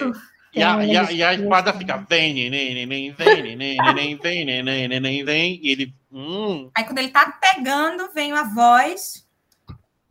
E 0.55 0.61
a, 0.61 0.85
e 0.85 0.95
a, 0.95 1.11
e 1.11 1.23
a 1.23 1.33
espada. 1.33 1.73
fica, 1.73 1.97
vem, 2.07 2.33
neném, 2.33 2.75
neném, 2.75 3.11
vem, 3.11 3.41
neném, 3.41 3.77
neném, 3.77 4.15
vem, 4.17 4.45
neném, 4.45 4.87
neném, 4.87 5.23
vem. 5.25 5.59
E 5.63 5.71
ele, 5.71 5.93
hum, 6.11 6.69
Aí 6.77 6.83
quando 6.83 6.99
ele 6.99 7.09
tá 7.09 7.39
pegando, 7.41 8.11
vem 8.13 8.31
a 8.33 8.43
voz. 8.43 9.25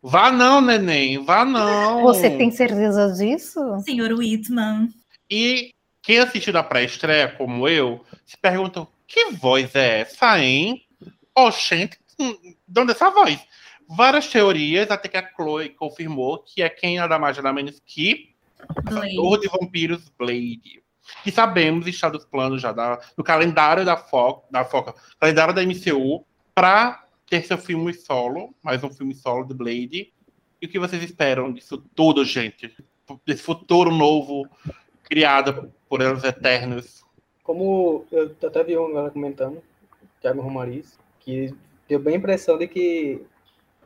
vá 0.02 0.32
não, 0.32 0.60
neném, 0.60 1.24
vá 1.24 1.44
não. 1.44 2.02
Você 2.02 2.28
tem 2.30 2.50
certeza 2.50 3.12
disso? 3.12 3.60
Senhor 3.84 4.12
Whitman. 4.12 4.88
E 5.30 5.72
quem 6.02 6.18
assistiu 6.18 6.52
da 6.52 6.62
pré-estreia, 6.64 7.28
como 7.28 7.68
eu, 7.68 8.04
se 8.26 8.36
perguntam, 8.36 8.88
que 9.06 9.30
voz 9.30 9.74
é 9.76 10.00
essa, 10.00 10.38
hein? 10.40 10.82
Oxente, 11.36 11.96
hum, 12.18 12.36
de 12.66 12.80
onde 12.80 12.90
é 12.90 12.94
essa 12.94 13.10
voz? 13.10 13.38
Várias 13.88 14.26
teorias, 14.26 14.90
até 14.90 15.08
que 15.08 15.16
a 15.16 15.30
Chloe 15.36 15.68
confirmou 15.68 16.38
que 16.38 16.62
é 16.62 16.68
quem 16.68 16.96
nada 16.98 17.18
mais 17.18 17.36
nada 17.36 17.52
menos 17.52 17.80
que. 17.86 18.31
Caçador 18.84 19.40
de 19.40 19.48
Vampiros 19.48 20.10
Blade. 20.18 20.82
Que 21.24 21.30
sabemos 21.30 21.86
está 21.86 22.08
dos 22.08 22.24
planos 22.24 22.62
já 22.62 22.72
da, 22.72 23.00
no 23.16 23.24
calendário 23.24 23.84
da 23.84 23.96
Foca, 23.96 24.46
da 24.50 24.64
Foca, 24.64 24.94
calendário 25.18 25.54
da 25.54 25.62
MCU, 25.62 26.24
para 26.54 27.04
ter 27.28 27.42
seu 27.44 27.58
filme 27.58 27.92
solo, 27.94 28.54
mais 28.62 28.82
um 28.84 28.90
filme 28.90 29.14
solo 29.14 29.44
do 29.44 29.54
Blade. 29.54 30.12
E 30.60 30.66
o 30.66 30.68
que 30.68 30.78
vocês 30.78 31.02
esperam 31.02 31.52
disso 31.52 31.78
tudo, 31.94 32.24
gente? 32.24 32.74
Desse 33.26 33.42
futuro 33.42 33.90
novo 33.90 34.48
criado 35.02 35.72
por 35.88 36.00
eles 36.00 36.22
eternos. 36.24 37.04
Como 37.42 38.06
eu 38.12 38.34
até 38.46 38.62
vi 38.62 38.76
uma 38.76 38.92
galera 38.92 39.10
comentando, 39.10 39.62
Thiago 40.20 40.40
Romariz, 40.40 40.98
que 41.20 41.52
deu 41.88 41.98
bem 41.98 42.14
a 42.14 42.18
impressão 42.18 42.56
de 42.56 42.68
que 42.68 43.20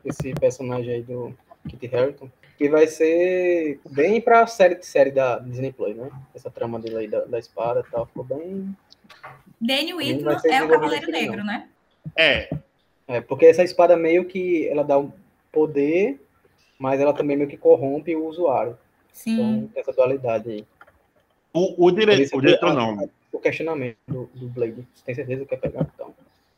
esse 0.05 0.33
personagem 0.35 0.93
aí 0.93 1.01
do 1.01 1.35
Kit 1.67 1.93
Harington, 1.93 2.29
que 2.57 2.67
vai 2.69 2.87
ser 2.87 3.79
bem 3.89 4.19
pra 4.19 4.47
série 4.47 4.75
de 4.75 4.85
série 4.85 5.11
da 5.11 5.37
Disney 5.39 5.71
Plus, 5.71 5.95
né? 5.95 6.09
Essa 6.33 6.49
trama 6.49 6.79
dele 6.79 6.97
aí 6.97 7.07
da, 7.07 7.23
da 7.25 7.37
espada 7.39 7.83
e 7.87 7.91
tal, 7.91 8.05
ficou 8.07 8.23
bem. 8.23 8.75
Danny 9.61 9.91
Ele 9.91 9.93
Whitman 9.93 10.37
é 10.45 10.63
o 10.63 10.69
Cavaleiro 10.69 11.11
Negro, 11.11 11.37
não. 11.37 11.45
né? 11.45 11.67
É, 12.15 12.49
É, 13.07 13.21
porque 13.21 13.45
essa 13.45 13.63
espada 13.63 13.95
meio 13.95 14.25
que 14.25 14.67
ela 14.67 14.83
dá 14.83 14.97
um 14.97 15.11
poder, 15.51 16.19
mas 16.79 16.99
ela 16.99 17.13
também 17.13 17.37
meio 17.37 17.49
que 17.49 17.57
corrompe 17.57 18.15
o 18.15 18.27
usuário. 18.27 18.77
Sim. 19.13 19.33
Então 19.33 19.67
tem 19.73 19.81
essa 19.81 19.93
dualidade 19.93 20.49
aí. 20.49 20.65
o, 21.53 21.85
o, 21.87 21.91
dire... 21.91 22.29
O 22.33 22.41
diretor 22.41 22.69
a- 22.69 22.73
não. 22.73 23.09
O 23.31 23.39
questionamento 23.39 23.97
do, 24.07 24.29
do 24.33 24.47
Blade. 24.47 24.87
Você 24.95 25.05
tem 25.05 25.15
certeza 25.15 25.43
que 25.43 25.49
quer 25.49 25.57
pegar? 25.57 25.87
Então. 25.93 26.13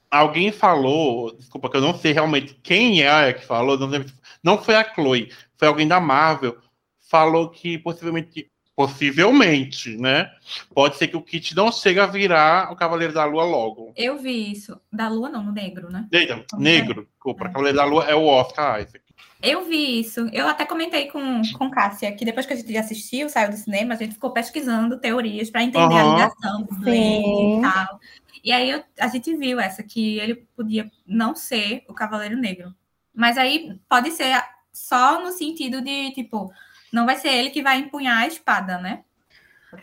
Alguém 0.10 0.52
falou, 0.52 1.36
desculpa 1.36 1.70
que 1.70 1.78
eu 1.78 1.82
não 1.82 1.94
sei 1.94 2.14
realmente 2.14 2.58
quem 2.64 3.04
é 3.06 3.32
que 3.34 3.46
falou, 3.46 3.78
não, 3.78 3.90
sei- 3.90 4.06
não 4.44 4.58
foi 4.62 4.76
a 4.76 4.94
Chloe, 4.94 5.32
foi 5.58 5.68
alguém 5.68 5.88
da 5.88 6.00
Marvel, 6.00 6.58
falou 7.00 7.50
que 7.50 7.78
possivelmente, 7.78 8.50
possivelmente, 8.76 9.98
né? 9.98 10.32
Pode 10.74 10.96
ser 10.98 11.08
que 11.08 11.18
o 11.18 11.22
Kit 11.22 11.56
não 11.56 11.72
chegue 11.72 12.00
a 12.00 12.06
virar 12.06 12.72
o 12.72 12.76
Cavaleiro 12.76 13.14
da 13.14 13.26
Lua 13.26 13.44
logo. 13.44 13.92
Eu 13.96 14.18
vi 14.18 14.52
isso. 14.52 14.80
Da 14.92 15.10
Lua, 15.10 15.30
não, 15.30 15.44
no 15.44 15.52
negro, 15.52 15.92
né? 15.92 16.08
Eita, 16.12 16.46
negro, 16.58 17.08
desculpa, 17.12 17.46
É. 17.46 17.48
Cavaleiro 17.50 17.78
da 17.78 17.86
Lua 17.86 18.06
é 18.06 18.16
o 18.16 18.26
Oscar 18.26 18.80
Isaac. 18.80 19.02
Eu 19.42 19.66
vi 19.66 20.02
isso. 20.02 20.22
Eu 20.34 20.48
até 20.48 20.66
comentei 20.66 21.08
com, 21.08 21.42
com 21.58 21.70
Cássia 21.72 22.12
que 22.12 22.26
depois 22.26 22.46
que 22.46 22.54
a 22.54 22.56
gente 22.58 22.76
assistiu, 22.78 23.30
saiu 23.30 23.50
do 23.50 23.56
cinema, 23.58 23.94
a 23.94 23.98
gente 23.98 24.14
ficou 24.14 24.32
pesquisando 24.32 25.00
teorias 25.00 25.50
para 25.50 25.64
entender 25.64 25.94
Aham. 25.96 26.12
a 26.12 26.16
ligação 26.16 26.68
e 26.88 27.62
tal. 27.62 28.00
E 28.44 28.52
aí 28.52 28.70
eu- 28.70 28.84
a 29.00 29.08
gente 29.08 29.36
viu 29.36 29.60
essa, 29.60 29.82
que 29.82 30.20
ele 30.20 30.36
podia 30.56 30.90
não 31.08 31.36
ser 31.36 31.84
o 31.88 31.94
Cavaleiro 31.94 32.38
Negro. 32.38 32.74
Mas 33.14 33.38
aí 33.38 33.80
pode 33.90 34.12
ser 34.12 34.42
só 34.72 35.22
no 35.22 35.32
sentido 35.32 35.82
de, 35.82 36.12
tipo, 36.12 36.52
não 36.92 37.06
vai 37.06 37.16
ser 37.16 37.30
ele 37.30 37.50
que 37.50 37.62
vai 37.62 37.80
empunhar 37.80 38.20
a 38.20 38.28
espada, 38.28 38.78
né? 38.78 39.04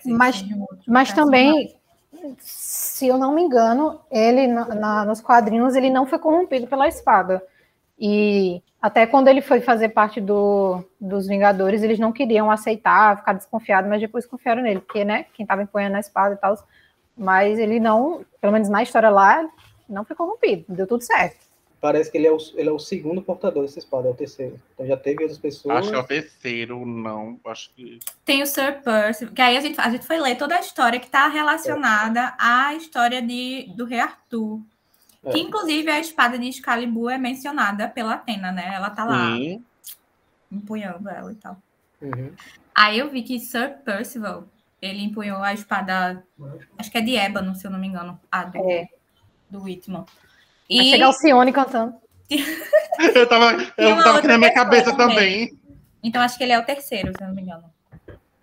Mas, 0.05 0.45
mas 0.87 1.13
também, 1.13 1.77
se 2.39 3.07
eu 3.07 3.19
não 3.19 3.33
me 3.33 3.43
engano, 3.43 4.01
ele 4.11 4.47
na, 4.47 4.75
na, 4.75 5.05
nos 5.05 5.21
quadrinhos 5.21 5.77
ele 5.77 5.91
não 5.91 6.07
foi 6.07 6.19
corrompido 6.19 6.67
pela 6.67 6.89
espada. 6.89 7.43
E 7.99 8.63
até 8.81 9.07
quando 9.07 9.29
ele 9.29 9.41
foi 9.41 9.61
fazer 9.61 9.91
parte 9.91 10.21
do, 10.21 10.85
dos 11.01 11.27
Vingadores, 11.27 11.83
eles 11.83 11.99
não 11.99 12.13
queriam 12.13 12.51
aceitar, 12.51 13.19
ficar 13.19 13.33
desconfiado, 13.33 13.89
mas 13.89 14.01
depois 14.01 14.27
confiaram 14.27 14.63
nele, 14.63 14.81
porque, 14.81 15.05
né, 15.05 15.27
quem 15.35 15.45
estava 15.45 15.63
empunhando 15.63 15.97
a 15.97 16.01
espada 16.01 16.35
e 16.35 16.39
tal, 16.39 16.57
mas 17.17 17.59
ele 17.59 17.81
não, 17.81 18.25
pelo 18.41 18.53
menos 18.53 18.69
na 18.69 18.83
história 18.83 19.09
lá, 19.09 19.49
não 19.89 20.05
foi 20.05 20.15
corrompido, 20.15 20.65
deu 20.69 20.87
tudo 20.87 21.03
certo. 21.03 21.46
Parece 21.87 22.11
que 22.11 22.19
ele 22.19 22.27
é 22.27 22.33
o, 22.33 22.39
ele 22.57 22.69
é 22.69 22.73
o 22.73 22.81
segundo 22.81 23.23
portador 23.23 23.63
dessa 23.63 23.79
espada, 23.79 24.09
é 24.09 24.11
o 24.11 24.15
terceiro. 24.15 24.61
Então 24.75 24.85
já 24.85 24.97
teve 24.97 25.23
outras 25.23 25.39
pessoas. 25.39 25.77
Acho 25.77 25.91
que 25.91 25.95
é 25.95 25.99
o 26.01 26.05
terceiro, 26.05 26.85
não. 26.85 27.39
Acho 27.47 27.71
que. 27.77 28.01
Tem 28.25 28.43
o 28.43 28.47
Sir 28.47 28.83
Percy, 28.83 29.29
que 29.29 29.41
aí 29.41 29.57
a 29.57 29.61
gente, 29.61 29.81
a 29.81 29.89
gente 29.89 30.05
foi 30.05 30.19
ler 30.19 30.37
toda 30.37 30.57
a 30.57 30.61
história 30.61 30.99
que 30.99 31.07
está 31.07 31.29
relacionada 31.29 32.21
é. 32.21 32.35
à 32.41 32.75
história 32.75 33.23
de, 33.23 33.73
do 33.77 33.85
Rei 33.85 34.01
Arthur. 34.01 34.61
É. 35.25 35.31
Que 35.31 35.39
inclusive 35.39 35.89
a 35.89 36.01
espada 36.01 36.37
de 36.37 36.49
Excalibur 36.49 37.13
é 37.13 37.19
mencionada 37.19 37.87
pela 37.87 38.15
Atena, 38.15 38.51
né? 38.51 38.73
Ela 38.75 38.91
tá 38.91 39.05
lá 39.05 39.37
Sim. 39.37 39.65
empunhando 40.51 41.09
ela 41.09 41.31
e 41.31 41.37
tal. 41.37 41.57
Uhum. 42.03 42.33
Aí 42.75 42.99
eu 42.99 43.09
vi 43.09 43.23
que 43.23 43.39
Sir 43.39 43.77
Percival, 43.85 44.49
ele 44.83 45.05
empunhou 45.05 45.41
a 45.41 45.55
espada, 45.55 46.21
acho 46.77 46.91
que 46.91 46.99
é 46.99 47.01
de 47.01 47.15
ébano, 47.15 47.55
se 47.55 47.65
eu 47.65 47.71
não 47.71 47.79
me 47.79 47.87
engano, 47.87 48.19
a 48.29 48.43
do, 48.43 48.59
é. 48.59 48.89
do 49.49 49.63
Whitman. 49.63 50.05
E... 50.69 50.77
Vai 50.77 50.87
chegar 50.87 51.09
o 51.09 51.13
Cione 51.13 51.53
cantando. 51.53 51.95
eu 53.15 53.29
tava, 53.29 53.53
eu 53.79 54.03
tava 54.03 54.19
aqui 54.19 54.27
na 54.27 54.39
minha 54.39 54.53
cabeça 54.53 54.97
também. 54.97 55.49
também. 55.49 55.61
Então 56.03 56.23
acho 56.23 56.37
que 56.37 56.45
ele 56.45 56.53
é 56.53 56.59
o 56.59 56.65
terceiro, 56.65 57.13
se 57.17 57.23
eu 57.23 57.29
não 57.29 57.35
me 57.35 57.43
engano. 57.43 57.65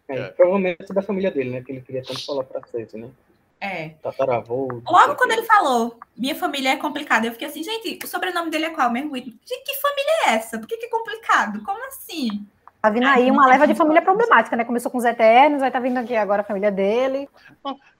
É, 0.07 0.29
provavelmente 0.29 0.85
é 0.89 0.93
da 0.93 1.01
família 1.01 1.31
dele, 1.31 1.49
né? 1.51 1.61
Que 1.61 1.71
ele 1.71 1.81
queria 1.81 2.03
tanto 2.03 2.25
falar 2.25 2.43
francês, 2.45 2.93
né? 2.93 3.09
É. 3.59 3.89
Tataravô. 4.01 4.81
Logo 4.85 5.15
quando 5.15 5.31
ele 5.31 5.43
falou, 5.43 5.97
minha 6.17 6.35
família 6.35 6.71
é 6.71 6.75
complicada, 6.75 7.25
eu 7.25 7.31
fiquei 7.31 7.47
assim, 7.47 7.63
gente, 7.63 7.97
o 8.03 8.07
sobrenome 8.07 8.49
dele 8.49 8.65
é 8.65 8.69
qual 8.71 8.91
mesmo? 8.91 9.15
Gente, 9.15 9.39
que 9.45 9.81
família 9.81 10.11
é 10.25 10.29
essa? 10.35 10.59
Por 10.59 10.67
que, 10.67 10.75
que 10.75 10.87
é 10.87 10.89
complicado? 10.89 11.63
Como 11.63 11.87
assim? 11.87 12.45
Tá 12.83 12.89
vindo 12.89 13.07
aí 13.07 13.31
uma 13.31 13.47
leva 13.47 13.65
de 13.65 13.73
família 13.73 14.01
problemática, 14.01 14.57
né? 14.57 14.65
Começou 14.65 14.91
com 14.91 14.97
os 14.97 15.05
Eternos, 15.05 15.63
aí 15.63 15.71
tá 15.71 15.79
vindo 15.79 15.97
aqui 15.97 16.17
agora 16.17 16.41
a 16.41 16.43
família 16.43 16.69
dele. 16.69 17.29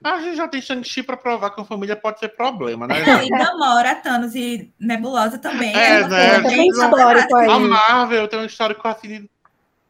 a 0.04 0.20
gente 0.20 0.36
já 0.36 0.46
tem 0.46 0.60
Shang-Chi 0.60 1.02
pra 1.02 1.16
provar 1.16 1.48
que 1.54 1.60
a 1.62 1.64
família 1.64 1.96
pode 1.96 2.18
ser 2.18 2.28
problema, 2.36 2.86
né? 2.86 2.96
e 3.24 3.30
Gamora, 3.30 3.94
Thanos 3.94 4.34
e 4.34 4.70
Nebulosa 4.78 5.38
também. 5.38 5.74
É, 5.74 6.00
é 6.00 6.06
né? 6.06 6.42
Tem 6.42 6.68
histórico 6.68 7.34
aí. 7.34 7.48
A 7.48 7.58
Marvel 7.58 8.28
tem 8.28 8.38
um 8.38 8.44
histórico 8.44 8.86
assim, 8.86 9.26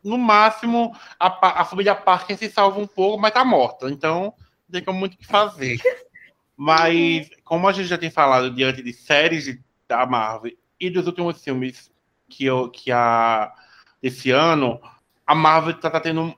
no 0.05 0.17
máximo, 0.17 0.97
a, 1.19 1.63
a 1.63 1.65
família 1.65 1.97
Parker 1.97 2.39
se 2.39 2.49
salva 2.49 2.79
um 2.79 2.87
pouco, 2.87 3.21
mas 3.21 3.35
tá 3.35 3.45
morta. 3.45 3.91
Então, 3.91 4.33
não 4.69 4.81
tem 4.81 4.95
muito 4.95 5.15
o 5.15 5.19
que 5.19 5.27
fazer. 5.27 5.77
Mas, 6.57 7.29
como 7.43 7.67
a 7.67 7.73
gente 7.73 7.89
já 7.89 7.99
tem 7.99 8.13
falado 8.13 8.49
diante 8.49 8.81
de 8.81 8.93
séries 8.93 9.59
da 9.89 10.07
Marvel 10.07 10.53
e 10.79 10.89
dos 10.89 11.09
últimos 11.09 11.43
filmes 11.43 11.91
que, 12.29 12.45
eu, 12.45 12.71
que 12.71 12.93
a 12.93 13.53
esse 14.05 14.31
ano, 14.31 14.79
a 15.27 15.35
Marvel 15.35 15.75
está 15.75 15.91
tá 15.91 15.99
tendo 15.99 16.35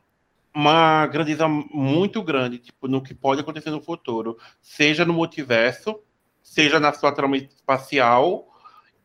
uma 0.55 1.05
grandeza 1.09 1.49
muito 1.49 2.23
grande 2.23 2.59
tipo, 2.59 2.87
no 2.87 3.03
que 3.03 3.13
pode 3.13 3.41
acontecer 3.41 3.71
no 3.71 3.83
futuro, 3.83 4.39
seja 4.63 5.05
no 5.05 5.13
multiverso, 5.13 6.01
seja 6.41 6.79
na 6.79 6.93
sua 6.93 7.11
trama 7.11 7.37
espacial, 7.37 8.47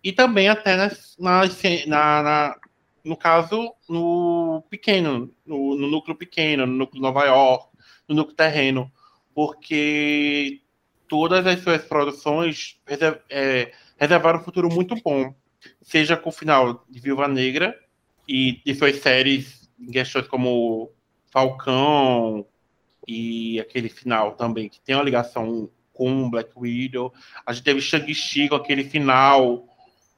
e 0.03 0.11
também 0.11 0.47
até 0.47 0.75
na, 0.75 0.91
na, 1.17 2.21
na 2.21 2.55
no 3.03 3.17
caso, 3.17 3.73
no 3.89 4.63
pequeno, 4.69 5.33
no, 5.43 5.75
no, 5.75 5.87
núcleo 5.89 6.15
pequeno, 6.15 6.67
no 6.67 6.73
núcleo 6.73 7.01
Nova 7.01 7.25
York, 7.25 7.75
no 8.07 8.13
núcleo 8.13 8.35
terreno, 8.35 8.91
porque 9.33 10.61
todas 11.07 11.47
as 11.47 11.59
suas 11.61 11.81
produções 11.83 12.79
é, 13.27 13.71
reservaram 13.97 14.39
um 14.39 14.43
futuro 14.43 14.69
muito 14.71 14.95
bom, 15.03 15.33
seja 15.81 16.15
com 16.15 16.29
o 16.29 16.31
final 16.31 16.85
de 16.87 16.99
Viúva 16.99 17.27
Negra, 17.27 17.75
e, 18.27 18.61
e 18.65 18.75
suas 18.75 18.97
séries 18.97 19.69
em 19.79 19.91
questões 19.91 20.27
como 20.27 20.91
Falcão 21.31 22.45
e 23.07 23.59
aquele 23.59 23.89
final 23.89 24.33
também, 24.33 24.69
que 24.69 24.79
tem 24.81 24.95
uma 24.95 25.03
ligação 25.03 25.69
com 25.93 26.29
Black 26.29 26.51
Widow. 26.55 27.13
A 27.45 27.53
gente 27.53 27.63
teve 27.63 27.81
Shang-Chi 27.81 28.49
com 28.49 28.55
aquele 28.55 28.83
final 28.83 29.67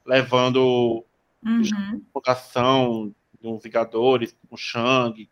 levando 0.06 1.06
uhum. 1.44 2.02
vocação 2.14 3.14
dos 3.42 3.64
Vingadores, 3.64 4.36
o 4.50 4.58
Shang. 4.58 5.30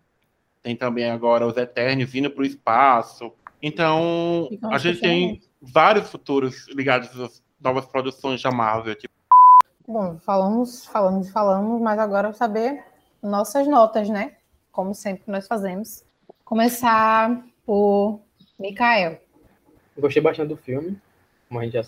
Tem 0.61 0.75
também 0.75 1.09
agora 1.09 1.47
os 1.47 1.57
Eternos 1.57 2.13
indo 2.13 2.29
para 2.29 2.43
o 2.43 2.45
espaço. 2.45 3.31
Então, 3.61 4.49
a 4.71 4.77
gente 4.77 4.99
tem 4.99 5.41
vários 5.61 6.09
futuros 6.09 6.67
ligados 6.69 7.19
às 7.19 7.43
novas 7.59 7.85
produções 7.85 8.41
da 8.41 8.51
Marvel. 8.51 8.95
Tipo, 8.95 9.13
Bom, 9.91 10.17
falamos, 10.19 10.85
falamos, 10.85 11.29
falamos, 11.31 11.81
mas 11.81 11.99
agora 11.99 12.31
saber 12.31 12.81
nossas 13.21 13.67
notas, 13.67 14.07
né? 14.07 14.37
Como 14.71 14.95
sempre 14.95 15.23
nós 15.27 15.45
fazemos. 15.45 16.05
Começar 16.45 17.45
por 17.65 18.21
Mikael. 18.57 19.19
Gostei 19.97 20.23
bastante 20.23 20.47
do 20.47 20.55
filme, 20.55 20.97
como 21.49 21.59
a 21.59 21.65
gente 21.65 21.73
já 21.73 21.81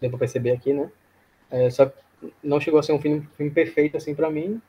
deu 0.00 0.08
para 0.08 0.20
perceber 0.20 0.52
aqui, 0.52 0.72
né? 0.72 0.88
É, 1.50 1.68
só 1.68 1.90
não 2.40 2.60
chegou 2.60 2.78
a 2.78 2.82
ser 2.84 2.92
um 2.92 3.00
filme, 3.00 3.28
filme 3.36 3.50
perfeito 3.50 3.96
assim 3.96 4.14
para 4.14 4.30
mim. 4.30 4.62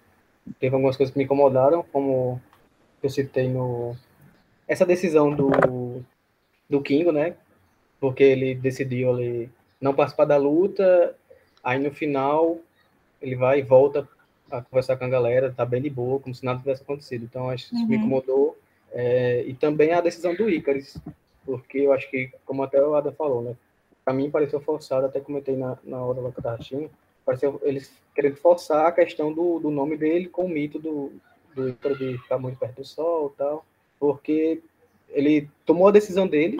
Teve 0.59 0.73
algumas 0.73 0.97
coisas 0.97 1.13
que 1.13 1.19
me 1.19 1.25
incomodaram, 1.25 1.85
como 1.91 2.41
eu 3.03 3.09
citei 3.11 3.47
no 3.47 3.95
essa 4.67 4.83
decisão 4.83 5.29
do 5.29 6.03
do 6.67 6.81
Kingo, 6.81 7.11
né? 7.11 7.35
Porque 7.99 8.23
ele 8.23 8.55
decidiu 8.55 9.11
ali 9.11 9.47
não 9.79 9.93
participar 9.93 10.25
da 10.25 10.37
luta, 10.37 11.15
aí 11.63 11.77
no 11.77 11.93
final 11.93 12.57
ele 13.22 13.36
vai 13.36 13.59
e 13.59 13.63
volta 13.63 14.07
a 14.51 14.61
conversar 14.61 14.97
com 14.97 15.05
a 15.05 15.09
galera, 15.09 15.53
tá 15.55 15.65
bem 15.65 15.82
de 15.82 15.89
boa, 15.89 16.20
como 16.20 16.34
se 16.34 16.43
nada 16.43 16.59
tivesse 16.59 16.82
acontecido. 16.82 17.24
Então, 17.24 17.49
acho 17.49 17.70
que 17.70 17.76
isso 17.76 17.84
uhum. 17.84 17.89
me 17.89 17.97
incomodou. 17.97 18.57
É, 18.91 19.43
e 19.45 19.53
também 19.53 19.93
a 19.93 20.01
decisão 20.01 20.34
do 20.34 20.49
Icaris, 20.49 20.97
porque 21.45 21.80
eu 21.80 21.93
acho 21.93 22.09
que, 22.09 22.32
como 22.45 22.63
até 22.63 22.82
o 22.82 22.95
Ada 22.95 23.11
falou, 23.11 23.41
né? 23.41 23.55
Pra 24.03 24.13
mim 24.13 24.32
pareceu 24.32 24.59
forçado, 24.59 25.05
até 25.05 25.20
comentei 25.20 25.55
na, 25.55 25.78
na 25.84 26.03
hora 26.03 26.20
lá 26.20 26.32
que 26.32 26.39
eu 26.39 26.43
tava 26.43 26.55
assistindo, 26.55 26.89
pareceu 27.24 27.61
eles 27.63 27.93
querendo 28.15 28.38
forçar 28.38 28.88
a 28.88 28.91
questão 28.91 29.32
do, 29.32 29.59
do 29.59 29.70
nome 29.70 29.95
dele 29.95 30.28
com 30.28 30.45
o 30.45 30.49
mito 30.49 30.80
do, 30.80 31.11
do 31.53 31.69
Icaris 31.69 31.98
de 31.99 32.18
ficar 32.18 32.39
muito 32.39 32.57
perto 32.57 32.77
do 32.77 32.85
sol 32.85 33.31
e 33.34 33.38
tal, 33.38 33.65
porque 33.99 34.61
ele 35.10 35.48
tomou 35.65 35.88
a 35.88 35.91
decisão 35.91 36.27
dele, 36.27 36.57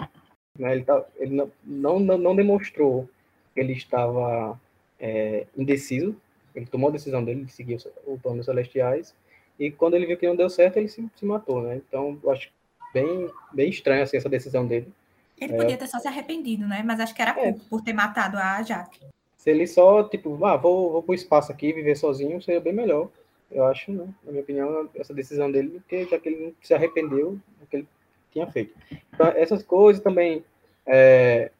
né? 0.56 0.72
Ele, 0.72 0.84
tá, 0.84 1.04
ele 1.16 1.34
não, 1.34 1.98
não, 1.98 2.18
não 2.18 2.36
demonstrou 2.36 3.08
que 3.52 3.60
ele 3.60 3.72
estava 3.72 4.60
é, 5.00 5.46
indeciso 5.56 6.14
ele 6.54 6.66
tomou 6.66 6.90
a 6.90 6.92
decisão 6.92 7.24
dele 7.24 7.44
de 7.44 7.52
seguir 7.52 7.78
o 8.06 8.18
plano 8.18 8.38
dos 8.38 8.46
celestiais, 8.46 9.14
e 9.58 9.70
quando 9.70 9.94
ele 9.94 10.06
viu 10.06 10.16
que 10.16 10.26
não 10.26 10.36
deu 10.36 10.48
certo, 10.48 10.78
ele 10.78 10.88
se, 10.88 11.06
se 11.14 11.24
matou, 11.26 11.62
né? 11.62 11.76
Então, 11.76 12.18
eu 12.22 12.30
acho 12.30 12.50
bem, 12.94 13.30
bem 13.52 13.68
estranho 13.68 14.02
assim, 14.02 14.16
essa 14.16 14.28
decisão 14.28 14.66
dele. 14.66 14.90
Ele 15.38 15.54
podia 15.54 15.74
é, 15.74 15.76
ter 15.76 15.86
só 15.86 15.98
se 15.98 16.08
arrependido, 16.08 16.66
né? 16.66 16.82
Mas 16.84 17.00
acho 17.00 17.14
que 17.14 17.22
era 17.22 17.38
é, 17.38 17.54
por 17.68 17.82
ter 17.82 17.92
matado 17.92 18.38
a 18.38 18.62
Jaque. 18.62 19.00
Se 19.36 19.50
ele 19.50 19.66
só, 19.66 20.04
tipo, 20.04 20.42
ah, 20.44 20.56
vou, 20.56 20.92
vou 20.92 21.02
pro 21.02 21.14
espaço 21.14 21.50
aqui, 21.52 21.72
viver 21.72 21.96
sozinho, 21.96 22.42
seria 22.42 22.60
bem 22.60 22.72
melhor. 22.72 23.08
Eu 23.50 23.64
acho, 23.64 23.90
né? 23.90 24.06
Na 24.24 24.32
minha 24.32 24.42
opinião, 24.42 24.88
essa 24.94 25.12
decisão 25.12 25.50
dele, 25.50 25.70
porque 25.70 26.06
já 26.06 26.18
que 26.18 26.28
ele 26.28 26.44
não 26.46 26.52
se 26.62 26.72
arrependeu 26.72 27.38
do 27.58 27.66
que 27.66 27.76
ele 27.76 27.88
tinha 28.30 28.46
feito. 28.46 28.74
Então, 29.12 29.28
essas 29.28 29.62
coisas 29.62 30.02
também, 30.02 30.44
é, 30.86 31.50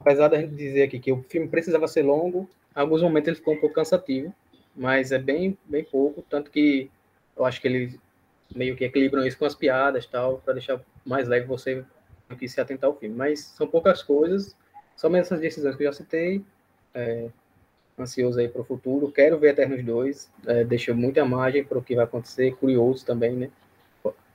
apesar 0.00 0.28
da 0.28 0.40
gente 0.40 0.54
dizer 0.54 0.84
aqui 0.84 0.98
que 0.98 1.12
o 1.12 1.22
filme 1.28 1.48
precisava 1.48 1.86
ser 1.86 2.02
longo, 2.02 2.48
alguns 2.74 3.02
momentos 3.02 3.28
ele 3.28 3.36
ficou 3.36 3.54
um 3.54 3.60
pouco 3.60 3.74
cansativo, 3.74 4.34
mas 4.74 5.12
é 5.12 5.18
bem, 5.18 5.56
bem 5.64 5.84
pouco, 5.84 6.22
tanto 6.28 6.50
que 6.50 6.90
eu 7.36 7.44
acho 7.44 7.60
que 7.60 7.68
eles 7.68 7.98
meio 8.54 8.76
que 8.76 8.84
equilibram 8.84 9.26
isso 9.26 9.38
com 9.38 9.44
as 9.44 9.54
piadas 9.54 10.06
tal, 10.06 10.38
para 10.38 10.54
deixar 10.54 10.80
mais 11.04 11.26
leve 11.28 11.46
você 11.46 11.84
do 12.28 12.36
que 12.36 12.48
se 12.48 12.60
atentar 12.60 12.88
ao 12.88 12.96
filme. 12.96 13.14
Mas 13.14 13.40
são 13.40 13.66
poucas 13.66 14.02
coisas, 14.02 14.56
somente 14.96 15.22
essas 15.22 15.40
decisões 15.40 15.76
que 15.76 15.82
eu 15.82 15.86
já 15.86 15.92
citei. 15.92 16.44
É, 16.94 17.28
ansioso 17.98 18.38
aí 18.38 18.48
para 18.48 18.60
o 18.60 18.64
futuro. 18.64 19.10
Quero 19.10 19.38
ver 19.38 19.50
Eternos 19.50 19.82
2. 19.84 20.30
É, 20.46 20.64
deixa 20.64 20.92
muita 20.92 21.24
margem 21.24 21.64
para 21.64 21.78
o 21.78 21.82
que 21.82 21.94
vai 21.94 22.04
acontecer. 22.04 22.56
Curioso 22.56 23.04
também, 23.04 23.32
né? 23.32 23.50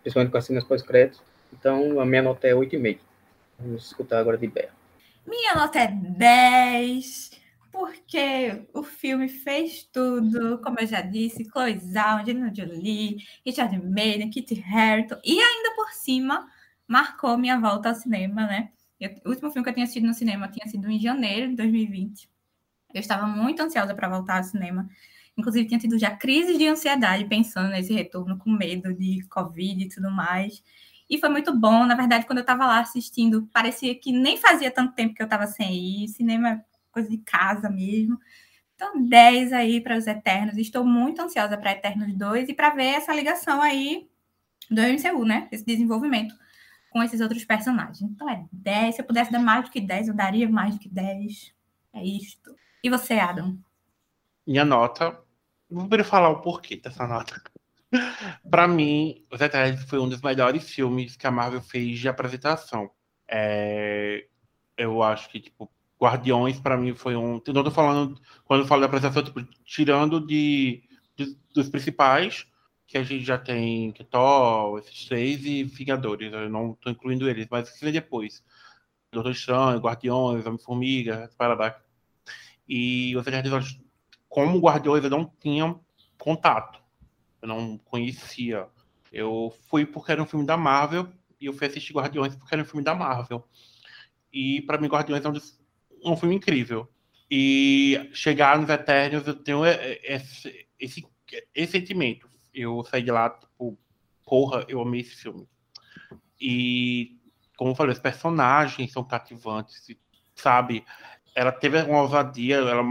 Principalmente 0.02 0.32
com 0.32 0.38
as 0.38 0.46
cenas 0.46 0.64
pós-créditos. 0.64 1.22
Então, 1.54 2.00
a 2.00 2.06
minha 2.06 2.22
nota 2.22 2.48
é 2.48 2.54
8,5. 2.54 3.00
Vamos 3.60 3.88
escutar 3.88 4.20
agora 4.20 4.38
de 4.38 4.48
Bea. 4.48 4.70
Minha 5.28 5.56
nota 5.56 5.80
é 5.80 5.88
10 5.88 7.32
porque 7.72 8.68
o 8.74 8.84
filme 8.84 9.28
fez 9.28 9.84
tudo, 9.92 10.60
como 10.62 10.80
eu 10.80 10.88
já 10.88 11.02
disse, 11.02 11.46
Chloe 11.46 11.80
Zhao, 11.80 12.20
Angelina 12.20 12.54
Jolie, 12.54 13.18
Richard 13.46 13.78
Madden, 13.78 14.30
Kit 14.30 14.62
Harington, 14.62 15.20
e 15.24 15.40
ainda 15.40 15.76
por 15.76 15.92
cima 15.92 16.48
marcou 16.88 17.38
minha 17.38 17.60
volta 17.60 17.90
ao 17.90 17.96
cinema, 17.96 18.46
né? 18.48 18.72
Eu, 19.00 19.12
o 19.26 19.30
último 19.30 19.52
filme 19.52 19.64
que 19.64 19.70
eu 19.70 19.74
tinha 19.74 19.84
assistido 19.84 20.08
no 20.08 20.14
cinema 20.14 20.48
tinha 20.50 20.68
sido 20.68 20.90
em 20.90 21.00
janeiro 21.00 21.50
de 21.50 21.56
2020. 21.56 22.30
Eu 22.94 23.00
estava 23.00 23.28
muito 23.28 23.62
ansiosa 23.62 23.94
para 23.96 24.10
voltar 24.10 24.38
ao 24.38 24.44
cinema. 24.44 24.90
Inclusive, 25.38 25.68
tinha 25.68 25.80
tido 25.80 25.98
já 25.98 26.12
crises 26.12 26.58
de 26.58 26.68
ansiedade 26.68 27.26
pensando 27.26 27.70
nesse 27.70 27.94
retorno, 27.94 28.38
com 28.38 28.50
medo 28.50 28.94
de 28.94 29.26
Covid 29.30 29.84
e 29.84 29.90
tudo 29.90 30.12
mais. 30.12 30.62
E 31.10 31.18
foi 31.18 31.30
muito 31.30 31.58
bom. 31.58 31.86
Na 31.86 31.96
verdade, 31.96 32.26
quando 32.26 32.40
eu 32.40 32.44
estava 32.44 32.66
lá 32.66 32.80
assistindo, 32.80 33.48
parecia 33.54 33.96
que 33.96 34.12
nem 34.12 34.38
fazia 34.38 34.70
tanto 34.70 34.94
tempo 34.94 35.16
que 35.16 35.22
eu 35.22 35.26
estava 35.26 35.48
sem 35.48 36.04
ir. 36.04 36.08
Cinema 36.10 36.64
coisa 37.00 37.10
de 37.10 37.18
casa 37.20 37.70
mesmo. 37.70 38.20
Então, 38.76 39.06
10 39.08 39.54
aí 39.54 39.82
para 39.82 39.98
os 39.98 40.08
Eternos. 40.08 40.58
Estou 40.58 40.86
muito 40.86 41.22
ansiosa 41.22 41.58
para 41.58 41.72
Eternos 41.72 42.14
2 42.14 42.50
e 42.50 42.54
para 42.54 42.70
ver 42.70 42.96
essa 42.96 43.14
ligação 43.14 43.62
aí 43.62 44.08
do 44.70 44.82
MCU, 44.82 45.26
né? 45.26 45.48
Esse 45.52 45.66
desenvolvimento 45.66 46.34
com 46.90 47.04
esses 47.04 47.22
outros 47.22 47.44
personagens. 47.46 48.02
Então, 48.02 48.30
é 48.30 48.46
10. 48.52 48.96
Se 48.96 49.02
eu 49.02 49.06
pudesse 49.06 49.32
dar 49.32 49.40
mais 49.40 49.66
do 49.66 49.72
que 49.72 49.82
10, 49.82 50.10
eu 50.10 50.14
daria 50.14 50.50
mais 50.50 50.76
do 50.76 50.80
que 50.80 50.90
10. 50.90 51.54
É 51.94 52.04
isto. 52.04 52.56
E 52.84 52.90
você, 52.90 53.16
Adam? 53.16 53.58
Minha 54.46 54.66
nota. 54.66 55.12
Vou 55.70 55.82
primeiro 55.82 56.06
falar 56.06 56.30
o 56.30 56.42
porquê 56.42 56.78
dessa 56.78 57.06
nota. 57.06 57.42
para 58.50 58.68
mim, 58.68 59.26
Os 59.32 59.42
Eternos 59.42 59.84
foi 59.84 60.00
um 60.00 60.10
dos 60.10 60.22
melhores 60.22 60.70
filmes 60.70 61.16
que 61.16 61.28
a 61.28 61.32
Marvel 61.32 61.62
fez 61.62 62.00
de 62.00 62.08
apresentação. 62.08 62.90
É... 63.28 64.26
Eu 64.78 65.04
acho 65.04 65.30
que, 65.30 65.42
tipo, 65.42 65.70
Guardiões, 66.02 66.60
para 66.60 66.78
mim, 66.78 66.96
foi 66.96 67.16
um. 67.16 67.42
Não 67.48 67.64
tô 67.64 67.72
falando, 67.72 68.20
quando 68.46 68.62
eu 68.62 68.68
falo 68.68 68.82
da 68.82 68.88
apresentação, 68.88 69.24
tipo, 69.24 69.44
tirando 69.66 70.26
de, 70.26 70.82
de, 71.16 71.38
dos 71.54 71.70
principais, 71.70 72.48
que 72.88 72.98
a 72.98 73.04
gente 73.04 73.26
já 73.26 73.38
tem 73.38 73.92
Thor, 74.10 74.80
esses 74.80 75.06
três 75.06 75.46
e 75.46 75.64
Vingadores. 75.64 76.32
Eu 76.32 76.50
não 76.50 76.74
tô 76.74 76.90
incluindo 76.90 77.30
eles, 77.30 77.48
mas 77.52 77.70
que 77.70 77.84
vem 77.84 77.94
depois. 77.94 78.44
Doutor 79.12 79.32
Estranho, 79.32 79.80
Guardiões, 79.80 80.46
Homem-Formiga, 80.46 81.30
Paradox. 81.38 81.82
E 82.68 83.16
os 83.18 83.28
Eternos, 83.28 83.80
como 84.30 84.60
Guardiões, 84.60 85.04
eu 85.04 85.10
não 85.10 85.32
tinha 85.40 85.76
contato. 86.18 86.80
Eu 87.42 87.48
não 87.48 87.78
conhecia. 87.78 88.68
Eu 89.12 89.54
fui 89.68 89.86
porque 89.86 90.12
era 90.12 90.24
um 90.24 90.26
filme 90.26 90.46
da 90.46 90.56
Marvel 90.56 91.10
e 91.42 91.48
eu 91.48 91.54
fui 91.54 91.68
assistir 91.68 91.94
Guardiões 91.94 92.36
porque 92.36 92.56
era 92.56 92.64
um 92.64 92.66
filme 92.66 92.84
da 92.84 92.96
Marvel. 92.96 93.48
E 94.32 94.62
para 94.62 94.78
mim, 94.78 94.88
Guardiões 94.88 95.26
é 95.26 95.30
um 95.30 95.34
dos 95.34 95.59
um 96.04 96.16
filme 96.16 96.36
incrível. 96.36 96.88
E 97.30 98.10
chegar 98.12 98.58
nos 98.58 98.70
Eternos, 98.70 99.28
eu 99.28 99.36
tenho 99.36 99.66
esse, 99.66 100.68
esse, 100.80 101.08
esse 101.54 101.72
sentimento. 101.72 102.28
Eu 102.54 102.84
saí 102.84 103.04
de 103.04 103.12
lá, 103.12 103.30
tipo, 103.30 103.78
porra, 104.26 104.66
eu 104.68 104.82
amei 104.82 105.02
esse 105.02 105.16
filme. 105.16 105.48
E, 106.42 107.18
como 107.58 107.72
eu 107.72 107.76
falei, 107.76 107.94
os 107.94 108.00
personagens 108.00 108.92
são 108.92 109.04
cativantes, 109.04 109.88
sabe? 110.36 110.84
Ela 111.36 111.52
teve 111.52 111.82
uma 111.84 112.02
ousadia, 112.02 112.58
ela 112.58 112.84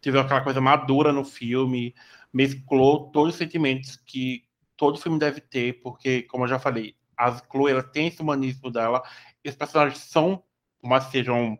teve 0.00 0.18
aquela 0.18 0.40
coisa 0.40 0.60
madura 0.60 1.12
no 1.12 1.24
filme, 1.24 1.94
mesclou 2.32 3.10
todos 3.10 3.34
os 3.34 3.38
sentimentos 3.38 3.96
que 3.96 4.44
todo 4.76 4.98
filme 4.98 5.18
deve 5.18 5.40
ter, 5.40 5.80
porque, 5.82 6.22
como 6.22 6.44
eu 6.44 6.48
já 6.48 6.58
falei, 6.58 6.96
a 7.16 7.36
Chloe 7.36 7.72
ela 7.72 7.82
tem 7.82 8.06
esse 8.06 8.22
humanismo 8.22 8.70
dela, 8.70 9.02
e 9.44 9.48
os 9.48 9.56
personagens 9.56 9.98
são, 9.98 10.42
mas 10.82 11.04
sejam 11.04 11.58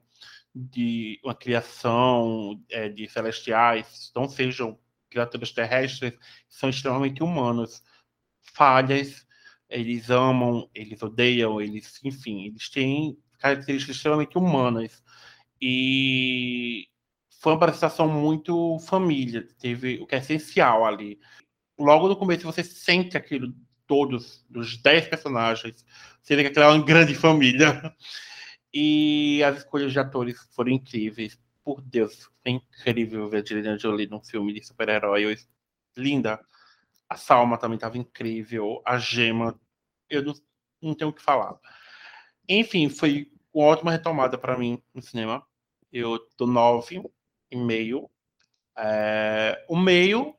de 0.59 1.20
uma 1.22 1.35
criação 1.35 2.60
é, 2.68 2.89
de 2.89 3.09
celestiais, 3.09 4.10
não 4.14 4.28
sejam 4.28 4.78
criaturas 5.09 5.52
terrestres, 5.52 6.14
são 6.48 6.68
extremamente 6.68 7.22
humanos. 7.22 7.82
Falhas, 8.55 9.24
eles 9.68 10.10
amam, 10.10 10.68
eles 10.74 11.01
odeiam, 11.02 11.60
eles, 11.60 12.01
enfim, 12.05 12.47
eles 12.47 12.68
têm 12.68 13.16
características 13.39 13.97
extremamente 13.97 14.36
humanas. 14.36 15.02
E 15.60 16.89
foi 17.40 17.52
uma 17.52 17.59
apresentação 17.59 18.09
muito 18.09 18.78
família, 18.80 19.47
teve 19.60 20.01
o 20.01 20.06
que 20.06 20.16
é 20.16 20.18
essencial 20.18 20.85
ali. 20.85 21.20
Logo 21.78 22.09
no 22.09 22.16
começo 22.16 22.44
você 22.44 22.64
sente 22.64 23.16
aquilo, 23.16 23.55
todos, 23.86 24.44
dos 24.51 24.76
dez 24.78 25.06
personagens, 25.06 25.85
sendo 26.22 26.43
que 26.43 26.48
aquela 26.48 26.74
é 26.74 26.76
uma 26.76 26.85
grande 26.85 27.14
família. 27.14 27.94
E 28.81 29.43
as 29.43 29.57
escolhas 29.57 29.93
de 29.93 29.99
atores 29.99 30.39
foram 30.55 30.71
incríveis. 30.71 31.37
Por 31.65 31.83
Deus, 31.83 32.31
é 32.45 32.51
incrível 32.51 33.29
ver 33.29 33.39
a 33.39 33.41
Angelina 33.41 33.77
Jolie 33.77 34.07
num 34.07 34.23
filme 34.23 34.53
de 34.53 34.65
super-herói. 34.65 35.37
Linda. 35.97 36.41
A 37.09 37.17
Salma 37.17 37.59
também 37.59 37.75
estava 37.75 37.99
incrível. 37.99 38.81
A 38.85 38.97
Gema. 38.97 39.61
Eu 40.09 40.23
não, 40.23 40.35
não 40.81 40.95
tenho 40.95 41.11
o 41.11 41.13
que 41.13 41.21
falar. 41.21 41.59
Enfim, 42.49 42.89
foi 42.89 43.33
uma 43.53 43.67
ótima 43.67 43.91
retomada 43.91 44.39
para 44.39 44.57
mim 44.57 44.81
no 44.95 45.03
cinema. 45.03 45.45
Eu 45.93 46.17
tô 46.37 46.47
nove 46.47 47.03
e 47.51 47.57
meio. 47.57 48.09
É, 48.77 49.65
o 49.69 49.77
meio 49.77 50.37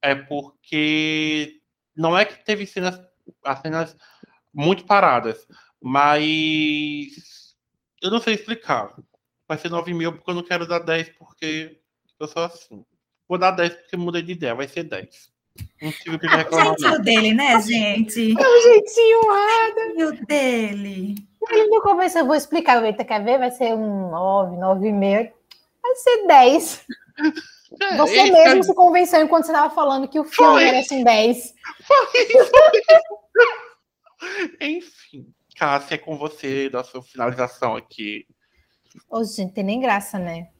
é 0.00 0.14
porque 0.14 1.60
não 1.94 2.16
é 2.16 2.24
que 2.24 2.42
teve 2.42 2.66
cenas, 2.66 2.98
as 3.44 3.60
cenas 3.60 3.94
muito 4.54 4.86
paradas, 4.86 5.46
mas 5.78 7.45
eu 8.06 8.10
não 8.10 8.20
sei 8.20 8.34
explicar. 8.34 8.94
Vai 9.48 9.58
ser 9.58 9.70
9 9.70 9.92
mil 9.94 10.12
porque 10.12 10.30
eu 10.30 10.34
não 10.34 10.42
quero 10.42 10.66
dar 10.66 10.80
10 10.80 11.10
porque 11.18 11.78
eu 12.18 12.26
sou 12.26 12.44
assim. 12.44 12.84
Vou 13.28 13.38
dar 13.38 13.50
10 13.52 13.74
porque 13.74 13.96
mudei 13.96 14.22
de 14.22 14.32
ideia, 14.32 14.54
vai 14.54 14.68
ser 14.68 14.84
10. 14.84 15.30
Não 15.82 15.92
tive 15.92 16.18
que 16.18 16.26
reclamar. 16.26 16.74
O 16.74 16.78
jeitinho 16.78 17.02
dele, 17.02 17.34
né, 17.34 17.60
gente? 17.60 18.34
É 18.38 18.48
o 18.48 18.62
jeitinho 18.62 19.20
errado. 19.22 20.26
dele. 20.26 21.14
Aí 21.48 21.66
no 21.68 21.80
começo 21.80 22.18
eu 22.18 22.26
vou 22.26 22.34
explicar. 22.34 22.82
Eita, 22.84 23.04
quer 23.04 23.24
ver? 23.24 23.38
Vai 23.38 23.50
ser 23.50 23.74
um 23.74 24.10
9, 24.10 24.56
9,5. 24.56 25.32
Vai 25.82 25.94
ser 25.96 26.26
10. 26.26 26.86
É, 27.80 27.96
você 27.96 28.30
mesmo 28.30 28.64
se 28.64 28.74
convenceu 28.74 29.22
enquanto 29.22 29.44
você 29.44 29.52
estava 29.52 29.74
falando 29.74 30.08
que 30.08 30.18
o 30.18 30.24
filme 30.24 30.52
foi. 30.54 30.64
merece 30.64 30.94
um 30.94 31.04
10. 31.04 31.54
Foi. 31.86 32.06
Enfim. 34.60 35.35
Cássia, 35.56 35.94
é 35.94 35.98
com 35.98 36.18
você, 36.18 36.68
da 36.68 36.84
sua 36.84 37.02
finalização 37.02 37.76
aqui. 37.76 38.26
Ô, 39.08 39.24
gente, 39.24 39.54
tem 39.54 39.64
nem 39.64 39.80
graça, 39.80 40.18
né? 40.18 40.50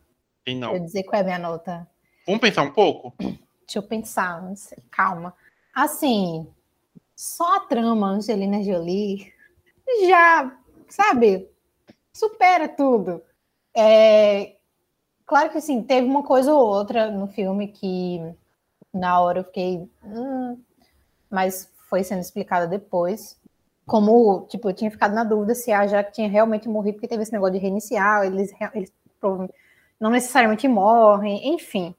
Tem 0.44 0.56
não. 0.56 0.74
Eu 0.74 0.80
dizer 0.80 1.04
qual 1.04 1.18
é 1.18 1.20
a 1.20 1.24
minha 1.24 1.38
nota. 1.38 1.86
Vamos 2.26 2.40
pensar 2.40 2.62
um 2.62 2.72
pouco? 2.72 3.14
Deixa 3.18 3.78
eu 3.78 3.82
pensar, 3.82 4.42
calma. 4.90 5.34
Assim, 5.74 6.50
só 7.14 7.56
a 7.56 7.60
trama 7.60 8.08
Angelina 8.08 8.62
Jolie 8.62 9.32
já, 10.08 10.58
sabe, 10.88 11.48
supera 12.12 12.68
tudo. 12.68 13.22
É, 13.76 14.56
claro 15.26 15.50
que 15.50 15.58
assim, 15.58 15.82
teve 15.82 16.06
uma 16.06 16.22
coisa 16.22 16.54
ou 16.54 16.66
outra 16.66 17.10
no 17.10 17.26
filme 17.26 17.68
que 17.68 18.20
na 18.92 19.20
hora 19.20 19.40
eu 19.40 19.44
fiquei. 19.44 19.90
Hum, 20.02 20.58
mas 21.30 21.70
foi 21.88 22.02
sendo 22.02 22.20
explicada 22.20 22.66
depois 22.66 23.38
como, 23.86 24.46
tipo, 24.48 24.68
eu 24.68 24.74
tinha 24.74 24.90
ficado 24.90 25.14
na 25.14 25.22
dúvida 25.22 25.54
se 25.54 25.70
a 25.70 25.86
Jack 25.86 26.12
tinha 26.12 26.28
realmente 26.28 26.68
morrido, 26.68 26.94
porque 26.94 27.06
teve 27.06 27.22
esse 27.22 27.32
negócio 27.32 27.54
de 27.54 27.60
reiniciar, 27.60 28.24
eles, 28.24 28.52
eles 28.74 28.92
não 29.98 30.10
necessariamente 30.10 30.66
morrem, 30.66 31.54
enfim. 31.54 31.94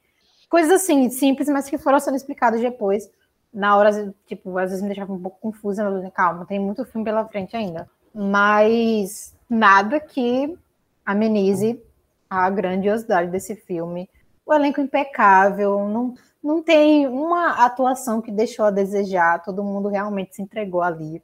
Coisas 0.50 0.82
assim, 0.82 1.10
simples, 1.10 1.48
mas 1.48 1.70
que 1.70 1.78
foram 1.78 2.00
sendo 2.00 2.18
explicadas 2.18 2.60
depois. 2.60 3.10
Na 3.54 3.78
hora, 3.78 4.14
tipo, 4.26 4.58
às 4.58 4.70
vezes 4.70 4.82
me 4.82 4.90
deixava 4.90 5.14
um 5.14 5.20
pouco 5.20 5.40
confusa, 5.40 5.84
eu 5.84 6.12
calma, 6.12 6.46
tem 6.46 6.60
muito 6.60 6.86
filme 6.86 7.06
pela 7.06 7.26
frente 7.26 7.56
ainda. 7.56 7.90
Mas 8.14 9.34
nada 9.50 10.00
que 10.00 10.58
amenize 11.06 11.82
a 12.30 12.50
grandiosidade 12.50 13.32
desse 13.32 13.56
filme. 13.56 14.10
O 14.46 14.54
elenco 14.54 14.82
impecável, 14.82 15.88
não, 15.88 16.14
não 16.44 16.62
tem 16.62 17.08
uma 17.08 17.66
atuação 17.66 18.22
que 18.22 18.32
deixou 18.32 18.66
a 18.66 18.72
desejar, 18.72 19.42
todo 19.42 19.64
mundo 19.64 19.88
realmente 19.88 20.36
se 20.36 20.42
entregou 20.42 20.82
ali 20.82 21.22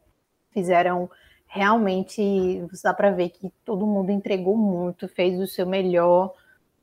fizeram 0.53 1.09
realmente, 1.47 2.65
dá 2.83 2.93
para 2.93 3.11
ver 3.11 3.29
que 3.29 3.51
todo 3.63 3.85
mundo 3.85 4.11
entregou 4.11 4.57
muito, 4.57 5.07
fez 5.07 5.39
o 5.39 5.45
seu 5.45 5.67
melhor. 5.67 6.33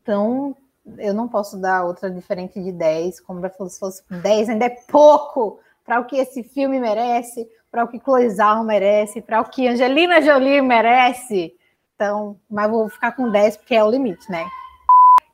Então, 0.03 0.57
eu 0.99 1.13
não 1.13 1.29
posso 1.29 1.57
dar 1.59 1.85
outra 1.85 2.11
diferente 2.11 2.63
de 2.63 2.71
10, 2.71 3.21
como 3.21 3.41
se 3.69 3.79
fosse 3.79 4.03
10 4.09 4.49
ainda 4.51 4.67
é 4.67 4.77
pouco 4.89 5.59
para 5.85 6.01
o 6.01 6.05
que 6.05 6.17
esse 6.17 6.43
filme 6.43 6.79
merece, 6.79 7.49
para 7.71 7.85
o 7.85 7.89
que 7.89 7.99
Chloe 7.99 8.31
Zhao 8.31 8.63
merece, 8.63 9.21
para 9.21 9.41
o 9.41 9.45
que 9.45 9.67
Angelina 9.67 10.23
Jolie 10.23 10.63
merece. 10.63 11.53
Então, 11.95 12.37
mas 12.49 12.71
vou 12.71 12.89
ficar 12.89 13.13
com 13.13 13.31
10 13.31 13.59
porque 13.59 13.75
é 13.75 13.85
o 13.85 13.91
limite, 13.91 14.31
né? 14.31 14.47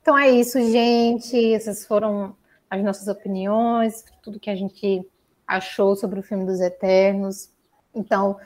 Então 0.00 0.16
é 0.16 0.30
isso, 0.30 0.58
gente. 0.60 1.54
Essas 1.54 1.86
foram 1.86 2.34
as 2.70 2.82
nossas 2.82 3.06
opiniões, 3.06 4.04
tudo 4.22 4.40
que 4.40 4.50
a 4.50 4.56
gente 4.56 5.06
achou 5.46 5.94
sobre 5.94 6.20
o 6.20 6.22
filme 6.22 6.44
dos 6.44 6.60
Eternos. 6.60 7.50
Então, 7.96 8.36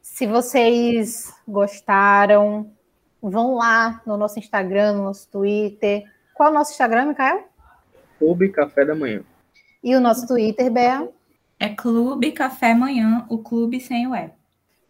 se 0.00 0.26
vocês 0.26 1.34
gostaram, 1.46 2.70
vão 3.20 3.56
lá 3.56 4.00
no 4.06 4.16
nosso 4.16 4.38
Instagram, 4.38 4.94
no 4.94 5.04
nosso 5.04 5.28
Twitter. 5.28 6.04
Qual 6.32 6.48
é 6.48 6.52
o 6.52 6.54
nosso 6.54 6.70
Instagram, 6.70 7.06
Micael? 7.06 7.44
Clube 8.18 8.50
Café 8.50 8.84
da 8.84 8.94
Manhã. 8.94 9.22
E 9.82 9.94
o 9.96 10.00
nosso 10.00 10.26
Twitter, 10.26 10.70
Bea? 10.70 11.08
É 11.58 11.68
Clube 11.68 12.32
Café 12.32 12.74
Manhã, 12.74 13.26
o 13.28 13.38
clube 13.38 13.80
sem 13.80 14.06
o 14.06 14.14
E. 14.14 14.30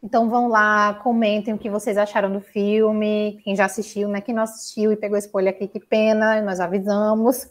Então 0.03 0.31
vão 0.31 0.49
lá, 0.49 0.95
comentem 0.95 1.53
o 1.53 1.59
que 1.59 1.69
vocês 1.69 1.99
acharam 1.99 2.33
do 2.33 2.41
filme, 2.41 3.39
quem 3.45 3.55
já 3.55 3.67
assistiu, 3.67 4.09
né? 4.09 4.21
Quem 4.21 4.35
não 4.35 4.43
assistiu 4.43 4.93
e 4.93 4.97
pegou 4.97 5.17
a 5.17 5.19
escolha 5.19 5.51
aqui, 5.51 5.67
que 5.67 5.81
pena, 5.81 6.41
nós 6.43 6.61
avisamos. 6.61 7.51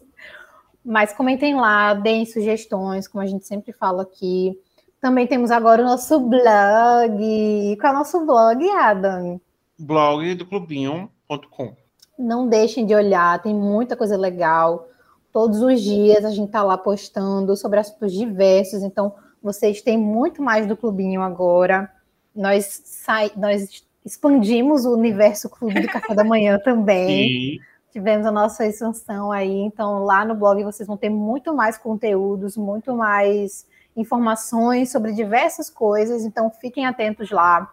Mas 0.83 1.13
comentem 1.13 1.55
lá, 1.55 1.93
deem 1.93 2.25
sugestões, 2.25 3.07
como 3.07 3.21
a 3.21 3.27
gente 3.27 3.45
sempre 3.45 3.71
fala 3.71 4.03
aqui. 4.03 4.57
Também 5.01 5.25
temos 5.25 5.49
agora 5.49 5.81
o 5.81 5.85
nosso 5.85 6.19
blog. 6.19 7.77
Qual 7.79 7.93
é 7.93 7.95
o 7.95 7.99
nosso 7.99 8.25
blog, 8.25 8.69
Adam? 8.71 9.39
Blog 9.77 10.35
do 10.35 10.45
clubinho.com. 10.45 11.73
Não 12.17 12.49
deixem 12.49 12.85
de 12.85 12.93
olhar, 12.93 13.41
tem 13.41 13.55
muita 13.55 13.95
coisa 13.95 14.17
legal. 14.17 14.89
Todos 15.31 15.61
os 15.61 15.81
dias 15.81 16.25
a 16.25 16.31
gente 16.31 16.47
está 16.47 16.63
lá 16.63 16.77
postando 16.77 17.55
sobre 17.55 17.79
assuntos 17.79 18.11
diversos, 18.11 18.83
então 18.83 19.15
vocês 19.41 19.81
têm 19.81 19.97
muito 19.97 20.41
mais 20.41 20.67
do 20.67 20.75
clubinho 20.75 21.21
agora. 21.21 21.89
Nós, 22.35 22.81
sai, 22.83 23.31
nós 23.37 23.85
expandimos 24.05 24.85
o 24.85 24.93
universo 24.93 25.49
Clube 25.49 25.79
do 25.79 25.87
Café 25.87 26.13
da 26.13 26.25
Manhã 26.25 26.59
também. 26.63 27.57
Sim. 27.57 27.59
Tivemos 27.93 28.25
a 28.25 28.31
nossa 28.31 28.65
expansão 28.67 29.31
aí, 29.31 29.61
então 29.61 30.03
lá 30.03 30.25
no 30.25 30.35
blog 30.35 30.61
vocês 30.63 30.85
vão 30.85 30.97
ter 30.97 31.09
muito 31.09 31.55
mais 31.55 31.77
conteúdos, 31.77 32.57
muito 32.57 32.93
mais 32.95 33.65
informações 33.95 34.91
sobre 34.91 35.13
diversas 35.13 35.69
coisas, 35.69 36.23
então 36.23 36.49
fiquem 36.49 36.85
atentos 36.85 37.31
lá. 37.31 37.69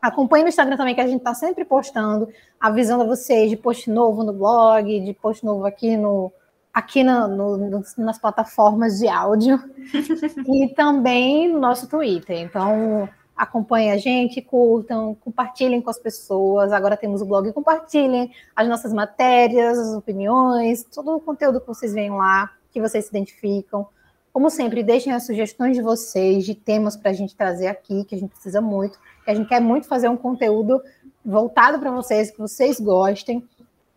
Acompanhe 0.00 0.42
no 0.42 0.48
Instagram 0.48 0.76
também, 0.76 0.94
que 0.94 1.00
a 1.00 1.06
gente 1.06 1.18
está 1.18 1.34
sempre 1.34 1.64
postando, 1.64 2.28
avisando 2.58 3.02
a 3.02 3.06
vocês 3.06 3.50
de 3.50 3.56
post 3.56 3.90
novo 3.90 4.24
no 4.24 4.32
blog, 4.32 5.00
de 5.00 5.12
post 5.12 5.44
novo 5.44 5.66
aqui 5.66 5.96
no, 5.96 6.32
aqui 6.72 7.04
no, 7.04 7.28
no, 7.28 7.84
nas 7.98 8.18
plataformas 8.18 8.98
de 8.98 9.08
áudio 9.08 9.62
e 10.48 10.72
também 10.74 11.52
no 11.52 11.58
nosso 11.58 11.86
Twitter. 11.88 12.38
Então, 12.38 13.08
acompanhem 13.36 13.92
a 13.92 13.96
gente, 13.96 14.42
curtam, 14.42 15.14
compartilhem 15.14 15.80
com 15.80 15.90
as 15.90 15.98
pessoas. 15.98 16.72
Agora 16.72 16.96
temos 16.96 17.22
o 17.22 17.26
blog, 17.26 17.52
compartilhem 17.52 18.30
as 18.54 18.68
nossas 18.68 18.92
matérias, 18.92 19.78
as 19.78 19.94
opiniões, 19.94 20.84
todo 20.84 21.16
o 21.16 21.20
conteúdo 21.20 21.60
que 21.60 21.66
vocês 21.66 21.92
veem 21.92 22.10
lá, 22.10 22.50
que 22.70 22.80
vocês 22.80 23.04
se 23.04 23.10
identificam. 23.10 23.88
Como 24.32 24.48
sempre, 24.48 24.82
deixem 24.82 25.12
as 25.12 25.26
sugestões 25.26 25.76
de 25.76 25.82
vocês, 25.82 26.44
de 26.44 26.54
temas 26.54 26.96
para 26.96 27.10
a 27.10 27.14
gente 27.14 27.34
trazer 27.34 27.66
aqui, 27.66 28.04
que 28.04 28.14
a 28.14 28.18
gente 28.18 28.30
precisa 28.30 28.60
muito, 28.60 28.98
que 29.24 29.30
a 29.30 29.34
gente 29.34 29.48
quer 29.48 29.60
muito 29.60 29.88
fazer 29.88 30.08
um 30.08 30.16
conteúdo 30.16 30.80
voltado 31.24 31.78
para 31.78 31.90
vocês, 31.90 32.30
que 32.30 32.38
vocês 32.38 32.78
gostem. 32.78 33.44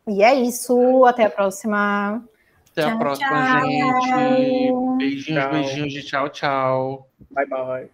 E 0.08 0.24
é 0.24 0.34
isso, 0.34 1.06
até 1.06 1.26
a 1.26 1.30
próxima. 1.30 2.24
Até 2.72 2.84
a 2.84 2.90
Tchau, 2.90 3.00
próxima, 3.00 3.62
tchau. 3.62 3.70
gente. 3.70 4.98
Beijinhos, 4.98 5.44
Tchau. 5.44 5.52
beijinhos 5.52 5.94
de 5.94 6.04
tchau, 6.04 6.30
tchau. 6.30 7.08
Bye, 7.30 7.46
bye. 7.48 7.90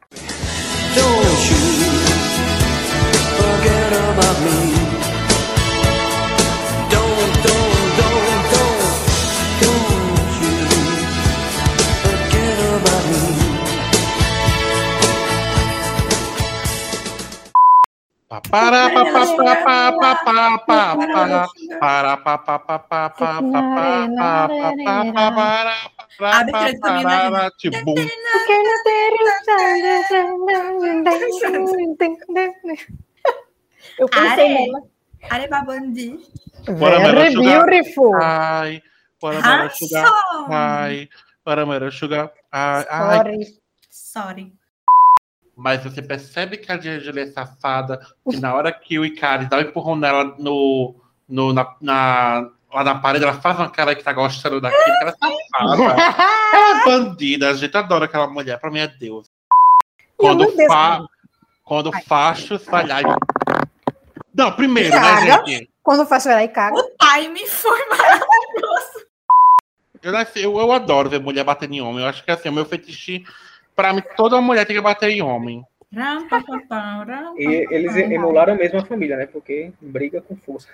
Para 18.49 18.89
Eu 33.97 34.07
pensei 34.07 34.49
nela. 34.49 34.83
Are 35.29 35.47
babandi. 35.47 36.19
Are 36.67 37.35
beautiful. 37.35 38.15
Ai, 38.15 38.81
para 39.19 39.41
mara 39.41 39.69
sugar. 39.69 40.11
Ai, 40.49 41.09
para 41.43 41.65
mara 41.65 41.91
sugar. 41.91 42.31
Para 42.49 42.87
ai. 42.89 43.17
Sorry. 43.17 43.59
Sorry. 43.89 44.58
Mas 45.61 45.83
você 45.83 46.01
percebe 46.01 46.55
que 46.57 46.71
a 46.71 46.77
Diangela 46.77 47.19
é 47.19 47.25
safada, 47.27 47.99
que 48.29 48.37
na 48.37 48.53
hora 48.53 48.71
que 48.71 48.97
o 48.97 49.03
Icari 49.05 49.45
dá 49.47 49.57
um 49.57 49.61
empurrão 49.61 49.95
nela 49.95 50.23
no, 50.39 50.95
no, 51.27 51.51
na, 51.51 51.75
na- 51.81 52.49
lá 52.73 52.83
na 52.83 52.95
parede, 52.95 53.25
ela 53.25 53.33
faz 53.33 53.57
uma 53.59 53.69
cara 53.69 53.93
que 53.93 54.01
tá 54.03 54.13
gostando 54.13 54.61
daquilo, 54.61 54.83
que 54.83 55.03
ela 55.03 55.11
é 55.11 55.15
safada. 55.15 56.29
Ela 56.51 56.81
é 56.81 56.85
bandida, 56.85 57.49
a 57.49 57.53
gente 57.53 57.75
adora 57.77 58.05
aquela 58.05 58.25
mulher, 58.27 58.57
pra 58.59 58.71
mim 58.71 58.79
é 58.79 58.87
Deus. 58.87 59.27
Quando, 60.17 60.49
fa, 60.67 61.05
quando 61.63 61.91
fachos 62.07 62.63
falhar. 62.65 63.03
Não, 64.33 64.51
primeiro, 64.53 64.95
né, 64.95 65.01
Caga. 65.01 65.45
gente? 65.45 65.69
Quando 65.83 66.05
faz 66.05 66.23
chorar 66.23 66.43
e 66.43 66.47
caga. 66.47 66.75
O 66.77 66.83
timing 66.97 67.45
foi 67.47 67.85
maravilhoso. 67.89 69.05
Eu, 70.01 70.11
nasci- 70.11 70.41
eu, 70.41 70.57
eu 70.57 70.71
adoro 70.71 71.09
ver 71.09 71.19
mulher 71.19 71.43
batendo 71.43 71.73
em 71.73 71.81
homem. 71.81 72.01
Eu 72.03 72.09
acho 72.09 72.23
que 72.23 72.31
assim, 72.31 72.49
o 72.49 72.53
meu 72.53 72.65
fetiche, 72.65 73.23
pra 73.79 73.93
mim, 73.93 74.03
toda 74.17 74.41
mulher 74.41 74.65
tem 74.65 74.75
que 74.75 74.81
bater 74.81 75.09
em 75.09 75.21
homem. 75.21 75.63
E 77.37 77.65
eles 77.71 77.95
emularam 77.95 78.53
a 78.53 78.57
mesma 78.57 78.85
família, 78.85 79.15
né? 79.15 79.25
Porque 79.25 79.71
briga 79.79 80.19
com 80.19 80.35
força. 80.35 80.67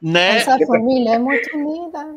Né? 0.00 0.36
Essa 0.36 0.56
família 0.64 1.16
é 1.16 1.18
muito 1.18 1.56
unida. 1.56 2.14